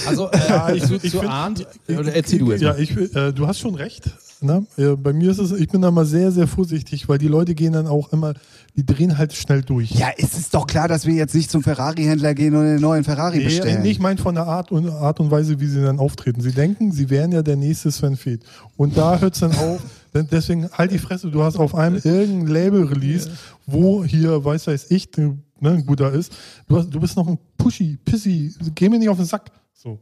also 0.07 0.30
äh, 0.30 0.38
ja, 0.48 0.72
ich, 0.72 0.84
zu, 0.84 0.94
ich 1.03 1.11
zu 1.11 1.22
Arndt, 1.22 1.66
oder 1.88 2.14
erzähl 2.14 2.38
du 2.38 2.53
jetzt. 2.53 2.62
Ja, 2.62 2.76
ich, 2.76 2.96
äh, 2.96 3.32
du 3.32 3.46
hast 3.46 3.61
schon 3.61 3.74
recht. 3.74 4.11
Ne? 4.42 4.66
Ja, 4.76 4.96
bei 4.96 5.12
mir 5.12 5.30
ist 5.30 5.38
es, 5.38 5.53
ich 5.53 5.68
bin 5.68 5.82
da 5.82 5.90
mal 5.90 6.05
sehr, 6.05 6.32
sehr 6.32 6.48
vorsichtig, 6.48 7.09
weil 7.09 7.18
die 7.18 7.28
Leute 7.28 7.55
gehen 7.55 7.74
dann 7.74 7.86
auch 7.86 8.12
immer, 8.12 8.34
die 8.76 8.84
drehen 8.84 9.16
halt 9.16 9.32
schnell 9.34 9.62
durch. 9.62 9.92
Ja, 9.92 10.09
ist 10.16 10.36
es 10.36 10.50
doch 10.50 10.66
klar, 10.66 10.88
dass 10.88 11.07
wir 11.07 11.14
jetzt 11.14 11.34
nicht 11.34 11.50
zum 11.50 11.62
Ferrari-Händler 11.62 12.34
gehen 12.34 12.55
und 12.57 12.62
einen 12.62 12.80
neuen 12.80 13.05
Ferrari 13.05 13.38
nee, 13.38 13.44
bestellen. 13.44 13.84
Ich 13.84 14.00
meine 14.00 14.18
von 14.18 14.34
der 14.34 14.46
Art 14.46 14.72
und, 14.72 14.90
Art 14.90 15.20
und 15.20 15.30
Weise, 15.30 15.61
wie 15.61 15.66
sie 15.66 15.80
dann 15.80 16.00
auftreten. 16.00 16.40
Sie 16.40 16.53
denken, 16.53 16.90
sie 16.90 17.09
wären 17.09 17.30
ja 17.30 17.42
der 17.42 17.57
nächste 17.57 17.92
Sven 17.92 18.16
Feth. 18.16 18.42
Und 18.76 18.96
da 18.96 19.20
hört 19.20 19.34
es 19.34 19.40
dann 19.40 19.53
auf. 19.53 19.80
Deswegen 20.14 20.68
halt 20.72 20.90
die 20.90 20.98
Fresse, 20.98 21.30
du 21.30 21.42
hast 21.42 21.57
auf 21.57 21.74
einem 21.74 21.96
irgendein 22.03 22.46
Label 22.46 22.84
release, 22.84 23.30
wo 23.66 24.05
hier, 24.05 24.44
weiß 24.44 24.66
weiß 24.66 24.90
ich, 24.90 25.09
ne, 25.16 25.82
gut 25.84 26.00
da 26.00 26.09
ist. 26.09 26.36
Du, 26.68 26.76
hast, 26.76 26.90
du 26.90 27.00
bist 27.00 27.16
noch 27.16 27.26
ein 27.26 27.38
Pushy, 27.57 27.98
Pissy, 28.05 28.53
geh 28.74 28.88
mir 28.88 28.98
nicht 28.98 29.09
auf 29.09 29.16
den 29.16 29.24
Sack. 29.24 29.50
So. 29.73 29.99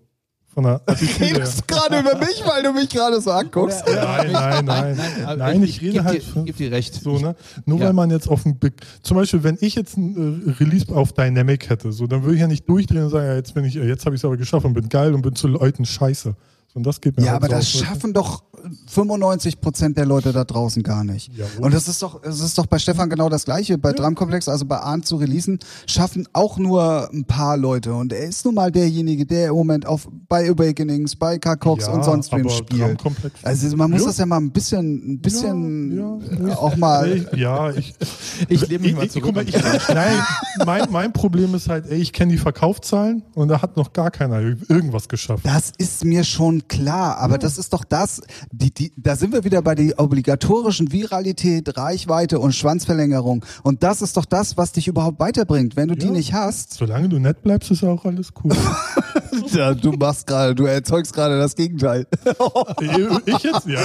Von 0.53 0.65
der 0.65 0.81
Attitüde. 0.87 1.37
Redest 1.37 1.69
gerade 1.69 2.01
über 2.01 2.19
mich, 2.19 2.43
weil 2.45 2.63
du 2.63 2.73
mich 2.73 2.89
gerade 2.89 3.21
so 3.21 3.31
anguckst? 3.31 3.85
Nein, 3.87 4.33
nein, 4.33 4.65
nein. 4.65 4.97
Nein, 4.97 5.39
nein 5.39 5.63
ich, 5.63 5.81
rede 5.81 6.03
halt. 6.03 6.23
Dir, 6.35 6.43
gib 6.45 6.57
dir 6.57 6.73
recht. 6.73 6.95
So, 6.95 7.19
ne? 7.19 7.37
Nur 7.67 7.79
ja. 7.79 7.87
weil 7.87 7.93
man 7.93 8.11
jetzt 8.11 8.29
auf 8.29 8.43
dem 8.43 8.59
Big, 8.59 8.75
zum 9.03 9.17
Beispiel, 9.17 9.45
wenn 9.45 9.59
ich 9.61 9.77
jetzt 9.77 9.97
ein 9.97 10.49
äh, 10.49 10.51
Release 10.59 10.93
auf 10.93 11.13
Dynamic 11.13 11.71
hätte, 11.71 11.93
so, 11.93 12.09
dann 12.09 12.23
würde 12.23 12.35
ich 12.35 12.41
ja 12.41 12.49
nicht 12.49 12.69
durchdrehen 12.69 13.05
und 13.05 13.11
sagen, 13.11 13.27
ja, 13.27 13.37
jetzt 13.37 13.55
bin 13.55 13.65
ich, 13.65 13.75
jetzt 13.75 14.07
habe 14.07 14.17
ich 14.17 14.21
es 14.23 14.25
aber 14.25 14.37
geschafft 14.37 14.67
und 14.67 14.75
bin 14.75 14.89
geil 14.89 15.15
und 15.15 15.23
bin 15.23 15.37
zu 15.37 15.47
Leuten 15.47 15.85
scheiße. 15.85 16.35
Und 16.75 16.85
das 16.87 17.01
geht 17.01 17.17
mir 17.17 17.25
Ja, 17.25 17.33
halt 17.33 17.43
aber 17.45 17.49
so 17.49 17.57
das 17.57 17.71
schaffen 17.71 18.13
doch 18.13 18.45
95 18.87 19.61
Prozent 19.61 19.97
der 19.97 20.07
Leute 20.07 20.33
da 20.33 20.45
draußen 20.45 20.83
gar 20.83 21.03
nicht. 21.05 21.33
Ja, 21.37 21.47
und? 21.61 21.73
das 21.75 21.89
ist 21.89 22.03
doch, 22.03 22.23
es 22.23 22.41
ist 22.41 22.59
doch 22.59 22.67
bei 22.67 22.79
Stefan 22.79 23.09
genau 23.11 23.29
das 23.29 23.45
Gleiche. 23.45 23.79
Bei 23.79 23.93
Drumkomplex, 23.93 24.49
also 24.49 24.65
bei 24.67 24.79
Arndt 24.79 25.07
zu 25.07 25.17
releasen, 25.17 25.59
schaffen 25.87 26.29
auch 26.33 26.59
nur 26.59 27.11
ein 27.13 27.25
paar 27.25 27.57
Leute. 27.57 27.95
Und 27.95 28.13
er 28.13 28.25
ist 28.25 28.45
nun 28.45 28.55
mal 28.55 28.71
derjenige, 28.71 29.27
der 29.27 29.49
im 29.49 29.55
Moment 29.55 29.87
auf, 29.87 30.09
bei 30.29 30.49
Awakenings, 30.51 31.17
bei 31.17 31.39
K-Cox 31.39 31.87
Ja, 31.87 31.93
und 31.93 32.05
sonst 32.05 32.33
wem 32.33 32.49
spielt. 32.49 32.99
Also 33.43 33.77
man 33.77 33.91
muss 33.91 34.03
Ja. 34.03 34.07
das 34.09 34.19
ja 34.19 34.27
mal 34.27 34.37
ein 34.39 34.51
bisschen, 34.51 35.15
ein 35.15 35.19
bisschen 35.21 35.97
Ja, 35.97 36.19
ja, 36.49 36.57
auch 36.59 36.77
mal. 36.77 37.27
Ja, 37.35 37.71
ich, 37.71 37.95
Ich 38.49 38.67
lehne 38.69 38.81
mich 38.85 38.95
mal 38.95 39.05
ich, 39.07 39.13
zurück. 39.13 39.37
ich, 39.47 39.55
nein, 39.89 40.19
mein, 40.65 40.91
mein 40.91 41.13
Problem 41.13 41.55
ist 41.55 41.69
halt, 41.69 41.87
ey, 41.91 41.99
ich 41.99 42.13
kenne 42.13 42.33
die 42.33 42.39
Verkaufszahlen 42.39 43.23
und 43.35 43.49
da 43.49 43.63
hat 43.63 43.77
noch 43.77 43.93
gar 43.93 44.11
keiner 44.11 44.41
irgendwas 44.41 45.09
geschafft. 45.09 45.45
Das 45.47 45.73
ist 45.79 46.05
mir 46.05 46.25
schon 46.25 46.60
klar, 46.63 47.19
aber 47.19 47.39
das 47.39 47.59
ist 47.59 47.73
doch 47.73 47.85
das, 47.85 48.21
die, 48.53 48.73
die, 48.73 48.93
da 48.97 49.17
sind 49.17 49.33
wir 49.33 49.45
wieder 49.45 49.63
bei 49.63 49.75
der 49.75 49.99
obligatorischen 49.99 50.93
Viralität, 50.93 51.77
Reichweite 51.77 52.39
und 52.41 52.53
Schwanzverlängerung. 52.55 53.45
Und 53.63 53.83
das 53.83 54.03
ist 54.03 54.17
doch 54.17 54.25
das, 54.25 54.57
was 54.57 54.73
dich 54.73 54.89
überhaupt 54.89 55.21
weiterbringt. 55.21 55.77
Wenn 55.77 55.89
du 55.89 55.97
die 55.97 56.07
Ja. 56.07 56.13
nicht 56.13 56.33
hast, 56.33 56.75
Solange 56.75 57.09
du 57.09 57.19
nett 57.19 57.43
bleibst, 57.43 57.71
ist 57.71 57.85
auch 57.85 58.05
alles 58.05 58.31
cool. 58.45 58.53
ja, 59.53 59.75
du 59.75 59.93
machst 59.93 60.27
gerade, 60.27 60.55
du 60.55 60.65
erzeugst 60.67 61.13
gerade 61.13 61.39
das 61.39 61.55
Gegenteil. 61.57 62.07
ich 63.27 63.43
jetzt? 63.43 63.67
Ja. 63.67 63.81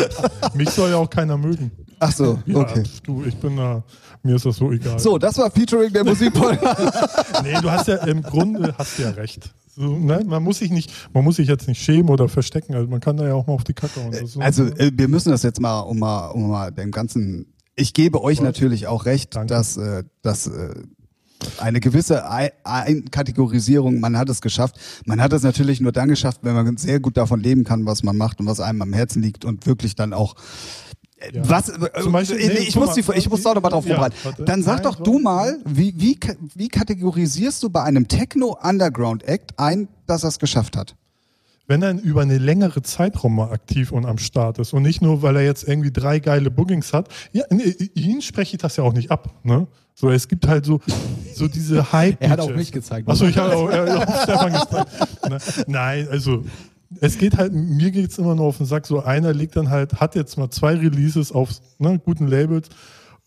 Mich 0.53 0.69
soll 0.69 0.89
ja 0.91 0.97
auch 0.97 1.09
keiner 1.09 1.37
mögen. 1.37 1.71
Ach 1.99 2.11
so, 2.11 2.39
Ja, 2.45 2.57
okay. 2.57 2.83
du, 3.03 3.23
ich 3.25 3.35
bin 3.37 3.55
da, 3.57 3.83
mir 4.25 4.35
ist 4.35 4.45
das 4.45 4.57
so 4.57 4.71
egal. 4.71 4.99
So, 4.99 5.17
das 5.17 5.37
war 5.37 5.49
Featuring 5.51 5.93
der 5.93 6.03
Musikpodcast. 6.03 7.13
Nee, 7.43 7.53
du 7.61 7.69
hast 7.71 7.87
ja 7.87 7.95
im 8.05 8.21
Grunde 8.21 8.73
hast 8.77 8.97
ja 8.99 9.09
recht. 9.11 9.53
So, 9.75 9.97
ne? 9.97 10.23
Man 10.25 10.41
muss 10.43 10.59
sich 10.59 10.71
nicht, 10.71 10.91
man 11.13 11.23
muss 11.23 11.35
sich 11.35 11.47
jetzt 11.47 11.67
nicht 11.67 11.81
schämen 11.81 12.09
oder 12.09 12.27
verstecken. 12.29 12.73
Also 12.75 12.87
man 12.89 13.01
kann 13.01 13.17
da 13.17 13.27
ja 13.27 13.33
auch 13.33 13.45
mal 13.45 13.53
auf 13.53 13.63
die 13.63 13.73
Kacke 13.73 13.99
und 13.99 14.15
so. 14.27 14.39
Also 14.39 14.63
äh, 14.65 14.91
wir 14.93 15.07
müssen 15.07 15.29
das 15.31 15.43
jetzt 15.43 15.59
mal, 15.61 15.79
um 15.81 15.99
mal, 15.99 16.27
um 16.29 16.49
mal 16.49 16.71
dem 16.71 16.91
ganzen. 16.91 17.53
Ich 17.75 17.93
gebe 17.93 18.21
euch 18.23 18.41
natürlich 18.41 18.87
auch 18.87 19.05
recht, 19.05 19.35
Danke. 19.35 19.53
dass, 19.53 19.75
äh, 19.77 20.03
dass 20.21 20.47
äh, 20.47 20.73
eine 21.59 21.81
gewisse 21.81 22.29
Ei- 22.29 22.53
Einkategorisierung, 22.63 23.99
man 23.99 24.17
hat 24.17 24.29
es 24.29 24.41
geschafft. 24.41 24.77
Man 25.05 25.21
hat 25.21 25.33
es 25.33 25.43
natürlich 25.43 25.81
nur 25.81 25.91
dann 25.91 26.07
geschafft, 26.07 26.39
wenn 26.43 26.55
man 26.55 26.77
sehr 26.77 26.99
gut 27.01 27.17
davon 27.17 27.41
leben 27.41 27.63
kann, 27.65 27.85
was 27.85 28.01
man 28.03 28.15
macht 28.17 28.39
und 28.39 28.47
was 28.47 28.61
einem 28.61 28.81
am 28.81 28.93
Herzen 28.93 29.21
liegt 29.21 29.43
und 29.45 29.65
wirklich 29.67 29.95
dann 29.95 30.13
auch 30.13 30.35
Ja. 31.33 31.49
Was, 31.49 31.69
äh, 31.69 32.09
Beispiel- 32.09 32.39
äh, 32.39 32.47
nee, 32.47 32.53
ich, 32.67 32.75
muss 32.75 32.93
die, 32.93 33.03
mal, 33.03 33.17
ich 33.17 33.29
muss 33.29 33.41
da 33.43 33.53
noch 33.53 33.61
mal 33.61 33.69
drauf 33.69 33.85
ja. 33.85 34.09
Dann 34.39 34.63
sag 34.63 34.75
Nein, 34.75 34.83
doch 34.83 34.95
du 34.95 35.19
mal, 35.19 35.57
wie, 35.65 35.93
wie, 35.97 36.17
wie 36.53 36.67
kategorisierst 36.67 37.61
du 37.63 37.69
bei 37.69 37.83
einem 37.83 38.07
Techno-Underground-Act 38.07 39.57
ein, 39.57 39.87
dass 40.07 40.23
er 40.23 40.29
es 40.29 40.39
geschafft 40.39 40.77
hat? 40.77 40.95
wenn 41.67 41.81
er 41.81 41.99
über 42.03 42.21
eine 42.21 42.37
längere 42.37 42.81
Zeitraum 42.83 43.35
mal 43.35 43.51
aktiv 43.51 43.91
und 43.91 44.05
am 44.05 44.17
Start 44.17 44.59
ist 44.59 44.73
und 44.73 44.83
nicht 44.83 45.01
nur, 45.01 45.21
weil 45.21 45.35
er 45.37 45.43
jetzt 45.43 45.67
irgendwie 45.67 45.91
drei 45.91 46.19
geile 46.19 46.51
Bookings 46.51 46.93
hat. 46.93 47.09
Ja, 47.31 47.43
nee, 47.49 47.75
ihn 47.95 48.21
spreche 48.21 48.55
ich 48.55 48.61
das 48.61 48.77
ja 48.77 48.83
auch 48.83 48.93
nicht 48.93 49.11
ab. 49.11 49.33
Ne? 49.43 49.67
So, 49.95 50.09
es 50.09 50.27
gibt 50.27 50.47
halt 50.47 50.65
so, 50.65 50.79
so 51.33 51.47
diese 51.47 51.91
hype 51.91 52.17
Er 52.21 52.29
hat 52.31 52.39
auch 52.39 52.53
mich 52.53 52.71
gezeigt. 52.71 53.07
Achso, 53.09 53.25
ich 53.25 53.37
habe 53.37 53.55
auch, 53.55 53.69
auch 53.69 54.23
Stefan 54.23 54.53
gezeigt. 54.53 54.91
Ne? 55.29 55.37
Nein, 55.65 56.07
also 56.11 56.43
es 57.01 57.17
geht 57.17 57.37
halt, 57.37 57.53
mir 57.53 57.91
geht 57.91 58.11
es 58.11 58.17
immer 58.17 58.35
nur 58.35 58.45
auf 58.45 58.57
den 58.57 58.65
Sack, 58.65 58.85
so 58.87 59.03
einer 59.03 59.33
legt 59.33 59.55
dann 59.55 59.69
halt, 59.69 59.99
hat 59.99 60.15
jetzt 60.15 60.37
mal 60.37 60.49
zwei 60.49 60.75
Releases 60.75 61.31
auf 61.31 61.49
ne, 61.79 61.99
guten 62.03 62.27
Labels 62.27 62.69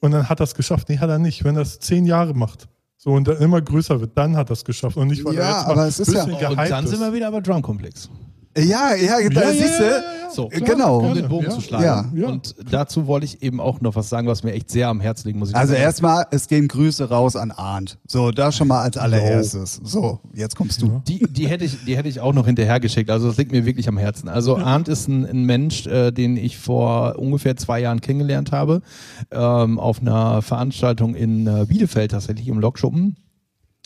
und 0.01 0.11
dann 0.13 0.29
hat 0.29 0.41
er 0.41 0.45
es 0.45 0.55
geschafft. 0.55 0.89
Nee, 0.89 0.99
hat 0.99 1.11
er 1.11 1.19
nicht. 1.19 1.45
Wenn 1.45 1.57
er 1.57 1.63
es 1.63 1.79
zehn 1.81 2.07
Jahre 2.07 2.35
macht, 2.35 2.69
so 2.97 3.11
und 3.11 3.27
dann 3.29 3.39
immer 3.39 3.61
größer 3.61 4.01
wird, 4.01 4.17
dann 4.17 4.37
hat 4.37 4.51
er 4.51 4.55
es 4.55 4.65
geschafft. 4.65 4.97
Und 4.97 5.09
nicht, 5.09 5.25
weil 5.25 5.35
Ja, 5.35 5.41
er 5.41 5.49
jetzt 5.57 5.67
mal 5.67 5.73
aber 5.73 5.87
es 5.87 5.99
ist 6.01 6.13
ja- 6.13 6.25
bisschen 6.25 6.47
Und 6.49 6.57
dann 6.71 6.87
sind 6.87 7.01
wir 7.01 7.13
wieder 7.13 7.31
bei 7.31 7.41
Drumkomplex. 7.41 8.09
Ja, 8.59 8.95
ja, 8.95 9.29
da 9.31 9.43
Ja, 9.43 9.53
siehst 9.53 9.79
du. 9.81 9.85
ja, 9.85 9.91
ja, 9.91 9.97
ja. 9.97 10.03
So, 10.31 10.51
Äh, 10.51 10.61
genau. 10.61 10.99
um 10.99 11.15
den 11.15 11.27
Bogen 11.27 11.47
Ja. 11.47 11.51
zu 11.53 11.61
schlagen. 11.63 11.85
Ja. 11.85 12.05
Ja. 12.15 12.29
Und 12.29 12.55
dazu 12.71 13.07
wollte 13.07 13.25
ich 13.25 13.43
eben 13.43 13.61
auch 13.61 13.81
noch 13.81 13.97
was 13.97 14.11
sagen, 14.11 14.29
was 14.29 14.43
mir 14.43 14.53
echt 14.53 14.71
sehr 14.71 14.89
am 14.89 15.01
Herzen 15.01 15.27
liegt, 15.29 15.39
muss 15.39 15.49
ich 15.51 15.57
Also 15.57 15.73
erstmal, 15.73 16.27
es 16.31 16.49
gehen 16.49 16.69
Grüße 16.69 17.09
raus 17.09 17.35
an 17.35 17.51
Arndt. 17.51 17.99
So, 18.07 18.31
da 18.31 18.53
schon 18.53 18.69
mal 18.69 18.83
als 18.83 18.99
allererstes. 18.99 19.81
So, 19.83 20.21
jetzt 20.35 20.55
kommst 20.55 20.83
du. 20.83 21.01
Die, 21.09 21.21
die, 21.31 21.49
hätte 21.49 21.65
ich, 21.65 21.83
die 21.87 21.97
hätte 21.97 22.09
ich 22.11 22.21
auch 22.21 22.35
noch 22.35 22.45
hinterhergeschickt. 22.47 23.09
Also 23.11 23.29
das 23.29 23.39
liegt 23.39 23.53
mir 23.53 23.65
wirklich 23.65 23.89
am 23.89 23.97
Herzen. 23.97 24.29
Also 24.29 24.59
Arndt 24.59 24.89
ist 24.89 25.09
ein, 25.09 25.25
ein 25.25 25.45
Mensch, 25.45 25.87
äh, 25.87 26.11
den 26.13 26.37
ich 26.37 26.59
vor 26.59 27.19
ungefähr 27.19 27.57
zwei 27.57 27.81
Jahren 27.81 28.03
kennengelernt 28.03 28.53
habe, 28.53 28.83
ähm, 29.31 29.79
auf 29.81 30.01
einer 30.03 30.43
Veranstaltung 30.43 31.15
in 31.15 31.47
äh, 31.47 31.65
Bielefeld 31.67 32.11
tatsächlich 32.11 32.49
im 32.49 32.59
Lokschuppen. 32.61 33.17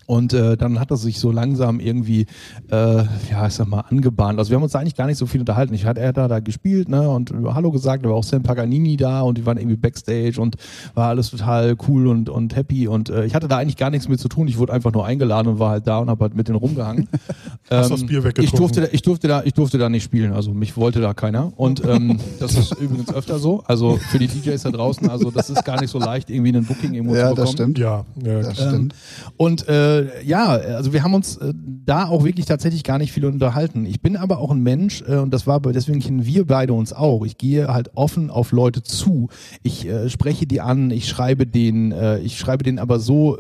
Und 0.06 0.32
äh, 0.32 0.56
dann 0.56 0.78
hat 0.80 0.90
er 0.90 0.96
sich 0.96 1.18
so 1.20 1.30
langsam 1.30 1.80
irgendwie, 1.80 2.26
äh, 2.70 2.96
ja, 3.30 3.46
ich 3.46 3.54
sag 3.54 3.68
mal, 3.68 3.80
angebahnt. 3.80 4.38
Also 4.38 4.50
wir 4.50 4.56
haben 4.56 4.62
uns 4.62 4.72
da 4.72 4.80
eigentlich 4.80 4.96
gar 4.96 5.06
nicht 5.06 5.18
so 5.18 5.26
viel 5.26 5.40
unterhalten. 5.40 5.74
Ich 5.74 5.84
hatte 5.86 6.00
er 6.00 6.12
da, 6.12 6.28
da 6.28 6.40
gespielt, 6.40 6.88
ne, 6.88 7.08
und 7.08 7.32
Hallo 7.54 7.70
gesagt, 7.70 8.04
da 8.04 8.08
war 8.08 8.16
auch 8.16 8.24
Sam 8.24 8.42
Paganini 8.42 8.96
da 8.96 9.22
und 9.22 9.38
die 9.38 9.46
waren 9.46 9.56
irgendwie 9.58 9.76
Backstage 9.76 10.40
und 10.40 10.56
war 10.94 11.08
alles 11.08 11.30
total 11.30 11.76
cool 11.88 12.06
und, 12.08 12.28
und 12.28 12.56
happy. 12.56 12.88
Und 12.88 13.10
äh, 13.10 13.24
ich 13.24 13.34
hatte 13.34 13.48
da 13.48 13.58
eigentlich 13.58 13.76
gar 13.76 13.90
nichts 13.90 14.08
mit 14.08 14.20
zu 14.20 14.28
tun. 14.28 14.48
Ich 14.48 14.58
wurde 14.58 14.72
einfach 14.72 14.92
nur 14.92 15.04
eingeladen 15.06 15.48
und 15.48 15.58
war 15.58 15.70
halt 15.70 15.86
da 15.86 15.98
und 15.98 16.10
habe 16.10 16.24
halt 16.24 16.34
mit 16.34 16.48
denen 16.48 16.58
rumgehangen. 16.58 17.08
Hast 17.70 17.90
das 17.90 18.04
Bier 18.06 18.18
ich 18.18 18.24
weggetrunken? 18.24 18.58
durfte, 18.58 18.80
da, 18.82 18.88
ich 18.92 19.02
durfte 19.02 19.28
da, 19.28 19.42
ich 19.44 19.54
durfte 19.54 19.78
da 19.78 19.88
nicht 19.88 20.02
spielen. 20.04 20.32
Also 20.32 20.52
mich 20.52 20.76
wollte 20.76 21.00
da 21.00 21.14
keiner. 21.14 21.52
Und 21.56 21.84
ähm, 21.86 22.18
das 22.40 22.54
ist 22.56 22.74
übrigens 22.78 23.12
öfter 23.14 23.38
so. 23.38 23.62
Also 23.66 23.96
für 23.96 24.18
die 24.18 24.26
DJs 24.26 24.62
da 24.62 24.70
draußen, 24.70 25.08
also 25.08 25.30
das 25.30 25.48
ist 25.50 25.64
gar 25.64 25.80
nicht 25.80 25.90
so 25.90 25.98
leicht, 25.98 26.30
irgendwie 26.30 26.48
einen 26.54 26.64
Booking 26.64 26.92
irgendwo 26.94 27.14
zu 27.14 27.20
Ja, 27.20 27.28
bekommen. 27.30 27.44
das 27.44 27.52
stimmt. 27.52 27.78
Ja, 27.78 28.04
ja 28.24 28.38
Das 28.40 28.54
klar. 28.54 28.68
stimmt. 28.70 28.94
Und 29.36 29.68
äh, 29.68 29.91
ja, 30.24 30.48
also 30.48 30.92
wir 30.92 31.02
haben 31.02 31.14
uns 31.14 31.36
äh, 31.36 31.52
da 31.54 32.06
auch 32.06 32.24
wirklich 32.24 32.46
tatsächlich 32.46 32.84
gar 32.84 32.98
nicht 32.98 33.12
viel 33.12 33.24
unterhalten. 33.24 33.86
Ich 33.86 34.00
bin 34.00 34.16
aber 34.16 34.38
auch 34.38 34.50
ein 34.50 34.62
Mensch 34.62 35.02
äh, 35.06 35.16
und 35.16 35.32
das 35.32 35.46
war 35.46 35.60
deswegen 35.60 36.00
kennen 36.00 36.26
wir 36.26 36.46
beide 36.46 36.72
uns 36.72 36.92
auch. 36.92 37.24
Ich 37.24 37.38
gehe 37.38 37.68
halt 37.68 37.90
offen 37.94 38.30
auf 38.30 38.52
Leute 38.52 38.82
zu. 38.82 39.28
Ich 39.62 39.86
äh, 39.86 40.08
spreche 40.08 40.46
die 40.46 40.60
an, 40.60 40.90
ich 40.90 41.08
schreibe 41.08 41.46
denen, 41.46 41.92
äh, 41.92 42.18
ich 42.18 42.38
schreibe 42.38 42.64
denen 42.64 42.78
aber 42.78 42.98
so, 42.98 43.38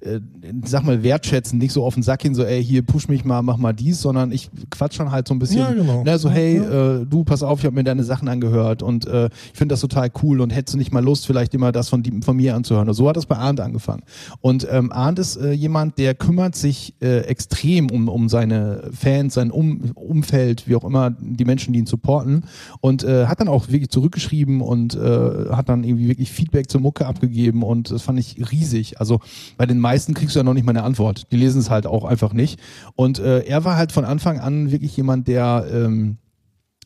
äh, 0.00 0.20
sag 0.64 0.84
mal 0.84 1.02
wertschätzen, 1.02 1.58
nicht 1.58 1.72
so 1.72 1.84
auf 1.84 1.94
den 1.94 2.02
Sack 2.02 2.22
hin, 2.22 2.34
so 2.34 2.44
ey 2.44 2.64
hier 2.64 2.82
push 2.82 3.08
mich 3.08 3.24
mal, 3.24 3.42
mach 3.42 3.56
mal 3.56 3.72
dies, 3.72 4.00
sondern 4.00 4.32
ich 4.32 4.50
quatsch 4.70 4.98
dann 4.98 5.10
halt 5.10 5.28
so 5.28 5.34
ein 5.34 5.38
bisschen, 5.38 5.58
Ja, 5.58 5.72
genau. 5.72 6.04
ne, 6.04 6.18
so 6.18 6.30
hey 6.30 6.56
ja. 6.56 7.00
äh, 7.00 7.06
du 7.06 7.24
pass 7.24 7.42
auf, 7.42 7.60
ich 7.60 7.64
habe 7.66 7.74
mir 7.74 7.84
deine 7.84 8.04
Sachen 8.04 8.28
angehört 8.28 8.82
und 8.82 9.06
äh, 9.06 9.26
ich 9.26 9.58
finde 9.58 9.72
das 9.72 9.80
total 9.80 10.10
cool 10.22 10.40
und 10.40 10.50
hättest 10.50 10.74
du 10.74 10.78
nicht 10.78 10.92
mal 10.92 11.04
Lust, 11.04 11.26
vielleicht 11.26 11.54
immer 11.54 11.72
das 11.72 11.88
von, 11.88 12.02
von 12.22 12.36
mir 12.36 12.54
anzuhören. 12.54 12.88
Und 12.88 12.94
so 12.94 13.08
hat 13.08 13.16
das 13.16 13.26
bei 13.26 13.36
Arndt 13.36 13.60
angefangen. 13.60 14.02
Und 14.40 14.66
ähm, 14.70 14.92
Arndt 14.92 15.18
ist 15.18 15.36
äh, 15.36 15.52
jemand, 15.52 15.98
der 15.98 16.14
kümmert 16.14 16.54
sich 16.56 16.94
äh, 17.00 17.20
extrem 17.20 17.90
um, 17.90 18.08
um 18.08 18.28
seine 18.28 18.90
Fans, 18.92 19.34
sein 19.34 19.50
um 19.50 19.92
Umfeld, 19.94 20.68
wie 20.68 20.76
auch 20.76 20.84
immer, 20.84 21.10
die 21.20 21.44
Menschen, 21.44 21.72
die 21.72 21.80
ihn 21.80 21.86
supporten. 21.86 22.44
Und 22.80 23.04
äh, 23.04 23.26
hat 23.26 23.40
dann 23.40 23.48
auch 23.48 23.68
wirklich 23.68 23.90
zurückgeschrieben 23.90 24.60
und 24.60 24.94
äh, 24.94 25.50
hat 25.50 25.68
dann 25.68 25.84
irgendwie 25.84 26.08
wirklich 26.08 26.30
Feedback 26.30 26.70
zur 26.70 26.80
Mucke 26.80 27.06
abgegeben 27.06 27.62
und 27.62 27.90
das 27.90 28.02
fand 28.02 28.18
ich 28.18 28.36
riesig. 28.50 29.00
Also 29.00 29.20
bei 29.56 29.66
den 29.66 29.78
meisten 29.90 30.14
kriegst 30.14 30.36
du 30.36 30.40
ja 30.40 30.44
noch 30.44 30.54
nicht 30.54 30.64
mal 30.64 30.70
eine 30.70 30.84
Antwort. 30.84 31.32
Die 31.32 31.36
lesen 31.36 31.58
es 31.58 31.68
halt 31.68 31.86
auch 31.86 32.04
einfach 32.04 32.32
nicht. 32.32 32.60
Und 32.94 33.18
äh, 33.18 33.40
er 33.40 33.64
war 33.64 33.76
halt 33.76 33.90
von 33.90 34.04
Anfang 34.04 34.38
an 34.38 34.70
wirklich 34.70 34.96
jemand, 34.96 35.26
der 35.26 35.66
ähm, 35.72 36.18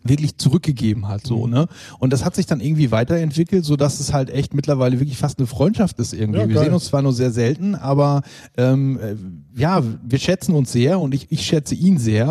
wirklich 0.04 0.36
zurückgegeben 0.36 1.08
hat, 1.08 1.24
Mhm. 1.24 1.28
so, 1.28 1.46
ne? 1.46 1.66
Und 1.98 2.12
das 2.12 2.24
hat 2.24 2.34
sich 2.34 2.46
dann 2.46 2.60
irgendwie 2.60 2.90
weiterentwickelt, 2.90 3.64
so 3.64 3.76
dass 3.76 4.00
es 4.00 4.12
halt 4.12 4.28
echt 4.30 4.52
mittlerweile 4.54 5.00
wirklich 5.00 5.16
fast 5.18 5.38
eine 5.38 5.46
Freundschaft 5.46 5.98
ist 5.98 6.12
irgendwie. 6.12 6.40
Ja, 6.40 6.48
wir 6.48 6.58
sehen 6.60 6.74
uns 6.74 6.84
zwar 6.84 7.00
nur 7.02 7.12
sehr 7.12 7.30
selten, 7.30 7.74
aber 7.74 8.22
ähm, 8.56 8.98
äh, 9.00 9.14
ja, 9.60 9.82
wir 10.04 10.18
schätzen 10.18 10.54
uns 10.54 10.72
sehr 10.72 11.00
und 11.00 11.14
ich, 11.14 11.26
ich 11.30 11.42
schätze 11.46 11.74
ihn 11.74 11.98
sehr. 11.98 12.28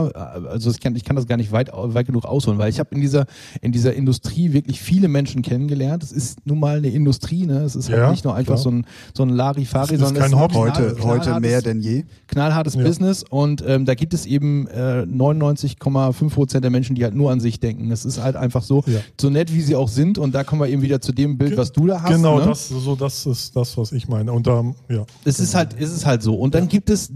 Also 0.49 0.69
ich 0.71 0.79
kann, 0.79 0.95
ich 0.95 1.03
kann 1.03 1.15
das 1.15 1.25
gar 1.25 1.37
nicht 1.37 1.51
weit, 1.51 1.71
weit 1.73 2.05
genug 2.05 2.25
ausholen, 2.25 2.59
weil 2.59 2.69
ich 2.69 2.79
habe 2.79 2.93
in 2.93 3.01
dieser, 3.01 3.25
in 3.61 3.71
dieser 3.71 3.93
Industrie 3.93 4.53
wirklich 4.53 4.79
viele 4.81 5.07
Menschen 5.07 5.41
kennengelernt. 5.41 6.03
Es 6.03 6.11
ist 6.11 6.45
nun 6.45 6.59
mal 6.59 6.77
eine 6.77 6.89
Industrie, 6.89 7.45
ne? 7.45 7.59
Es 7.63 7.75
ist 7.75 7.89
halt 7.89 7.97
Ja, 7.99 8.11
nicht 8.11 8.23
nur 8.25 8.35
einfach 8.35 8.53
klar. 8.55 8.57
so 8.63 8.69
ein, 8.71 8.85
so 9.15 9.23
ein 9.23 9.29
Larifari, 9.29 9.97
sondern 9.97 10.13
kein 10.15 10.23
es 10.25 10.27
ist 10.29 10.33
ein 10.33 10.39
Hobby. 10.39 10.53
knall- 10.53 10.69
Heute, 10.73 11.03
heute 11.03 11.29
knallhartes- 11.29 11.39
mehr 11.41 11.61
denn 11.61 11.81
je. 11.81 12.03
knallhartes 12.27 12.75
Ja. 12.75 12.83
Business 12.83 13.23
und 13.27 13.63
ähm, 13.65 13.85
da 13.85 13.95
gibt 13.95 14.13
es 14.13 14.25
eben 14.25 14.67
äh, 14.67 15.05
99,5 15.05 16.29
Prozent 16.33 16.63
der 16.63 16.71
Menschen, 16.71 16.95
die 16.95 17.03
halt 17.03 17.15
nur 17.15 17.31
an 17.31 17.39
sich 17.39 17.59
denken. 17.63 17.89
Es 17.91 18.05
ist 18.05 18.21
halt 18.21 18.35
einfach 18.35 18.63
so, 18.63 18.83
Ja. 18.85 18.99
so 19.19 19.29
nett 19.29 19.53
wie 19.53 19.61
sie 19.61 19.75
auch 19.75 19.87
sind 19.87 20.17
und 20.17 20.35
da 20.35 20.43
kommen 20.43 20.61
wir 20.61 20.67
eben 20.67 20.81
wieder 20.81 21.01
zu 21.01 21.11
dem 21.13 21.37
Bild, 21.37 21.57
was 21.57 21.71
du 21.71 21.87
da 21.87 22.01
hast. 22.01 22.11
Genau, 22.11 22.39
ne? 22.39 22.45
das, 22.45 22.69
so, 22.69 22.95
das 22.95 23.25
ist 23.25 23.55
das, 23.55 23.77
was 23.77 23.91
ich 23.91 24.07
meine. 24.07 24.33
Und 24.33 24.45
da, 24.47 24.63
ja. 24.89 25.05
Es 25.25 25.39
ist 25.39 25.55
halt, 25.55 25.75
es 25.79 25.91
ist 25.91 26.05
halt 26.05 26.21
so. 26.21 26.35
Und 26.35 26.53
dann 26.53 26.67
gibt 26.67 26.89
es 26.89 27.11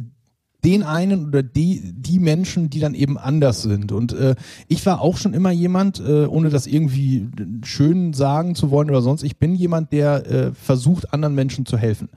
den 0.64 0.84
einen 0.84 1.28
oder 1.28 1.44
die, 1.44 1.94
die 1.96 2.20
Menschen, 2.20 2.70
die 2.70 2.80
dann 2.80 2.94
eben 2.94 3.18
anders 3.18 3.62
sind. 3.62 3.92
Und 3.92 4.14
äh, 4.14 4.36
ich 4.68 4.86
war 4.86 5.02
auch 5.02 5.18
schon 5.18 5.34
immer 5.34 5.52
jemand, 5.52 6.00
äh, 6.00 6.26
ohne 6.26 6.50
das 6.50 6.68
irgendwie 6.68 7.30
schön 7.64 8.14
sagen 8.14 8.56
zu 8.56 8.72
wollen 8.72 8.90
oder 8.90 9.02
sonst, 9.02 9.24
ich 9.24 9.38
bin 9.38 9.54
jemand, 9.56 9.92
der 9.92 10.26
äh, 10.26 10.52
versucht, 10.54 11.14
anderen 11.14 11.36
Menschen 11.36 11.66
zu 11.66 11.78
helfen. 11.78 12.10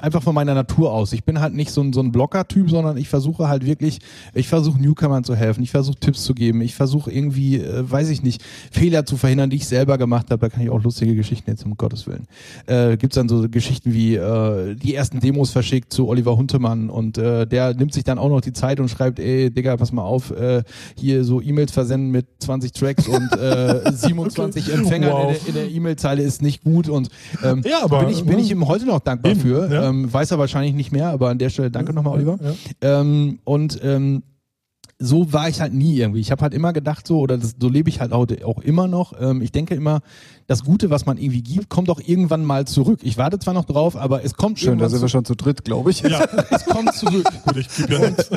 Einfach 0.00 0.22
von 0.22 0.34
meiner 0.34 0.54
Natur 0.54 0.92
aus. 0.92 1.12
Ich 1.12 1.24
bin 1.24 1.40
halt 1.40 1.54
nicht 1.54 1.70
so 1.70 1.80
ein, 1.80 1.92
so 1.92 2.00
ein 2.00 2.12
Blocker-Typ, 2.12 2.70
sondern 2.70 2.96
ich 2.96 3.08
versuche 3.08 3.48
halt 3.48 3.64
wirklich, 3.66 3.98
ich 4.34 4.48
versuche 4.48 4.80
Newcomern 4.80 5.24
zu 5.24 5.34
helfen, 5.34 5.62
ich 5.62 5.70
versuche 5.70 5.96
Tipps 5.96 6.24
zu 6.24 6.34
geben, 6.34 6.60
ich 6.60 6.74
versuche 6.74 7.10
irgendwie, 7.10 7.56
äh, 7.56 7.90
weiß 7.90 8.10
ich 8.10 8.22
nicht, 8.22 8.42
Fehler 8.70 9.06
zu 9.06 9.16
verhindern, 9.16 9.50
die 9.50 9.56
ich 9.56 9.66
selber 9.66 9.98
gemacht 9.98 10.30
habe. 10.30 10.40
Da 10.40 10.48
kann 10.48 10.62
ich 10.62 10.70
auch 10.70 10.82
lustige 10.82 11.14
Geschichten 11.14 11.50
jetzt, 11.50 11.64
um 11.64 11.76
Gottes 11.76 12.06
Willen. 12.06 12.26
Äh, 12.66 12.96
Gibt 12.96 13.16
dann 13.16 13.28
so 13.28 13.48
Geschichten 13.48 13.92
wie 13.92 14.16
äh, 14.16 14.74
die 14.74 14.94
ersten 14.94 15.20
Demos 15.20 15.50
verschickt 15.50 15.92
zu 15.92 16.08
Oliver 16.08 16.36
Huntemann 16.36 16.90
und 16.90 17.18
äh, 17.18 17.46
der 17.46 17.74
nimmt 17.74 17.94
sich 17.94 18.04
dann 18.04 18.18
auch 18.18 18.28
noch 18.28 18.40
die 18.40 18.52
Zeit 18.52 18.80
und 18.80 18.88
schreibt, 18.88 19.18
ey, 19.18 19.50
Digga, 19.50 19.76
pass 19.76 19.92
mal 19.92 20.02
auf, 20.02 20.30
äh, 20.30 20.62
hier 20.96 21.24
so 21.24 21.40
E-Mails 21.40 21.72
versenden 21.72 22.10
mit 22.10 22.26
20 22.40 22.72
Tracks 22.72 23.08
und 23.08 23.32
äh, 23.38 23.92
27 23.92 24.66
okay. 24.66 24.78
Empfängern 24.78 25.12
wow. 25.12 25.48
in 25.48 25.54
der 25.54 25.70
E-Mail-Zeile 25.70 26.22
ist 26.22 26.42
nicht 26.42 26.62
gut 26.64 26.88
und 26.88 27.08
ähm, 27.42 27.62
ja, 27.64 27.82
aber, 27.82 28.00
bin 28.00 28.10
ich 28.10 28.24
bin 28.24 28.38
ich 28.38 28.50
ihm 28.50 28.66
heute 28.66 28.86
noch 28.86 29.00
dankbar 29.00 29.32
eben, 29.32 29.40
für. 29.40 29.72
Ja. 29.72 29.85
Ähm, 29.88 30.12
weiß 30.12 30.30
er 30.30 30.38
wahrscheinlich 30.38 30.74
nicht 30.74 30.92
mehr, 30.92 31.08
aber 31.08 31.28
an 31.28 31.38
der 31.38 31.50
Stelle 31.50 31.70
danke 31.70 31.92
nochmal, 31.92 32.14
Oliver. 32.14 32.38
Ja. 32.82 33.00
Ähm, 33.00 33.38
und 33.44 33.80
ähm, 33.82 34.22
so 34.98 35.32
war 35.32 35.48
ich 35.48 35.60
halt 35.60 35.74
nie 35.74 35.96
irgendwie. 35.96 36.20
Ich 36.20 36.30
habe 36.30 36.42
halt 36.42 36.54
immer 36.54 36.72
gedacht 36.72 37.06
so, 37.06 37.20
oder 37.20 37.36
das, 37.36 37.56
so 37.60 37.68
lebe 37.68 37.88
ich 37.88 38.00
halt 38.00 38.12
heute 38.12 38.46
auch 38.46 38.60
immer 38.60 38.88
noch. 38.88 39.12
Ähm, 39.20 39.42
ich 39.42 39.52
denke 39.52 39.74
immer, 39.74 40.00
das 40.46 40.64
Gute, 40.64 40.90
was 40.90 41.06
man 41.06 41.18
irgendwie 41.18 41.42
gibt, 41.42 41.68
kommt 41.68 41.90
auch 41.90 42.00
irgendwann 42.04 42.44
mal 42.44 42.66
zurück. 42.66 43.00
Ich 43.02 43.18
warte 43.18 43.38
zwar 43.38 43.54
noch 43.54 43.64
drauf, 43.64 43.96
aber 43.96 44.24
es 44.24 44.34
kommt 44.34 44.58
Schön, 44.58 44.78
da 44.78 44.88
sind 44.88 45.00
wir 45.00 45.08
schon 45.08 45.24
zu 45.24 45.34
dritt, 45.34 45.64
glaube 45.64 45.90
ich. 45.90 46.02
Ja, 46.02 46.24
es 46.50 46.64
kommt 46.64 46.94
zurück. 46.94 47.26
Gut, 47.44 47.56
ich 47.56 47.68
gebe 47.76 47.94
ja 47.94 48.10
nichts. 48.10 48.30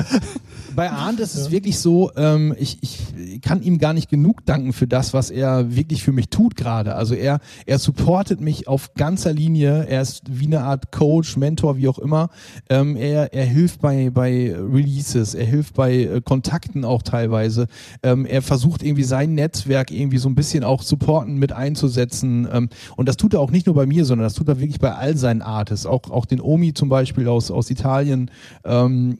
Bei 0.74 0.90
Arndt 0.90 1.20
ist 1.20 1.34
es 1.34 1.46
ja. 1.46 1.50
wirklich 1.52 1.78
so, 1.78 2.10
ähm, 2.16 2.54
ich, 2.58 2.78
ich 2.82 3.40
kann 3.42 3.62
ihm 3.62 3.78
gar 3.78 3.92
nicht 3.92 4.08
genug 4.08 4.44
danken 4.44 4.72
für 4.72 4.86
das, 4.88 5.14
was 5.14 5.30
er 5.30 5.74
wirklich 5.74 6.02
für 6.02 6.12
mich 6.12 6.30
tut 6.30 6.56
gerade. 6.56 6.96
Also 6.96 7.14
er, 7.14 7.38
er 7.66 7.78
supportet 7.78 8.40
mich 8.40 8.66
auf 8.66 8.94
ganzer 8.94 9.32
Linie. 9.32 9.86
Er 9.86 10.02
ist 10.02 10.22
wie 10.28 10.46
eine 10.46 10.62
Art 10.62 10.90
Coach, 10.90 11.36
Mentor, 11.36 11.76
wie 11.76 11.88
auch 11.88 11.98
immer. 11.98 12.30
Ähm, 12.68 12.96
er, 12.96 13.32
er 13.32 13.44
hilft 13.44 13.80
bei, 13.80 14.10
bei 14.10 14.54
Releases, 14.54 15.34
er 15.34 15.46
hilft 15.46 15.74
bei 15.74 15.94
äh, 15.94 16.20
Kontakten 16.20 16.84
auch 16.84 17.02
teilweise. 17.02 17.66
Ähm, 18.02 18.26
er 18.26 18.42
versucht 18.42 18.82
irgendwie 18.82 19.04
sein 19.04 19.34
Netzwerk 19.34 19.92
irgendwie 19.92 20.18
so 20.18 20.28
ein 20.28 20.34
bisschen 20.34 20.64
auch 20.64 20.82
supporten 20.82 21.36
mit 21.36 21.52
einzusetzen 21.52 21.99
umsetzen. 22.00 22.48
Ähm, 22.50 22.68
und 22.96 23.08
das 23.08 23.16
tut 23.16 23.34
er 23.34 23.40
auch 23.40 23.50
nicht 23.50 23.66
nur 23.66 23.74
bei 23.74 23.86
mir, 23.86 24.04
sondern 24.04 24.24
das 24.24 24.34
tut 24.34 24.48
er 24.48 24.58
wirklich 24.58 24.80
bei 24.80 24.94
all 24.94 25.16
seinen 25.16 25.42
Artists. 25.42 25.86
Auch, 25.86 26.10
auch 26.10 26.26
den 26.26 26.40
Omi 26.40 26.74
zum 26.74 26.88
Beispiel 26.88 27.28
aus, 27.28 27.50
aus 27.50 27.70
Italien. 27.70 28.30
Ähm, 28.64 29.18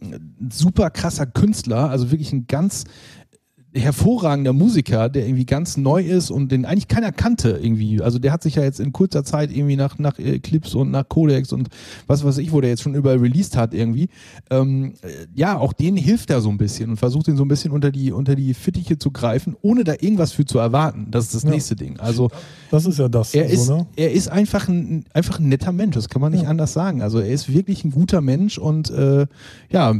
super 0.50 0.90
krasser 0.90 1.26
Künstler, 1.26 1.90
also 1.90 2.10
wirklich 2.10 2.32
ein 2.32 2.46
ganz 2.46 2.84
hervorragender 3.72 4.52
Musiker, 4.52 5.08
der 5.08 5.26
irgendwie 5.26 5.46
ganz 5.46 5.76
neu 5.76 6.02
ist 6.02 6.30
und 6.30 6.50
den 6.50 6.64
eigentlich 6.64 6.88
keiner 6.88 7.12
kannte 7.12 7.60
irgendwie. 7.62 8.02
Also 8.02 8.18
der 8.18 8.32
hat 8.32 8.42
sich 8.42 8.56
ja 8.56 8.64
jetzt 8.64 8.80
in 8.80 8.92
kurzer 8.92 9.22
Zeit 9.22 9.52
irgendwie 9.52 9.76
nach, 9.76 9.98
nach 9.98 10.16
Clips 10.42 10.74
und 10.74 10.90
nach 10.90 11.08
Codex 11.08 11.52
und 11.52 11.68
was 12.08 12.24
weiß 12.24 12.38
ich, 12.38 12.50
wo 12.50 12.60
der 12.60 12.70
jetzt 12.70 12.82
schon 12.82 12.94
überall 12.94 13.18
released 13.18 13.56
hat 13.56 13.72
irgendwie. 13.72 14.08
Ähm, 14.50 14.94
ja, 15.36 15.56
auch 15.56 15.72
denen 15.72 15.96
hilft 15.96 16.30
er 16.30 16.40
so 16.40 16.48
ein 16.48 16.58
bisschen 16.58 16.90
und 16.90 16.96
versucht 16.96 17.28
ihn 17.28 17.36
so 17.36 17.44
ein 17.44 17.48
bisschen 17.48 17.70
unter 17.70 17.92
die, 17.92 18.10
unter 18.10 18.34
die 18.34 18.54
Fittiche 18.54 18.98
zu 18.98 19.12
greifen, 19.12 19.54
ohne 19.62 19.84
da 19.84 19.92
irgendwas 19.92 20.32
für 20.32 20.44
zu 20.44 20.58
erwarten. 20.58 21.06
Das 21.12 21.26
ist 21.26 21.34
das 21.36 21.42
ja. 21.44 21.50
nächste 21.50 21.76
Ding. 21.76 22.00
Also 22.00 22.28
das 22.72 22.86
ist 22.86 22.98
ja 22.98 23.08
das. 23.08 23.34
Er, 23.34 23.46
ist, 23.46 23.68
ne? 23.68 23.86
er 23.94 24.10
ist 24.10 24.28
einfach 24.28 24.66
ein, 24.66 25.04
einfach 25.14 25.38
ein 25.38 25.48
netter 25.48 25.70
Mensch, 25.70 25.94
das 25.94 26.08
kann 26.08 26.20
man 26.20 26.32
nicht 26.32 26.44
ja. 26.44 26.48
anders 26.48 26.72
sagen. 26.72 27.02
Also 27.02 27.20
er 27.20 27.30
ist 27.30 27.52
wirklich 27.52 27.84
ein 27.84 27.92
guter 27.92 28.20
Mensch 28.20 28.58
und 28.58 28.90
äh, 28.90 29.28
ja, 29.70 29.94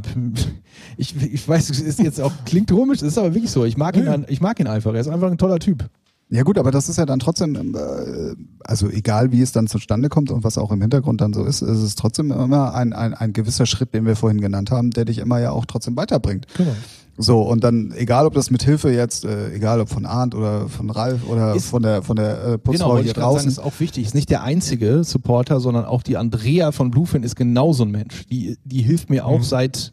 ich, 0.96 1.14
ich 1.22 1.48
weiß, 1.48 1.70
es 1.70 1.80
ist 1.80 2.00
jetzt 2.00 2.20
auch, 2.20 2.32
klingt 2.44 2.68
komisch, 2.68 3.02
ist 3.02 3.16
aber 3.16 3.32
wirklich 3.32 3.50
so. 3.50 3.59
Ich 3.64 3.76
mag 3.76 3.96
ihn, 3.96 4.04
ja. 4.04 4.18
ich 4.28 4.40
mag 4.40 4.58
ihn 4.60 4.66
einfach. 4.66 4.94
Er 4.94 5.00
ist 5.00 5.08
einfach 5.08 5.30
ein 5.30 5.38
toller 5.38 5.58
Typ. 5.58 5.88
Ja 6.32 6.44
gut, 6.44 6.58
aber 6.58 6.70
das 6.70 6.88
ist 6.88 6.96
ja 6.96 7.06
dann 7.06 7.18
trotzdem, 7.18 7.74
äh, 7.74 8.34
also 8.62 8.88
egal 8.88 9.32
wie 9.32 9.42
es 9.42 9.50
dann 9.50 9.66
zustande 9.66 10.08
kommt 10.08 10.30
und 10.30 10.44
was 10.44 10.58
auch 10.58 10.70
im 10.70 10.80
Hintergrund 10.80 11.20
dann 11.20 11.32
so 11.32 11.44
ist, 11.44 11.60
ist 11.60 11.78
es 11.78 11.96
trotzdem 11.96 12.30
immer 12.30 12.72
ein, 12.72 12.92
ein, 12.92 13.14
ein 13.14 13.32
gewisser 13.32 13.66
Schritt, 13.66 13.94
den 13.94 14.06
wir 14.06 14.14
vorhin 14.14 14.40
genannt 14.40 14.70
haben, 14.70 14.92
der 14.92 15.06
dich 15.06 15.18
immer 15.18 15.40
ja 15.40 15.50
auch 15.50 15.66
trotzdem 15.66 15.96
weiterbringt. 15.96 16.46
Genau. 16.56 16.70
So, 17.18 17.42
und 17.42 17.64
dann, 17.64 17.92
egal 17.96 18.26
ob 18.26 18.34
das 18.34 18.50
mit 18.50 18.62
Hilfe 18.62 18.90
jetzt, 18.92 19.24
äh, 19.24 19.52
egal 19.52 19.80
ob 19.80 19.88
von 19.88 20.06
Arndt 20.06 20.36
oder 20.36 20.68
von 20.68 20.88
Ralf 20.88 21.28
oder 21.28 21.54
ist, 21.54 21.66
von 21.66 21.82
der 21.82 22.02
von 22.02 22.16
der 22.16 22.44
äh, 22.44 22.58
Putzfrau 22.58 22.92
genau, 22.92 23.02
hier 23.02 23.12
draußen. 23.12 23.50
Sagen, 23.50 23.66
ist 23.68 23.74
auch 23.74 23.80
wichtig, 23.80 24.06
ist 24.06 24.14
nicht 24.14 24.30
der 24.30 24.42
einzige 24.42 25.02
Supporter, 25.02 25.58
sondern 25.58 25.84
auch 25.84 26.02
die 26.02 26.16
Andrea 26.16 26.70
von 26.70 26.92
Bluefin 26.92 27.24
ist 27.24 27.34
genauso 27.34 27.84
ein 27.84 27.90
Mensch. 27.90 28.26
Die, 28.28 28.56
die 28.64 28.82
hilft 28.82 29.10
mir 29.10 29.26
auch 29.26 29.38
mhm. 29.38 29.44
seit 29.44 29.92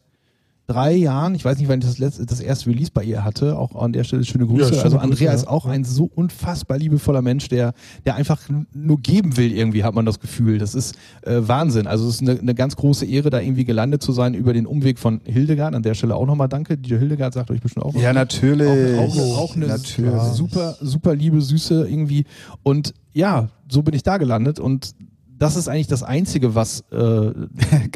drei 0.67 0.93
Jahren, 0.93 1.33
ich 1.33 1.45
weiß 1.45 1.57
nicht, 1.57 1.69
wann 1.69 1.79
ich 1.79 1.85
das, 1.85 1.97
letzte, 1.97 2.25
das 2.25 2.41
erste 2.41 2.69
Release 2.69 2.91
bei 2.93 3.03
ihr 3.03 3.23
hatte, 3.23 3.57
auch 3.57 3.75
an 3.75 3.93
der 3.93 4.03
Stelle 4.03 4.25
schöne 4.25 4.45
Grüße. 4.45 4.75
Ja, 4.75 4.81
also 4.81 4.97
Andrea 4.97 5.31
Grüße, 5.31 5.43
ist 5.43 5.47
auch 5.47 5.65
ja. 5.65 5.71
ein 5.71 5.85
so 5.85 6.09
unfassbar 6.13 6.77
liebevoller 6.77 7.21
Mensch, 7.21 7.47
der, 7.47 7.73
der 8.05 8.15
einfach 8.15 8.41
nur 8.73 8.99
geben 8.99 9.37
will, 9.37 9.53
irgendwie 9.53 9.85
hat 9.85 9.95
man 9.95 10.05
das 10.05 10.19
Gefühl. 10.19 10.57
Das 10.57 10.75
ist 10.75 10.95
äh, 11.21 11.39
Wahnsinn. 11.39 11.87
Also 11.87 12.07
es 12.07 12.15
ist 12.15 12.21
eine, 12.21 12.39
eine 12.39 12.53
ganz 12.53 12.75
große 12.75 13.05
Ehre, 13.05 13.29
da 13.29 13.39
irgendwie 13.39 13.63
gelandet 13.63 14.03
zu 14.03 14.11
sein 14.11 14.33
über 14.33 14.51
den 14.53 14.65
Umweg 14.65 14.99
von 14.99 15.21
Hildegard. 15.23 15.73
An 15.73 15.83
der 15.83 15.93
Stelle 15.93 16.15
auch 16.15 16.25
nochmal 16.25 16.49
danke. 16.49 16.77
Die 16.77 16.97
Hildegard 16.97 17.33
sagt 17.33 17.49
euch 17.49 17.61
bestimmt 17.61 17.85
auch. 17.85 17.95
Ja, 17.95 18.11
natürlich. 18.11 18.99
Auch, 18.99 19.17
auch, 19.17 19.37
auch 19.37 19.55
eine 19.55 19.67
natürlich. 19.67 20.21
super, 20.33 20.75
super 20.81 21.15
liebe, 21.15 21.41
süße 21.41 21.87
irgendwie. 21.87 22.25
Und 22.63 22.93
ja, 23.13 23.49
so 23.69 23.83
bin 23.83 23.93
ich 23.93 24.03
da 24.03 24.17
gelandet 24.17 24.59
und 24.59 24.91
das 25.37 25.55
ist 25.55 25.67
eigentlich 25.67 25.87
das 25.87 26.03
Einzige, 26.03 26.55
was. 26.55 26.83
Äh, 26.91 27.31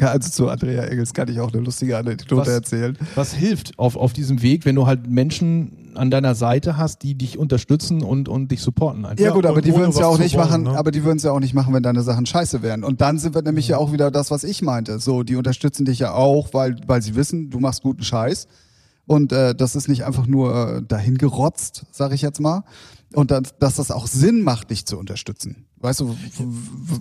also 0.00 0.30
zu 0.30 0.48
Andrea 0.48 0.84
Engels 0.84 1.12
kann 1.12 1.28
ich 1.28 1.40
auch 1.40 1.52
eine 1.52 1.62
lustige 1.62 1.98
Anekdote 1.98 2.42
was, 2.42 2.48
erzählen. 2.48 2.98
Was 3.14 3.32
hilft 3.32 3.78
auf, 3.78 3.96
auf 3.96 4.12
diesem 4.12 4.42
Weg, 4.42 4.64
wenn 4.64 4.76
du 4.76 4.86
halt 4.86 5.08
Menschen 5.08 5.82
an 5.94 6.10
deiner 6.10 6.34
Seite 6.34 6.76
hast, 6.76 7.02
die 7.02 7.14
dich 7.14 7.38
unterstützen 7.38 8.02
und, 8.02 8.28
und 8.28 8.50
dich 8.50 8.62
supporten. 8.62 9.04
Einfach. 9.04 9.24
Ja 9.24 9.32
gut, 9.32 9.46
aber 9.46 9.60
die 9.60 9.74
würden 9.74 9.90
es 9.90 9.98
ja 9.98 10.06
auch 10.06 10.18
nicht 10.18 10.36
wollen, 10.36 10.48
machen, 10.48 10.62
ne? 10.64 10.78
aber 10.78 10.90
die 10.90 11.04
würden 11.04 11.18
es 11.18 11.22
ja 11.22 11.32
auch 11.32 11.40
nicht 11.40 11.54
machen, 11.54 11.74
wenn 11.74 11.82
deine 11.82 12.02
Sachen 12.02 12.26
scheiße 12.26 12.62
wären. 12.62 12.84
Und 12.84 13.00
dann 13.00 13.18
sind 13.18 13.34
wir 13.34 13.42
nämlich 13.42 13.68
ja. 13.68 13.76
ja 13.76 13.82
auch 13.82 13.92
wieder 13.92 14.10
das, 14.10 14.30
was 14.30 14.44
ich 14.44 14.62
meinte. 14.62 14.98
So, 14.98 15.22
die 15.22 15.36
unterstützen 15.36 15.84
dich 15.84 15.98
ja 15.98 16.14
auch, 16.14 16.54
weil, 16.54 16.76
weil 16.86 17.02
sie 17.02 17.14
wissen, 17.14 17.50
du 17.50 17.60
machst 17.60 17.82
guten 17.82 18.02
Scheiß. 18.02 18.46
Und 19.06 19.32
äh, 19.32 19.54
das 19.54 19.74
ist 19.74 19.88
nicht 19.88 20.04
einfach 20.04 20.26
nur 20.26 20.76
äh, 20.76 20.82
dahin 20.82 21.18
gerotzt, 21.18 21.84
sag 21.90 22.12
ich 22.12 22.22
jetzt 22.22 22.40
mal. 22.40 22.64
Und 23.12 23.30
dass, 23.30 23.58
dass 23.58 23.76
das 23.76 23.90
auch 23.90 24.06
Sinn 24.06 24.42
macht, 24.42 24.70
dich 24.70 24.86
zu 24.86 24.98
unterstützen. 24.98 25.66
Weißt 25.82 26.00
du, 26.00 26.16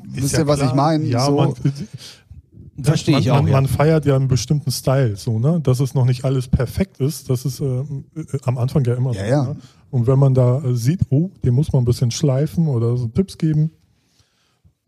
wisst 0.09 0.37
ihr, 0.37 0.47
was 0.47 0.61
ich 0.61 0.73
meine? 0.73 1.05
Ja, 1.05 1.25
so. 1.25 1.35
man, 1.35 1.53
Verstehe 2.83 3.19
ich 3.19 3.29
auch. 3.29 3.35
Man, 3.35 3.47
ja. 3.47 3.53
man, 3.53 3.67
feiert 3.67 4.05
ja 4.05 4.15
einen 4.15 4.27
bestimmten 4.27 4.71
Style, 4.71 5.15
so, 5.15 5.37
ne? 5.37 5.59
Dass 5.61 5.79
es 5.79 5.93
noch 5.93 6.05
nicht 6.05 6.25
alles 6.25 6.47
perfekt 6.47 6.99
ist, 6.99 7.29
das 7.29 7.45
ist 7.45 7.59
äh, 7.59 7.83
am 8.43 8.57
Anfang 8.57 8.83
ja 8.85 8.95
immer 8.95 9.13
ja, 9.13 9.23
so. 9.23 9.29
Ja. 9.29 9.43
Ne? 9.43 9.55
Und 9.91 10.07
wenn 10.07 10.17
man 10.17 10.33
da 10.33 10.63
äh, 10.63 10.75
sieht, 10.75 11.01
oh, 11.09 11.29
den 11.43 11.53
muss 11.53 11.71
man 11.71 11.83
ein 11.83 11.85
bisschen 11.85 12.11
schleifen 12.11 12.67
oder 12.67 12.97
so 12.97 13.07
Tipps 13.07 13.37
geben, 13.37 13.71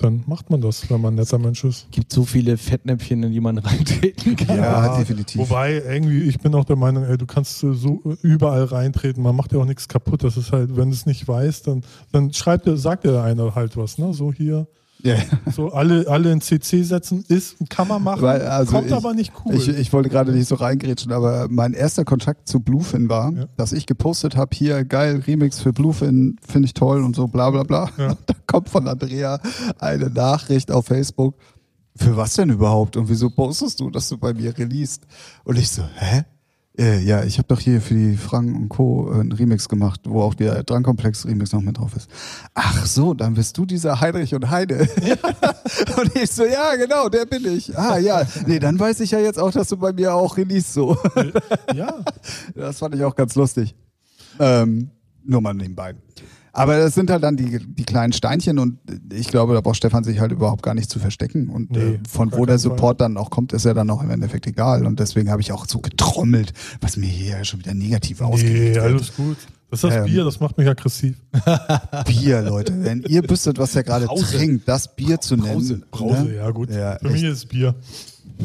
dann 0.03 0.23
macht 0.27 0.49
man 0.49 0.59
das, 0.59 0.89
wenn 0.89 0.99
man 0.99 1.13
ein 1.13 1.15
netter 1.15 1.37
Mensch 1.37 1.63
ist. 1.63 1.89
Gibt 1.91 2.11
so 2.11 2.25
viele 2.25 2.57
Fettnäpfchen, 2.57 3.23
in 3.23 3.31
die 3.31 3.39
man 3.39 3.57
reintreten 3.59 4.35
kann. 4.35 4.57
Ja, 4.57 4.85
ja, 4.85 4.97
definitiv. 4.97 5.39
Wobei, 5.39 5.73
irgendwie, 5.73 6.23
ich 6.23 6.39
bin 6.39 6.53
auch 6.55 6.65
der 6.65 6.75
Meinung, 6.75 7.03
ey, 7.03 7.17
du 7.17 7.25
kannst 7.25 7.59
so 7.59 8.01
überall 8.21 8.65
reintreten, 8.65 9.23
man 9.23 9.35
macht 9.35 9.53
ja 9.53 9.59
auch 9.59 9.65
nichts 9.65 9.87
kaputt. 9.87 10.23
Das 10.23 10.35
ist 10.37 10.51
halt, 10.51 10.75
wenn 10.75 10.89
du 10.89 10.95
es 10.95 11.05
nicht 11.05 11.27
weißt, 11.27 11.67
dann, 11.67 11.83
dann 12.11 12.33
schreibt 12.33 12.65
der, 12.65 12.77
sagt 12.77 13.05
der 13.05 13.23
einer 13.23 13.55
halt 13.55 13.77
was, 13.77 13.97
ne? 13.97 14.13
So 14.13 14.33
hier, 14.33 14.67
Yeah. 15.05 15.21
So 15.51 15.71
alle, 15.73 16.07
alle 16.07 16.31
in 16.31 16.39
CC 16.39 16.83
setzen, 16.83 17.25
ist, 17.27 17.57
kann 17.69 17.89
man 17.89 18.01
machen, 18.03 18.21
Weil, 18.21 18.41
also 18.41 18.71
kommt 18.71 18.87
ich, 18.87 18.93
aber 18.93 19.13
nicht 19.13 19.33
cool. 19.43 19.55
Ich, 19.55 19.67
ich 19.67 19.91
wollte 19.91 20.09
gerade 20.09 20.31
nicht 20.31 20.47
so 20.47 20.55
reingrätschen, 20.55 21.11
aber 21.11 21.47
mein 21.49 21.73
erster 21.73 22.05
Kontakt 22.05 22.47
zu 22.47 22.61
Bluefin 22.61 23.09
war, 23.09 23.33
ja. 23.33 23.45
dass 23.57 23.73
ich 23.73 23.85
gepostet 23.85 24.37
habe, 24.37 24.55
hier 24.55 24.85
geil, 24.85 25.21
Remix 25.27 25.59
für 25.59 25.73
Bluefin, 25.73 26.37
finde 26.47 26.67
ich 26.67 26.73
toll 26.73 27.03
und 27.03 27.15
so 27.15 27.27
bla 27.27 27.49
bla 27.49 27.63
bla. 27.63 27.89
Ja. 27.97 28.17
Da 28.25 28.35
kommt 28.47 28.69
von 28.69 28.87
Andrea 28.87 29.39
eine 29.79 30.09
Nachricht 30.09 30.71
auf 30.71 30.85
Facebook, 30.85 31.35
für 31.95 32.15
was 32.15 32.35
denn 32.35 32.49
überhaupt 32.49 32.95
und 32.95 33.09
wieso 33.09 33.29
postest 33.29 33.79
du, 33.79 33.89
dass 33.89 34.07
du 34.09 34.17
bei 34.17 34.33
mir 34.33 34.57
released? 34.57 35.05
Und 35.43 35.57
ich 35.57 35.69
so, 35.69 35.83
hä? 35.95 36.23
Äh, 36.75 37.01
ja, 37.01 37.23
ich 37.23 37.37
habe 37.37 37.47
doch 37.47 37.59
hier 37.59 37.81
für 37.81 37.93
die 37.93 38.17
Frank 38.17 38.55
und 38.55 38.69
Co. 38.69 39.09
einen 39.11 39.31
Remix 39.31 39.69
gemacht, 39.69 40.01
wo 40.05 40.23
auch 40.23 40.33
der 40.33 40.63
Drangkomplex-Remix 40.63 41.53
noch 41.53 41.61
mit 41.61 41.77
drauf 41.77 41.95
ist. 41.95 42.09
Ach 42.55 42.85
so, 42.85 43.13
dann 43.13 43.35
bist 43.35 43.55
du 43.57 43.65
dieser 43.65 44.01
Heinrich 44.01 44.33
und 44.33 44.49
Heide. 44.49 44.79
und 45.97 46.15
ich 46.15 46.31
so, 46.31 46.45
ja, 46.45 46.75
genau, 46.75 47.09
der 47.09 47.25
bin 47.25 47.45
ich. 47.45 47.77
Ah 47.77 47.99
ja, 47.99 48.25
nee, 48.47 48.57
dann 48.57 48.79
weiß 48.79 49.01
ich 49.01 49.11
ja 49.11 49.19
jetzt 49.19 49.37
auch, 49.37 49.51
dass 49.51 49.67
du 49.67 49.77
bei 49.77 49.93
mir 49.93 50.15
auch 50.15 50.35
release 50.35 50.71
so. 50.71 50.97
ja. 51.75 51.95
Das 52.55 52.79
fand 52.79 52.95
ich 52.95 53.03
auch 53.03 53.15
ganz 53.15 53.35
lustig. 53.35 53.75
Ähm, 54.39 54.89
nur 55.23 55.41
mal 55.41 55.53
nebenbei. 55.53 55.93
Aber 56.55 56.77
das 56.77 56.93
sind 56.93 57.09
halt 57.09 57.23
dann 57.23 57.35
die, 57.35 57.57
die 57.59 57.83
kleinen 57.83 58.13
Steinchen 58.13 58.59
und 58.59 58.77
ich 59.11 59.27
glaube, 59.27 59.55
da 59.55 59.61
braucht 59.61 59.75
Stefan 59.75 60.03
sich 60.03 60.19
halt 60.19 60.31
überhaupt 60.31 60.61
gar 60.61 60.75
nicht 60.75 60.87
zu 60.87 60.99
verstecken. 60.99 61.49
Und 61.49 61.71
nee, 61.71 61.95
äh, 61.95 61.99
von 62.07 62.31
wo 62.31 62.45
der 62.45 62.59
Support 62.59 62.99
Fall. 62.99 63.09
dann 63.09 63.17
auch 63.17 63.31
kommt, 63.31 63.53
ist 63.53 63.65
ja 63.65 63.73
dann 63.73 63.89
auch 63.89 64.03
im 64.03 64.11
Endeffekt 64.11 64.45
egal. 64.45 64.85
Und 64.85 64.99
deswegen 64.99 65.31
habe 65.31 65.41
ich 65.41 65.51
auch 65.51 65.65
so 65.65 65.79
getrommelt, 65.79 66.53
was 66.79 66.95
mir 66.95 67.07
hier 67.07 67.43
schon 67.43 67.59
wieder 67.59 67.73
negativ 67.73 68.21
nee, 68.21 68.27
ausgelegt 68.27 68.75
wird. 68.75 68.85
alles 68.85 69.15
gut. 69.15 69.37
Das 69.71 69.83
ist 69.83 69.89
das 69.89 69.95
ähm, 69.95 70.05
Bier, 70.05 70.23
das 70.23 70.39
macht 70.39 70.55
mich 70.59 70.67
aggressiv. 70.67 71.17
Bier, 72.05 72.43
Leute. 72.43 72.73
Wenn 72.83 73.01
ihr 73.01 73.27
wüsstet, 73.27 73.57
was 73.57 73.75
er 73.75 73.81
gerade 73.81 74.05
trinkt, 74.05 74.67
das 74.67 74.95
Bier 74.95 75.19
zu 75.19 75.35
nennen. 75.35 75.53
Brause, 75.55 75.81
Brause 75.89 76.23
ne? 76.25 76.35
ja 76.35 76.51
gut. 76.51 76.69
Ja, 76.69 76.99
Für 76.99 77.05
echt. 77.05 77.13
mich 77.13 77.23
ist 77.23 77.37
es 77.37 77.45
Bier. 77.47 77.73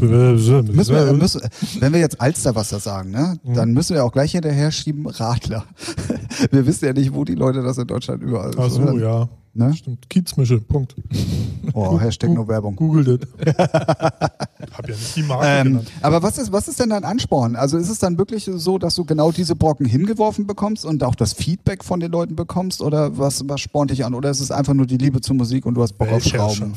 Müssen 0.01 0.95
wir, 0.95 1.13
müssen, 1.13 1.41
wenn 1.81 1.93
wir 1.93 2.01
jetzt 2.01 2.21
Alsterwasser 2.21 2.79
sagen, 2.79 3.11
ne, 3.11 3.39
mhm. 3.43 3.55
dann 3.55 3.73
müssen 3.73 3.95
wir 3.95 4.05
auch 4.05 4.13
gleich 4.13 4.33
hinterher 4.33 4.71
schieben 4.71 5.07
Radler. 5.07 5.65
Wir 6.51 6.67
wissen 6.67 6.85
ja 6.85 6.93
nicht, 6.93 7.15
wo 7.15 7.25
die 7.25 7.35
Leute 7.35 7.63
das 7.63 7.79
in 7.79 7.87
Deutschland 7.87 8.23
überall 8.23 8.53
Ach 8.57 8.71
so, 8.71 8.97
ja. 8.97 9.29
Ne? 9.55 9.75
Stimmt. 9.75 10.09
Kiezmische, 10.09 10.61
Punkt. 10.61 10.95
Oh, 11.73 11.99
Hashtag 11.99 12.31
no 12.31 12.47
Werbung. 12.47 12.77
Googelt 12.77 13.09
it. 13.09 13.29
Hab 13.59 14.89
ja 14.89 14.95
nicht 14.95 15.17
die 15.17 15.23
Marke 15.25 15.47
Ähm, 15.47 15.67
genannt. 15.67 15.91
aber 16.01 16.23
was 16.23 16.39
ist, 16.39 16.53
was 16.53 16.69
ist 16.69 16.79
denn 16.79 16.91
dein 16.91 17.03
Ansporn? 17.03 17.57
Also 17.57 17.77
ist 17.77 17.89
es 17.89 17.99
dann 17.99 18.19
wirklich 18.19 18.49
so, 18.55 18.79
dass 18.79 18.95
du 18.95 19.05
genau 19.05 19.33
diese 19.33 19.57
Brocken 19.57 19.85
hingeworfen 19.85 20.47
bekommst 20.47 20.85
und 20.85 21.03
auch 21.03 21.17
das 21.17 21.33
Feedback 21.33 21.83
von 21.83 21.99
den 21.99 22.13
Leuten 22.13 22.37
bekommst? 22.37 22.83
Oder 22.83 23.19
was, 23.19 23.49
was 23.49 23.61
spornt 23.61 23.91
dich 23.91 24.05
an? 24.05 24.15
Oder 24.15 24.31
ist 24.31 24.41
es 24.41 24.53
einfach 24.53 24.75
nur 24.75 24.87
die 24.87 24.97
Liebe 24.99 25.21
zur 25.21 25.35
Musik 25.35 25.67
und 25.67 25.75
du 25.75 25.83
hast 25.83 25.95
Bock 25.95 26.13
auf 26.13 26.23
Schrauben? 26.23 26.75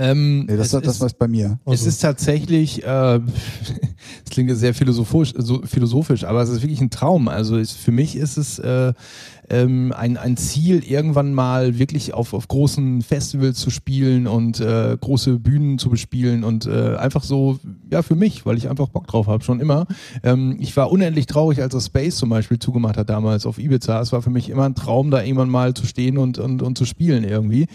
Ähm, 0.00 0.46
Nee, 0.46 0.56
das, 0.56 0.72
es 0.72 0.80
das 0.82 0.94
ist- 0.94 1.00
war 1.00 1.10
bei 1.18 1.26
mir. 1.28 1.58
Es 1.66 1.84
ist 1.84 1.98
tatsächlich, 2.00 2.84
äh, 2.84 3.16
es 4.24 4.30
klingt 4.30 4.48
jetzt 4.48 4.60
sehr 4.60 4.72
philosophisch, 4.74 5.34
so 5.36 5.60
philosophisch, 5.64 6.24
aber 6.24 6.40
es 6.42 6.48
ist 6.50 6.62
wirklich 6.62 6.80
ein 6.80 6.90
Traum. 6.90 7.28
Also 7.28 7.56
es, 7.58 7.72
für 7.72 7.90
mich 7.90 8.14
ist 8.16 8.36
es 8.36 8.58
äh, 8.60 8.92
ähm, 9.50 9.92
ein, 9.96 10.16
ein 10.16 10.36
Ziel, 10.36 10.84
irgendwann 10.84 11.32
mal 11.32 11.78
wirklich 11.78 12.14
auf, 12.14 12.34
auf 12.34 12.48
großen 12.48 13.02
Festivals 13.02 13.58
zu 13.58 13.70
spielen 13.70 14.26
und 14.26 14.60
äh, 14.60 14.96
große 15.00 15.38
Bühnen 15.38 15.78
zu 15.78 15.90
bespielen 15.90 16.44
und 16.44 16.66
äh, 16.66 16.96
einfach 16.96 17.22
so, 17.22 17.58
ja, 17.90 18.02
für 18.02 18.14
mich, 18.14 18.44
weil 18.44 18.56
ich 18.56 18.68
einfach 18.68 18.88
Bock 18.88 19.06
drauf 19.06 19.26
habe, 19.26 19.42
schon 19.42 19.60
immer. 19.60 19.86
Ähm, 20.22 20.56
ich 20.60 20.76
war 20.76 20.90
unendlich 20.90 21.26
traurig, 21.26 21.62
als 21.62 21.72
das 21.72 21.86
Space 21.86 22.16
zum 22.16 22.28
Beispiel 22.28 22.58
zugemacht 22.58 22.96
hat 22.96 23.08
damals 23.08 23.46
auf 23.46 23.58
Ibiza. 23.58 24.00
Es 24.00 24.12
war 24.12 24.22
für 24.22 24.30
mich 24.30 24.50
immer 24.50 24.64
ein 24.64 24.74
Traum, 24.74 25.10
da 25.10 25.22
irgendwann 25.22 25.50
mal 25.50 25.74
zu 25.74 25.86
stehen 25.86 26.18
und, 26.18 26.38
und, 26.38 26.62
und 26.62 26.76
zu 26.76 26.84
spielen 26.84 27.24
irgendwie. 27.24 27.66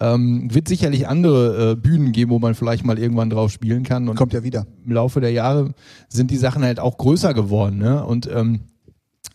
Ähm, 0.00 0.52
wird 0.54 0.68
sicherlich 0.68 1.08
andere 1.08 1.72
äh, 1.72 1.74
Bühnen 1.76 2.12
geben, 2.12 2.30
wo 2.30 2.38
man 2.38 2.54
vielleicht 2.54 2.84
mal 2.84 2.98
irgendwann 2.98 3.30
drauf 3.30 3.50
spielen 3.50 3.82
kann. 3.82 4.08
Und 4.08 4.16
Kommt 4.16 4.32
ja 4.32 4.44
wieder. 4.44 4.66
im 4.84 4.92
Laufe 4.92 5.20
der 5.20 5.32
Jahre 5.32 5.74
sind 6.08 6.30
die 6.30 6.36
Sachen 6.36 6.62
halt 6.62 6.80
auch 6.80 6.96
größer 6.96 7.34
geworden. 7.34 7.78
Ne? 7.78 8.04
Und 8.04 8.28
ähm, 8.32 8.60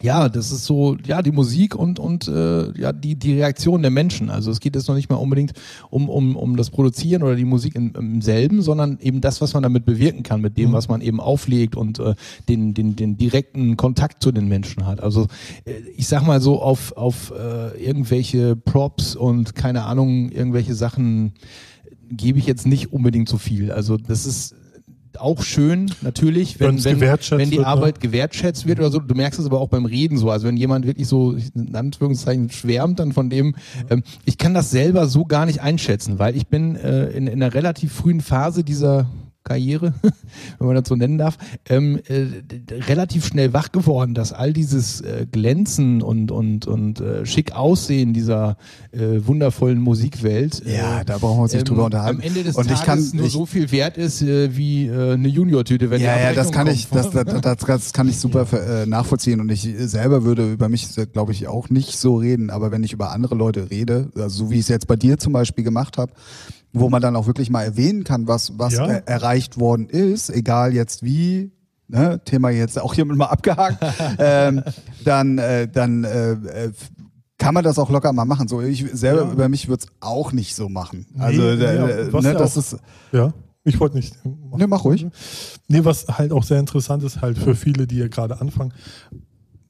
ja, 0.03 0.27
das 0.27 0.51
ist 0.51 0.65
so, 0.65 0.97
ja, 1.05 1.21
die 1.21 1.31
Musik 1.31 1.75
und, 1.75 1.97
und 1.97 2.27
äh, 2.27 2.77
ja, 2.77 2.91
die, 2.91 3.15
die 3.15 3.35
Reaktion 3.35 3.81
der 3.81 3.89
Menschen. 3.89 4.29
Also 4.29 4.51
es 4.51 4.59
geht 4.59 4.75
jetzt 4.75 4.89
noch 4.89 4.95
nicht 4.95 5.09
mal 5.09 5.15
unbedingt 5.15 5.53
um, 5.89 6.09
um, 6.09 6.35
um 6.35 6.57
das 6.57 6.71
Produzieren 6.71 7.23
oder 7.23 7.37
die 7.37 7.45
Musik 7.45 7.75
im, 7.75 7.93
im 7.95 8.21
selben, 8.21 8.61
sondern 8.61 8.99
eben 8.99 9.21
das, 9.21 9.39
was 9.39 9.53
man 9.53 9.63
damit 9.63 9.85
bewirken 9.85 10.21
kann, 10.21 10.41
mit 10.41 10.57
dem, 10.57 10.73
was 10.73 10.89
man 10.89 10.99
eben 10.99 11.21
auflegt 11.21 11.77
und 11.77 11.99
äh, 11.99 12.15
den, 12.49 12.73
den, 12.73 12.97
den 12.97 13.15
direkten 13.15 13.77
Kontakt 13.77 14.21
zu 14.21 14.33
den 14.33 14.49
Menschen 14.49 14.85
hat. 14.85 15.01
Also 15.01 15.27
äh, 15.63 15.71
ich 15.95 16.07
sag 16.07 16.27
mal 16.27 16.41
so 16.41 16.61
auf, 16.61 16.91
auf 16.97 17.31
äh, 17.31 17.81
irgendwelche 17.81 18.57
Props 18.57 19.15
und 19.15 19.55
keine 19.55 19.85
Ahnung, 19.85 20.31
irgendwelche 20.31 20.75
Sachen 20.75 21.31
gebe 22.11 22.39
ich 22.39 22.45
jetzt 22.45 22.67
nicht 22.67 22.91
unbedingt 22.91 23.29
so 23.29 23.37
viel. 23.37 23.71
Also 23.71 23.95
das 23.95 24.25
ist 24.25 24.53
auch 25.19 25.43
schön, 25.43 25.91
natürlich, 26.01 26.59
wenn, 26.59 26.83
wenn, 26.83 26.99
wenn 26.99 27.49
die 27.49 27.57
wird, 27.57 27.61
ne? 27.61 27.67
Arbeit 27.67 27.99
gewertschätzt 27.99 28.67
wird 28.67 28.79
oder 28.79 28.91
so. 28.91 28.99
Du 28.99 29.15
merkst 29.15 29.39
es 29.39 29.45
aber 29.45 29.59
auch 29.59 29.69
beim 29.69 29.85
Reden 29.85 30.17
so. 30.17 30.29
Also 30.29 30.47
wenn 30.47 30.57
jemand 30.57 30.85
wirklich 30.85 31.07
so, 31.07 31.35
in 31.55 31.75
Anführungszeichen, 31.75 32.49
schwärmt 32.49 32.99
dann 32.99 33.13
von 33.13 33.29
dem, 33.29 33.55
ähm, 33.89 34.03
ich 34.25 34.37
kann 34.37 34.53
das 34.53 34.71
selber 34.71 35.07
so 35.07 35.25
gar 35.25 35.45
nicht 35.45 35.61
einschätzen, 35.61 36.19
weil 36.19 36.35
ich 36.35 36.47
bin 36.47 36.75
äh, 36.75 37.07
in, 37.07 37.27
in 37.27 37.41
einer 37.41 37.53
relativ 37.53 37.93
frühen 37.93 38.21
Phase 38.21 38.63
dieser 38.63 39.07
Karriere, 39.43 39.93
wenn 40.59 40.67
man 40.67 40.75
das 40.75 40.87
so 40.87 40.95
nennen 40.95 41.17
darf, 41.17 41.37
ähm, 41.69 41.99
äh, 42.07 42.25
relativ 42.87 43.25
schnell 43.25 43.53
wach 43.53 43.71
geworden, 43.71 44.13
dass 44.13 44.31
all 44.33 44.53
dieses 44.53 45.01
äh, 45.01 45.25
Glänzen 45.31 46.01
und 46.01 46.31
und 46.31 46.65
und 46.65 47.01
äh, 47.01 47.25
schick 47.25 47.53
Aussehen 47.53 48.13
dieser 48.13 48.57
äh, 48.91 49.25
wundervollen 49.25 49.79
Musikwelt, 49.81 50.63
Ja, 50.65 51.01
äh, 51.01 51.05
da 51.05 51.17
brauchen 51.17 51.39
wir 51.39 51.43
uns 51.43 51.53
nicht 51.53 51.67
drüber 51.69 51.85
unterhalten. 51.85 52.19
Am 52.21 52.25
Ende 52.25 52.43
des 52.43 52.55
Und 52.55 52.71
ich 52.71 52.79
Tages 52.79 53.11
kann- 53.11 53.17
nur 53.17 53.27
ich- 53.27 53.33
so 53.33 53.45
viel 53.45 53.71
wert 53.71 53.97
ist 53.97 54.21
äh, 54.21 54.55
wie 54.55 54.89
eine 54.89 55.27
Junior-Tüte, 55.27 55.89
wenn 55.89 56.01
Ja, 56.01 56.17
ja, 56.19 56.33
das 56.33 56.51
kann 56.51 56.67
ich, 56.67 56.87
das, 56.89 57.11
kommt. 57.11 57.27
das, 57.27 57.41
das, 57.41 57.57
das 57.57 57.93
kann 57.93 58.07
ich 58.07 58.17
super 58.17 58.45
äh, 58.83 58.85
nachvollziehen 58.85 59.39
und 59.41 59.51
ich 59.51 59.67
selber 59.77 60.23
würde 60.23 60.53
über 60.53 60.69
mich, 60.69 60.87
glaube 61.11 61.31
ich, 61.33 61.47
auch 61.47 61.69
nicht 61.69 61.97
so 61.97 62.15
reden, 62.15 62.49
aber 62.49 62.71
wenn 62.71 62.83
ich 62.83 62.93
über 62.93 63.11
andere 63.11 63.35
Leute 63.35 63.69
rede, 63.69 64.09
also 64.15 64.45
so 64.45 64.49
wie 64.51 64.55
ich 64.55 64.61
es 64.61 64.67
jetzt 64.69 64.87
bei 64.87 64.95
dir 64.95 65.17
zum 65.17 65.33
Beispiel 65.33 65.63
gemacht 65.63 65.97
habe, 65.97 66.13
wo 66.75 66.89
man 66.89 67.03
dann 67.03 67.15
auch 67.15 67.27
wirklich 67.27 67.51
mal 67.51 67.61
erwähnen 67.61 68.03
kann, 68.03 68.27
was, 68.27 68.53
was 68.57 68.73
Ja. 68.73 68.87
äh, 68.87 69.13
erreicht 69.33 69.59
worden 69.59 69.87
ist, 69.89 70.29
egal 70.29 70.73
jetzt 70.73 71.03
wie, 71.03 71.51
ne, 71.87 72.21
Thema 72.23 72.49
jetzt 72.51 72.79
auch 72.79 72.93
hiermit 72.93 73.17
mal 73.17 73.25
abgehakt, 73.27 73.83
ähm, 74.19 74.63
dann, 75.03 75.37
äh, 75.39 75.67
dann 75.67 76.03
äh, 76.03 76.31
äh, 76.33 76.71
kann 77.39 77.53
man 77.55 77.63
das 77.63 77.79
auch 77.79 77.89
locker 77.89 78.13
mal 78.13 78.25
machen. 78.25 78.47
So, 78.47 78.61
ich 78.61 78.85
selber 78.93 79.23
Ja. 79.23 79.31
über 79.31 79.49
mich 79.49 79.67
würde 79.67 79.83
es 79.85 79.91
auch 80.01 80.31
nicht 80.33 80.55
so 80.55 80.69
machen. 80.69 81.07
Also, 81.17 81.41
Nee, 81.41 81.47
äh, 81.63 81.75
ja, 81.75 81.85
ne, 81.85 82.21
ja 82.21 82.33
das 82.33 82.53
auch- 82.53 82.57
ist, 82.61 82.77
Ja, 83.11 83.33
ich 83.63 83.79
wollte 83.79 83.95
nicht. 83.97 84.13
ne, 84.23 84.67
mach 84.67 84.83
ruhig. 84.85 85.07
Nee, 85.67 85.83
was 85.83 86.07
halt 86.07 86.31
auch 86.31 86.43
sehr 86.43 86.59
interessant 86.59 87.03
ist, 87.03 87.21
halt 87.21 87.37
für 87.39 87.55
viele, 87.55 87.87
die 87.87 87.97
ja 87.97 88.07
gerade 88.07 88.39
anfangen, 88.39 88.71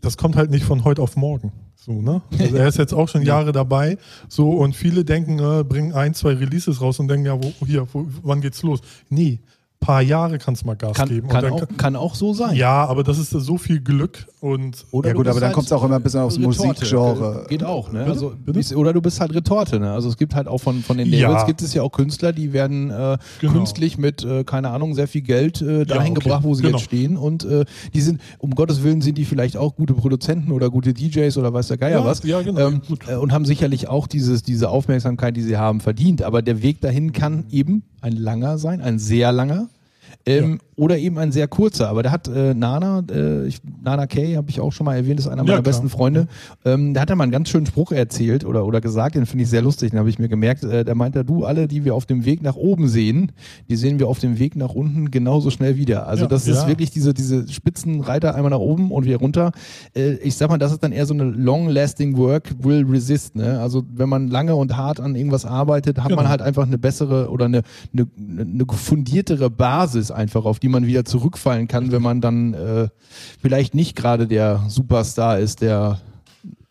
das 0.02 0.18
kommt 0.18 0.35
halt 0.35 0.52
nicht 0.52 0.65
von 0.65 0.84
heute 0.84 1.02
auf 1.02 1.15
morgen. 1.15 1.53
So, 1.76 2.02
ne? 2.02 2.22
Also 2.40 2.56
er 2.57 2.68
ist 2.68 2.77
jetzt 2.77 2.94
auch 2.94 3.07
schon 3.10 3.22
Jahre 3.34 3.52
dabei, 3.53 3.98
so 4.30 4.52
und 4.52 4.73
viele 4.76 5.03
denken, 5.06 5.40
äh, 5.40 5.64
bringen 5.64 5.94
ein, 5.94 6.14
zwei 6.14 6.34
Releases 6.34 6.80
raus 6.81 6.99
und 6.99 7.07
denken, 7.10 7.26
ja, 7.26 7.41
wo, 7.41 7.52
hier, 7.65 7.88
wo, 7.94 8.06
wann 8.22 8.40
geht's 8.41 8.61
los? 8.64 8.80
Nee, 9.10 9.40
paar 9.85 10.01
Jahre 10.01 10.38
kannst 10.38 10.65
mal 10.65 10.76
Gas 10.76 10.95
kann, 10.95 11.10
geben. 11.10 11.27
kann, 11.27 11.43
und 11.45 11.60
dann, 11.60 11.69
auch, 11.69 11.77
kann 11.77 11.95
auch 11.95 12.15
so 12.15 12.34
sein. 12.34 12.55
ja, 12.55 12.85
aber 12.85 13.03
das 13.03 13.18
ist 13.18 13.31
so 13.31 13.57
viel 13.57 13.81
Glück 13.81 14.27
und 14.39 14.85
Oder 14.91 15.10
Ja 15.10 15.14
du 15.14 15.18
gut, 15.19 15.27
aber 15.27 15.39
dann 15.39 15.47
halt 15.47 15.55
kommt's 15.55 15.72
auch 15.72 15.84
immer 15.84 15.95
ein 15.97 16.03
bisschen 16.03 16.22
aufs 16.22 16.38
Retorte. 16.38 16.65
Musikgenre. 16.65 17.45
Geht 17.49 17.64
auch, 17.64 17.91
ne? 17.91 17.99
Bitte? 17.99 18.11
Also, 18.11 18.34
Bitte? 18.45 18.76
Oder 18.77 18.93
du 18.93 19.01
bist 19.01 19.19
halt 19.19 19.34
Retorte, 19.34 19.80
ne? 19.80 19.91
Also 19.91 20.10
es 20.10 20.18
gibt 20.18 20.35
halt 20.35 20.47
auch 20.47 20.60
von, 20.60 20.81
von 20.84 20.97
den 20.97 21.11
Ja. 21.11 21.27
Labels 21.30 21.45
gibt 21.45 21.61
es 21.61 21.73
ja 21.73 21.81
auch 21.81 21.91
Künstler, 21.91 22.31
die 22.34 22.53
werden 22.53 22.89
äh, 22.91 23.18
Genau. 23.41 23.53
künstlich 23.53 23.97
mit, 23.97 24.23
äh, 24.23 24.43
keine 24.43 24.69
Ahnung, 24.69 24.95
sehr 24.95 25.07
viel 25.07 25.22
Geld 25.22 25.61
äh, 25.61 25.85
dahin 25.85 26.11
okay. 26.14 26.23
gebracht, 26.23 26.43
wo 26.43 26.53
sie 26.53 26.64
Genau. 26.64 26.77
jetzt 26.77 26.85
stehen. 26.85 27.18
Und 27.18 27.43
äh, 27.45 27.65
die 27.93 28.01
sind, 28.01 28.22
um 28.39 28.51
Gottes 28.55 28.84
Willen, 28.84 29.01
sind 29.01 29.18
die 29.18 29.26
vielleicht 29.26 29.57
auch 29.57 29.76
gute 29.76 29.93
Produzenten 29.93 30.51
oder 30.51 30.69
gute 30.69 30.93
DJs 30.93 31.38
oder 31.38 31.53
weiß 31.53 31.68
der 31.68 31.77
Geier 31.77 31.99
Ja, 31.99 32.05
was. 32.05 32.23
ja, 32.23 32.41
genau, 32.41 32.60
ähm, 32.68 32.81
äh, 33.07 33.15
und 33.15 33.31
haben 33.34 33.45
sicherlich 33.45 33.88
auch 33.89 34.07
dieses, 34.07 34.43
diese 34.43 34.69
Aufmerksamkeit, 34.69 35.35
die 35.35 35.41
sie 35.41 35.57
haben, 35.57 35.80
verdient. 35.81 36.22
Aber 36.23 36.41
der 36.41 36.61
Weg 36.61 36.80
dahin 36.81 37.11
kann 37.14 37.45
eben 37.51 37.84
ein 38.01 38.14
langer 38.14 38.57
sein, 38.57 38.81
ein 38.81 38.99
sehr 38.99 39.31
langer. 39.31 39.68
Ähm, 40.26 40.60
Oder 40.76 40.98
eben 40.98 41.18
ein 41.20 41.32
sehr 41.34 41.48
kurzer. 41.50 41.90
Aber 41.90 42.02
da 42.02 42.10
hat 42.12 42.28
äh, 42.30 42.54
Nana, 42.54 43.04
äh, 43.12 43.45
ich, 43.45 43.60
Nana 43.84 44.08
Kay, 44.08 44.36
habe 44.36 44.50
ich 44.50 44.60
auch 44.62 44.72
schon 44.72 44.86
mal 44.86 44.95
erwähnt, 44.95 45.20
ist 45.20 45.28
einer 45.28 45.38
Ja, 45.38 45.44
meiner 45.44 45.54
klar. 45.56 45.62
besten 45.64 45.90
Freunde. 45.90 46.28
Ähm, 46.66 46.94
da 46.94 47.02
hat 47.02 47.10
er 47.10 47.16
mal 47.18 47.24
einen 47.24 47.32
ganz 47.34 47.50
schönen 47.50 47.66
Spruch 47.66 47.91
erzählt 47.91 48.45
oder, 48.45 48.66
oder 48.66 48.80
gesagt, 48.82 49.16
den 49.16 49.26
finde 49.26 49.44
ich 49.44 49.50
sehr 49.50 49.62
lustig, 49.62 49.91
den 49.91 50.00
habe 50.00 50.10
ich 50.10 50.20
mir 50.20 50.30
gemerkt. 50.30 50.64
Äh, 50.64 50.86
da 50.86 50.95
meint 50.95 51.16
er, 51.18 51.24
du, 51.26 51.44
alle, 51.45 51.68
die 51.68 51.84
wir 51.86 51.94
auf 51.94 52.06
dem 52.06 52.24
Weg 52.26 52.41
nach 52.41 52.56
oben 52.56 52.88
sehen, 52.88 53.34
die 53.70 53.76
sehen 53.76 54.00
wir 54.00 54.08
auf 54.08 54.20
dem 54.20 54.40
Weg 54.40 54.56
nach 54.56 54.70
unten 54.74 55.12
genauso 55.12 55.50
schnell 55.50 55.76
wieder. 55.78 56.08
Also 56.08 56.24
Ja, 56.24 56.30
das 56.30 56.48
ist 56.48 56.62
ja. 56.64 56.68
wirklich 56.70 56.90
diese, 56.91 57.14
diese 57.14 57.48
Spitzenreiter 57.52 58.34
einmal 58.34 58.50
nach 58.52 58.60
oben 58.60 58.91
und 58.91 59.06
wieder 59.06 59.18
runter. 59.18 59.52
Äh, 59.95 60.14
ich 60.16 60.36
sag 60.38 60.50
mal, 60.50 60.58
das 60.58 60.72
ist 60.72 60.82
dann 60.84 60.94
eher 60.94 61.06
so 61.06 61.14
eine 61.14 61.26
long-lasting 61.26 62.18
work 62.18 62.56
will 62.64 62.86
resist. 62.90 63.36
Ne? 63.36 63.60
Also 63.60 63.84
wenn 63.94 64.08
man 64.10 64.30
lange 64.30 64.56
und 64.56 64.78
hart 64.78 65.00
an 65.02 65.16
irgendwas 65.16 65.45
arbeitet, 65.45 65.98
hat 66.00 66.10
man 66.10 66.20
Genau. 66.20 66.30
halt 66.30 66.41
einfach 66.41 66.64
eine 66.66 66.78
bessere 66.78 67.30
oder 67.30 67.45
eine, 67.45 67.62
eine, 67.94 68.08
eine 68.40 68.66
fundiertere 68.72 69.50
Basis 69.50 70.12
einfach, 70.14 70.45
auf 70.45 70.60
die 70.60 70.69
man 70.69 70.85
wieder 70.85 71.06
zurückfallen 71.06 71.68
kann, 71.68 71.91
wenn 71.91 72.02
man 72.02 72.22
dann 72.22 72.53
äh, 72.53 72.88
vielleicht 73.41 73.73
nicht 73.76 73.95
gerade 73.95 74.27
der 74.27 74.64
Superstar 74.68 75.40
ist, 75.40 75.61
der 75.61 75.99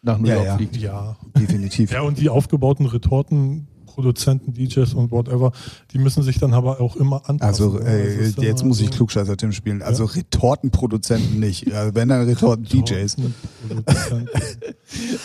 nach 0.02 0.19
New 0.19 0.28
Ja, 0.28 0.35
York 0.35 0.47
ja. 0.47 0.56
fliegt. 0.56 0.77
ja. 0.77 1.16
Definitiv. 1.39 1.93
Ja, 1.93 2.01
und 2.02 2.19
die 2.19 2.28
aufgebauten 2.28 2.86
Retorten, 2.86 3.69
Produzenten, 3.94 4.55
DJs 4.55 4.94
und 4.94 5.10
whatever, 5.10 5.52
die 5.93 5.98
müssen 5.98 6.23
sich 6.23 6.39
dann 6.39 6.55
aber 6.55 6.81
auch 6.81 6.97
immer 6.97 7.23
anpassen. 7.28 7.43
Also, 7.43 7.78
äh, 7.81 8.27
jetzt 8.28 8.60
immer 8.60 8.69
muss 8.69 8.81
ich 8.81 8.90
Klugscheißer 8.90 9.36
Tim 9.36 9.52
spielen. 9.52 9.82
Also 9.82 10.05
Retortenproduzenten 10.06 11.39
nicht. 11.40 11.73
Also, 11.73 11.94
wenn 11.94 12.09
dann 12.09 12.23
Retorten-DJs. 12.27 13.16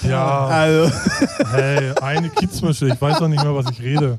Ja, 0.08 0.46
Also, 0.48 0.92
hey, 1.52 1.92
eine 2.02 2.30
Kiezmische, 2.30 2.88
ich 2.88 3.02
weiß 3.02 3.20
noch 3.20 3.28
nicht 3.28 3.44
mehr, 3.44 3.54
was 3.54 3.70
ich 3.72 3.82
rede. 3.82 4.18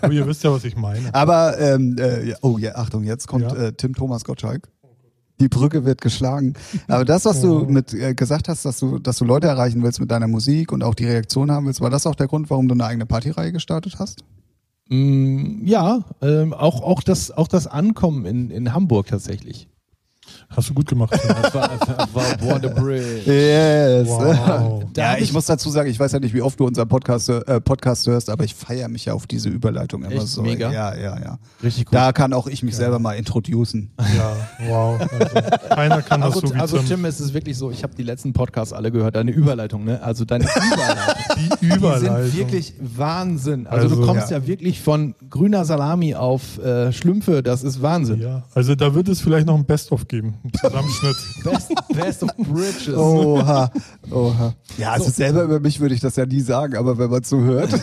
Aber 0.00 0.12
ihr 0.12 0.26
wisst 0.26 0.42
ja, 0.42 0.52
was 0.52 0.64
ich 0.64 0.76
meine. 0.76 1.14
aber, 1.14 1.58
ähm, 1.60 1.96
äh, 1.98 2.30
ja, 2.30 2.36
oh 2.42 2.58
ja, 2.58 2.74
Achtung, 2.74 3.04
jetzt 3.04 3.26
kommt 3.28 3.44
Ja. 3.44 3.54
äh, 3.54 3.72
Tim 3.72 3.94
Thomas 3.94 4.24
Gottschalk. 4.24 4.68
Die 5.44 5.48
Brücke 5.48 5.84
wird 5.84 6.00
geschlagen. 6.00 6.54
Aber 6.88 7.04
das, 7.04 7.26
was 7.26 7.42
du 7.42 7.66
mit 7.66 7.92
äh, 7.92 8.14
gesagt 8.14 8.48
hast, 8.48 8.64
dass 8.64 8.78
du, 8.78 8.98
dass 8.98 9.18
du 9.18 9.26
Leute 9.26 9.46
erreichen 9.46 9.82
willst 9.82 10.00
mit 10.00 10.10
deiner 10.10 10.26
Musik 10.26 10.72
und 10.72 10.82
auch 10.82 10.94
die 10.94 11.04
Reaktion 11.04 11.50
haben 11.50 11.66
willst, 11.66 11.82
war 11.82 11.90
das 11.90 12.06
auch 12.06 12.14
der 12.14 12.28
Grund, 12.28 12.48
warum 12.48 12.66
du 12.66 12.72
eine 12.72 12.86
eigene 12.86 13.04
Partyreihe 13.04 13.52
gestartet 13.52 13.96
hast? 13.98 14.24
Mm, 14.88 15.66
ja, 15.66 16.02
ähm, 16.22 16.54
auch, 16.54 16.80
auch, 16.80 17.02
das, 17.02 17.30
auch 17.30 17.46
das 17.46 17.66
Ankommen 17.66 18.24
in, 18.24 18.50
in 18.50 18.72
Hamburg 18.72 19.08
tatsächlich. 19.08 19.68
Hast 20.56 20.70
du 20.70 20.74
gut 20.74 20.86
gemacht. 20.88 21.12
Das 21.44 21.54
war, 21.54 21.68
war 22.14 22.36
Born 22.38 22.62
the 22.62 22.68
Bridge. 22.80 23.22
Yes. 23.30 24.08
Wow. 24.08 24.84
Ja, 24.96 25.16
ich 25.18 25.32
muss 25.32 25.46
dazu 25.46 25.68
sagen, 25.70 25.88
ich 25.90 25.98
weiß 25.98 26.12
ja 26.12 26.20
nicht, 26.20 26.34
wie 26.34 26.42
oft 26.42 26.58
du 26.58 26.66
unseren 26.66 26.88
Podcast, 26.88 27.28
äh, 27.28 27.60
Podcast 27.60 28.06
hörst, 28.06 28.30
aber 28.30 28.44
ich 28.44 28.54
feiere 28.54 28.88
mich 28.88 29.04
ja 29.06 29.12
auf 29.14 29.26
diese 29.26 29.48
Überleitung 29.48 30.02
immer 30.04 30.12
Echt? 30.12 30.28
so. 30.28 30.42
Mega? 30.42 30.70
Ja, 30.72 30.94
ja, 30.94 31.18
ja. 31.20 31.38
Richtig 31.62 31.86
gut. 31.86 31.94
Da 31.94 32.12
kann 32.12 32.32
auch 32.32 32.46
ich 32.46 32.62
mich 32.62 32.76
selber 32.76 32.98
mal 32.98 33.14
introducen. 33.14 33.90
Ja, 34.16 34.36
wow. 34.68 35.00
Also, 35.00 35.68
keiner 35.74 36.02
kann 36.02 36.20
das 36.20 36.34
Also, 36.34 36.46
so 36.48 36.54
wie 36.54 36.58
also 36.60 36.78
Tim. 36.78 36.86
Tim, 36.88 37.04
es 37.04 37.20
ist 37.20 37.34
wirklich 37.34 37.56
so, 37.58 37.70
ich 37.70 37.82
habe 37.82 37.94
die 37.94 38.02
letzten 38.02 38.32
Podcasts 38.32 38.72
alle 38.72 38.90
gehört, 38.92 39.16
deine 39.16 39.30
Überleitung, 39.32 39.84
ne? 39.84 40.02
Also 40.02 40.24
deine 40.24 40.44
Überleitung. 40.72 41.14
Die 41.60 41.66
Die 41.66 41.72
Überleitung. 41.74 42.22
sind 42.24 42.36
wirklich 42.38 42.74
Wahnsinn. 42.80 43.66
Also, 43.66 43.88
du 43.88 43.94
Also- 43.96 44.06
kommst 44.06 44.30
ja. 44.30 44.46
wirklich 44.46 44.80
von 44.80 45.14
grüner 45.30 45.64
Salami 45.64 46.14
auf 46.14 46.58
äh, 46.58 46.92
Schlümpfe, 46.92 47.42
das 47.42 47.62
ist 47.64 47.82
Wahnsinn. 47.82 48.20
Ja, 48.20 48.44
also 48.54 48.74
da 48.74 48.94
wird 48.94 49.08
es 49.08 49.20
vielleicht 49.20 49.46
noch 49.46 49.56
ein 49.56 49.64
Best-of 49.64 50.08
geben. 50.08 50.34
Zusammenschnitt. 50.52 51.16
Best, 51.44 51.72
best 51.94 52.22
of 52.22 52.30
Bridges. 52.36 52.94
Oha, 52.96 53.70
oha. 54.10 54.54
Ja, 54.76 54.92
also 54.92 55.10
selber 55.10 55.42
über 55.44 55.60
mich 55.60 55.80
würde 55.80 55.94
ich 55.94 56.00
das 56.00 56.16
ja 56.16 56.26
nie 56.26 56.40
sagen, 56.40 56.76
aber 56.76 56.98
wenn 56.98 57.10
man 57.10 57.22
so 57.22 57.38
hört. 57.40 57.70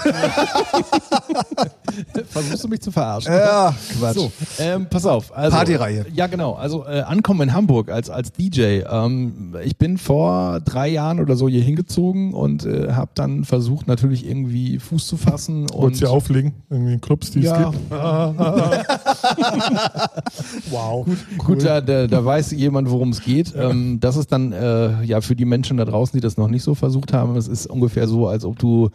Versuchst 2.29 2.63
du 2.63 2.67
mich 2.67 2.81
zu 2.81 2.91
verarschen? 2.91 3.31
ja, 3.33 3.73
Quatsch. 3.99 4.15
So, 4.15 4.31
ähm, 4.59 4.88
pass 4.89 5.05
auf. 5.05 5.35
Also, 5.35 5.55
Partyreihe. 5.57 6.05
Ja, 6.13 6.27
genau. 6.27 6.53
Also 6.53 6.85
äh, 6.85 7.01
Ankommen 7.01 7.49
in 7.49 7.53
Hamburg 7.53 7.89
als, 7.89 8.09
als 8.09 8.31
DJ. 8.31 8.81
Ähm, 8.89 9.55
ich 9.63 9.77
bin 9.77 9.97
vor 9.97 10.59
drei 10.61 10.88
Jahren 10.89 11.19
oder 11.19 11.35
so 11.35 11.47
hier 11.49 11.61
hingezogen 11.63 12.33
und 12.33 12.65
äh, 12.65 12.93
habe 12.93 13.11
dann 13.15 13.43
versucht, 13.43 13.88
natürlich 13.88 14.25
irgendwie 14.27 14.79
Fuß 14.79 15.07
zu 15.07 15.17
fassen. 15.17 15.67
Wolltest 15.73 16.03
Und 16.03 16.09
du 16.09 16.13
auflegen? 16.13 16.53
Irgendwie 16.69 16.93
in 16.93 17.01
Clubs, 17.01 17.31
die 17.31 17.41
Ja. 17.41 17.69
es 17.69 17.71
gibt? 17.71 17.91
wow. 20.71 21.05
Gut, 21.38 21.63
da, 21.65 21.81
da, 21.81 22.07
da 22.07 22.25
weiß 22.41 22.51
jemand, 22.51 22.89
worum 22.89 23.09
es 23.09 23.22
geht. 23.22 23.53
Ähm, 23.55 23.99
das 23.99 24.15
ist 24.18 24.31
dann 24.31 24.51
äh, 24.51 25.03
ja 25.03 25.22
für 25.22 25.35
die 25.35 25.45
Menschen 25.45 25.77
da 25.77 25.85
draußen, 25.85 26.15
die 26.18 26.22
das 26.22 26.38
noch 26.38 26.47
nicht 26.49 26.63
so 26.63 26.76
versucht 26.76 27.13
haben. 27.13 27.35
Es 27.35 27.47
ist 27.47 27.68
ungefähr 27.68 28.07
so, 28.07 28.27
als 28.27 28.43
ob 28.45 28.57
du, 28.59 28.89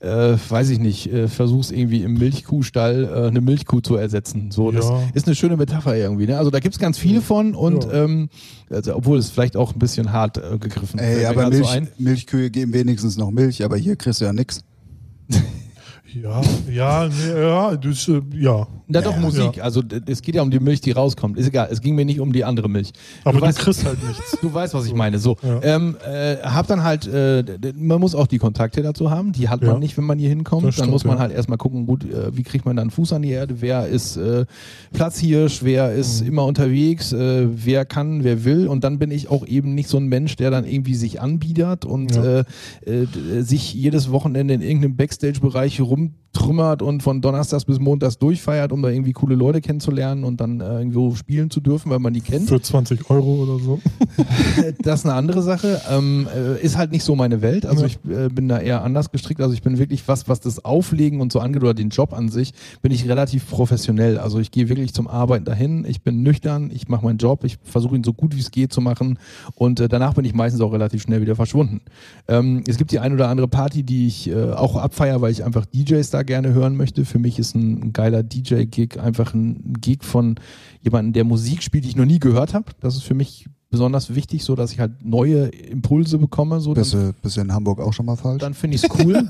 äh, 0.00 0.34
weiß 0.48 0.70
ich 0.70 0.78
nicht, 0.78 1.12
äh, 1.12 1.28
versuchst 1.28 1.72
irgendwie 1.72 2.02
im 2.02 2.14
Milchkuhstall 2.14 3.04
äh, 3.04 3.26
eine 3.28 3.40
Milchkuh 3.40 3.80
zu 3.80 3.96
ersetzen. 3.96 4.50
So, 4.50 4.70
das 4.70 4.88
Ja. 4.88 5.02
ist 5.14 5.26
eine 5.26 5.34
schöne 5.34 5.56
Metapher 5.56 5.96
irgendwie. 5.96 6.26
Ne? 6.26 6.38
Also 6.38 6.50
da 6.50 6.60
gibt's 6.60 6.78
ganz 6.78 6.98
viele 6.98 7.20
von 7.20 7.54
und 7.54 7.84
Ja. 7.84 8.04
ähm, 8.04 8.28
also, 8.70 8.94
obwohl 8.96 9.18
es 9.18 9.30
vielleicht 9.30 9.56
auch 9.56 9.72
ein 9.74 9.78
bisschen 9.78 10.12
hart 10.12 10.38
äh, 10.38 10.58
gegriffen. 10.58 10.98
Fällt 10.98 11.18
Ey, 11.18 11.26
aber 11.26 11.44
so 11.44 11.50
Milch, 11.50 11.70
ein. 11.70 11.88
Milchkühe 11.98 12.50
geben 12.50 12.72
wenigstens 12.72 13.16
noch 13.16 13.30
Milch, 13.30 13.64
aber 13.64 13.76
hier 13.76 13.96
kriegst 13.96 14.20
du 14.20 14.24
ja 14.24 14.32
nix. 14.32 14.60
Ja, 16.20 16.40
ja, 16.70 17.08
nee, 17.08 17.40
ja, 17.40 17.76
das, 17.76 18.08
äh, 18.08 18.20
ja. 18.34 18.66
Na 18.88 19.00
doch, 19.00 19.14
Ja. 19.14 19.20
Musik. 19.20 19.62
Also 19.62 19.80
d- 19.80 20.00
es 20.06 20.20
geht 20.20 20.34
ja 20.34 20.42
um 20.42 20.50
die 20.50 20.60
Milch, 20.60 20.80
die 20.82 20.90
rauskommt. 20.90 21.38
Ist 21.38 21.46
egal. 21.48 21.68
Es 21.70 21.80
ging 21.80 21.94
mir 21.94 22.04
nicht 22.04 22.20
um 22.20 22.32
die 22.32 22.44
andere 22.44 22.68
Milch. 22.68 22.92
Aber 23.24 23.38
du, 23.38 23.46
weißt, 23.46 23.58
kriegst 23.60 23.84
halt 23.86 23.96
nichts. 24.06 24.36
Du 24.42 24.52
weißt, 24.52 24.74
was 24.74 24.84
ich 24.86 24.92
meine. 24.94 25.18
So, 25.18 25.36
Ja. 25.42 25.60
ähm, 25.62 25.96
äh, 26.06 26.36
hab 26.42 26.66
dann 26.66 26.82
halt, 26.82 27.06
äh, 27.06 27.42
man 27.76 28.00
muss 28.00 28.14
auch 28.14 28.26
die 28.26 28.36
Kontakte 28.38 28.82
dazu 28.82 29.10
haben. 29.10 29.32
Die 29.32 29.48
hat 29.48 29.62
man 29.62 29.70
Ja. 29.74 29.78
nicht, 29.78 29.96
wenn 29.96 30.04
man 30.04 30.18
hier 30.18 30.28
hinkommt. 30.28 30.64
Das 30.66 30.76
dann 30.76 30.84
stimmt, 30.84 30.90
muss 30.92 31.04
man 31.04 31.14
ja. 31.16 31.20
halt 31.22 31.32
erstmal 31.32 31.56
gucken, 31.58 31.86
gut, 31.86 32.04
äh, 32.04 32.36
wie 32.36 32.42
kriegt 32.42 32.66
man 32.66 32.76
dann 32.76 32.90
Fuß 32.90 33.14
an 33.14 33.22
die 33.22 33.30
Erde? 33.30 33.56
Wer 33.60 33.86
ist 33.86 34.16
äh, 34.18 34.44
Platzhirsch? 34.92 35.62
Wer 35.62 35.92
ist 35.92 36.20
Mhm. 36.22 36.28
immer 36.28 36.44
unterwegs? 36.44 37.12
Äh, 37.12 37.46
wer 37.64 37.84
kann? 37.86 38.24
Wer 38.24 38.44
will? 38.44 38.66
Und 38.68 38.84
dann 38.84 38.98
bin 38.98 39.10
ich 39.10 39.30
auch 39.30 39.46
eben 39.46 39.74
nicht 39.74 39.88
so 39.88 39.96
ein 39.96 40.06
Mensch, 40.06 40.36
der 40.36 40.50
dann 40.50 40.66
irgendwie 40.66 40.94
sich 40.94 41.20
anbiedert 41.20 41.84
und 41.86 42.14
Ja. 42.14 42.40
äh, 42.40 42.44
äh, 42.84 43.06
sich 43.42 43.72
jedes 43.72 44.10
Wochenende 44.10 44.52
in 44.54 44.60
irgendeinem 44.60 44.96
Backstage-Bereich 44.96 45.80
oben 46.02 46.21
rumtrümmert 46.42 46.82
und 46.82 47.02
von 47.02 47.20
Donnerstags 47.20 47.64
bis 47.64 47.78
Montags 47.78 48.18
durchfeiert, 48.18 48.72
um 48.72 48.82
da 48.82 48.88
irgendwie 48.88 49.12
coole 49.12 49.34
Leute 49.34 49.60
kennenzulernen 49.60 50.24
und 50.24 50.40
dann 50.40 50.60
äh, 50.60 50.78
irgendwo 50.78 51.14
spielen 51.14 51.50
zu 51.50 51.60
dürfen, 51.60 51.90
weil 51.90 51.98
man 51.98 52.12
die 52.12 52.20
kennt. 52.20 52.48
Für 52.48 52.60
20 52.60 53.10
Euro 53.10 53.42
oder 53.42 53.58
so. 53.62 53.80
Das 54.82 55.00
ist 55.00 55.06
eine 55.06 55.14
andere 55.14 55.42
Sache. 55.42 55.80
Ähm, 55.90 56.26
äh, 56.34 56.60
ist 56.62 56.76
halt 56.76 56.92
nicht 56.92 57.04
so 57.04 57.14
meine 57.14 57.42
Welt. 57.42 57.66
Also 57.66 57.82
Ja. 57.82 57.86
ich 57.86 57.98
äh, 58.10 58.28
bin 58.28 58.48
da 58.48 58.58
eher 58.58 58.82
anders 58.82 59.10
gestrickt. 59.10 59.40
Also 59.40 59.54
ich 59.54 59.62
bin 59.62 59.78
wirklich 59.78 60.06
was, 60.08 60.28
was 60.28 60.40
das 60.40 60.64
Auflegen 60.64 61.20
und 61.20 61.32
so 61.32 61.40
angeht 61.40 61.62
oder 61.62 61.74
den 61.74 61.90
Job 61.90 62.12
an 62.12 62.28
sich, 62.28 62.52
bin 62.82 62.92
ich 62.92 63.08
relativ 63.08 63.48
professionell. 63.48 64.18
Also 64.18 64.38
ich 64.38 64.50
gehe 64.50 64.68
wirklich 64.68 64.92
zum 64.94 65.08
Arbeiten 65.08 65.44
dahin. 65.44 65.84
Ich 65.86 66.02
bin 66.02 66.22
nüchtern. 66.22 66.70
Ich 66.72 66.88
mache 66.88 67.04
meinen 67.04 67.18
Job. 67.18 67.44
Ich 67.44 67.58
versuche 67.62 67.96
ihn 67.96 68.04
so 68.04 68.12
gut 68.12 68.34
wie 68.36 68.40
es 68.40 68.50
geht 68.50 68.72
zu 68.72 68.80
machen. 68.80 69.18
Und 69.54 69.80
äh, 69.80 69.88
danach 69.88 70.14
bin 70.14 70.24
ich 70.24 70.34
meistens 70.34 70.60
auch 70.60 70.72
relativ 70.72 71.02
schnell 71.02 71.20
wieder 71.20 71.36
verschwunden. 71.36 71.80
Ähm, 72.28 72.62
es 72.66 72.76
gibt 72.76 72.92
die 72.92 72.98
ein 72.98 73.12
oder 73.12 73.28
andere 73.28 73.48
Party, 73.48 73.82
die 73.82 74.06
ich 74.06 74.28
äh, 74.30 74.52
auch 74.52 74.76
abfeier, 74.76 75.20
weil 75.20 75.32
ich 75.32 75.44
einfach 75.44 75.66
DJs 75.66 76.08
da 76.10 76.21
gerne 76.24 76.52
hören 76.54 76.76
möchte. 76.76 77.04
Für 77.04 77.18
mich 77.18 77.38
ist 77.38 77.54
ein, 77.54 77.92
geiler 77.92 78.22
DJ-Gig 78.22 78.98
einfach 78.98 79.34
ein 79.34 79.74
Gig 79.80 80.04
von 80.04 80.36
jemandem, 80.80 81.12
der 81.12 81.24
Musik 81.24 81.62
spielt, 81.62 81.84
die 81.84 81.88
ich 81.88 81.96
noch 81.96 82.04
nie 82.04 82.18
gehört 82.18 82.54
habe. 82.54 82.66
Das 82.80 82.96
ist 82.96 83.02
für 83.02 83.14
mich 83.14 83.48
besonders 83.70 84.14
wichtig, 84.14 84.44
so 84.44 84.54
dass 84.54 84.70
ich 84.70 84.80
halt 84.80 85.04
neue 85.04 85.46
Impulse 85.46 86.18
bekomme. 86.18 86.60
So 86.60 86.74
Bist 86.74 86.94
dann, 86.94 87.08
du, 87.08 87.12
bist 87.22 87.36
du 87.36 87.40
in 87.40 87.52
Hamburg 87.52 87.80
auch 87.80 87.92
schon 87.92 88.06
mal 88.06 88.16
falsch? 88.16 88.40
dann 88.40 88.54
finde 88.54 88.76
ich 88.76 88.84
es 88.84 88.90
cool. 89.00 89.28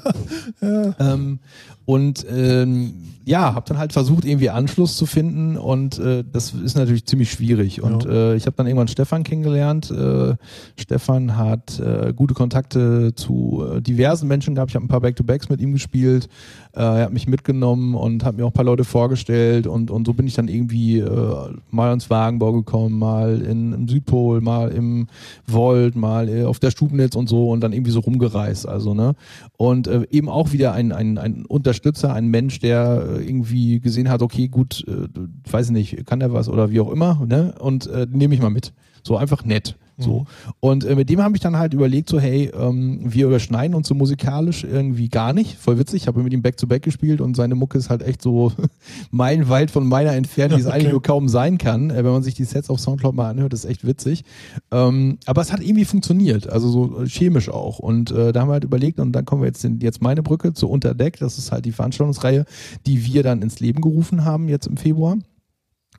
ähm, 0.98 1.38
und 1.84 2.24
ähm, 2.30 2.94
ja, 3.24 3.54
habe 3.54 3.66
dann 3.68 3.78
halt 3.78 3.92
versucht, 3.92 4.24
irgendwie 4.24 4.50
Anschluss 4.50 4.96
zu 4.96 5.06
finden 5.06 5.56
und 5.56 5.98
äh, 5.98 6.24
das 6.30 6.52
ist 6.52 6.76
natürlich 6.76 7.06
ziemlich 7.06 7.30
schwierig. 7.30 7.82
Und 7.82 8.04
äh, 8.04 8.34
ich 8.34 8.46
habe 8.46 8.56
dann 8.56 8.66
irgendwann 8.66 8.88
Stefan 8.88 9.22
kennengelernt. 9.22 9.90
Äh, 9.90 10.34
Stefan 10.76 11.36
hat 11.36 11.78
äh, 11.78 12.12
gute 12.14 12.34
Kontakte 12.34 13.14
zu 13.14 13.64
äh, 13.76 13.80
diversen 13.80 14.26
Menschen 14.26 14.54
gehabt. 14.54 14.72
Ich 14.72 14.74
habe 14.74 14.84
ein 14.84 14.88
paar 14.88 15.00
Back-to-Backs 15.00 15.48
mit 15.48 15.60
ihm 15.60 15.72
gespielt. 15.72 16.28
Äh, 16.74 16.80
er 16.80 17.04
hat 17.04 17.12
mich 17.12 17.28
mitgenommen 17.28 17.94
und 17.94 18.24
hat 18.24 18.36
mir 18.36 18.44
auch 18.44 18.50
ein 18.50 18.54
paar 18.54 18.64
Leute 18.64 18.84
vorgestellt 18.84 19.66
und, 19.66 19.90
und 19.90 20.06
so 20.06 20.14
bin 20.14 20.26
ich 20.26 20.34
dann 20.34 20.48
irgendwie 20.48 20.98
äh, 20.98 21.48
mal 21.70 21.92
ins 21.92 22.10
Wagenbau 22.10 22.52
gekommen, 22.52 22.98
mal 22.98 23.40
in, 23.40 23.72
im 23.72 23.88
Südpol, 23.88 24.40
mal 24.40 24.70
im 24.70 25.06
Volt, 25.46 25.94
mal 25.94 26.28
äh, 26.28 26.44
auf 26.44 26.58
der 26.58 26.70
Stubnitz 26.70 27.14
und 27.14 27.28
so 27.28 27.50
und 27.50 27.60
dann 27.60 27.72
irgendwie 27.72 27.92
so 27.92 28.00
rumgereist. 28.00 28.66
Also, 28.66 28.94
ne? 28.94 29.14
Und 29.56 29.86
äh, 29.86 30.06
eben 30.10 30.28
auch 30.28 30.52
wieder 30.52 30.72
ein, 30.72 30.92
ein, 30.92 31.18
ein 31.18 31.44
Unterstützer, 31.72 32.12
ein 32.12 32.28
Mensch, 32.28 32.58
der 32.58 33.02
äh, 33.08 33.24
irgendwie 33.24 33.80
gesehen 33.80 34.10
hat, 34.10 34.20
okay, 34.20 34.48
gut, 34.48 34.84
äh, 34.86 35.08
weiß 35.50 35.70
nicht, 35.70 36.04
kann 36.04 36.20
der 36.20 36.30
was 36.30 36.50
oder 36.50 36.70
wie 36.70 36.80
auch 36.80 36.90
immer, 36.90 37.24
ne? 37.26 37.54
Und 37.60 37.86
äh, 37.86 38.06
nehme 38.10 38.34
ich 38.34 38.42
mal 38.42 38.50
mit. 38.50 38.74
So 39.02 39.16
einfach 39.16 39.46
nett. 39.46 39.78
So. 40.02 40.26
Und 40.60 40.84
äh, 40.84 40.94
mit 40.94 41.08
dem 41.08 41.22
habe 41.22 41.36
ich 41.36 41.40
dann 41.40 41.56
halt 41.56 41.74
überlegt, 41.74 42.08
so, 42.08 42.20
hey, 42.20 42.50
ähm, 42.58 43.00
wir 43.02 43.26
überschneiden 43.26 43.74
uns 43.74 43.88
so 43.88 43.94
musikalisch 43.94 44.64
irgendwie 44.64 45.08
gar 45.08 45.32
nicht. 45.32 45.58
Voll 45.58 45.78
witzig. 45.78 46.02
Ich 46.02 46.08
habe 46.08 46.22
mit 46.22 46.32
ihm 46.32 46.42
Back-to-Back 46.42 46.82
gespielt 46.82 47.20
und 47.20 47.36
seine 47.36 47.54
Mucke 47.54 47.78
ist 47.78 47.90
halt 47.90 48.02
echt 48.02 48.22
so 48.22 48.52
meilenweit 49.10 49.70
von 49.70 49.86
meiner 49.86 50.12
entfernt, 50.12 50.56
wie 50.56 50.60
es 50.60 50.66
Okay. 50.72 50.76
eigentlich 50.76 50.92
nur 50.92 51.02
kaum 51.02 51.28
sein 51.28 51.58
kann. 51.58 51.90
Äh, 51.90 51.96
wenn 51.96 52.12
man 52.12 52.22
sich 52.22 52.34
die 52.34 52.44
Sets 52.44 52.70
auf 52.70 52.80
Soundcloud 52.80 53.14
mal 53.14 53.30
anhört, 53.30 53.52
ist 53.52 53.64
echt 53.64 53.86
witzig. 53.86 54.24
Ähm, 54.70 55.18
aber 55.26 55.42
es 55.42 55.52
hat 55.52 55.60
irgendwie 55.60 55.84
funktioniert, 55.84 56.48
also 56.48 56.68
so 56.68 57.02
äh, 57.02 57.06
chemisch 57.06 57.48
auch. 57.48 57.78
Und 57.78 58.10
äh, 58.10 58.32
da 58.32 58.40
haben 58.40 58.48
wir 58.48 58.54
halt 58.54 58.64
überlegt, 58.64 59.00
und 59.00 59.12
dann 59.12 59.24
kommen 59.24 59.42
wir 59.42 59.46
jetzt 59.46 59.64
in 59.64 59.80
jetzt 59.80 60.02
meine 60.02 60.22
Brücke 60.22 60.52
zu 60.52 60.68
Unterdeck. 60.68 61.18
Das 61.18 61.38
ist 61.38 61.52
halt 61.52 61.64
die 61.64 61.72
Veranstaltungsreihe, 61.72 62.44
die 62.86 63.04
wir 63.04 63.22
dann 63.22 63.42
ins 63.42 63.60
Leben 63.60 63.80
gerufen 63.80 64.24
haben 64.24 64.48
jetzt 64.48 64.66
im 64.66 64.76
Februar. 64.76 65.16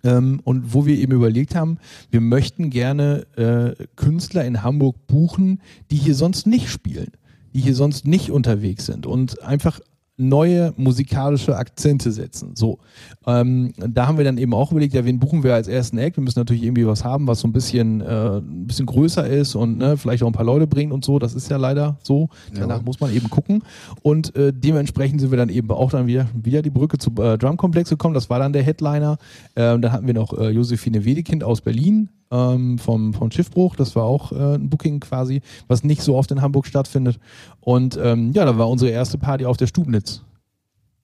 Ähm, 0.04 0.42
und 0.44 0.74
wo 0.74 0.86
wir 0.86 0.98
eben 0.98 1.14
überlegt 1.14 1.56
haben, 1.56 1.78
wir 2.12 2.22
möchten 2.22 2.70
gerne 2.70 3.26
äh, 3.36 3.86
Künstler 3.96 4.46
in 4.46 4.64
Hamburg 4.64 5.08
buchen, 5.08 5.62
die 5.92 5.98
hier 5.98 6.16
sonst 6.16 6.46
nicht 6.46 6.70
spielen, 6.70 7.12
die 7.54 7.62
hier 7.62 7.76
sonst 7.76 8.06
nicht 8.06 8.32
unterwegs 8.32 8.86
sind 8.86 9.06
und 9.06 9.42
einfach 9.44 9.80
neue 10.15 10.73
musikalische 10.77 11.57
Akzente 11.57 12.11
setzen. 12.11 12.52
So, 12.56 12.77
ähm, 13.26 13.73
da 13.77 14.06
haben 14.07 14.18
wir 14.18 14.26
dann 14.26 14.38
eben 14.38 14.53
auch 14.53 14.72
überlegt, 14.72 14.94
ja, 14.94 15.03
wen 15.06 15.19
buchen 15.19 15.44
wir 15.44 15.56
als 15.56 15.68
ersten 15.68 15.98
Act? 15.98 16.18
Wir 16.18 16.23
müssen 16.23 16.40
natürlich 16.40 16.64
irgendwie 16.64 16.85
was 16.85 17.03
haben, 17.03 17.26
was 17.27 17.40
so 17.40 17.48
ein 17.48 17.53
bisschen, 17.53 18.02
äh, 18.02 18.38
ein 18.38 18.68
bisschen 18.68 18.85
größer 18.85 19.27
ist 19.27 19.56
und 19.56 19.80
ne, 19.80 19.98
vielleicht 19.98 20.22
auch 20.22 20.27
ein 20.27 20.34
paar 20.34 20.45
Leute 20.45 20.68
bringt 20.68 20.94
und 20.94 21.03
so. 21.03 21.18
Das 21.18 21.34
ist 21.34 21.49
ja 21.49 21.57
leider 21.57 21.98
so. 22.03 22.30
Danach 22.53 22.77
Ja. 22.77 22.84
muss 22.84 22.99
man 22.99 23.11
eben 23.14 23.30
gucken. 23.30 23.64
Und 24.03 24.35
äh, 24.35 24.53
dementsprechend 24.53 25.19
sind 25.19 25.31
wir 25.31 25.38
dann 25.38 25.49
eben 25.49 25.72
auch 25.72 25.90
dann 25.90 26.06
wieder, 26.06 26.27
wieder 26.35 26.61
die 26.61 26.69
Brücke 26.69 26.99
zu 26.99 27.10
äh, 27.19 27.38
Drumkomplex 27.40 27.90
gekommen. 27.90 28.14
Das 28.14 28.30
war 28.30 28.38
dann 28.38 28.53
der 28.53 28.61
Headliner. 28.64 29.18
Ähm, 29.56 29.81
dann 29.81 29.91
hatten 29.91 30.06
wir 30.06 30.14
noch 30.14 30.38
äh, 30.38 30.49
Josephine 30.52 31.06
Wedekind 31.06 31.44
aus 31.44 31.61
Berlin 31.61 32.10
ähm, 32.30 32.77
vom, 32.77 33.14
vom 33.14 33.31
Schiffbruch. 33.31 33.76
Das 33.76 33.95
war 33.95 34.03
auch 34.03 34.31
äh, 34.31 34.56
ein 34.56 34.69
Booking 34.69 34.99
quasi, 34.99 35.41
was 35.68 35.84
nicht 35.84 36.02
so 36.03 36.15
oft 36.15 36.30
in 36.31 36.41
Hamburg 36.41 36.68
stattfindet. 36.68 37.19
Und 37.61 37.98
ähm, 38.02 38.31
ja, 38.34 38.45
da 38.45 38.57
war 38.57 38.69
unsere 38.69 38.91
erste 38.91 39.18
Party 39.18 39.45
auf 39.45 39.57
der 39.57 39.68
Stubnitz. 39.68 40.12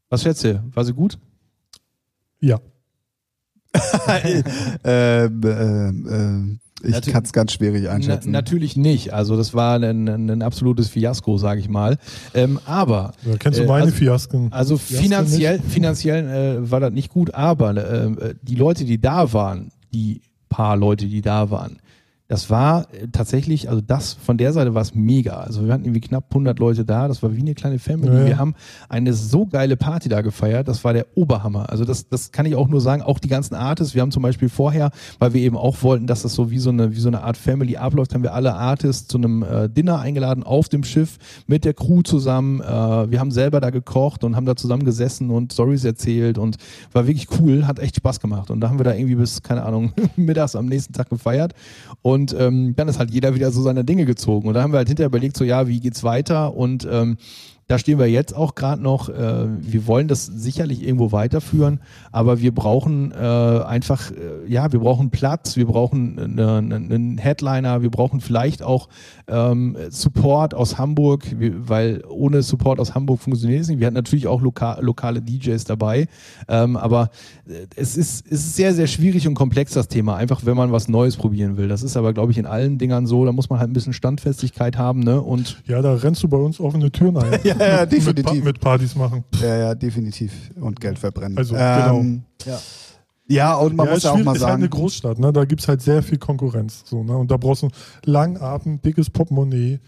Was 0.09 0.23
schätzt 0.23 0.43
ihr? 0.43 0.63
War 0.73 0.83
sie 0.85 0.93
gut? 0.93 1.17
Ja. 2.39 2.59
ähm, 4.83 5.41
ähm, 5.43 6.07
ähm, 6.11 6.59
ich 6.81 7.01
kann 7.11 7.23
es 7.23 7.33
ganz 7.33 7.51
schwierig 7.53 7.83
Na, 7.85 7.91
einschätzen. 7.91 8.31
natürlich 8.31 8.75
nicht. 8.77 9.13
Also 9.13 9.35
das 9.37 9.53
war 9.53 9.75
ein, 9.75 10.07
ein, 10.07 10.29
ein 10.29 10.41
absolutes 10.41 10.87
Fiasko, 10.89 11.37
sage 11.37 11.59
ich 11.59 11.67
mal. 11.69 11.97
Ähm, 12.33 12.59
aber 12.65 13.13
ja 13.25 13.35
kennst 13.37 13.59
du 13.59 13.63
Äh, 13.63 13.67
meine 13.67 13.85
also- 13.85 13.95
Fiasken? 13.95 14.51
Also 14.51 14.77
Fiasko 14.77 15.03
finanziell, 15.03 15.59
finanziell 15.59 16.25
äh, 16.63 16.71
war 16.71 16.79
das 16.79 16.93
nicht 16.93 17.09
gut, 17.09 17.33
aber 17.33 17.75
äh, 17.75 18.33
die 18.41 18.55
Leute, 18.55 18.85
die 18.85 18.99
da 18.99 19.33
waren, 19.33 19.71
die 19.93 20.21
paar 20.47 20.77
Leute, 20.77 21.05
die 21.07 21.21
da 21.21 21.51
waren, 21.51 21.79
das 22.29 22.49
war 22.51 22.87
äh, 22.93 23.07
tatsächlich, 23.11 23.69
also 23.69 23.81
das 23.81 24.13
von 24.13 24.37
der 24.37 24.53
Seite 24.53 24.73
war 24.75 24.83
es 24.83 24.95
mega. 24.95 25.33
Also 25.33 25.65
wir 25.65 25.73
hatten 25.73 25.83
irgendwie 25.83 25.99
knapp 25.99 26.25
100 26.29 26.59
Leute 26.59 26.85
da, 26.85 27.07
das 27.07 27.21
war 27.21 27.35
wie 27.35 27.41
eine 27.41 27.55
kleine 27.55 27.79
Family. 27.79 28.13
Ja, 28.13 28.19
ja. 28.19 28.27
Wir 28.27 28.37
haben 28.37 28.55
eine 28.87 29.13
so 29.13 29.47
geile 29.47 29.75
Party 29.75 30.07
da 30.09 30.21
gefeiert, 30.21 30.67
das 30.67 30.83
war 30.83 30.93
der 30.93 31.07
Oberhammer. 31.15 31.69
Also 31.69 31.85
das, 31.85 32.07
das 32.07 32.31
kann 32.31 32.45
ich 32.45 32.55
auch 32.55 32.67
nur 32.67 32.81
sagen, 32.81 33.01
auch 33.01 33.17
die 33.17 33.27
ganzen 33.27 33.55
Artists, 33.55 33.95
wir 33.95 34.03
haben 34.03 34.11
zum 34.11 34.21
Beispiel 34.21 34.47
vorher, 34.47 34.91
weil 35.17 35.33
wir 35.33 35.41
eben 35.41 35.57
auch 35.57 35.81
wollten, 35.81 36.05
dass 36.05 36.21
das 36.21 36.35
so 36.35 36.51
wie 36.51 36.59
so 36.59 36.69
eine, 36.69 36.95
wie 36.95 36.99
so 36.99 37.09
eine 37.09 37.23
Art 37.23 37.35
Family 37.35 37.77
abläuft, 37.77 38.13
haben 38.13 38.21
wir 38.21 38.35
alle 38.35 38.53
Artists 38.53 39.07
zu 39.07 39.17
einem 39.17 39.41
äh, 39.41 39.67
Dinner 39.67 39.99
eingeladen 39.99 40.43
auf 40.43 40.69
dem 40.69 40.83
Schiff 40.83 41.17
mit 41.47 41.65
der 41.65 41.73
Crew 41.73 42.03
zusammen. 42.03 42.61
Äh, 42.61 43.09
wir 43.09 43.19
haben 43.19 43.31
selber 43.31 43.59
da 43.59 43.71
gekocht 43.71 44.23
und 44.23 44.35
haben 44.35 44.45
da 44.45 44.55
zusammen 44.55 44.85
gesessen 44.85 45.31
und 45.31 45.51
Stories 45.53 45.83
erzählt 45.83 46.37
und 46.37 46.57
war 46.91 47.07
wirklich 47.07 47.27
cool, 47.39 47.65
hat 47.65 47.79
echt 47.79 47.95
Spaß 47.95 48.19
gemacht. 48.19 48.51
Und 48.51 48.61
da 48.61 48.69
haben 48.69 48.77
wir 48.77 48.83
da 48.83 48.93
irgendwie 48.93 49.15
bis, 49.15 49.41
keine 49.41 49.63
Ahnung, 49.63 49.93
mittags 50.15 50.55
am 50.55 50.67
nächsten 50.67 50.93
Tag 50.93 51.09
gefeiert. 51.09 51.53
Und 52.03 52.18
ähm, 52.37 52.75
dann 52.75 52.87
ist 52.87 52.99
halt 52.99 53.11
jeder 53.11 53.35
wieder 53.35 53.51
so 53.51 53.61
seine 53.61 53.83
Dinge 53.83 54.05
gezogen. 54.05 54.47
Und 54.47 54.53
da 54.53 54.61
haben 54.61 54.73
wir 54.73 54.77
halt 54.77 54.87
hinterher 54.87 55.07
überlegt, 55.07 55.37
so 55.37 55.43
ja, 55.43 55.67
wie 55.67 55.79
geht's 55.79 56.03
weiter? 56.03 56.55
Und 56.55 56.87
ähm, 56.89 57.17
da 57.69 57.77
stehen 57.77 57.99
wir 57.99 58.07
jetzt 58.07 58.35
auch 58.35 58.55
gerade 58.55 58.81
noch. 58.81 59.09
Äh, 59.09 59.45
wir 59.59 59.85
wollen 59.85 60.07
das 60.07 60.25
sicherlich 60.25 60.81
irgendwo 60.81 61.11
weiterführen, 61.11 61.79
aber 62.11 62.41
wir 62.41 62.51
brauchen 62.51 63.11
äh, 63.11 63.15
einfach, 63.15 64.09
äh, 64.09 64.51
ja, 64.51 64.71
wir 64.73 64.79
brauchen 64.79 65.11
Platz, 65.11 65.55
wir 65.55 65.67
brauchen 65.67 66.17
einen 66.17 67.19
Headliner, 67.19 67.83
wir 67.83 67.91
brauchen 67.91 68.21
vielleicht 68.21 68.63
auch 68.63 68.89
ähm, 69.27 69.77
Support 69.89 70.55
aus 70.55 70.79
Hamburg, 70.79 71.27
weil 71.37 72.01
ohne 72.09 72.41
Support 72.41 72.79
aus 72.79 72.95
Hamburg 72.95 73.19
funktioniert 73.19 73.61
es 73.61 73.67
nicht. 73.67 73.79
Wir 73.79 73.85
hatten 73.85 73.93
natürlich 73.93 74.25
auch 74.25 74.41
loka 74.41 74.79
lokale 74.79 75.21
DJs 75.21 75.63
dabei, 75.65 76.07
ähm, 76.47 76.75
aber 76.75 77.11
äh, 77.47 77.67
es 77.75 77.95
ist, 77.95 78.25
es 78.25 78.45
ist 78.45 78.55
sehr, 78.55 78.73
sehr 78.73 78.87
schwierig 78.87 79.27
und 79.27 79.35
komplex 79.35 79.73
das 79.73 79.87
Thema, 79.87 80.15
einfach 80.15 80.43
wenn 80.43 80.57
man 80.57 80.71
was 80.71 80.87
Neues 80.87 81.17
probieren 81.17 81.55
will. 81.57 81.67
Das 81.67 81.83
ist 81.83 81.95
aber, 81.97 82.13
glaube 82.13 82.31
ich, 82.31 82.39
in 82.39 82.47
allen 82.47 82.79
Dingern 82.79 83.05
so, 83.05 83.25
da 83.25 83.31
muss 83.31 83.51
man 83.51 83.59
halt 83.59 83.69
ein 83.69 83.73
bisschen 83.73 83.93
Standfestigkeit 83.93 84.75
haben. 84.75 85.01
Ne? 85.01 85.21
Und 85.21 85.61
ja, 85.67 85.83
da 85.83 85.93
rennst 85.93 86.23
du 86.23 86.27
bei 86.27 86.37
uns 86.37 86.59
offene 86.59 86.91
Türen 86.91 87.17
ein. 87.17 87.39
ja, 87.43 87.58
ja, 87.59 87.85
definitiv. 87.85 88.33
Mit, 88.33 88.43
mit, 88.43 88.59
Partys 88.59 88.95
machen. 88.95 89.23
Ja, 89.41 89.57
ja, 89.57 89.75
definitiv. 89.75 90.51
Und 90.59 90.79
Geld 90.79 90.99
verbrennen. 90.99 91.37
Also, 91.37 91.53
genau. 91.53 91.99
ähm, 91.99 92.23
genau. 92.43 92.55
Ja. 92.55 92.61
Ja, 93.31 93.55
und 93.55 93.75
man 93.75 93.85
ja, 93.85 93.93
muss 93.93 94.03
ja 94.03 94.11
auch 94.11 94.23
mal 94.23 94.33
ist 94.33 94.39
sagen. 94.39 94.53
halt 94.53 94.61
eine 94.61 94.69
Großstadt, 94.69 95.19
ne? 95.19 95.31
da 95.31 95.45
gibt 95.45 95.61
es 95.61 95.67
halt 95.67 95.83
sehr 95.83 96.01
viel 96.01 96.17
Konkurrenz. 96.17 96.81
So, 96.85 97.03
ne? 97.03 97.15
Und 97.15 97.29
da 97.29 97.37
brauchst 97.37 97.61
du 97.61 97.67
einen 97.67 97.75
langen 98.11 98.41
Atem, 98.41 98.81
dickes 98.81 99.11
Portemonnaie 99.11 99.79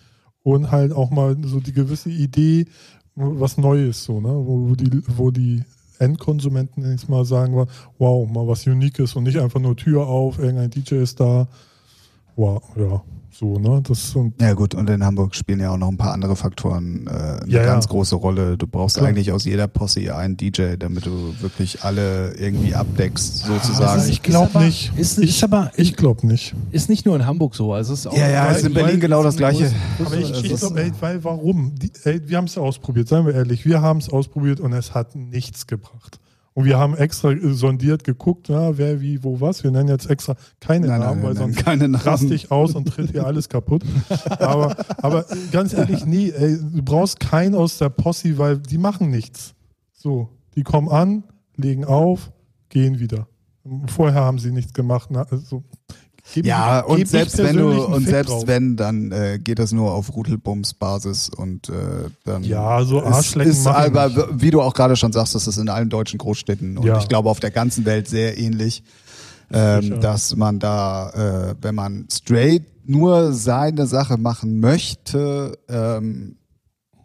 und 0.43 0.69
halt 0.69 0.91
auch 0.93 1.10
mal 1.10 1.35
so 1.45 1.60
die 1.60 1.73
gewisse 1.73 2.11
Idee, 2.11 2.68
was 3.15 3.57
Neues, 3.57 4.03
so, 4.03 4.22
ne? 4.22 4.30
wo, 4.30 4.69
wo, 4.69 4.76
die, 4.76 5.02
wo 5.18 5.31
die 5.31 5.64
Endkonsumenten 5.98 6.89
jetzt 6.91 7.10
mal 7.10 7.26
sagen, 7.26 7.68
wow, 7.98 8.30
mal 8.30 8.48
was 8.48 8.68
Uniques 8.68 9.15
und 9.15 9.23
nicht 9.23 9.39
einfach 9.39 9.60
nur 9.60 9.76
Tür 9.76 10.06
auf, 10.06 10.38
irgendein 10.38 10.69
DJ 10.69 10.95
ist 10.95 11.19
da. 11.19 11.48
Wow, 12.35 12.61
ja. 12.76 13.02
So, 13.34 13.58
ne? 13.58 13.82
das 13.88 14.14
und 14.16 14.40
ja 14.41 14.53
gut, 14.53 14.76
und 14.76 14.90
in 14.90 15.03
Hamburg 15.06 15.34
spielen 15.36 15.62
ja 15.62 15.72
auch 15.72 15.78
noch 15.78 15.88
ein 15.88 15.98
paar 15.98 16.14
andere 16.14 16.36
Faktoren 16.36 17.08
äh, 17.08 17.10
eine 17.12 17.41
ja, 17.48 17.64
ganz 17.64 17.86
ja. 17.86 17.91
große 17.91 18.16
Rolle. 18.16 18.58
Du 18.58 18.68
brauchst 18.68 18.98
Klar. 18.98 19.08
eigentlich 19.10 19.32
aus 19.32 19.45
jeder 19.45 19.68
Posse 19.68 20.14
einen 20.16 20.36
DJ, 20.38 20.76
damit 20.78 21.06
du 21.06 21.34
wirklich 21.40 21.84
alle 21.84 22.34
irgendwie 22.36 22.76
abdeckst, 22.76 23.45
Aber 23.45 23.53
sozusagen. 23.60 24.10
ich 24.10 24.22
glaube 24.22 24.60
nicht. 24.60 24.91
ist- 24.98 25.18
ich 25.18 25.30
ist 25.30 25.44
aber- 25.44 25.72
ich 25.78 25.95
glaube 25.95 26.28
nicht. 26.28 26.53
ist 26.72 26.90
nicht 26.90 27.06
nur 27.06 27.16
in 27.16 27.26
Hamburg 27.26 27.56
so. 27.56 27.74
Also 27.74 27.94
ist 27.94 28.06
auch 28.06 28.16
Ja, 28.16 28.30
ja, 28.30 28.52
ist 28.52 28.66
in 28.66 28.74
Berlin 28.74 28.94
weil- 28.94 28.99
genau 28.99 29.24
das 29.24 29.38
Gleiche. 29.38 29.72
Aber 30.06 30.16
ich, 30.18 30.26
Also 30.34 30.44
ich 30.44 30.52
es- 30.52 30.60
glaube, 30.60 30.84
ey, 30.84 30.91
weil 30.99 31.24
warum? 31.24 31.74
Die, 31.76 31.91
ey, 32.03 32.22
wir 32.28 32.38
haben 32.38 32.45
es 32.45 32.58
ausprobiert, 32.58 33.08
seien 33.08 33.26
wir 33.26 33.34
ehrlich. 33.34 33.66
Wir 33.66 33.82
haben 33.82 33.99
es 33.99 34.10
ausprobiert 34.10 34.60
und 34.60 34.74
es 34.74 34.94
hat 34.94 35.16
nichts 35.16 35.68
gebracht. 35.68 36.20
Und 36.53 36.65
wir 36.65 36.78
haben 36.78 36.95
extra 36.95 37.32
äh, 37.32 37.53
sondiert, 37.53 38.03
geguckt, 38.03 38.48
na, 38.49 38.78
wer, 38.78 38.99
wie, 38.99 39.23
wo, 39.23 39.40
was. 39.40 39.64
Wir 39.64 39.72
nennen 39.72 39.90
jetzt 39.90 40.10
extra 40.10 40.36
keine 40.60 40.88
Nein, 40.88 40.99
Namen, 40.99 41.22
nein, 41.22 41.30
weil 41.30 41.38
sonst 41.38 41.57
keine 41.57 41.88
Namen. 41.88 42.03
rast 42.03 42.30
dich 42.30 42.52
aus 42.52 42.76
und 42.76 42.86
tritt 42.86 43.11
hier 43.11 43.26
alles 43.26 43.48
kaputt. 43.48 43.84
Aber, 44.40 44.76
aber 45.02 45.26
ganz 45.52 45.73
ehrlich, 45.73 46.06
nie, 46.06 46.32
ey, 46.32 46.57
du 46.57 46.82
brauchst 46.84 47.19
keinen 47.19 47.56
aus 47.56 47.78
der 47.78 47.90
Posse, 47.90 48.38
weil 48.38 48.57
die 48.57 48.78
machen 48.78 49.10
nichts. 49.10 49.53
So, 49.94 50.30
die 50.56 50.64
kommen 50.64 50.90
an, 50.90 51.23
legen 51.56 51.86
auf, 51.86 52.32
gehen 52.69 52.99
wieder. 52.99 53.28
Vorher 53.88 54.22
haben 54.22 54.40
sie 54.40 54.52
nichts 54.52 54.73
gemacht. 54.73 55.10
Na, 55.11 55.23
also, 55.30 55.64
geb 56.34 56.45
Ja, 56.45 56.82
und 56.82 57.08
selbst 57.08 57.38
wenn 57.38 57.58
du 57.58 57.84
und 57.86 58.02
Fick 58.03 58.10
selbst 58.10 58.30
drauf. 58.32 58.48
wenn, 58.48 58.76
dann 58.76 59.12
äh, 59.12 59.40
geht 59.44 59.60
das 59.60 59.72
nur 59.72 59.91
auf 59.91 60.14
Rudelbums-Basis 60.16 61.30
und 61.30 61.70
äh, 61.70 61.74
dann 62.26 62.44
Ja, 62.44 62.84
so 62.84 62.99
ist, 62.99 63.06
Arschlecken 63.06 63.52
ist 63.52 63.62
ich 63.62 63.68
aber, 63.68 64.10
wie 64.41 64.52
du 64.52 64.62
auch 64.62 64.74
gerade 64.74 64.95
schon 64.95 65.12
sagst, 65.14 65.36
das 65.36 65.48
ist 65.48 65.58
in 65.58 65.70
allen 65.70 65.90
deutschen 65.90 66.18
Großstädten 66.18 66.78
und 66.78 66.86
Ja. 66.86 66.98
ich 66.98 67.08
glaube 67.08 67.30
auf 67.30 67.40
der 67.40 67.52
ganzen 67.52 67.86
Welt 67.86 68.08
sehr 68.08 68.38
ähnlich, 68.38 68.84
ähm, 69.53 69.99
dass 69.99 70.36
man 70.36 70.60
da, 70.60 71.10
äh, 71.52 71.56
wenn 71.62 71.76
man 71.76 72.08
straight 72.12 72.64
nur 72.86 73.34
seine 73.34 73.86
Sache 73.86 74.18
machen 74.18 74.60
möchte, 74.60 75.58
ähm, 75.70 76.38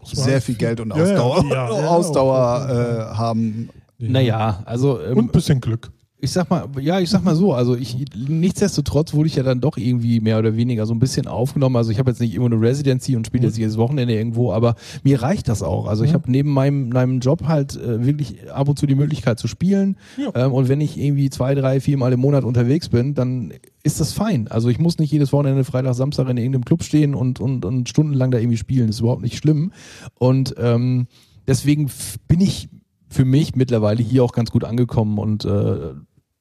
sehr 0.05 0.40
viel 0.40 0.55
Geld 0.55 0.81
und 0.81 0.90
Ja, 0.94 1.05
ja, 1.05 1.19
Ausdauer, 1.20 1.44
ja, 1.51 1.69
ja, 1.81 1.86
Ausdauer 1.89 3.11
äh, 3.12 3.16
haben. 3.16 3.70
Naja, 3.98 4.62
also 4.65 5.01
ähm, 5.01 5.19
Und 5.19 5.24
ein 5.27 5.32
bisschen 5.32 5.61
Glück. 5.61 5.90
Ich 6.18 6.32
sag 6.32 6.48
mal, 6.48 6.66
ja, 6.80 6.98
ich 6.98 7.10
sag 7.10 7.22
mal 7.24 7.36
so, 7.36 7.52
also 7.52 7.76
ich 7.76 7.97
nichtsdestotrotz 8.14 9.12
wurde 9.12 9.26
ich 9.26 9.36
ja 9.36 9.43
dann 9.43 9.60
doch 9.60 9.76
irgendwie 9.76 10.20
mehr 10.20 10.38
oder 10.38 10.56
weniger 10.56 10.86
so 10.86 10.94
ein 10.94 10.98
bisschen 10.98 11.26
aufgenommen. 11.26 11.76
Also 11.76 11.90
ich 11.90 11.98
habe 11.98 12.10
jetzt 12.10 12.20
nicht 12.20 12.34
immer 12.34 12.47
eine 12.47 12.59
Residency 12.59 13.16
und 13.16 13.26
spiele 13.26 13.44
jetzt 13.47 13.59
jedes 13.59 13.76
Wochenende 13.76 14.14
irgendwo, 14.14 14.51
aber 14.51 14.76
mir 15.02 15.20
reicht 15.20 15.47
das 15.48 15.62
auch. 15.62 15.86
Also 15.86 16.05
ich 16.05 16.14
habe 16.14 16.30
neben 16.30 16.51
meinem, 16.51 16.88
meinem 16.88 17.20
Job 17.20 17.47
halt 17.47 17.76
äh, 17.76 18.06
wirklich 18.06 18.51
ab 18.51 18.66
und 18.68 18.78
zu 18.78 18.86
die 18.86 18.94
Möglichkeit 18.94 19.38
zu 19.38 19.47
spielen. 19.47 19.97
Ja. 20.16 20.47
Ähm, 20.47 20.52
und 20.52 20.68
wenn 20.68 20.80
ich 20.80 20.98
irgendwie 20.98 21.28
zwei, 21.28 21.55
drei, 21.55 21.80
vier 21.80 21.98
Mal 21.98 22.14
im 22.14 22.20
Monat 22.20 22.44
unterwegs 22.44 22.88
bin, 22.88 23.14
dann 23.14 23.52
ist 23.82 24.01
das 24.01 24.14
fein. 24.14 24.48
Also 24.48 24.70
ich 24.70 24.78
muss 24.78 24.98
nicht 24.98 25.12
jedes 25.12 25.34
Wochenende, 25.34 25.64
Freitag, 25.64 25.94
Samstag 25.94 26.30
in 26.30 26.38
irgendeinem 26.38 26.64
Club 26.64 26.82
stehen 26.82 27.14
und, 27.14 27.40
und, 27.40 27.66
und 27.66 27.90
stundenlang 27.90 28.30
da 28.30 28.38
irgendwie 28.38 28.56
spielen. 28.56 28.86
Das 28.86 28.97
ist 28.97 29.01
überhaupt 29.01 29.22
nicht 29.22 29.36
schlimm. 29.36 29.70
Und 30.18 30.55
ähm, 30.59 31.09
deswegen 31.47 31.90
bin 32.26 32.40
ich 32.40 32.70
für 33.09 33.24
mich 33.24 33.55
mittlerweile 33.57 34.03
hier 34.03 34.24
auch 34.24 34.33
ganz 34.33 34.51
gut 34.51 34.65
angekommen 34.65 35.19
und 35.19 35.45
äh, 35.45 35.95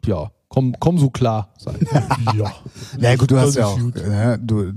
ja, 0.06 0.32
komm, 0.50 0.76
komm 0.80 0.98
so 0.98 1.10
klar. 1.10 1.54
Ja. 2.36 2.52
Ja 3.00 3.16
gut, 3.16 3.32
du 3.32 3.38
hast 3.38 3.56
ja 3.56 3.68
auch, 3.68 3.80
gut. 3.80 3.98
äh, 3.98 4.38
du, 4.42 4.72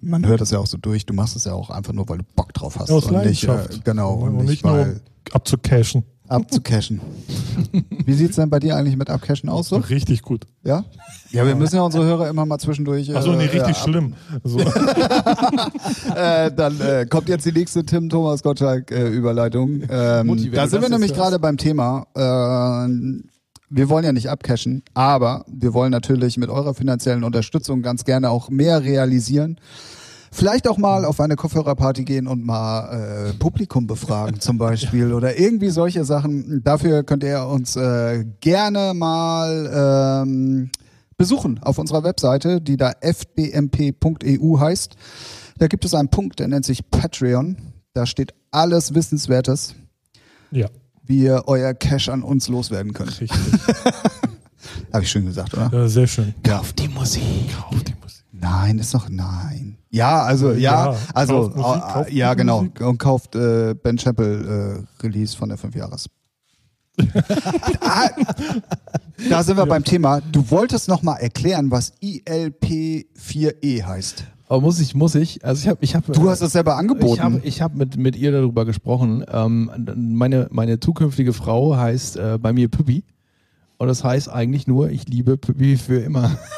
man 0.00 0.26
hört 0.26 0.40
das 0.40 0.50
ja 0.50 0.58
auch 0.58 0.66
so 0.66 0.78
durch, 0.78 1.06
du 1.06 1.14
machst 1.14 1.36
es 1.36 1.44
ja 1.44 1.52
auch 1.52 1.70
einfach 1.70 1.92
nur, 1.92 2.08
weil 2.08 2.18
du 2.18 2.24
Bock 2.34 2.52
drauf 2.54 2.78
hast. 2.78 2.90
Aus 2.90 3.06
und 3.06 3.24
nicht, 3.24 3.44
äh, 3.44 3.68
genau, 3.84 4.14
und, 4.14 4.30
Und 4.30 4.36
nicht, 4.38 4.48
nicht 4.48 4.64
nur, 4.64 4.72
weil 4.72 4.92
um 4.92 5.00
abzucashen. 5.32 6.04
Abzucashen. 6.28 7.00
Wie 8.04 8.14
sieht's 8.14 8.36
denn 8.36 8.50
bei 8.50 8.58
dir 8.58 8.76
eigentlich 8.76 8.96
mit 8.96 9.10
Abcashen 9.10 9.48
aus 9.48 9.68
so? 9.68 9.76
Richtig 9.76 10.22
gut. 10.22 10.46
Ja? 10.64 10.84
Ja, 11.30 11.46
wir 11.46 11.54
müssen 11.54 11.76
ja 11.76 11.82
unsere 11.82 12.04
Hörer 12.04 12.28
immer 12.28 12.46
mal 12.46 12.58
zwischendurch. 12.58 13.14
Achso, 13.14 13.32
nee, 13.32 13.44
äh, 13.44 13.58
richtig 13.58 13.76
äh, 13.76 13.80
schlimm. 13.80 14.14
So. 14.44 14.60
Äh, 16.14 16.50
dann 16.52 16.80
äh, 16.80 17.06
kommt 17.06 17.28
jetzt 17.28 17.44
die 17.44 17.52
nächste 17.52 17.84
Tim 17.84 18.08
Thomas 18.08 18.42
Gottschalk 18.42 18.90
äh. 18.90 19.16
Ähm, 19.16 20.52
da 20.52 20.66
sind 20.66 20.82
wir 20.82 20.88
nämlich 20.88 21.12
gerade 21.12 21.38
beim 21.38 21.56
Thema. 21.56 22.06
Äh, 22.14 22.88
wir 23.68 23.88
wollen 23.88 24.04
ja 24.04 24.12
nicht 24.12 24.30
abcashen, 24.30 24.82
aber 24.94 25.44
wir 25.48 25.74
wollen 25.74 25.90
natürlich 25.90 26.36
mit 26.36 26.48
eurer 26.48 26.74
finanziellen 26.74 27.24
Unterstützung 27.24 27.82
ganz 27.82 28.04
gerne 28.04 28.30
auch 28.30 28.48
mehr 28.48 28.82
realisieren. 28.82 29.58
Vielleicht 30.36 30.68
auch 30.68 30.76
mal 30.76 31.06
auf 31.06 31.18
eine 31.18 31.34
Kopfhörerparty 31.34 32.04
gehen 32.04 32.26
und 32.26 32.44
mal 32.44 33.30
äh, 33.30 33.32
Publikum 33.32 33.86
befragen 33.86 34.38
zum 34.38 34.58
Beispiel 34.58 35.14
oder 35.14 35.38
irgendwie 35.38 35.70
solche 35.70 36.04
Sachen. 36.04 36.60
Dafür 36.62 37.04
könnt 37.04 37.24
ihr 37.24 37.46
uns 37.46 37.74
äh, 37.74 38.22
gerne 38.42 38.92
mal 38.92 40.22
ähm, 40.26 40.70
besuchen 41.16 41.58
auf 41.62 41.78
unserer 41.78 42.04
Webseite, 42.04 42.60
die 42.60 42.76
da 42.76 42.92
fdmp.eu 43.00 43.86
E 44.26 44.60
heißt. 44.60 44.96
Da 45.56 45.68
gibt 45.68 45.86
es 45.86 45.94
einen 45.94 46.10
Punkt, 46.10 46.38
der 46.38 46.48
nennt 46.48 46.66
sich 46.66 46.90
Patreon. 46.90 47.56
Da 47.94 48.04
steht 48.04 48.34
alles 48.50 48.94
Wissenswertes, 48.94 49.74
Ja, 50.50 50.68
wie 51.02 51.20
ihr 51.22 51.44
euer 51.46 51.72
Cash 51.72 52.10
an 52.10 52.22
uns 52.22 52.48
loswerden 52.48 52.92
könnt. 52.92 53.22
richtig. 53.22 53.30
Habe 54.92 55.02
ich 55.02 55.10
schön 55.10 55.24
gesagt, 55.24 55.54
oder? 55.54 55.70
Ja, 55.72 55.88
sehr 55.88 56.06
schön. 56.06 56.34
Kauf 56.42 56.74
die 56.74 56.88
Musik. 56.88 57.22
Kauf 57.54 57.82
die 57.84 57.94
Musik. 58.02 58.22
Nein, 58.32 58.78
ist 58.78 58.92
doch 58.92 59.08
nein. 59.08 59.78
Ja, 59.96 60.22
also 60.22 60.52
ja, 60.52 60.92
Ja, 60.92 60.96
also 61.14 61.48
kauft 61.48 61.56
Musik, 61.56 61.76
äh, 61.76 61.92
kauft 61.92 62.12
ja 62.12 62.34
genau 62.34 62.58
Musik. 62.58 62.80
und 62.82 62.98
kauft 62.98 63.34
äh, 63.34 63.74
Ben 63.74 63.96
Chappell 63.96 64.84
äh, 65.02 65.02
Release 65.02 65.36
von 65.36 65.48
der 65.48 65.56
5 65.58 65.74
Jahres. 65.74 66.06
ah, 67.80 68.08
da 69.28 69.42
sind 69.42 69.56
wir 69.56 69.66
beim 69.66 69.84
Thema. 69.84 70.20
Du 70.32 70.50
wolltest 70.50 70.88
noch 70.88 71.02
mal 71.02 71.16
erklären, 71.16 71.70
was 71.70 71.92
ILP4E 72.02 73.84
heißt. 73.84 74.24
Aber 74.48 74.60
muss 74.60 74.80
ich, 74.80 74.94
muss 74.94 75.14
ich. 75.14 75.44
Also 75.44 75.62
ich 75.62 75.68
habe, 75.68 75.78
ich 75.82 75.94
habe. 75.94 76.12
Du 76.12 76.30
hast 76.30 76.40
es 76.40 76.52
selber 76.52 76.76
angeboten. 76.76 77.14
Ich 77.14 77.20
habe 77.20 77.40
ich 77.42 77.62
hab 77.62 77.74
mit, 77.74 77.96
mit 77.96 78.16
ihr 78.16 78.32
darüber 78.32 78.64
gesprochen. 78.64 79.24
Ähm, 79.30 79.70
meine, 79.96 80.48
meine 80.50 80.78
zukünftige 80.78 81.32
Frau 81.32 81.76
heißt 81.76 82.16
äh, 82.16 82.38
bei 82.40 82.52
mir 82.52 82.68
Püppi. 82.68 83.04
Und 83.78 83.88
das 83.88 84.02
heißt 84.04 84.28
eigentlich 84.30 84.66
nur, 84.66 84.90
ich 84.90 85.06
liebe 85.08 85.36
Püppi 85.36 85.76
für 85.76 85.98
immer. 86.00 86.36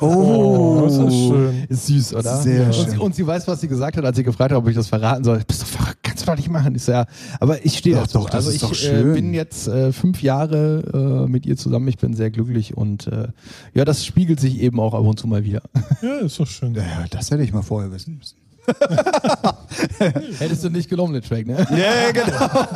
Oh, 0.00 0.82
das 0.84 0.96
ist 0.96 1.14
schön. 1.28 1.64
Ist 1.68 1.86
süß, 1.86 2.14
oder? 2.14 2.36
Sehr 2.36 2.66
und, 2.66 2.74
schön. 2.74 2.90
Sie, 2.90 2.98
und 2.98 3.14
sie 3.16 3.26
weiß, 3.26 3.48
was 3.48 3.60
sie 3.60 3.66
gesagt 3.68 3.96
hat, 3.96 4.04
als 4.04 4.16
sie 4.16 4.22
gefragt 4.22 4.52
hat, 4.52 4.58
ob 4.58 4.68
ich 4.68 4.76
das 4.76 4.86
verraten 4.86 5.24
soll. 5.24 5.42
Bist 5.46 5.62
du 5.62 5.66
verrückt? 5.66 5.98
Kannst 6.02 6.22
du 6.22 6.26
doch 6.30 6.36
nicht 6.36 6.48
machen. 6.50 6.74
Ich 6.76 6.82
so, 6.84 6.92
ja, 6.92 7.06
aber 7.40 7.64
ich 7.64 7.76
stehe 7.78 7.96
Doch, 7.96 8.02
dazu. 8.02 8.18
doch, 8.18 8.26
das 8.30 8.46
also 8.46 8.50
ist 8.50 8.56
ich 8.56 8.60
doch 8.62 8.70
Äh, 8.72 8.74
schön. 8.74 9.14
bin 9.14 9.34
jetzt 9.34 9.66
äh, 9.66 9.92
fünf 9.92 10.22
Jahre 10.22 11.24
äh, 11.26 11.28
mit 11.30 11.46
ihr 11.46 11.56
zusammen. 11.56 11.88
Ich 11.88 11.96
bin 11.98 12.14
sehr 12.14 12.30
glücklich 12.30 12.76
und 12.76 13.08
äh, 13.08 13.28
ja, 13.74 13.84
das 13.84 14.04
spiegelt 14.04 14.38
sich 14.38 14.60
eben 14.60 14.78
auch 14.78 14.94
ab 14.94 15.00
und 15.04 15.18
zu 15.18 15.26
mal 15.26 15.42
wieder. 15.44 15.62
Ja, 16.02 16.18
ist 16.18 16.38
doch 16.38 16.46
schön. 16.46 16.74
ja, 16.74 16.82
das 17.10 17.30
hätte 17.30 17.42
ich 17.42 17.52
mal 17.52 17.62
vorher 17.62 17.90
wissen 17.90 18.18
müssen. 18.18 18.36
Hättest 20.38 20.64
du 20.64 20.70
nicht 20.70 20.88
genommen, 20.88 21.14
den 21.14 21.22
Track, 21.22 21.46
ne? 21.46 21.66
Ja, 21.70 22.10
genau. 22.12 22.66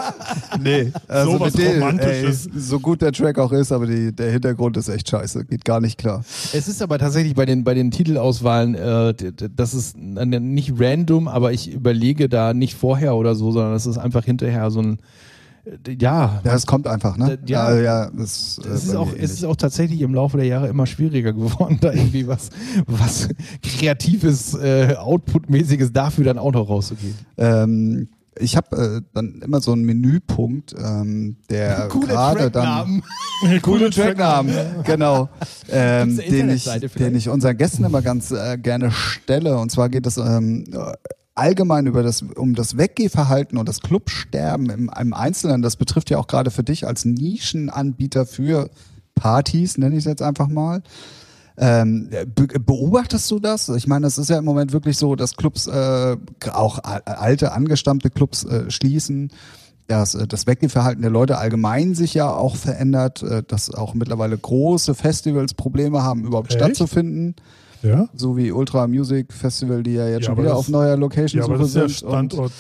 nee, 0.63 0.93
also 1.09 1.33
So 1.33 1.41
was 1.41 1.53
dem, 1.55 1.73
Romantisches. 1.81 2.47
ey, 2.47 2.53
so 2.61 2.81
gut 2.81 3.03
der 3.03 3.13
Track 3.13 3.39
auch 3.39 3.53
ist, 3.53 3.73
aber 3.73 3.87
die, 3.87 4.13
der 4.13 4.31
Hintergrund 4.33 4.77
ist 4.77 4.89
echt 4.89 5.09
scheiße. 5.09 5.45
Geht 5.45 5.65
gar 5.65 5.81
nicht 5.81 5.99
klar. 5.99 6.25
Es 6.53 6.69
ist 6.69 6.83
aber 6.83 6.99
tatsächlich 6.99 7.35
bei 7.35 7.47
den, 7.47 7.65
bei 7.65 7.75
den 7.75 7.91
Titelauswahlen, 7.91 8.75
äh, 8.75 9.15
das 9.55 9.75
ist 9.75 9.97
nicht 9.97 10.73
random, 10.79 11.29
aber 11.29 11.53
ich 11.53 11.73
überlege 11.73 12.29
da 12.29 12.55
nicht 12.55 12.75
vorher 12.75 13.15
oder 13.17 13.35
so, 13.35 13.53
sondern 13.53 13.73
das 13.73 13.87
ist 13.87 13.99
einfach 13.99 14.25
hinterher 14.25 14.71
so 14.71 14.81
ein, 14.81 14.99
ja, 15.87 16.41
Ja, 16.45 16.55
es 16.55 16.67
kommt 16.67 16.87
einfach, 16.87 17.17
ne? 17.17 17.39
Ja. 17.47 17.73
ja, 17.75 17.81
ja 17.81 18.11
das, 18.11 18.61
äh, 18.65 18.69
es 18.69 18.85
ist, 18.85 18.97
auch, 18.97 19.13
es 19.13 19.33
ist 19.33 19.45
auch 19.45 19.57
tatsächlich 19.57 20.01
im 20.01 20.15
Laufe 20.15 20.37
der 20.37 20.47
Jahre 20.47 20.69
immer 20.69 20.87
schwieriger 20.87 21.33
geworden, 21.35 21.79
da 21.81 21.93
irgendwie 21.93 22.27
was, 22.27 22.51
was 22.87 23.29
Kreatives, 23.63 24.55
äh, 24.55 24.95
Outputmäßiges 24.97 25.93
dafür 25.93 26.25
dann 26.25 26.39
auch 26.39 26.53
noch 26.53 26.69
rauszugehen. 26.69 27.15
Ähm, 27.37 28.09
ich 28.39 28.57
habe 28.57 28.77
äh, 28.77 29.01
dann 29.13 29.41
immer 29.43 29.61
so 29.61 29.73
einen 29.73 29.83
Menüpunkt, 29.83 30.75
ähm, 30.79 31.37
der 31.51 31.89
gerade 32.07 32.51
dann 32.51 33.03
coole 33.63 33.91
Tracknamen, 33.91 34.55
genau, 34.85 35.29
ähm, 35.69 36.17
den 36.17 36.51
ich, 36.51 36.65
den 36.65 37.15
ich 37.15 37.29
unseren 37.29 37.57
Gästen 37.57 37.85
immer 37.85 38.03
ganz 38.03 38.31
äh, 38.31 38.57
gerne 38.59 38.91
stelle. 38.91 39.59
Und 39.59 39.71
zwar 39.71 39.89
geht 39.89 40.07
es 40.07 40.17
ähm, 40.17 40.65
allgemein 41.35 41.87
über 41.87 42.03
das 42.03 42.23
um 42.23 42.55
das 42.55 42.77
Weggehverhalten 42.77 43.59
und 43.59 43.69
das 43.69 43.81
Clubsterben 43.81 44.71
im, 44.71 44.91
im 44.99 45.15
Einzelnen. 45.15 45.63
Das 45.63 45.77
betrifft 45.77 46.11
ja 46.11 46.19
auch 46.19 46.27
gerade 46.27 46.51
für 46.51 46.65
dich 46.65 46.87
als 46.87 47.05
Nischenanbieter 47.05 48.27
für 48.27 48.71
Partys, 49.15 49.79
nenne 49.79 49.97
ich 49.97 50.01
es 50.01 50.07
jetzt 50.07 50.23
einfach 50.23 50.49
mal. 50.49 50.83
Ähm, 51.57 52.09
be 52.35 52.47
beobachtest 52.47 53.31
du 53.31 53.39
das? 53.39 53.69
Ich 53.69 53.87
meine, 53.87 54.05
das 54.05 54.17
ist 54.17 54.31
ja 54.31 54.39
im 54.39 54.45
Moment 54.47 54.73
wirklich 54.73 54.97
so, 54.97 55.15
dass 55.15 55.37
Clubs, 55.37 55.67
äh, 55.67 56.17
auch 56.53 56.79
alte, 56.83 57.53
angestammte 57.53 58.09
Clubs 58.09 58.45
äh, 58.45 58.71
schließen, 58.71 59.31
dass 59.87 60.15
äh, 60.15 60.27
das 60.27 60.47
Weggehverhalten 60.47 61.03
der 61.03 61.11
Leute 61.11 61.37
allgemein 61.37 61.95
sich 61.95 62.15
ja 62.15 62.33
auch 62.33 62.57
verändert, 62.57 63.23
äh, 63.23 63.43
dass 63.47 63.75
auch 63.75 63.93
mittlerweile 63.93 64.39
große 64.39 64.95
Festivals 64.95 65.53
Probleme 65.53 66.03
haben, 66.03 66.25
überhaupt 66.25 66.51
Echt? 66.51 66.61
stattzufinden. 66.61 67.35
Ja? 67.83 68.09
So 68.15 68.37
wie 68.37 68.53
Ultra 68.53 68.87
Music 68.87 69.33
Festival, 69.33 69.83
die 69.83 69.95
ja 69.95 70.09
jetzt 70.09 70.23
Ja, 70.23 70.27
schon 70.27 70.39
wieder 70.39 70.51
das- 70.51 70.59
auf 70.59 70.69
neuer 70.69 70.97
Location 70.97 71.41
Ja, 71.41 71.47
aber 71.47 71.59
das 71.59 71.69
ist 71.69 71.73
sind. 71.75 71.83
und- 71.85 71.91
Standort. 71.93 72.53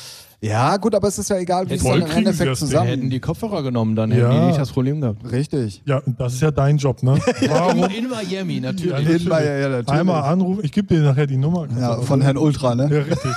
Ja, 0.42 0.78
gut, 0.78 0.94
aber 0.94 1.06
es 1.08 1.18
ist 1.18 1.28
ja 1.28 1.36
egal, 1.36 1.68
wie 1.68 1.74
es 1.74 1.82
dann 1.82 2.00
im 2.00 2.10
Endeffekt 2.10 2.40
Ding. 2.40 2.46
Wir 2.48 2.54
zusammen. 2.56 2.86
hätten 2.88 3.10
die 3.10 3.20
Kopfhörer 3.20 3.62
genommen, 3.62 3.94
dann 3.94 4.10
Ja. 4.10 4.30
hätten 4.30 4.40
die 4.40 4.46
nicht 4.46 4.58
das 4.58 4.70
Problem 4.72 4.98
gehabt. 5.02 5.30
Richtig. 5.30 5.82
Ja, 5.84 6.00
das 6.16 6.32
ist 6.32 6.40
ja 6.40 6.50
dein 6.50 6.78
Job, 6.78 7.02
ne? 7.02 7.18
Warum? 7.48 7.84
In 7.90 8.08
Miami, 8.08 8.54
Ja, 8.54 8.60
natürlich. 8.72 8.90
natürlich. 8.92 9.24
Ja, 9.26 9.40
ja, 9.42 9.56
ja, 9.58 9.68
natürlich. 9.68 10.00
Einmal 10.00 10.22
anrufen, 10.22 10.60
ich 10.64 10.72
gebe 10.72 10.86
dir 10.94 11.02
nachher 11.02 11.26
die 11.26 11.36
Nummer. 11.36 11.68
Ja, 11.78 12.00
von 12.00 12.22
Herrn 12.22 12.38
Ultra, 12.38 12.74
ne? 12.74 12.84
Ja, 12.90 12.98
richtig. 13.02 13.30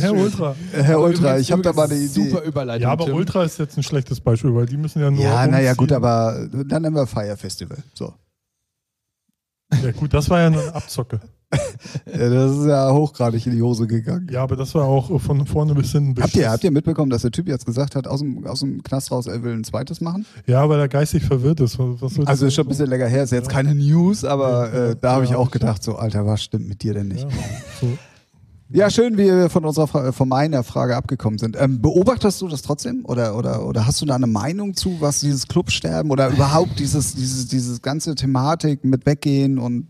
Herr 0.00 0.12
Ultra. 0.14 0.54
Herr 0.72 1.00
Ultra, 1.00 1.20
Übrigens- 1.30 1.40
ich 1.40 1.52
habe 1.52 1.62
da 1.62 1.72
mal 1.72 1.84
eine 1.86 1.94
Idee. 1.94 2.06
Super 2.06 2.42
Überleitung. 2.42 2.82
Ja, 2.82 2.92
aber 2.92 3.06
Tim. 3.06 3.14
Ultra 3.14 3.44
ist 3.44 3.58
jetzt 3.58 3.76
ein 3.76 3.82
schlechtes 3.82 4.20
Beispiel, 4.20 4.54
weil 4.54 4.66
die 4.66 4.76
müssen 4.76 5.00
ja 5.02 5.10
nur. 5.10 5.22
Ja, 5.22 5.46
naja, 5.46 5.74
gut, 5.74 5.92
aber 5.92 6.46
dann 6.66 6.82
nennen 6.82 6.94
wir 6.94 7.06
Fire 7.06 7.36
Festival. 7.36 7.78
So. 7.94 8.12
Ja, 9.82 9.90
gut, 9.92 10.12
das 10.12 10.28
war 10.30 10.40
ja 10.40 10.46
eine 10.48 10.74
Abzocke. 10.74 11.20
Ja, 12.06 12.30
das 12.30 12.56
ist 12.56 12.66
ja 12.66 12.90
hochgradig 12.92 13.46
in 13.46 13.52
die 13.52 13.60
Hose 13.60 13.86
gegangen. 13.86 14.26
Ja, 14.32 14.42
aber 14.42 14.56
das 14.56 14.74
war 14.74 14.84
auch 14.84 15.20
von 15.20 15.46
vorne 15.46 15.74
bis 15.74 15.92
hinten 15.92 16.10
Habt 16.22 16.34
ihr, 16.34 16.38
beschiss. 16.40 16.46
habt 16.48 16.64
ihr 16.64 16.70
mitbekommen, 16.70 17.10
dass 17.10 17.22
der 17.22 17.30
Typ 17.30 17.46
jetzt 17.46 17.66
gesagt 17.66 17.94
hat, 17.94 18.06
aus 18.06 18.20
dem, 18.20 18.46
aus 18.46 18.60
dem 18.60 18.82
Knast 18.82 19.10
raus, 19.10 19.26
er 19.26 19.42
will 19.42 19.52
ein 19.52 19.62
zweites 19.64 20.00
machen? 20.00 20.24
Ja, 20.46 20.66
weil 20.70 20.80
er 20.80 20.88
geistig 20.88 21.24
verwirrt 21.24 21.60
ist. 21.60 21.78
Also 22.24 22.46
ist 22.46 22.54
schon 22.54 22.64
ein 22.64 22.68
bisschen 22.68 22.88
länger 22.88 23.06
her, 23.06 23.22
ist 23.24 23.32
jetzt 23.32 23.50
keine 23.50 23.74
News, 23.74 24.24
aber 24.24 24.72
Ja, 24.72 24.78
ja, 24.78 24.90
äh, 24.92 24.96
da 24.98 25.12
habe 25.12 25.24
ich 25.24 25.32
ja, 25.32 25.36
auch 25.36 25.50
gedacht, 25.50 25.82
so, 25.82 25.96
Alter, 25.96 26.24
was 26.24 26.42
stimmt 26.42 26.68
mit 26.68 26.82
dir 26.82 26.94
denn 26.94 27.08
nicht? 27.08 27.24
Ja, 27.24 27.36
so. 27.82 27.88
Ja, 28.72 28.90
schön, 28.90 29.18
wie 29.18 29.26
wir 29.26 29.50
von 29.50 29.64
unserer 29.64 29.86
Fra 29.86 30.12
von 30.12 30.28
meiner 30.28 30.62
Frage 30.64 30.96
abgekommen 30.96 31.38
sind. 31.38 31.56
Ähm, 31.60 31.80
beobachtest 31.80 32.40
du 32.40 32.48
das 32.48 32.62
trotzdem 32.62 33.04
oder 33.04 33.36
oder 33.36 33.66
oder 33.66 33.86
hast 33.86 34.00
du 34.00 34.06
da 34.06 34.14
eine 34.14 34.26
Meinung 34.26 34.74
zu, 34.74 34.96
was 35.00 35.20
dieses 35.20 35.46
Clubsterben 35.48 36.10
oder 36.10 36.30
überhaupt 36.30 36.78
dieses 36.78 37.14
dieses 37.14 37.48
dieses 37.48 37.82
ganze 37.82 38.14
Thematik 38.14 38.84
mit 38.84 39.04
weggehen 39.06 39.58
und 39.58 39.86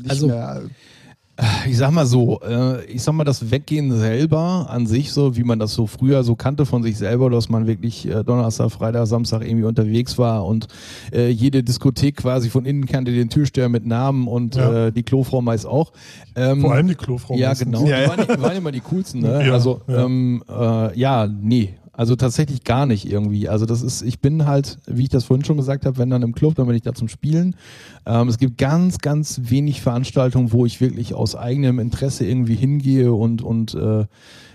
nicht 0.00 0.10
Also, 0.10 0.28
mehr 0.28 0.62
Ich 1.68 1.78
sag 1.78 1.90
mal 1.90 2.04
so, 2.06 2.40
äh, 2.42 2.84
ich 2.84 3.02
sag 3.02 3.14
mal, 3.14 3.24
das 3.24 3.50
Weggehen 3.50 3.92
selber 3.98 4.66
an 4.68 4.86
sich, 4.86 5.12
so 5.12 5.36
wie 5.36 5.42
man 5.42 5.58
das 5.58 5.72
so 5.74 5.86
früher 5.86 6.22
so 6.22 6.34
kannte 6.34 6.66
von 6.66 6.82
sich 6.82 6.98
selber, 6.98 7.30
dass 7.30 7.48
man 7.48 7.66
wirklich 7.66 8.06
äh, 8.08 8.22
Donnerstag, 8.24 8.70
Freitag, 8.72 9.06
Samstag 9.06 9.42
irgendwie 9.42 9.64
unterwegs 9.64 10.18
war 10.18 10.44
und 10.44 10.66
äh, 11.12 11.28
jede 11.28 11.62
Diskothek 11.62 12.16
quasi 12.16 12.50
von 12.50 12.64
innen 12.66 12.86
kannte 12.86 13.12
den 13.12 13.28
Türsteher 13.30 13.68
mit 13.68 13.86
Namen 13.86 14.28
und 14.28 14.56
Ja. 14.56 14.86
äh, 14.88 14.92
die 14.92 15.02
Klofrau 15.02 15.40
meist 15.40 15.66
auch. 15.66 15.92
Ähm, 16.36 16.60
Vor 16.60 16.72
allem 16.74 16.88
die 16.88 16.94
Klofrau. 16.94 17.34
Ja, 17.36 17.48
meistens. 17.48 17.66
genau. 17.72 17.86
Ja, 17.86 18.02
Die, 18.02 18.08
waren, 18.08 18.36
die 18.36 18.42
waren 18.42 18.56
immer 18.56 18.72
die 18.72 18.80
coolsten, 18.80 19.20
ne? 19.22 19.46
Ja, 19.46 19.52
also, 19.52 19.80
ja. 19.88 20.04
Ähm, 20.04 20.42
äh, 20.48 20.98
ja, 20.98 21.26
nee. 21.26 21.74
Also 22.00 22.16
tatsächlich 22.16 22.64
gar 22.64 22.86
nicht 22.86 23.04
irgendwie. 23.04 23.46
Also 23.46 23.66
das 23.66 23.82
ist, 23.82 24.00
ich 24.00 24.20
bin 24.20 24.46
halt, 24.46 24.78
wie 24.86 25.02
ich 25.02 25.08
das 25.10 25.24
vorhin 25.24 25.44
schon 25.44 25.58
gesagt 25.58 25.84
habe, 25.84 25.98
wenn 25.98 26.08
dann 26.08 26.22
im 26.22 26.32
Club, 26.34 26.54
dann 26.54 26.66
bin 26.66 26.74
ich 26.74 26.80
da 26.80 26.94
zum 26.94 27.08
Spielen. 27.08 27.54
Ähm, 28.06 28.26
es 28.28 28.38
gibt 28.38 28.56
ganz, 28.56 29.00
ganz 29.00 29.38
wenig 29.44 29.82
Veranstaltungen, 29.82 30.50
wo 30.50 30.64
ich 30.64 30.80
wirklich 30.80 31.12
aus 31.12 31.36
eigenem 31.36 31.78
Interesse 31.78 32.24
irgendwie 32.24 32.54
hingehe 32.54 33.12
und, 33.12 33.42
und 33.42 33.74
äh, 33.74 34.06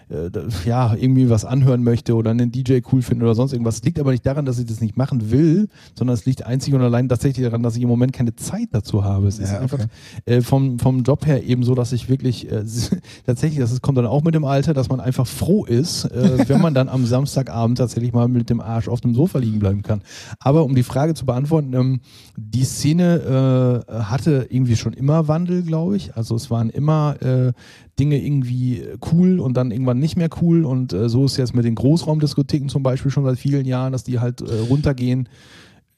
äh, 0.09 0.29
ja, 0.65 0.93
irgendwie 0.95 1.29
was 1.29 1.45
anhören 1.45 1.83
möchte 1.83 2.15
oder 2.15 2.31
einen 2.31 2.51
DJ 2.51 2.79
cool 2.91 3.01
finde 3.01 3.25
oder 3.25 3.35
sonst 3.35 3.53
irgendwas. 3.53 3.77
Es 3.77 3.83
liegt 3.83 3.99
aber 3.99 4.11
nicht 4.11 4.25
daran, 4.25 4.45
dass 4.45 4.59
ich 4.59 4.65
das 4.65 4.81
nicht 4.81 4.97
machen 4.97 5.31
will, 5.31 5.67
sondern 5.97 6.13
es 6.13 6.25
liegt 6.25 6.45
einzig 6.45 6.73
und 6.73 6.81
allein 6.81 7.09
tatsächlich 7.09 7.45
daran, 7.45 7.63
dass 7.63 7.75
ich 7.75 7.81
im 7.83 7.89
Moment 7.89 8.13
keine 8.13 8.35
Zeit 8.35 8.69
dazu 8.71 9.03
habe. 9.03 9.27
Es 9.27 9.39
ist 9.39 9.51
Ja, 9.51 9.59
einfach 9.59 9.79
okay. 9.79 9.87
äh, 10.25 10.41
vom, 10.41 10.79
vom 10.79 11.03
Job 11.03 11.25
her 11.25 11.43
eben 11.43 11.63
so, 11.63 11.75
dass 11.75 11.91
ich 11.91 12.09
wirklich 12.09 12.51
äh, 12.51 12.63
tatsächlich, 13.25 13.59
das 13.59 13.71
ist, 13.71 13.81
kommt 13.81 13.97
dann 13.97 14.05
auch 14.05 14.23
mit 14.23 14.35
dem 14.35 14.45
Alter, 14.45 14.73
dass 14.73 14.89
man 14.89 14.99
einfach 14.99 15.27
froh 15.27 15.65
ist, 15.65 16.05
äh, 16.05 16.43
wenn 16.49 16.61
man 16.61 16.73
dann 16.73 16.89
am 16.89 17.05
Samstagabend 17.05 17.77
tatsächlich 17.77 18.13
mal 18.13 18.27
mit 18.27 18.49
dem 18.49 18.61
Arsch 18.61 18.87
auf 18.87 19.01
dem 19.01 19.15
Sofa 19.15 19.39
liegen 19.39 19.59
bleiben 19.59 19.81
kann. 19.81 20.01
Aber 20.39 20.63
um 20.63 20.75
die 20.75 20.83
Frage 20.83 21.13
zu 21.13 21.25
beantworten, 21.25 21.73
ähm, 21.73 21.99
die 22.37 22.63
Szene 22.63 23.83
äh, 23.89 23.93
hatte 24.03 24.47
irgendwie 24.49 24.75
schon 24.75 24.93
immer 24.93 25.27
Wandel, 25.27 25.63
glaube 25.63 25.97
ich. 25.97 26.15
Also 26.15 26.35
es 26.35 26.51
waren 26.51 26.69
immer 26.69 27.15
äh, 27.21 27.53
Dinge 27.99 28.21
irgendwie 28.21 28.83
cool 29.11 29.39
und 29.39 29.55
dann 29.55 29.71
irgendwann 29.71 29.99
nicht 29.99 30.17
mehr 30.17 30.29
cool. 30.41 30.65
Und 30.65 30.93
äh, 30.93 31.09
so 31.09 31.25
ist 31.25 31.37
jetzt 31.37 31.55
mit 31.55 31.65
den 31.65 31.75
Großraumdiskotheken 31.75 32.67
zum 32.67 32.83
Beispiel 32.83 33.11
schon 33.11 33.25
seit 33.25 33.39
vielen 33.39 33.65
Jahren, 33.65 33.93
dass 33.93 34.03
die 34.03 34.19
halt 34.19 34.41
äh, 34.41 34.59
runtergehen 34.69 35.29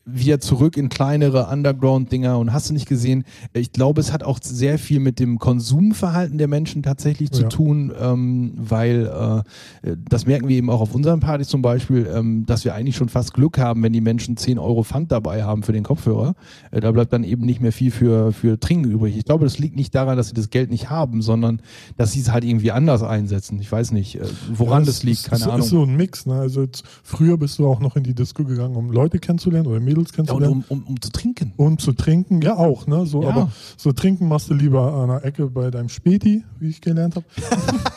wieder 0.10 0.40
zurück 0.40 0.78
in 0.78 0.90
kleinere 0.90 1.48
Underground-Dinger 1.48 2.40
und 2.40 2.54
hast 2.54 2.70
du 2.70 2.74
nicht 2.74 2.88
gesehen. 2.88 3.26
Ich 3.54 3.72
glaube, 3.74 4.00
es 4.02 4.14
hat 4.14 4.24
auch 4.24 4.40
sehr 4.42 4.80
viel 4.80 5.00
mit 5.00 5.20
dem 5.20 5.38
Konsumverhalten 5.38 6.38
der 6.38 6.48
Menschen 6.48 6.82
tatsächlich 6.82 7.32
zu 7.32 7.44
Ja. 7.44 7.50
tun, 7.50 7.92
ähm, 8.00 8.54
weil 8.56 9.44
äh, 9.84 9.96
das 10.10 10.26
merken 10.26 10.48
wir 10.48 10.56
eben 10.56 10.70
auch 10.70 10.82
auf 10.82 10.96
unseren 10.96 11.20
Partys 11.20 11.50
zum 11.50 11.62
Beispiel, 11.62 12.08
ähm, 12.14 12.46
dass 12.46 12.64
wir 12.66 12.74
eigentlich 12.74 12.96
schon 12.96 13.10
fast 13.10 13.34
Glück 13.34 13.58
haben, 13.58 13.84
wenn 13.84 13.94
die 13.94 14.02
Menschen 14.02 14.38
10 14.38 14.58
Euro 14.60 14.84
Pfand 14.84 15.12
dabei 15.12 15.44
haben 15.44 15.64
für 15.64 15.74
den 15.74 15.84
Kopfhörer. 15.84 16.36
Äh, 16.72 16.80
da 16.80 16.92
bleibt 16.92 17.12
dann 17.14 17.24
eben 17.24 17.46
nicht 17.46 17.62
mehr 17.62 17.72
viel 17.74 17.92
für, 17.92 18.32
für 18.32 18.60
Trinken 18.60 18.90
übrig. 18.90 19.18
Ich 19.18 19.26
glaube, 19.26 19.44
das 19.44 19.60
liegt 19.60 19.76
nicht 19.76 19.94
daran, 19.94 20.16
dass 20.18 20.30
sie 20.30 20.34
das 20.34 20.50
Geld 20.50 20.72
nicht 20.72 20.90
haben, 20.90 21.22
sondern 21.22 21.62
dass 21.98 22.14
sie 22.14 22.22
es 22.22 22.32
halt 22.32 22.44
irgendwie 22.46 22.72
anders 22.72 23.04
einsetzen. 23.04 23.60
Ich 23.60 23.72
weiß 23.72 23.92
nicht, 23.92 24.16
äh, 24.16 24.22
woran 24.54 24.84
Ja, 24.84 24.86
das 24.88 24.96
es 24.98 25.04
liegt, 25.04 25.24
keine 25.26 25.42
ist, 25.42 25.48
Ahnung. 25.48 25.60
ist 25.60 25.70
so 25.70 25.84
ein 25.84 25.96
Mix. 25.98 26.26
Ne? 26.26 26.36
Also 26.36 26.62
jetzt, 26.62 26.84
früher 27.04 27.38
bist 27.38 27.60
du 27.60 27.68
auch 27.68 27.80
noch 27.82 27.96
in 27.98 28.04
die 28.04 28.14
Disco 28.14 28.44
gegangen, 28.46 28.76
um 28.76 28.92
Leute 28.92 29.20
kennenzulernen 29.20 29.68
oder 29.68 29.80
Mädels 29.80 29.97
ja, 30.16 30.34
und 30.34 30.44
um, 30.48 30.64
um, 30.70 30.84
um 30.84 31.02
zu 31.02 31.12
trinken. 31.12 31.54
Und 31.58 31.82
zu 31.82 31.94
trinken, 31.94 32.42
ja 32.42 32.56
auch, 32.56 32.88
ne? 32.88 33.06
So, 33.06 33.24
Ja. 33.24 33.30
aber 33.30 33.52
so 33.78 33.92
trinken 33.92 34.28
machst 34.28 34.50
du 34.50 34.54
lieber 34.54 34.94
an 34.94 35.10
der 35.10 35.26
Ecke 35.26 35.48
bei 35.48 35.70
deinem 35.72 35.90
Späti, 35.90 36.44
wie 36.60 36.70
ich 36.70 36.82
gelernt 36.82 37.16
habe. 37.16 37.26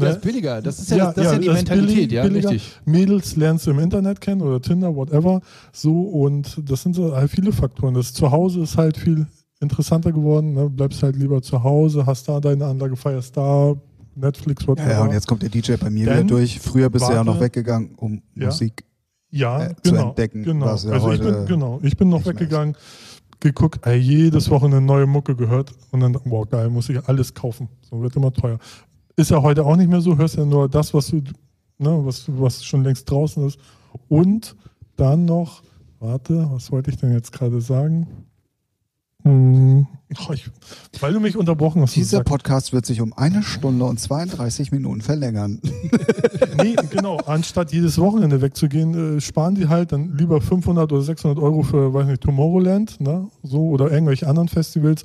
Das 0.00 0.14
ist 0.16 0.22
billiger. 0.22 0.62
Das 0.62 0.78
ist 0.78 0.90
ja, 0.92 1.06
das, 1.06 1.14
das 1.16 1.24
ist 1.26 1.32
ja 1.32 1.38
die 1.40 1.46
das 1.46 1.56
ist 1.56 1.68
Mentalität, 1.70 1.96
billig- 2.10 2.12
ja, 2.12 2.22
billiger. 2.22 2.50
richtig. 2.50 2.80
Mädels 2.84 3.34
lernst 3.34 3.66
du 3.66 3.72
im 3.72 3.80
Internet 3.80 4.20
kennen 4.20 4.42
oder 4.42 4.62
Tinder, 4.62 4.94
whatever. 4.94 5.40
So, 5.72 6.02
und 6.02 6.56
das 6.70 6.82
sind 6.84 6.94
so 6.94 7.16
halt 7.16 7.28
viele 7.30 7.50
Faktoren. 7.50 7.94
Das 7.94 8.12
Zuhause 8.12 8.60
ist 8.60 8.76
halt 8.76 8.96
viel 8.96 9.26
interessanter 9.60 10.12
geworden. 10.12 10.52
Ne? 10.52 10.70
Bleibst 10.70 11.02
halt 11.02 11.16
lieber 11.16 11.42
zu 11.42 11.64
Hause, 11.64 12.06
hast 12.06 12.28
da 12.28 12.38
deine 12.38 12.66
Anlage, 12.66 12.94
feierst 12.94 13.36
da, 13.36 13.74
Netflix, 14.14 14.68
whatever. 14.68 14.86
Ja, 14.88 14.98
ja, 14.98 15.02
und 15.02 15.12
jetzt 15.12 15.26
kommt 15.26 15.42
der 15.42 15.48
DJ 15.48 15.72
bei 15.80 15.90
mir 15.90 16.06
Dann 16.06 16.18
wieder 16.18 16.26
durch. 16.28 16.60
Früher 16.60 16.90
bist 16.90 17.08
du 17.08 17.12
ja 17.12 17.24
noch 17.24 17.40
weggegangen, 17.40 17.90
um 17.96 18.22
Ja. 18.36 18.46
Musik. 18.46 18.84
Ja, 19.30 19.66
äh, 19.66 19.74
zu 19.82 19.92
genau, 19.92 20.08
entdecken, 20.08 20.42
Genau. 20.42 20.66
also 20.66 21.12
ich 21.12 21.20
bin, 21.20 21.46
genau, 21.46 21.80
ich 21.82 21.96
bin 21.96 22.08
noch 22.08 22.24
weggegangen, 22.24 22.76
geguckt, 23.40 23.86
ey, 23.86 23.98
jedes 23.98 24.50
Wochenende 24.50 24.80
neue 24.80 25.06
Mucke 25.06 25.36
gehört 25.36 25.72
und 25.90 26.00
dann, 26.00 26.16
wow, 26.24 26.48
geil, 26.48 26.68
muss 26.70 26.88
ich 26.88 27.06
alles 27.08 27.32
kaufen. 27.34 27.68
So 27.82 28.00
wird 28.02 28.16
immer 28.16 28.32
teuer. 28.32 28.58
Ist 29.16 29.30
ja 29.30 29.40
heute 29.42 29.64
auch 29.64 29.76
nicht 29.76 29.88
mehr 29.90 30.00
so, 30.00 30.16
hörst 30.16 30.36
ja 30.36 30.44
nur 30.44 30.68
das, 30.68 30.92
was 30.94 31.08
du, 31.08 31.22
ne, 31.78 32.00
was, 32.04 32.24
was 32.28 32.64
schon 32.64 32.82
längst 32.84 33.10
draußen 33.10 33.46
ist. 33.46 33.58
Und 34.08 34.56
dann 34.96 35.24
noch, 35.24 35.62
warte, 36.00 36.48
was 36.50 36.70
wollte 36.72 36.90
ich 36.90 36.96
denn 36.96 37.12
jetzt 37.12 37.32
gerade 37.32 37.60
sagen? 37.60 38.06
Hm, 39.24 39.86
weil 41.00 41.12
du 41.12 41.20
mich 41.20 41.36
unterbrochen 41.36 41.82
hast. 41.82 41.94
Dieser 41.94 42.24
Podcast 42.24 42.72
wird 42.72 42.86
sich 42.86 43.00
um 43.00 43.12
eine 43.12 43.42
Stunde 43.42 43.84
und 43.84 44.00
32 44.00 44.72
Minuten 44.72 45.02
verlängern. 45.02 45.60
nee, 46.62 46.76
genau. 46.90 47.18
Anstatt 47.18 47.72
jedes 47.72 47.98
Wochenende 47.98 48.40
wegzugehen, 48.40 49.18
äh, 49.18 49.20
sparen 49.20 49.54
die 49.54 49.68
halt 49.68 49.92
dann 49.92 50.16
lieber 50.16 50.40
500 50.40 50.90
oder 50.92 51.02
600 51.02 51.38
Euro 51.38 51.62
für, 51.62 51.92
weiß 51.92 52.06
nicht, 52.06 52.22
Tomorrowland, 52.22 53.00
ne? 53.00 53.28
So, 53.42 53.68
oder 53.68 53.90
irgendwelche 53.90 54.26
anderen 54.26 54.48
Festivals 54.48 55.02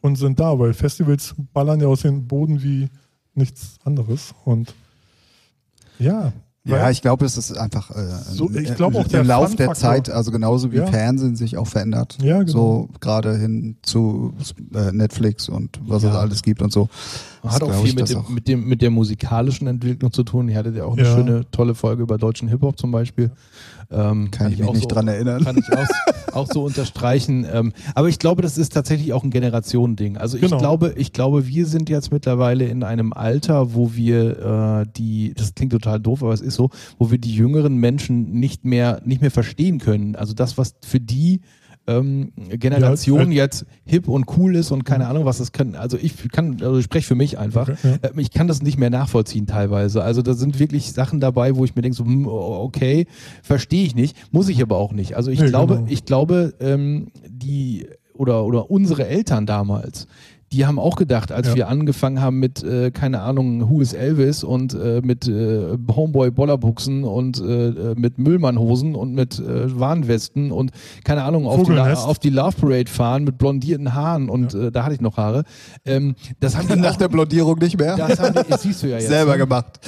und 0.00 0.16
sind 0.16 0.38
da, 0.38 0.58
weil 0.58 0.72
Festivals 0.72 1.34
ballern 1.52 1.80
ja 1.80 1.88
aus 1.88 2.02
dem 2.02 2.28
Boden 2.28 2.62
wie 2.62 2.88
nichts 3.34 3.78
anderes. 3.84 4.34
Und 4.44 4.74
ja, 5.98 6.32
Ja, 6.64 6.90
ich 6.90 7.00
glaube, 7.00 7.24
es 7.24 7.38
ist 7.38 7.56
einfach 7.56 7.90
äh, 7.92 8.08
So, 8.30 8.50
ich 8.50 8.74
glaube 8.74 8.98
auch 8.98 9.08
der 9.08 9.22
im 9.22 9.26
Lauf 9.26 9.54
der. 9.56 9.72
Zeit, 9.72 10.10
also 10.10 10.30
genauso 10.30 10.70
wie 10.70 10.76
Ja. 10.76 10.86
Fernsehen 10.86 11.34
sich 11.34 11.56
auch 11.56 11.66
verändert. 11.66 12.18
Ja, 12.20 12.40
genau. 12.40 12.52
So 12.52 12.88
gerade 13.00 13.36
hin 13.38 13.76
zu 13.82 14.34
äh, 14.74 14.92
Netflix 14.92 15.48
und 15.48 15.80
was 15.86 16.02
es 16.02 16.10
Ja. 16.12 16.18
alles 16.18 16.42
gibt 16.42 16.60
und 16.60 16.70
so. 16.72 16.88
Das 17.42 17.54
Hat 17.54 17.62
auch 17.62 17.68
glaub 17.68 17.80
viel 17.80 17.90
ich, 17.90 17.94
mit, 17.94 18.10
dem, 18.10 18.18
auch. 18.18 18.28
mit, 18.28 18.48
dem, 18.48 18.64
mit 18.68 18.82
der 18.82 18.90
musikalischen 18.90 19.66
Entwicklung 19.66 20.12
zu 20.12 20.24
tun. 20.24 20.48
Ihr 20.48 20.56
hattet 20.58 20.76
ja 20.76 20.84
auch 20.84 20.92
eine 20.98 21.06
Ja. 21.06 21.14
schöne, 21.14 21.50
tolle 21.52 21.74
Folge 21.74 22.02
über 22.02 22.18
deutschen 22.18 22.48
Hip-Hop 22.48 22.78
zum 22.78 22.90
Beispiel. 22.90 23.30
Ähm, 23.90 24.30
Kann 24.30 24.52
ich 24.52 24.58
mich 24.58 24.68
auch 24.68 24.74
nicht 24.74 24.82
so, 24.82 24.88
dran 24.88 25.08
erinnern. 25.08 25.42
Kann 25.42 25.56
ich 25.56 25.72
auch, 25.74 26.34
auch 26.34 26.46
so 26.52 26.64
unterstreichen. 26.64 27.46
Ähm, 27.50 27.72
aber 27.94 28.08
ich 28.10 28.18
glaube, 28.18 28.42
das 28.42 28.58
ist 28.58 28.74
tatsächlich 28.74 29.14
auch 29.14 29.24
ein 29.24 29.30
Generationending. 29.30 30.18
Also 30.18 30.36
ich 30.36 30.42
Genau. 30.42 30.58
glaube, 30.58 30.92
ich 30.96 31.14
glaube, 31.14 31.46
wir 31.46 31.64
sind 31.64 31.88
jetzt 31.88 32.12
mittlerweile 32.12 32.66
in 32.66 32.82
einem 32.82 33.14
Alter, 33.14 33.72
wo 33.72 33.94
wir 33.94 34.82
äh, 34.82 34.86
die, 34.94 35.32
das 35.34 35.54
klingt 35.54 35.72
total 35.72 36.00
doof, 36.00 36.22
aber 36.22 36.34
es 36.34 36.42
ist 36.48 36.56
so, 36.56 36.70
wo 36.98 37.10
wir 37.10 37.18
die 37.18 37.34
jüngeren 37.34 37.76
Menschen 37.76 38.32
nicht 38.32 38.64
mehr, 38.64 39.00
nicht 39.04 39.20
mehr 39.20 39.30
verstehen 39.30 39.78
können. 39.78 40.16
Also 40.16 40.34
das, 40.34 40.58
was 40.58 40.74
für 40.84 41.00
die 41.00 41.40
ähm, 41.86 42.32
Generation 42.50 43.32
Ja, 43.32 43.44
jetzt 43.44 43.64
hip 43.86 44.08
und 44.08 44.26
cool 44.36 44.56
ist 44.56 44.70
und 44.72 44.84
keine 44.84 45.06
Ahnung, 45.06 45.24
was 45.24 45.38
das 45.38 45.52
können. 45.52 45.74
Also 45.74 45.96
ich 45.96 46.28
kann, 46.30 46.58
also 46.60 46.76
ich 46.78 46.84
spreche 46.84 47.06
für 47.06 47.14
mich 47.14 47.38
einfach. 47.38 47.68
Okay, 47.70 47.76
ja. 48.02 48.10
Ähm, 48.10 48.18
Ich 48.18 48.30
kann 48.30 48.46
das 48.46 48.60
nicht 48.62 48.78
mehr 48.78 48.90
nachvollziehen 48.90 49.46
teilweise. 49.46 50.02
Also 50.02 50.20
da 50.20 50.34
sind 50.34 50.58
wirklich 50.60 50.92
Sachen 50.92 51.18
dabei, 51.18 51.56
wo 51.56 51.64
ich 51.64 51.74
mir 51.74 51.82
denke, 51.82 51.96
so, 51.96 52.04
hm, 52.04 52.26
okay, 52.28 53.06
verstehe 53.42 53.84
ich 53.84 53.94
nicht, 53.94 54.16
muss 54.32 54.50
ich 54.50 54.60
aber 54.60 54.76
auch 54.76 54.92
nicht. 54.92 55.16
Also 55.16 55.30
ich 55.30 55.40
Nee, 55.40 55.48
glaube, 55.48 55.76
genau. 55.76 55.86
ich 55.88 56.04
glaube, 56.04 56.52
ähm, 56.60 57.08
die 57.26 57.86
oder 58.12 58.44
oder 58.44 58.70
unsere 58.70 59.06
Eltern 59.06 59.46
damals, 59.46 60.08
die 60.52 60.64
haben 60.66 60.78
auch 60.78 60.96
gedacht, 60.96 61.30
als 61.32 61.48
Ja. 61.48 61.54
wir 61.56 61.68
angefangen 61.68 62.20
haben 62.22 62.38
mit, 62.38 62.62
äh, 62.62 62.90
keine 62.90 63.20
Ahnung, 63.20 63.68
Who 63.68 63.80
is 63.82 63.92
Elvis 63.92 64.44
und 64.44 64.72
äh, 64.74 65.00
mit 65.02 65.28
äh, 65.28 65.76
Homeboy 65.94 66.30
Bollerbuchsen 66.30 67.04
und 67.04 67.38
äh, 67.40 67.68
äh, 67.68 67.94
mit 67.96 68.18
Müllmannhosen 68.18 68.94
und 68.94 69.12
mit 69.14 69.38
äh, 69.38 69.78
Warnwesten 69.78 70.50
und 70.50 70.70
keine 71.04 71.24
Ahnung, 71.24 71.46
auf 71.46 71.62
die, 71.64 71.78
auf 71.78 72.18
die 72.18 72.30
Love 72.30 72.56
Parade 72.60 72.90
fahren 72.90 73.24
mit 73.24 73.36
blondierten 73.38 73.92
Haaren 73.94 74.28
und 74.30 74.54
äh, 74.54 74.70
da 74.72 74.84
hatte 74.84 74.94
ich 74.94 75.00
noch 75.00 75.16
Haare. 75.18 75.44
Ähm, 75.84 76.14
das 76.40 76.56
haben 76.56 76.66
die 76.68 76.76
Nach 76.76 76.92
auch, 76.94 76.96
der 76.96 77.08
Blondierung 77.08 77.58
nicht 77.58 77.78
mehr. 77.78 77.96
das 77.96 78.18
haben 78.18 78.34
die, 78.34 78.48
das 78.50 78.62
siehst 78.62 78.82
du 78.82 78.86
ja 78.88 78.96
jetzt. 78.98 79.08
Selber 79.08 79.32
ne? 79.32 79.38
gemacht. 79.38 79.80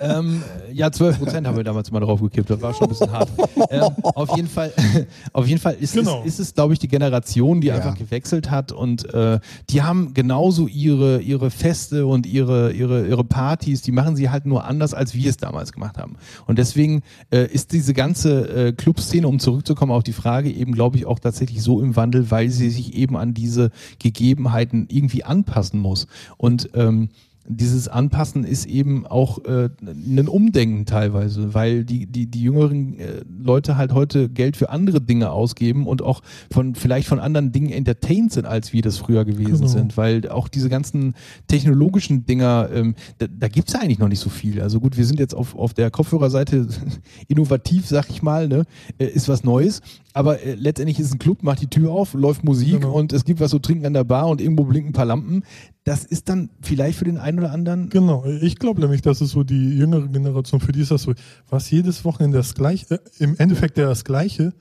Ähm, 0.00 0.42
ja, 0.72 0.90
12 0.92 1.18
Prozent 1.18 1.46
haben 1.46 1.56
wir 1.56 1.64
damals 1.64 1.90
mal 1.90 2.00
drauf 2.00 2.20
gekippt. 2.20 2.50
Das 2.50 2.60
war 2.62 2.72
schon 2.74 2.86
ein 2.86 2.90
bisschen 2.90 3.10
hart. 3.12 3.28
Ähm, 3.70 3.82
auf 4.02 4.36
jeden 4.36 4.48
Fall, 4.48 4.72
auf 5.32 5.46
jeden 5.46 5.60
Fall 5.60 5.74
ist, 5.80 5.94
Genau. 5.94 6.20
ist, 6.22 6.34
ist 6.38 6.48
es, 6.48 6.54
glaube 6.54 6.72
ich, 6.72 6.78
die 6.78 6.88
Generation, 6.88 7.60
die 7.60 7.68
Ja. 7.68 7.76
einfach 7.76 7.96
gewechselt 7.96 8.50
hat 8.50 8.70
und 8.72 9.12
äh, 9.12 9.38
die 9.70 9.82
haben 9.82 10.03
genauso 10.12 10.66
ihre, 10.66 11.20
ihre 11.20 11.50
Feste 11.50 12.06
und 12.06 12.26
ihre, 12.26 12.72
ihre, 12.72 13.06
ihre 13.06 13.24
Partys, 13.24 13.80
die 13.80 13.92
machen 13.92 14.16
sie 14.16 14.28
halt 14.28 14.44
nur 14.44 14.64
anders, 14.64 14.92
als 14.92 15.14
wir 15.14 15.30
es 15.30 15.36
damals 15.36 15.72
gemacht 15.72 15.96
haben. 15.96 16.16
Und 16.46 16.58
deswegen 16.58 17.02
äh, 17.30 17.46
ist 17.46 17.72
diese 17.72 17.94
ganze 17.94 18.48
äh, 18.48 18.72
Clubszene, 18.72 19.26
um 19.26 19.38
zurückzukommen 19.38 19.92
auf 19.92 20.02
die 20.02 20.12
Frage, 20.12 20.50
eben, 20.50 20.72
glaube 20.72 20.96
ich, 20.96 21.06
auch 21.06 21.18
tatsächlich 21.18 21.62
so 21.62 21.80
im 21.80 21.96
Wandel, 21.96 22.30
weil 22.30 22.50
sie 22.50 22.70
sich 22.70 22.94
eben 22.94 23.16
an 23.16 23.32
diese 23.32 23.70
Gegebenheiten 23.98 24.86
irgendwie 24.90 25.24
anpassen 25.24 25.80
muss. 25.80 26.06
Und 26.36 26.70
ähm, 26.74 27.08
dieses 27.46 27.88
Anpassen 27.88 28.44
ist 28.44 28.66
eben 28.66 29.06
auch 29.06 29.44
äh, 29.44 29.68
ein 29.82 30.28
Umdenken 30.28 30.86
teilweise, 30.86 31.52
weil 31.54 31.84
die, 31.84 32.06
die, 32.06 32.26
die 32.26 32.42
jüngeren 32.42 32.98
äh, 32.98 33.22
Leute 33.38 33.76
halt 33.76 33.92
heute 33.92 34.28
Geld 34.28 34.56
für 34.56 34.70
andere 34.70 35.00
Dinge 35.00 35.30
ausgeben 35.30 35.86
und 35.86 36.02
auch 36.02 36.22
von 36.50 36.74
vielleicht 36.74 37.06
von 37.06 37.20
anderen 37.20 37.52
Dingen 37.52 37.70
entertained 37.70 38.32
sind, 38.32 38.46
als 38.46 38.72
wir 38.72 38.82
das 38.82 38.98
früher 38.98 39.24
gewesen 39.24 39.44
Genau. 39.54 39.66
sind, 39.66 39.96
weil 39.96 40.28
auch 40.30 40.48
diese 40.48 40.68
ganzen 40.68 41.14
technologischen 41.48 42.24
Dinger, 42.24 42.70
ähm, 42.72 42.94
da, 43.18 43.26
da 43.28 43.48
gibt 43.48 43.68
es 43.68 43.74
ja 43.74 43.80
eigentlich 43.80 43.98
noch 43.98 44.08
nicht 44.08 44.20
so 44.20 44.30
viel. 44.30 44.60
Also 44.60 44.80
gut, 44.80 44.96
wir 44.96 45.04
sind 45.04 45.20
jetzt 45.20 45.34
auf, 45.34 45.54
auf 45.54 45.74
der 45.74 45.90
Kopfhörerseite 45.90 46.66
innovativ, 47.28 47.86
sag 47.86 48.08
ich 48.10 48.22
mal, 48.22 48.48
ne? 48.48 48.64
äh, 48.98 49.06
ist 49.06 49.28
was 49.28 49.44
Neues, 49.44 49.82
aber 50.14 50.40
äh, 50.40 50.54
letztendlich 50.54 50.98
ist 50.98 51.12
ein 51.12 51.18
Club, 51.18 51.42
macht 51.42 51.60
die 51.60 51.66
Tür 51.66 51.90
auf, 51.90 52.14
läuft 52.14 52.44
Musik 52.44 52.80
Genau. 52.80 52.92
und 52.92 53.12
es 53.12 53.24
gibt 53.24 53.40
was 53.40 53.50
zu 53.50 53.58
trinken 53.58 53.84
an 53.84 53.92
der 53.92 54.04
Bar 54.04 54.28
und 54.28 54.40
irgendwo 54.40 54.64
blinken 54.64 54.90
ein 54.90 54.94
paar 54.94 55.04
Lampen. 55.04 55.42
Das 55.82 56.04
ist 56.04 56.28
dann 56.30 56.50
vielleicht 56.62 56.98
für 56.98 57.04
den 57.04 57.18
einen 57.18 57.40
oder 57.40 57.52
anderen 57.52 57.90
Genau, 57.90 58.24
ich 58.24 58.56
glaube 58.58 58.80
nämlich, 58.80 59.02
dass 59.02 59.20
es 59.20 59.30
so 59.32 59.42
die 59.44 59.76
jüngere 59.76 60.08
Generation, 60.08 60.60
für 60.60 60.72
die 60.72 60.80
ist 60.80 60.90
das 60.92 61.02
so, 61.02 61.12
was 61.50 61.70
jedes 61.70 62.04
Wochenende 62.04 62.38
das 62.38 62.54
gleiche, 62.54 62.94
äh, 62.94 62.98
im 63.18 63.36
Endeffekt 63.36 63.76
ja 63.76 63.86
das 63.86 64.04
gleiche, 64.04 64.54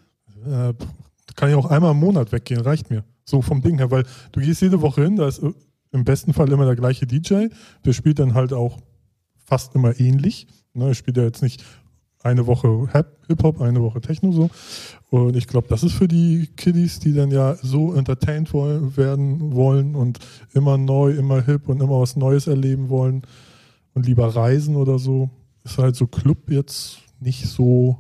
äh, 0.45 0.73
kann 1.35 1.49
ja 1.49 1.55
auch 1.55 1.67
einmal 1.67 1.91
im 1.91 1.99
Monat 1.99 2.31
weggehen, 2.31 2.59
reicht 2.61 2.89
mir. 2.89 3.03
So 3.23 3.41
vom 3.41 3.61
Ding 3.61 3.77
her, 3.77 3.89
weil 3.91 4.03
du 4.34 4.41
gehst 4.41 4.61
jede 4.61 4.81
Woche 4.81 5.03
hin, 5.03 5.15
da 5.15 5.27
ist 5.27 5.41
äh, 5.41 5.51
im 5.91 6.03
besten 6.03 6.34
Fall 6.34 6.51
immer 6.51 6.65
der 6.65 6.75
gleiche 6.75 7.05
DJ, 7.05 7.47
der 7.85 7.93
spielt 7.93 8.17
dann 8.19 8.34
halt 8.34 8.51
auch 8.53 8.80
fast 9.45 9.75
immer 9.75 9.99
ähnlich. 9.99 10.47
Ne, 10.73 10.88
er 10.88 10.95
spielt 10.95 11.17
ja 11.17 11.23
jetzt 11.23 11.43
nicht 11.43 11.63
eine 12.24 12.48
Woche 12.48 12.88
Hip- 12.91 13.18
Hip-Hop, 13.28 13.62
eine 13.62 13.82
Woche 13.82 14.02
Techno 14.02 14.32
so. 14.32 14.50
Und 15.10 15.36
ich 15.36 15.48
glaube, 15.48 15.68
das 15.70 15.84
ist 15.84 15.94
für 15.94 16.08
die 16.08 16.48
Kiddies, 16.56 17.00
die 17.00 17.14
dann 17.14 17.30
ja 17.32 17.56
so 17.62 17.94
entertained 17.94 18.52
werden 18.54 19.54
wollen 19.54 19.95
und 19.95 20.20
immer 20.54 20.78
neu, 20.78 21.12
immer 21.12 21.41
hip 21.44 21.68
und 21.70 21.82
immer 21.82 22.00
was 22.00 22.16
Neues 22.16 22.48
erleben 22.48 22.90
wollen 22.90 23.22
und 23.94 24.06
lieber 24.08 24.36
reisen 24.36 24.76
oder 24.76 24.98
so, 25.00 25.30
ist 25.64 25.78
halt 25.78 25.95
so 25.95 26.08
Club 26.08 26.50
jetzt 26.50 27.00
nicht 27.20 27.45
so 27.45 28.00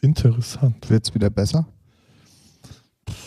interessant. 0.00 0.88
Wird's 0.88 1.14
wieder 1.14 1.30
besser? 1.30 1.66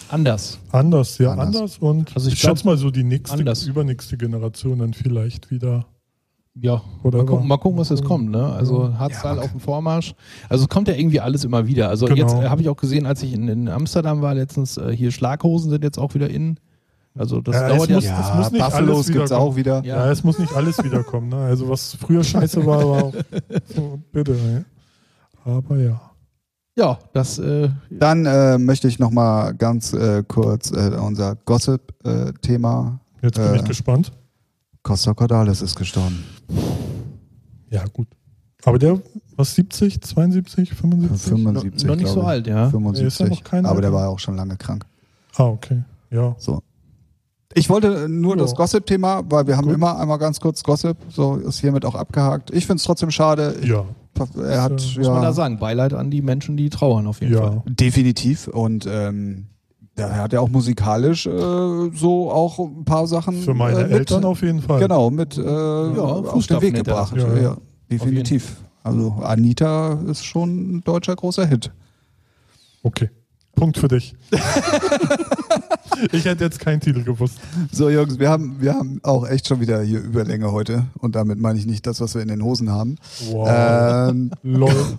anders. 0.10 0.60
Anders, 0.72 1.18
ja, 1.18 1.32
Anders. 1.32 1.48
anders, 1.48 1.78
und 1.80 2.16
Also 2.16 2.28
ich 2.28 2.34
ich 2.36 2.40
schätze 2.42 2.66
mal 2.66 2.78
so 2.78 2.92
die 2.92 3.04
nächste, 3.04 3.38
anders. 3.38 3.66
übernächste 3.66 4.18
Generation 4.18 4.80
dann 4.80 4.94
vielleicht 4.94 5.52
wieder. 5.52 5.86
Ja, 6.54 6.82
Oder 7.04 7.20
mal, 7.20 7.26
gucken, 7.26 7.48
mal 7.48 7.58
gucken, 7.58 7.80
was 7.80 7.90
jetzt 7.90 8.04
kommt. 8.04 8.30
Ne? 8.30 8.46
Also 8.46 8.84
Ja, 8.90 9.00
Hardstyle 9.00 9.36
man 9.36 9.44
auf 9.46 9.52
dem 9.52 9.60
Vormarsch. 9.62 10.14
Also 10.50 10.64
es 10.66 10.70
kommt 10.70 10.90
ja 10.90 10.96
irgendwie 10.96 11.22
alles 11.22 11.46
immer 11.46 11.66
wieder. 11.66 11.88
Also 11.88 12.08
Genau. 12.08 12.18
jetzt 12.18 12.34
äh, 12.34 12.50
habe 12.50 12.62
ich 12.62 12.68
auch 12.68 12.76
gesehen, 12.76 13.06
als 13.06 13.24
ich 13.24 13.34
in, 13.34 13.48
in 13.48 13.70
Amsterdam 13.70 14.22
war 14.22 14.34
letztens, 14.34 14.76
äh, 14.78 14.94
hier 14.96 15.12
Schlaghosen 15.12 15.70
sind 15.70 15.84
jetzt 15.84 15.98
auch 15.98 16.14
wieder 16.14 16.30
in. 16.30 16.60
Also 17.18 17.40
das 17.42 17.56
Ja, 17.56 17.70
dauert 17.70 17.90
ja. 17.90 17.96
muss- 17.96 18.06
das 18.06 18.36
muss 18.36 18.52
nicht 18.52 18.64
Buffalos 18.66 18.90
alles 18.98 19.08
gibt's 19.08 19.26
wiederkommen. 19.32 19.50
auch 19.52 19.56
wieder. 19.56 19.84
Ja. 19.86 20.06
Ja. 20.06 20.12
es 20.12 20.24
muss 20.26 20.40
nicht 20.40 20.54
alles 20.54 20.84
wiederkommen. 20.84 21.30
Ne? 21.30 21.38
Also 21.38 21.70
was 21.70 21.96
früher 21.96 22.24
scheiße 22.24 22.66
war, 22.66 22.80
war 22.90 23.04
auch 23.06 23.14
so, 23.76 24.00
bitte. 24.12 24.32
Ne? 24.34 24.66
Aber 25.46 25.78
ja. 25.78 26.02
Ja, 26.78 27.00
das 27.14 27.38
äh, 27.40 27.70
Dann 27.90 28.26
äh, 28.26 28.58
möchte 28.58 28.88
ich 28.90 28.98
noch 29.00 29.12
mal 29.12 29.54
ganz 29.54 29.94
äh, 29.94 30.24
kurz 30.28 30.72
äh, 30.72 30.92
unser 31.02 31.36
Gossip-Thema. 31.46 33.00
Jetzt 33.22 33.36
bin 33.38 33.46
Äh. 33.46 33.56
ich 33.58 33.64
gespannt. 33.66 34.12
Costa 34.84 35.14
Cordalis 35.14 35.62
ist 35.62 35.76
gestorben. 35.76 36.24
Ja, 37.72 37.84
gut. 37.92 38.08
Aber 38.64 38.78
der, 38.78 39.00
was, 39.36 39.56
70, 39.56 40.02
72, 40.02 40.74
75? 40.74 41.30
75. 41.30 41.88
noch 41.88 41.96
nicht 41.96 42.08
so 42.08 42.22
alt, 42.22 42.46
ja. 42.46 42.70
Nee, 42.70 43.02
ist 43.08 43.18
75. 43.18 43.20
ja 43.20 43.30
noch 43.30 43.44
kein 43.44 43.66
Aber 43.66 43.82
der 43.82 43.92
war 43.92 44.10
auch 44.10 44.20
schon 44.20 44.36
lange 44.36 44.56
krank. 44.58 44.86
Ah, 45.36 45.46
okay. 45.46 45.82
Ja. 46.12 46.36
So. 46.38 46.62
Ich 47.54 47.70
wollte 47.70 48.08
nur 48.08 48.36
Ja. 48.36 48.44
das 48.44 48.56
Gossip-Thema, 48.56 49.24
weil 49.30 49.48
wir 49.48 49.58
haben 49.58 49.66
Gut. 49.66 49.76
immer 49.76 50.00
einmal 50.00 50.20
ganz 50.20 50.40
kurz 50.40 50.64
Gossip, 50.64 50.96
so 51.10 51.38
ist 51.38 51.60
hiermit 51.60 51.86
auch 51.86 51.96
abgehakt. 51.96 52.52
Ich 52.52 52.66
finde 52.68 52.78
es 52.78 52.84
trotzdem 52.84 53.10
schade. 53.12 53.56
Ja. 53.64 53.86
er 54.38 54.62
hat 54.62 54.74
Muss 54.74 54.98
muss 54.98 55.08
man 55.08 55.18
da 55.18 55.30
ja 55.30 55.34
sagen. 55.34 55.58
Beileid 55.58 55.94
an 55.94 56.12
die 56.12 56.22
Menschen, 56.22 56.56
die 56.56 56.70
trauern 56.70 57.08
auf 57.08 57.22
jeden 57.22 57.36
Fall. 57.36 57.62
Ja. 57.66 57.72
definitiv 57.74 58.48
und 58.48 58.86
ähm, 58.88 59.48
er 59.96 60.18
hat 60.18 60.34
ja 60.34 60.40
auch 60.40 60.50
musikalisch 60.50 61.26
äh, 61.28 61.30
so 61.94 62.32
auch 62.32 62.60
ein 62.60 62.86
paar 62.86 63.08
Sachen 63.08 63.42
Für 63.42 63.54
meine 63.54 63.82
äh, 63.82 63.84
mit, 63.84 63.92
Eltern 63.92 64.26
auf 64.26 64.42
jeden 64.42 64.62
Fall. 64.62 64.80
genau 64.80 65.10
mit 65.10 65.38
äh, 65.38 65.42
auf 65.42 66.48
den 66.48 66.62
Weg 66.62 66.76
gebracht. 66.76 67.16
Ja, 67.16 67.28
Ja, 67.36 67.42
ja. 67.42 67.58
definitiv. 67.90 68.58
Also 68.84 69.12
Anita 69.22 70.00
ist 70.08 70.26
schon 70.26 70.78
ein 70.78 70.84
deutscher 70.84 71.16
großer 71.16 71.46
Hit. 71.46 71.72
Okay. 72.84 73.10
Punkt 73.56 73.78
für 73.78 73.90
dich. 73.90 74.16
ich 76.12 76.26
hätte 76.26 76.44
jetzt 76.46 76.60
keinen 76.60 76.80
Titel 76.80 77.04
gewusst. 77.04 77.38
So 77.72 77.90
Jungs, 77.90 78.18
wir 78.18 78.30
haben 78.30 78.56
wir 78.60 78.74
haben 78.74 79.00
auch 79.04 79.28
echt 79.28 79.48
schon 79.48 79.60
wieder 79.60 79.82
hier 79.82 80.00
Überlänge 80.00 80.52
heute 80.52 80.86
und 80.98 81.16
damit 81.16 81.38
meine 81.40 81.60
ich 81.60 81.68
nicht 81.68 81.86
das, 81.86 82.02
was 82.02 82.16
wir 82.16 82.22
in 82.22 82.30
den 82.30 82.44
Hosen 82.44 82.72
haben. 82.72 82.96
Wow. 83.30 83.48
Ähm, 83.52 84.32
Lol. 84.42 84.74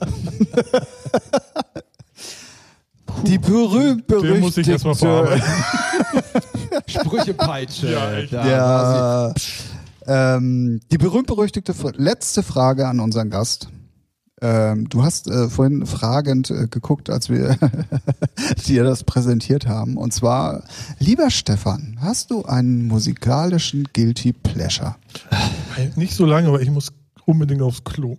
die 3.26 3.39
berühmt 3.39 4.09
Den 4.10 4.40
muss 4.40 4.56
ich 4.56 4.68
erstmal 4.68 4.94
berüchtigte 4.94 5.47
verarbeiten. 5.47 6.43
Sprüchepeitsche. 6.86 7.93
Ja, 7.93 8.12
echt. 8.14 8.32
Da 8.32 8.47
Ja, 8.47 9.34
ähm, 10.36 10.80
die 10.90 10.98
berühmt-berüchtigte 10.98 11.74
Fra- 11.74 11.93
letzte 11.97 12.43
Frage 12.43 12.86
an 12.89 13.01
unseren 13.01 13.30
Gast. 13.30 13.68
Ähm, 14.40 14.89
du 14.89 15.05
hast 15.05 15.28
äh, 15.30 15.48
vorhin 15.48 15.86
fragend 15.86 16.51
äh, 16.51 16.66
geguckt, 16.68 17.10
als 17.10 17.28
wir 17.28 17.56
dir 18.66 18.82
das 18.82 19.05
präsentiert 19.05 19.68
haben. 19.68 19.97
Und 19.97 20.12
zwar, 20.12 20.64
lieber 20.98 21.30
Stefan, 21.30 21.97
hast 22.01 22.32
du 22.32 22.44
einen 22.44 22.89
musikalischen 22.89 23.89
Guilty 23.93 24.32
Pleasure? 24.32 24.97
Nicht 25.94 26.14
so 26.14 26.26
lange, 26.26 26.48
aber 26.48 26.60
ich 26.60 26.70
muss 26.70 26.89
unbedingt 27.24 27.62
aufs 27.62 27.84
Klo. 27.84 28.16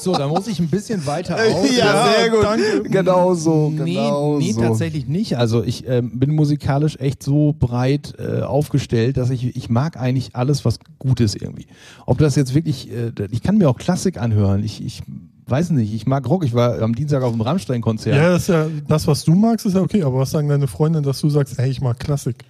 So, 0.00 0.12
da 0.12 0.28
muss 0.28 0.46
ich 0.46 0.60
ein 0.60 0.68
bisschen 0.68 1.06
weiter 1.06 1.36
auf. 1.36 1.70
Ja, 1.76 2.08
sehr 2.08 2.30
gut. 2.30 2.42
danke. 2.42 2.82
Genau 2.88 3.34
so. 3.34 3.70
Nee, 3.70 3.94
Genau 3.94 4.38
nee 4.38 4.52
so. 4.52 4.60
tatsächlich 4.60 5.06
nicht. 5.06 5.36
Also 5.36 5.62
ich 5.62 5.86
ähm, 5.88 6.18
bin 6.18 6.34
musikalisch 6.34 6.96
echt 6.98 7.22
so 7.22 7.54
breit 7.58 8.14
äh, 8.18 8.42
aufgestellt, 8.42 9.16
dass 9.16 9.30
ich, 9.30 9.56
ich 9.56 9.68
mag 9.68 9.96
eigentlich 9.96 10.34
alles, 10.36 10.64
was 10.64 10.78
gut 10.98 11.20
ist 11.20 11.40
irgendwie. 11.40 11.66
Ob 12.06 12.18
das 12.18 12.36
jetzt 12.36 12.54
wirklich, 12.54 12.90
äh, 12.90 13.12
ich 13.30 13.42
kann 13.42 13.58
mir 13.58 13.68
auch 13.68 13.78
Klassik 13.78 14.18
anhören. 14.18 14.62
Ich, 14.64 14.84
ich 14.84 15.02
weiß 15.46 15.70
nicht, 15.70 15.92
ich 15.94 16.06
mag 16.06 16.28
Rock. 16.28 16.44
Ich 16.44 16.54
war 16.54 16.80
am 16.82 16.94
Dienstag 16.94 17.22
auf 17.22 17.32
dem 17.32 17.40
Rammstein-Konzert. 17.40 18.16
Ja, 18.16 18.30
das 18.30 18.42
ist 18.42 18.48
ja, 18.48 18.66
das, 18.86 19.06
was 19.06 19.24
du 19.24 19.34
magst, 19.34 19.66
ist 19.66 19.74
ja 19.74 19.80
okay, 19.80 20.02
aber 20.02 20.18
was 20.18 20.30
sagen 20.30 20.48
deine 20.48 20.66
Freunde, 20.68 21.02
dass 21.02 21.20
du 21.20 21.30
sagst, 21.30 21.58
hey, 21.58 21.70
ich 21.70 21.80
mag 21.80 21.98
Klassik? 21.98 22.44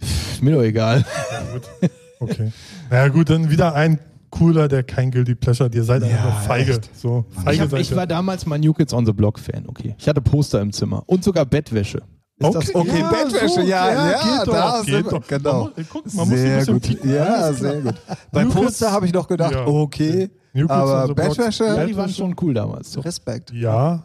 Ist 0.00 0.42
mir 0.42 0.52
doch 0.54 0.62
egal. 0.62 1.04
Ja, 1.32 1.52
gut. 1.52 1.90
Okay. 2.18 2.52
Na 2.90 2.96
ja, 2.96 3.08
gut, 3.08 3.30
dann 3.30 3.50
wieder 3.50 3.74
ein 3.74 3.98
cooler, 4.38 4.68
der 4.68 4.82
kein 4.82 5.10
Guilty 5.10 5.34
Pleasure 5.34 5.66
hat. 5.66 5.74
Ihr 5.74 5.84
seid 5.84 6.02
einfach 6.02 6.42
feige. 6.42 6.72
echt. 6.72 6.90
So, 6.96 7.24
Ich, 7.30 7.42
feige 7.42 7.62
hab, 7.62 7.70
seid 7.70 7.80
ich 7.80 7.94
war 7.96 8.06
damals 8.06 8.46
mal 8.46 8.58
New 8.58 8.72
Kids 8.72 8.92
on 8.92 9.06
the 9.06 9.12
Block 9.12 9.38
Fan, 9.38 9.64
okay. 9.66 9.94
Ich 9.98 10.08
hatte 10.08 10.20
Poster 10.20 10.60
im 10.60 10.72
Zimmer 10.72 11.02
und 11.06 11.22
sogar 11.24 11.44
Bettwäsche. 11.46 11.98
Ist 12.38 12.54
das 12.54 12.74
Okay, 12.74 13.02
Bettwäsche, 13.10 13.62
ja, 13.62 13.90
ja, 13.90 14.12
geht 14.42 14.52
da 14.54 14.70
doch, 14.76 14.76
sind 14.84 14.88
wir- 14.88 15.02
geht 15.04 15.12
doch. 15.12 15.26
genau. 15.26 15.52
Man, 15.64 15.72
muss- 15.76 15.86
guck, 15.90 16.14
man 16.14 16.28
muss 16.28 16.38
ein 16.38 16.38
Sehr 16.38 16.56
bisschen 16.58 16.80
gut. 17.00 17.04
Ja, 17.04 17.52
sehr 17.54 17.80
gut. 17.80 17.94
Bei 18.30 18.44
New 18.44 18.50
Poster 18.50 18.92
habe 18.92 19.06
ich 19.06 19.12
noch 19.14 19.26
gedacht, 19.26 19.52
Ja. 19.52 19.66
okay, 19.66 20.30
aber. 20.68 21.14
Bettwäsche, 21.14 21.64
Ja, 21.64 21.84
die 21.86 21.96
waren 21.96 22.10
schon 22.10 22.34
cool 22.42 22.52
damals. 22.52 22.92
So. 22.92 23.00
Respekt. 23.00 23.52
Ja, 23.54 24.02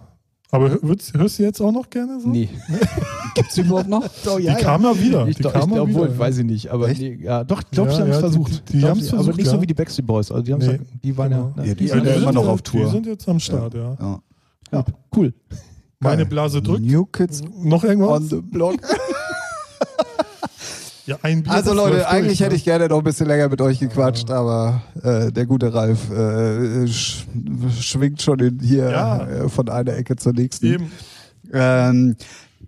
aber 0.51 0.77
hörst 0.81 1.39
du 1.39 1.43
jetzt 1.43 1.61
auch 1.61 1.71
noch 1.71 1.89
gerne 1.89 2.19
so? 2.19 2.27
Nee. 2.29 2.49
Gibt's 3.35 3.55
die 3.55 3.61
überhaupt 3.61 3.87
noch? 3.89 4.03
Oh, 4.27 4.37
Die 4.37 4.45
kam 4.47 4.83
ja 4.83 4.99
wieder. 4.99 5.27
Ich, 5.27 5.37
die 5.37 5.43
doch, 5.43 5.53
kam 5.53 5.69
ich, 5.69 5.75
ja 5.75 5.81
obwohl, 5.83 6.07
wieder. 6.09 6.19
weiß 6.19 6.37
ich 6.39 6.45
nicht. 6.45 6.69
Aber 6.69 6.87
nee, 6.89 7.17
ja, 7.21 7.43
doch, 7.43 7.61
ich 7.63 7.71
glaube, 7.71 7.89
Ja, 7.91 7.95
sie 7.95 8.01
haben 8.01 8.09
es 8.09 8.15
ja, 8.15 8.19
versucht. 8.21 8.51
die- 8.69 8.73
die 8.73 8.79
Glaub 8.79 8.89
haben's 8.91 9.05
sie, 9.05 9.09
aber 9.13 9.17
versucht, 9.23 9.37
nicht 9.37 9.47
so 9.49 9.55
ja. 9.55 9.61
wie 9.61 9.67
die 9.67 9.73
Backstreet 9.73 10.05
Boys. 10.05 10.31
Also 10.31 10.43
die, 10.43 10.53
Nee, 10.53 10.65
ja, 10.65 10.73
die 11.03 11.17
waren 11.17 11.29
genau. 11.31 11.53
ja. 11.57 11.63
Ja, 11.63 11.73
die 11.73 11.85
Ja, 11.85 11.93
sind 11.95 12.05
ja 12.05 12.13
immer 12.15 12.31
noch 12.33 12.45
ja- 12.45 12.49
auf 12.51 12.61
Tour. 12.61 12.85
Die 12.85 12.91
sind 12.91 13.05
jetzt 13.07 13.27
am 13.29 13.39
Start, 13.39 13.73
ja. 13.73 13.95
Ja. 13.99 14.19
ja, 14.73 14.85
cool. 15.15 15.33
Meine. 15.99 16.25
Blase 16.25 16.61
drückt. 16.61 16.81
New 16.83 17.05
Kids 17.05 17.41
Noch 17.63 17.83
on 17.83 17.89
irgendwas? 17.89 18.29
the 18.29 18.41
Block. 18.41 18.75
Ja, 21.11 21.17
ein 21.21 21.43
Bier, 21.43 21.51
Also 21.53 21.73
Leute, 21.73 22.07
eigentlich 22.09 22.39
durch, 22.39 22.41
hätte 22.41 22.49
ne? 22.51 22.55
ich 22.57 22.63
gerne 22.63 22.87
noch 22.87 22.97
ein 22.99 23.03
bisschen 23.03 23.27
länger 23.27 23.49
mit 23.49 23.61
euch 23.61 23.79
gequatscht, 23.79 24.29
aber 24.31 24.81
äh, 25.03 25.31
der 25.31 25.45
gute 25.45 25.73
Ralf 25.73 26.09
äh, 26.11 26.87
sch 26.87 27.25
schwingt 27.79 28.21
schon 28.21 28.39
in 28.39 28.59
hier 28.59 28.89
Ja. 28.89 29.27
äh, 29.27 29.49
von 29.49 29.69
einer 29.69 29.95
Ecke 29.95 30.15
zur 30.15 30.33
nächsten. 30.33 30.65
Eben. 30.65 30.91
Ähm, 31.53 32.15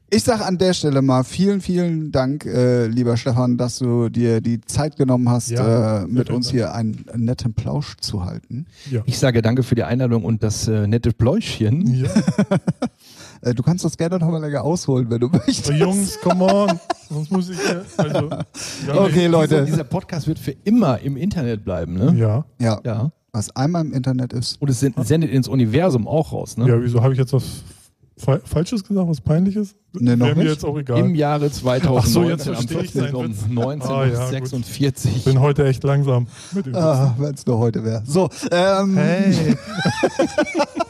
ich 0.09 0.23
sage 0.23 0.45
an 0.45 0.59
der 0.59 0.73
Stelle 0.75 1.01
mal 1.01 1.23
vielen, 1.23 1.59
vielen 1.59 2.11
Dank, 2.11 2.45
äh, 2.45 2.85
lieber 2.85 3.17
Stefan, 3.17 3.57
dass 3.57 3.79
du 3.79 4.09
dir 4.09 4.41
die 4.41 4.61
Zeit 4.61 4.95
genommen 4.95 5.27
hast, 5.29 5.49
Ja, 5.49 6.03
äh, 6.03 6.07
mit 6.07 6.29
uns 6.29 6.51
hier 6.51 6.73
einen 6.75 7.03
netten 7.15 7.53
Plausch 7.55 7.95
zu 7.99 8.23
halten. 8.23 8.67
Ja. 8.91 9.01
Ich 9.05 9.17
sage 9.17 9.41
danke 9.41 9.63
für 9.63 9.73
die 9.73 9.81
Einladung 9.83 10.23
und 10.23 10.43
das 10.43 10.67
äh, 10.67 10.85
nette 10.85 11.13
Pläuschchen. 11.13 12.05
Äh, 13.43 13.53
du 13.53 13.61
kannst 13.63 13.83
das 13.85 13.97
gerne 13.97 14.17
noch 14.19 14.29
mal 14.29 14.39
länger 14.41 14.63
ausholen, 14.63 15.09
wenn 15.09 15.19
du 15.19 15.27
möchtest. 15.29 15.69
Oh, 15.69 15.73
Jungs, 15.73 16.19
come 16.21 16.43
on. 16.45 16.79
Sonst 17.09 17.31
muss 17.31 17.49
ich 17.49 17.59
hier, 17.59 17.83
also, 17.97 18.29
ja, 18.87 18.95
Okay, 19.01 19.27
Leute. 19.27 19.55
Dieser, 19.55 19.65
dieser 19.65 19.83
Podcast 19.83 20.27
wird 20.27 20.39
für 20.39 20.55
immer 20.63 20.99
im 20.99 21.17
Internet 21.17 21.63
bleiben, 21.65 21.93
ne? 21.93 22.13
Ja. 22.17 22.45
Ja, 22.59 22.79
Ja. 22.85 23.11
was 23.31 23.55
einmal 23.55 23.85
im 23.85 23.91
Internet 23.93 24.31
ist. 24.33 24.61
Und 24.61 24.69
es 24.69 24.79
sind, 24.79 24.95
sendet 25.05 25.31
ins 25.31 25.47
Universum 25.47 26.07
auch 26.07 26.31
raus, 26.31 26.57
ne? 26.57 26.67
Ja, 26.67 26.81
wieso 26.81 27.01
habe 27.03 27.13
ich 27.13 27.19
jetzt 27.19 27.33
was 27.33 27.43
Fa 28.15 28.39
Falsches 28.45 28.83
gesagt, 28.83 29.09
was 29.09 29.19
Peinliches? 29.21 29.75
Nee, 29.91 30.15
noch 30.15 30.27
Wäre 30.27 30.35
mir 30.37 30.43
nicht. 30.43 30.53
jetzt 30.53 30.63
auch 30.65 30.77
egal. 30.77 30.99
Im 30.99 31.15
Jahre 31.15 31.49
2019 31.51 31.97
Ach 31.99 32.05
so, 32.05 32.29
jetzt 32.29 32.47
am 32.47 32.53
verstehe 32.53 32.81
ich 32.83 32.91
14. 32.91 33.01
seinen 33.01 33.15
um 33.15 33.29
Witz. 33.31 33.43
1946. 33.49 35.15
Ich 35.17 35.23
bin 35.25 35.39
heute 35.39 35.65
echt 35.65 35.83
langsam. 35.83 36.27
Mit 36.53 36.67
dem 36.67 36.75
Ah, 36.75 37.15
wenn 37.17 37.33
es 37.33 37.43
nur 37.47 37.57
heute 37.57 37.83
wäre. 37.83 38.03
So, 38.05 38.29
ähm, 38.51 38.95
Hey. 38.95 39.55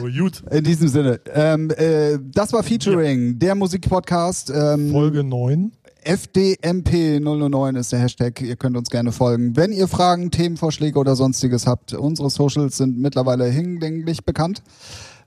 so, 0.00 0.22
gut. 0.22 0.42
in 0.50 0.64
diesem 0.64 0.88
Sinne. 0.88 1.20
Ähm, 1.32 1.70
äh, 1.70 2.18
das 2.22 2.52
war 2.52 2.62
Featuring, 2.62 3.38
der 3.38 3.54
Musikpodcast. 3.54 4.52
Ähm, 4.54 4.90
Folge 4.92 5.24
9. 5.24 5.72
FDMP009 6.04 7.78
ist 7.78 7.92
der 7.92 7.98
Hashtag. 7.98 8.40
Ihr 8.40 8.56
könnt 8.56 8.76
uns 8.76 8.90
gerne 8.90 9.10
folgen. 9.10 9.56
Wenn 9.56 9.72
ihr 9.72 9.88
Fragen, 9.88 10.30
Themenvorschläge 10.30 10.98
oder 10.98 11.16
sonstiges 11.16 11.66
habt, 11.66 11.94
unsere 11.94 12.30
Socials 12.30 12.76
sind 12.76 12.98
mittlerweile 12.98 13.46
hinlänglich 13.46 14.24
bekannt. 14.24 14.62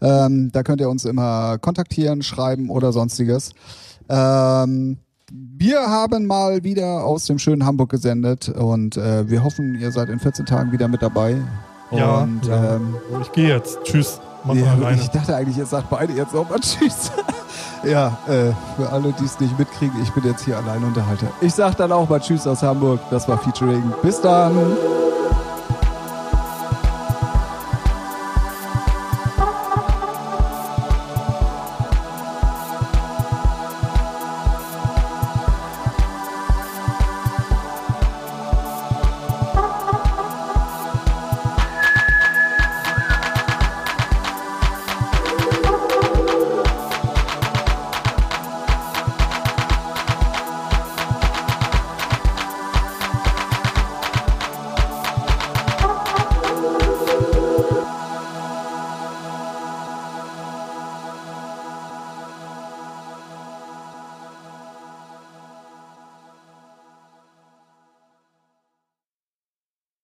Ähm, 0.02 0.52
da 0.54 0.64
könnt 0.64 0.80
ihr 0.80 0.90
uns 0.90 1.04
immer 1.04 1.58
kontaktieren, 1.58 2.22
schreiben 2.22 2.70
oder 2.70 2.94
sonstiges. 2.94 3.52
Ähm, 4.08 4.98
wir 5.32 5.82
haben 5.82 6.26
mal 6.26 6.64
wieder 6.64 7.04
aus 7.04 7.26
dem 7.26 7.40
schönen 7.40 7.66
Hamburg 7.66 7.90
gesendet 7.92 8.50
und 8.50 8.98
äh, 8.98 9.30
wir 9.30 9.44
hoffen, 9.44 9.76
ihr 9.76 9.92
seid 9.92 10.10
in 10.10 10.20
14 10.20 10.46
Tagen 10.46 10.72
wieder 10.72 10.88
mit 10.88 11.02
dabei. 11.02 11.36
Ja, 11.92 12.20
und 12.22 12.46
ja. 12.46 12.76
Ähm, 12.76 12.96
Ich 13.22 13.32
gehe 13.32 13.50
jetzt. 13.50 13.80
Tschüss. 13.84 14.22
Mach 14.44 14.54
mal 14.54 14.64
ja, 14.64 14.72
alleine. 14.72 15.02
ich 15.02 15.10
dachte 15.10 15.36
eigentlich, 15.36 15.58
ihr 15.58 15.66
sagt 15.66 15.90
beide 15.90 16.14
jetzt 16.14 16.34
nochmal 16.34 16.60
Tschüss. 16.60 17.12
ja, 17.84 18.18
äh, 18.28 18.54
für 18.78 18.90
alle, 18.92 19.14
die 19.14 19.26
es 19.26 19.40
nicht 19.40 19.58
mitkriegen, 19.58 20.02
ich 20.02 20.12
bin 20.12 20.24
jetzt 20.24 20.46
hier 20.46 20.58
allein 20.58 20.84
Unterhalter. 20.84 21.28
Ich 21.42 21.54
sag 21.54 21.76
dann 21.76 21.92
auch 21.92 22.08
mal 22.08 22.20
Tschüss 22.20 22.48
aus 22.48 22.64
Hamburg. 22.64 23.00
Das 23.12 23.28
war 23.28 23.38
Featuring. 23.38 23.94
Bis 24.02 24.22
dann. 24.22 24.56